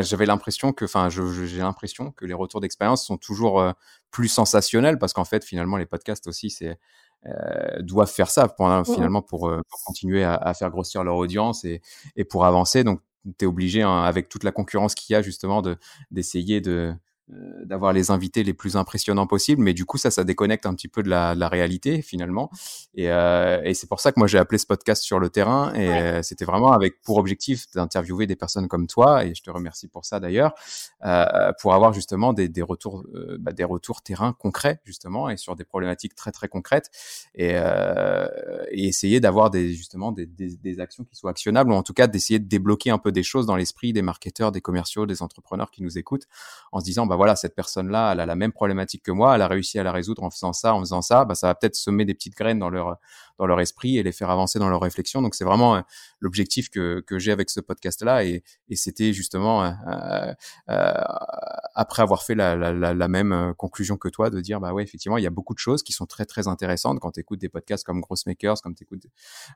j'avais 0.01 0.25
l'impression 0.25 0.73
que 0.73 0.87
enfin 0.87 1.11
j'ai 1.11 1.59
l'impression 1.59 2.11
que 2.13 2.25
les 2.25 2.35
retours 2.35 2.63
d'expérience 2.63 3.05
sont 3.05 3.19
toujours 3.19 3.63
plus 4.11 4.29
sensationnels 4.29 4.99
parce 4.99 5.13
qu'en 5.13 5.27
fait 5.27 5.45
finalement 5.45 5.77
les 5.77 5.87
podcasts 5.87 6.27
aussi 6.27 6.49
c'est 6.49 6.79
doivent 7.81 8.11
faire 8.11 8.31
ça 8.31 8.49
pour, 8.49 8.67
mmh 8.69 8.85
finalement 8.85 9.23
pour, 9.23 9.51
pour 9.69 9.81
continuer 9.85 10.25
à, 10.25 10.35
à, 10.35 10.55
faire 10.55 10.71
grossir 10.71 11.05
leur 11.05 11.17
audience 11.17 11.65
et, 11.65 11.81
et 12.17 12.25
pour 12.25 12.45
avancer. 12.45 12.85
Donc 12.85 13.01
tu 13.39 13.45
es 13.45 13.49
obligé, 13.49 13.83
hein, 13.83 14.03
avec 14.03 14.29
toute 14.29 14.45
la 14.45 14.53
concurrence 14.53 14.95
qu'il 14.95 15.15
y 15.15 15.17
a, 15.17 15.23
justement, 15.23 15.63
de 15.63 15.77
d'essayer 16.11 16.61
de 16.61 16.71
euh, 16.71 16.95
d'avoir 17.29 17.95
les 17.95 18.11
invités 18.11 18.45
les 18.45 18.53
plus 18.53 18.77
impressionnants 18.77 19.27
possibles, 19.27 19.63
mais 19.63 19.73
du 19.73 19.87
coup 19.87 19.97
ça, 19.97 20.11
ça 20.11 20.25
déconnecte 20.25 20.67
un 20.67 20.75
petit 20.75 20.89
peu 20.89 21.03
de 21.03 21.09
la, 21.09 21.35
de 21.35 21.41
la 21.41 21.49
réalité 21.49 22.03
finalement. 22.03 22.51
Et, 22.95 23.11
euh, 23.11 23.63
et 23.65 23.73
c'est 23.73 23.87
pour 23.87 24.01
ça 24.01 24.13
que 24.13 24.21
moi 24.21 24.27
j'ai 24.27 24.37
appelé 24.37 24.59
ce 24.59 24.67
podcast 24.67 25.03
sur 25.03 25.19
le 25.19 25.31
terrain, 25.31 25.73
et 25.73 25.89
euh, 25.89 26.23
c'était 26.23 26.45
vraiment 26.45 26.73
avec 26.73 27.01
pour 27.01 27.17
objectif 27.17 27.65
d'interviewer 27.75 28.27
des 28.27 28.37
personnes 28.37 28.69
comme 28.69 28.87
toi, 28.87 29.25
et 29.25 29.35
je 29.35 29.43
te 29.43 29.51
remercie 29.51 29.89
pour 29.89 30.05
ça 30.05 30.21
d'ailleurs, 30.21 30.53
euh, 31.07 31.51
pour 31.63 31.73
avoir 31.73 31.95
justement 31.95 32.35
des, 32.35 32.51
des 32.51 32.61
retours, 32.61 33.03
euh, 33.15 33.39
bah, 33.41 33.53
des 33.53 33.65
retours 33.65 34.03
terrain 34.03 34.35
concrets 34.35 34.81
justement, 34.85 35.31
et 35.31 35.39
sur 35.39 35.57
des 35.57 35.65
problématiques 35.65 36.15
très 36.15 36.31
très 36.31 36.49
concrètes, 36.49 36.91
et, 37.35 37.55
et 38.71 38.87
essayer 38.87 39.21
d'avoir 39.21 39.49
des 39.49 39.73
justement 39.73 40.13
des, 40.13 40.27
des, 40.27 40.57
des 40.57 40.81
actions 40.81 41.05
qui 41.05 41.17
soient 41.17 41.31
actionnables, 41.31 41.73
ou 41.73 41.75
en 41.75 41.83
tout 41.83 41.95
cas 41.95 42.07
d'essayer 42.07 42.39
de 42.39 42.49
débloquer 42.49 42.91
un 42.91 42.99
peu 42.99 43.13
des 43.13 43.23
choses 43.23 43.47
dans 43.47 43.57
l'esprit 43.57 43.95
des 43.95 44.03
marketeurs, 44.03 44.53
des 44.53 44.61
commerciaux, 44.61 45.07
des 45.07 45.23
entrepreneurs 45.23 45.71
qui 45.71 45.83
nous 45.83 45.97
écoutent, 45.97 46.27
en 46.71 46.81
se 46.81 46.85
disant 46.85 47.07
bah, 47.07 47.14
bah 47.15 47.17
voilà, 47.17 47.37
cette 47.37 47.55
personne-là, 47.55 48.13
elle 48.13 48.19
a 48.19 48.27
la 48.27 48.35
même 48.35 48.51
problématique 48.51 49.05
que 49.05 49.13
moi, 49.13 49.37
elle 49.37 49.43
a 49.43 49.47
réussi 49.47 49.79
à 49.79 49.85
la 49.85 49.93
résoudre 49.93 50.25
en 50.25 50.31
faisant 50.31 50.53
ça, 50.53 50.75
en 50.75 50.81
faisant 50.81 51.01
ça, 51.01 51.25
bah 51.25 51.37
ça 51.37 51.47
va 51.47 51.55
peut-être 51.55 51.77
semer 51.77 52.05
des 52.05 52.13
petites 52.13 52.37
graines 52.37 52.59
dans 52.59 52.71
leur 52.71 52.97
dans 53.39 53.47
leur 53.47 53.61
esprit 53.61 53.99
et 53.99 54.03
les 54.03 54.13
faire 54.13 54.31
avancer 54.31 54.59
dans 54.59 54.69
leur 54.69 54.81
réflexion. 54.81 55.23
Donc 55.23 55.35
c'est 55.35 55.45
vraiment 55.45 55.77
euh, 55.77 55.81
l'objectif 56.21 56.71
que, 56.71 57.01
que 57.07 57.19
j'ai 57.19 57.33
avec 57.33 57.51
ce 57.51 57.61
podcast-là 57.61 58.25
et, 58.25 58.43
et 58.69 58.77
c'était 58.77 59.13
justement 59.13 59.65
euh, 59.65 60.33
euh, 60.69 60.93
après 61.75 62.03
avoir 62.03 62.23
fait 62.23 62.35
la, 62.35 62.55
la, 62.55 62.95
la, 62.95 63.09
même 63.09 63.55
conclusion 63.57 63.97
que 63.97 64.09
toi 64.09 64.31
de 64.31 64.41
dire 64.41 64.61
bah 64.61 64.73
ouais 64.73 64.83
effectivement 64.83 65.19
il 65.19 65.25
y 65.25 65.27
a 65.27 65.31
beaucoup 65.31 65.55
de 65.55 65.59
choses 65.59 65.83
qui 65.83 65.93
sont 65.93 66.07
très 66.07 66.25
très 66.25 66.49
intéressantes 66.49 67.01
quand 67.01 67.13
tu 67.13 67.21
écoutes 67.21 67.41
des 67.41 67.49
podcasts 67.49 67.85
comme 67.85 68.01
Grossmakers, 68.01 68.63
comme 68.63 68.75
tu 68.75 68.85
écoutes 68.85 69.07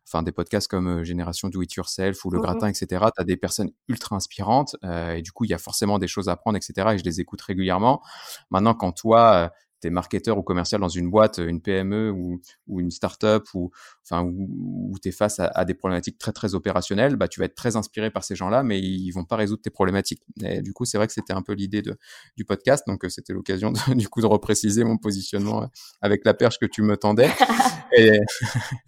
enfin 0.06 0.22
des 0.22 0.32
podcasts 0.32 0.68
comme 0.68 1.02
Génération 1.04 1.48
Do 1.48 1.62
It 1.62 1.72
Yourself 1.74 2.24
ou 2.24 2.30
Le 2.30 2.38
mmh 2.38 2.42
Gratin, 2.42 2.68
etc. 2.68 2.86
Tu 3.14 3.20
as 3.20 3.24
des 3.24 3.36
personnes 3.36 3.70
ultra 3.88 4.16
inspirantes 4.16 4.76
et 4.82 5.22
du 5.22 5.32
coup 5.32 5.44
il 5.44 5.50
y 5.50 5.54
a 5.54 5.58
forcément 5.58 5.98
des 5.98 6.08
choses 6.08 6.28
à 6.28 6.32
apprendre, 6.32 6.56
etc. 6.56 6.88
Et 6.92 6.98
je 6.98 7.04
les 7.04 7.20
écoute 7.20 7.40
régulièrement. 7.42 8.02
Maintenant 8.50 8.74
quand 8.74 8.92
toi 8.92 9.52
t'es 9.80 9.90
marketeur 9.90 10.38
ou 10.38 10.42
commercial 10.42 10.80
dans 10.80 10.88
une 10.88 11.10
boîte, 11.10 11.38
une 11.38 11.60
PME 11.60 12.10
ou, 12.10 12.40
ou 12.66 12.80
une 12.80 12.90
startup 12.90 13.44
ou 13.54 13.70
enfin 14.04 14.22
où, 14.22 14.48
où 14.92 14.98
tu 15.00 15.08
es 15.08 15.12
face 15.12 15.40
à, 15.40 15.64
des 15.64 15.74
problématiques 15.74 16.18
très 16.18 16.32
très 16.32 16.54
opérationnelles, 16.54 17.16
bah 17.16 17.28
tu 17.28 17.40
vas 17.40 17.46
être 17.46 17.54
très 17.54 17.76
inspiré 17.76 18.10
par 18.10 18.24
ces 18.24 18.34
gens-là, 18.34 18.62
mais 18.62 18.80
ils 18.80 19.10
vont 19.10 19.24
pas 19.24 19.36
résoudre 19.36 19.62
tes 19.62 19.70
problématiques. 19.70 20.22
Et 20.42 20.62
du 20.62 20.72
coup, 20.72 20.84
c'est 20.84 20.98
vrai 20.98 21.06
que 21.06 21.12
c'était 21.12 21.32
un 21.32 21.42
peu 21.42 21.52
l'idée 21.52 21.82
de 21.82 21.98
du 22.36 22.44
podcast, 22.44 22.84
donc 22.86 23.04
euh, 23.04 23.08
c'était 23.08 23.32
l'occasion 23.32 23.72
du 23.94 24.08
coup 24.08 24.20
de 24.20 24.26
repréciser 24.26 24.84
mon 24.84 24.98
positionnement 24.98 25.62
euh, 25.62 25.66
avec 26.00 26.24
la 26.24 26.34
perche 26.34 26.58
que 26.58 26.66
tu 26.66 26.82
me 26.82 26.96
tendais. 26.96 27.30
et, 27.96 28.18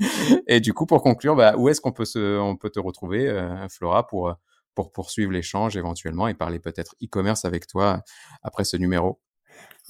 et 0.46 0.60
du 0.60 0.72
coup, 0.74 0.86
pour 0.86 1.02
conclure, 1.02 1.36
bah, 1.36 1.56
où 1.56 1.68
est-ce 1.68 1.80
qu'on 1.80 1.92
peut 1.92 2.04
se 2.04 2.38
on 2.38 2.56
peut 2.56 2.70
te 2.70 2.80
retrouver, 2.80 3.28
euh, 3.28 3.68
Flora, 3.68 4.06
pour 4.06 4.34
pour 4.74 4.92
poursuivre 4.92 5.32
l'échange 5.32 5.76
éventuellement 5.76 6.28
et 6.28 6.34
parler 6.34 6.58
peut-être 6.58 6.94
e-commerce 7.02 7.44
avec 7.44 7.66
toi 7.66 8.02
après 8.42 8.64
ce 8.64 8.76
numéro? 8.76 9.20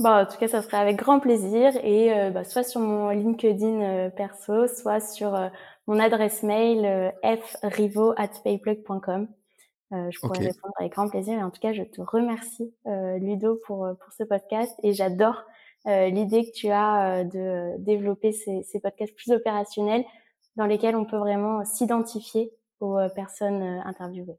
Bon, 0.01 0.09
en 0.09 0.25
tout 0.25 0.39
cas, 0.39 0.49
ça 0.49 0.63
serait 0.63 0.79
avec 0.79 0.97
grand 0.97 1.21
plaisir 1.21 1.77
et 1.85 2.11
euh, 2.15 2.31
bah, 2.31 2.43
soit 2.45 2.63
sur 2.63 2.81
mon 2.81 3.11
LinkedIn 3.11 3.83
euh, 3.83 4.09
perso, 4.09 4.67
soit 4.67 4.99
sur 4.99 5.35
euh, 5.35 5.51
mon 5.87 5.99
adresse 5.99 6.43
mail 6.43 7.13
frivo@payplug.com. 7.71 9.29
je 9.91 10.21
pourrais 10.21 10.39
répondre 10.39 10.73
avec 10.79 10.93
grand 10.93 11.07
plaisir. 11.07 11.39
Et 11.39 11.43
en 11.43 11.51
tout 11.51 11.61
cas, 11.61 11.75
je 11.75 11.83
te 11.83 12.01
remercie 12.01 12.73
Ludo 12.87 13.61
pour 13.67 13.87
pour 14.01 14.13
ce 14.15 14.25
podcast 14.25 14.73
et 14.83 14.95
j'adore 14.95 15.45
l'idée 15.85 16.47
que 16.47 16.53
tu 16.53 16.71
as 16.71 17.25
de 17.25 17.75
développer 17.79 18.33
ces, 18.33 18.63
ces 18.63 18.81
podcasts 18.81 19.15
plus 19.15 19.33
opérationnels 19.33 20.07
dans 20.57 20.65
lesquels 20.65 20.97
on 20.97 21.05
peut 21.05 21.19
vraiment 21.19 21.63
s'identifier 21.67 22.55
aux 22.81 22.97
personnes 23.15 23.83
interviewées. 23.85 24.39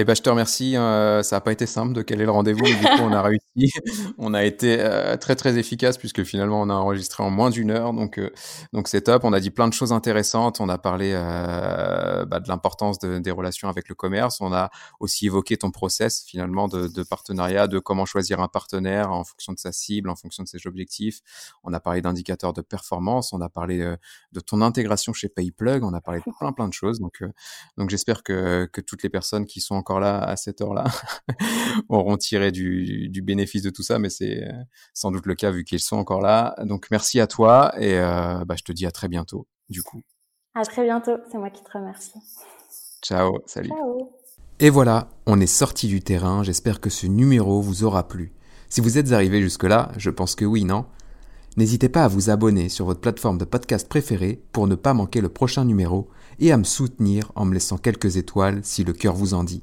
Eh 0.00 0.04
ben, 0.04 0.14
je 0.14 0.22
te 0.22 0.30
remercie. 0.30 0.76
Hein, 0.76 1.24
ça 1.24 1.34
n'a 1.34 1.40
pas 1.40 1.50
été 1.50 1.66
simple 1.66 1.92
de 1.92 2.02
caler 2.02 2.24
le 2.24 2.30
rendez-vous, 2.30 2.62
mais 2.62 2.76
du 2.76 2.84
coup, 2.84 3.02
on 3.02 3.12
a 3.12 3.20
réussi. 3.20 3.42
on 4.18 4.32
a 4.32 4.44
été 4.44 4.76
euh, 4.78 5.16
très 5.16 5.34
très 5.34 5.58
efficace 5.58 5.98
puisque 5.98 6.22
finalement, 6.22 6.62
on 6.62 6.70
a 6.70 6.74
enregistré 6.74 7.24
en 7.24 7.30
moins 7.30 7.50
d'une 7.50 7.72
heure, 7.72 7.92
donc 7.92 8.16
euh, 8.20 8.30
donc 8.72 8.86
c'est 8.86 9.00
top. 9.00 9.24
On 9.24 9.32
a 9.32 9.40
dit 9.40 9.50
plein 9.50 9.66
de 9.66 9.72
choses 9.72 9.92
intéressantes. 9.92 10.60
On 10.60 10.68
a 10.68 10.78
parlé 10.78 11.10
euh, 11.16 12.24
bah, 12.26 12.38
de 12.38 12.46
l'importance 12.46 13.00
de, 13.00 13.18
des 13.18 13.32
relations 13.32 13.68
avec 13.68 13.88
le 13.88 13.96
commerce. 13.96 14.40
On 14.40 14.52
a 14.52 14.70
aussi 15.00 15.26
évoqué 15.26 15.56
ton 15.56 15.72
process 15.72 16.22
finalement 16.24 16.68
de, 16.68 16.86
de, 16.86 17.02
partenariat, 17.02 17.66
de 17.66 17.80
comment 17.80 18.06
choisir 18.06 18.38
un 18.38 18.46
partenaire 18.46 19.10
en 19.10 19.24
fonction 19.24 19.52
de 19.52 19.58
sa 19.58 19.72
cible, 19.72 20.10
en 20.10 20.14
fonction 20.14 20.44
de 20.44 20.48
ses 20.48 20.64
objectifs. 20.68 21.22
On 21.64 21.72
a 21.72 21.80
parlé 21.80 22.02
d'indicateurs 22.02 22.52
de 22.52 22.62
performance. 22.62 23.32
On 23.32 23.40
a 23.40 23.48
parlé 23.48 23.78
de 24.30 24.40
ton 24.40 24.62
intégration 24.62 25.12
chez 25.12 25.28
PayPlug. 25.28 25.82
On 25.82 25.92
a 25.92 26.00
parlé 26.00 26.20
de 26.20 26.32
plein 26.38 26.52
plein 26.52 26.68
de 26.68 26.72
choses. 26.72 27.00
Donc 27.00 27.24
donc 27.76 27.90
j'espère 27.90 28.22
que 28.22 28.68
que 28.72 28.80
toutes 28.80 29.02
les 29.02 29.10
personnes 29.10 29.44
qui 29.44 29.60
sont 29.60 29.87
encore 29.88 30.00
là 30.00 30.18
à 30.18 30.36
cette 30.36 30.60
heure-là 30.60 30.84
auront 31.88 32.18
tiré 32.18 32.52
du, 32.52 33.08
du, 33.08 33.22
bénéfice 33.22 33.62
de 33.62 33.70
tout 33.70 33.82
ça, 33.82 33.98
mais 33.98 34.10
c'est 34.10 34.44
euh, 34.44 34.52
sans 34.92 35.10
doute 35.10 35.24
le 35.24 35.34
cas 35.34 35.50
vu 35.50 35.64
qu'ils 35.64 35.80
sont 35.80 35.96
encore 35.96 36.20
là. 36.20 36.54
Donc 36.64 36.88
merci 36.90 37.20
à 37.20 37.26
toi 37.26 37.72
et 37.78 37.98
euh, 37.98 38.44
bah, 38.44 38.54
je 38.58 38.64
te 38.64 38.72
dis 38.72 38.84
à 38.84 38.90
très 38.90 39.08
bientôt 39.08 39.46
du 39.70 39.82
coup. 39.82 40.02
À 40.54 40.62
très 40.64 40.84
bientôt, 40.84 41.16
c'est 41.30 41.38
moi 41.38 41.48
qui 41.48 41.62
te 41.62 41.70
remercie. 41.72 42.18
Ciao, 43.02 43.38
salut. 43.46 43.70
Ciao. 43.70 44.12
Et 44.60 44.68
voilà, 44.70 45.08
on 45.26 45.40
est 45.40 45.46
sorti 45.46 45.86
du 45.86 46.00
terrain, 46.00 46.42
j'espère 46.42 46.80
que 46.80 46.90
ce 46.90 47.06
numéro 47.06 47.62
vous 47.62 47.84
aura 47.84 48.08
plu. 48.08 48.32
Si 48.68 48.82
vous 48.82 48.98
êtes 48.98 49.12
arrivé 49.12 49.40
jusque-là, 49.40 49.92
je 49.96 50.10
pense 50.10 50.34
que 50.34 50.44
oui, 50.44 50.64
non? 50.64 50.84
N'hésitez 51.56 51.88
pas 51.88 52.04
à 52.04 52.08
vous 52.08 52.28
abonner 52.28 52.68
sur 52.68 52.84
votre 52.84 53.00
plateforme 53.00 53.38
de 53.38 53.44
podcast 53.44 53.88
préférée 53.88 54.42
pour 54.52 54.66
ne 54.66 54.74
pas 54.74 54.94
manquer 54.94 55.20
le 55.20 55.28
prochain 55.28 55.64
numéro 55.64 56.08
et 56.40 56.52
à 56.52 56.56
me 56.56 56.64
soutenir 56.64 57.32
en 57.34 57.46
me 57.46 57.54
laissant 57.54 57.78
quelques 57.78 58.16
étoiles 58.16 58.60
si 58.62 58.84
le 58.84 58.92
cœur 58.92 59.14
vous 59.14 59.32
en 59.34 59.44
dit. 59.44 59.62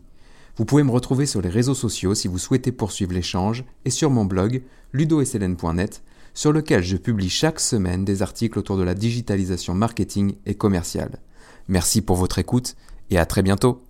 Vous 0.57 0.65
pouvez 0.65 0.83
me 0.83 0.91
retrouver 0.91 1.25
sur 1.25 1.41
les 1.41 1.49
réseaux 1.49 1.75
sociaux 1.75 2.15
si 2.15 2.27
vous 2.27 2.37
souhaitez 2.37 2.71
poursuivre 2.71 3.13
l'échange 3.13 3.65
et 3.83 3.89
sur 3.89 4.09
mon 4.09 4.25
blog 4.25 4.63
ludosln.net 4.93 6.01
sur 6.33 6.51
lequel 6.51 6.83
je 6.83 6.97
publie 6.97 7.29
chaque 7.29 7.59
semaine 7.59 8.05
des 8.05 8.21
articles 8.21 8.59
autour 8.59 8.77
de 8.77 8.83
la 8.83 8.93
digitalisation 8.93 9.73
marketing 9.73 10.35
et 10.45 10.55
commerciale. 10.55 11.19
Merci 11.67 12.01
pour 12.01 12.17
votre 12.17 12.39
écoute 12.39 12.75
et 13.09 13.17
à 13.17 13.25
très 13.25 13.41
bientôt. 13.41 13.81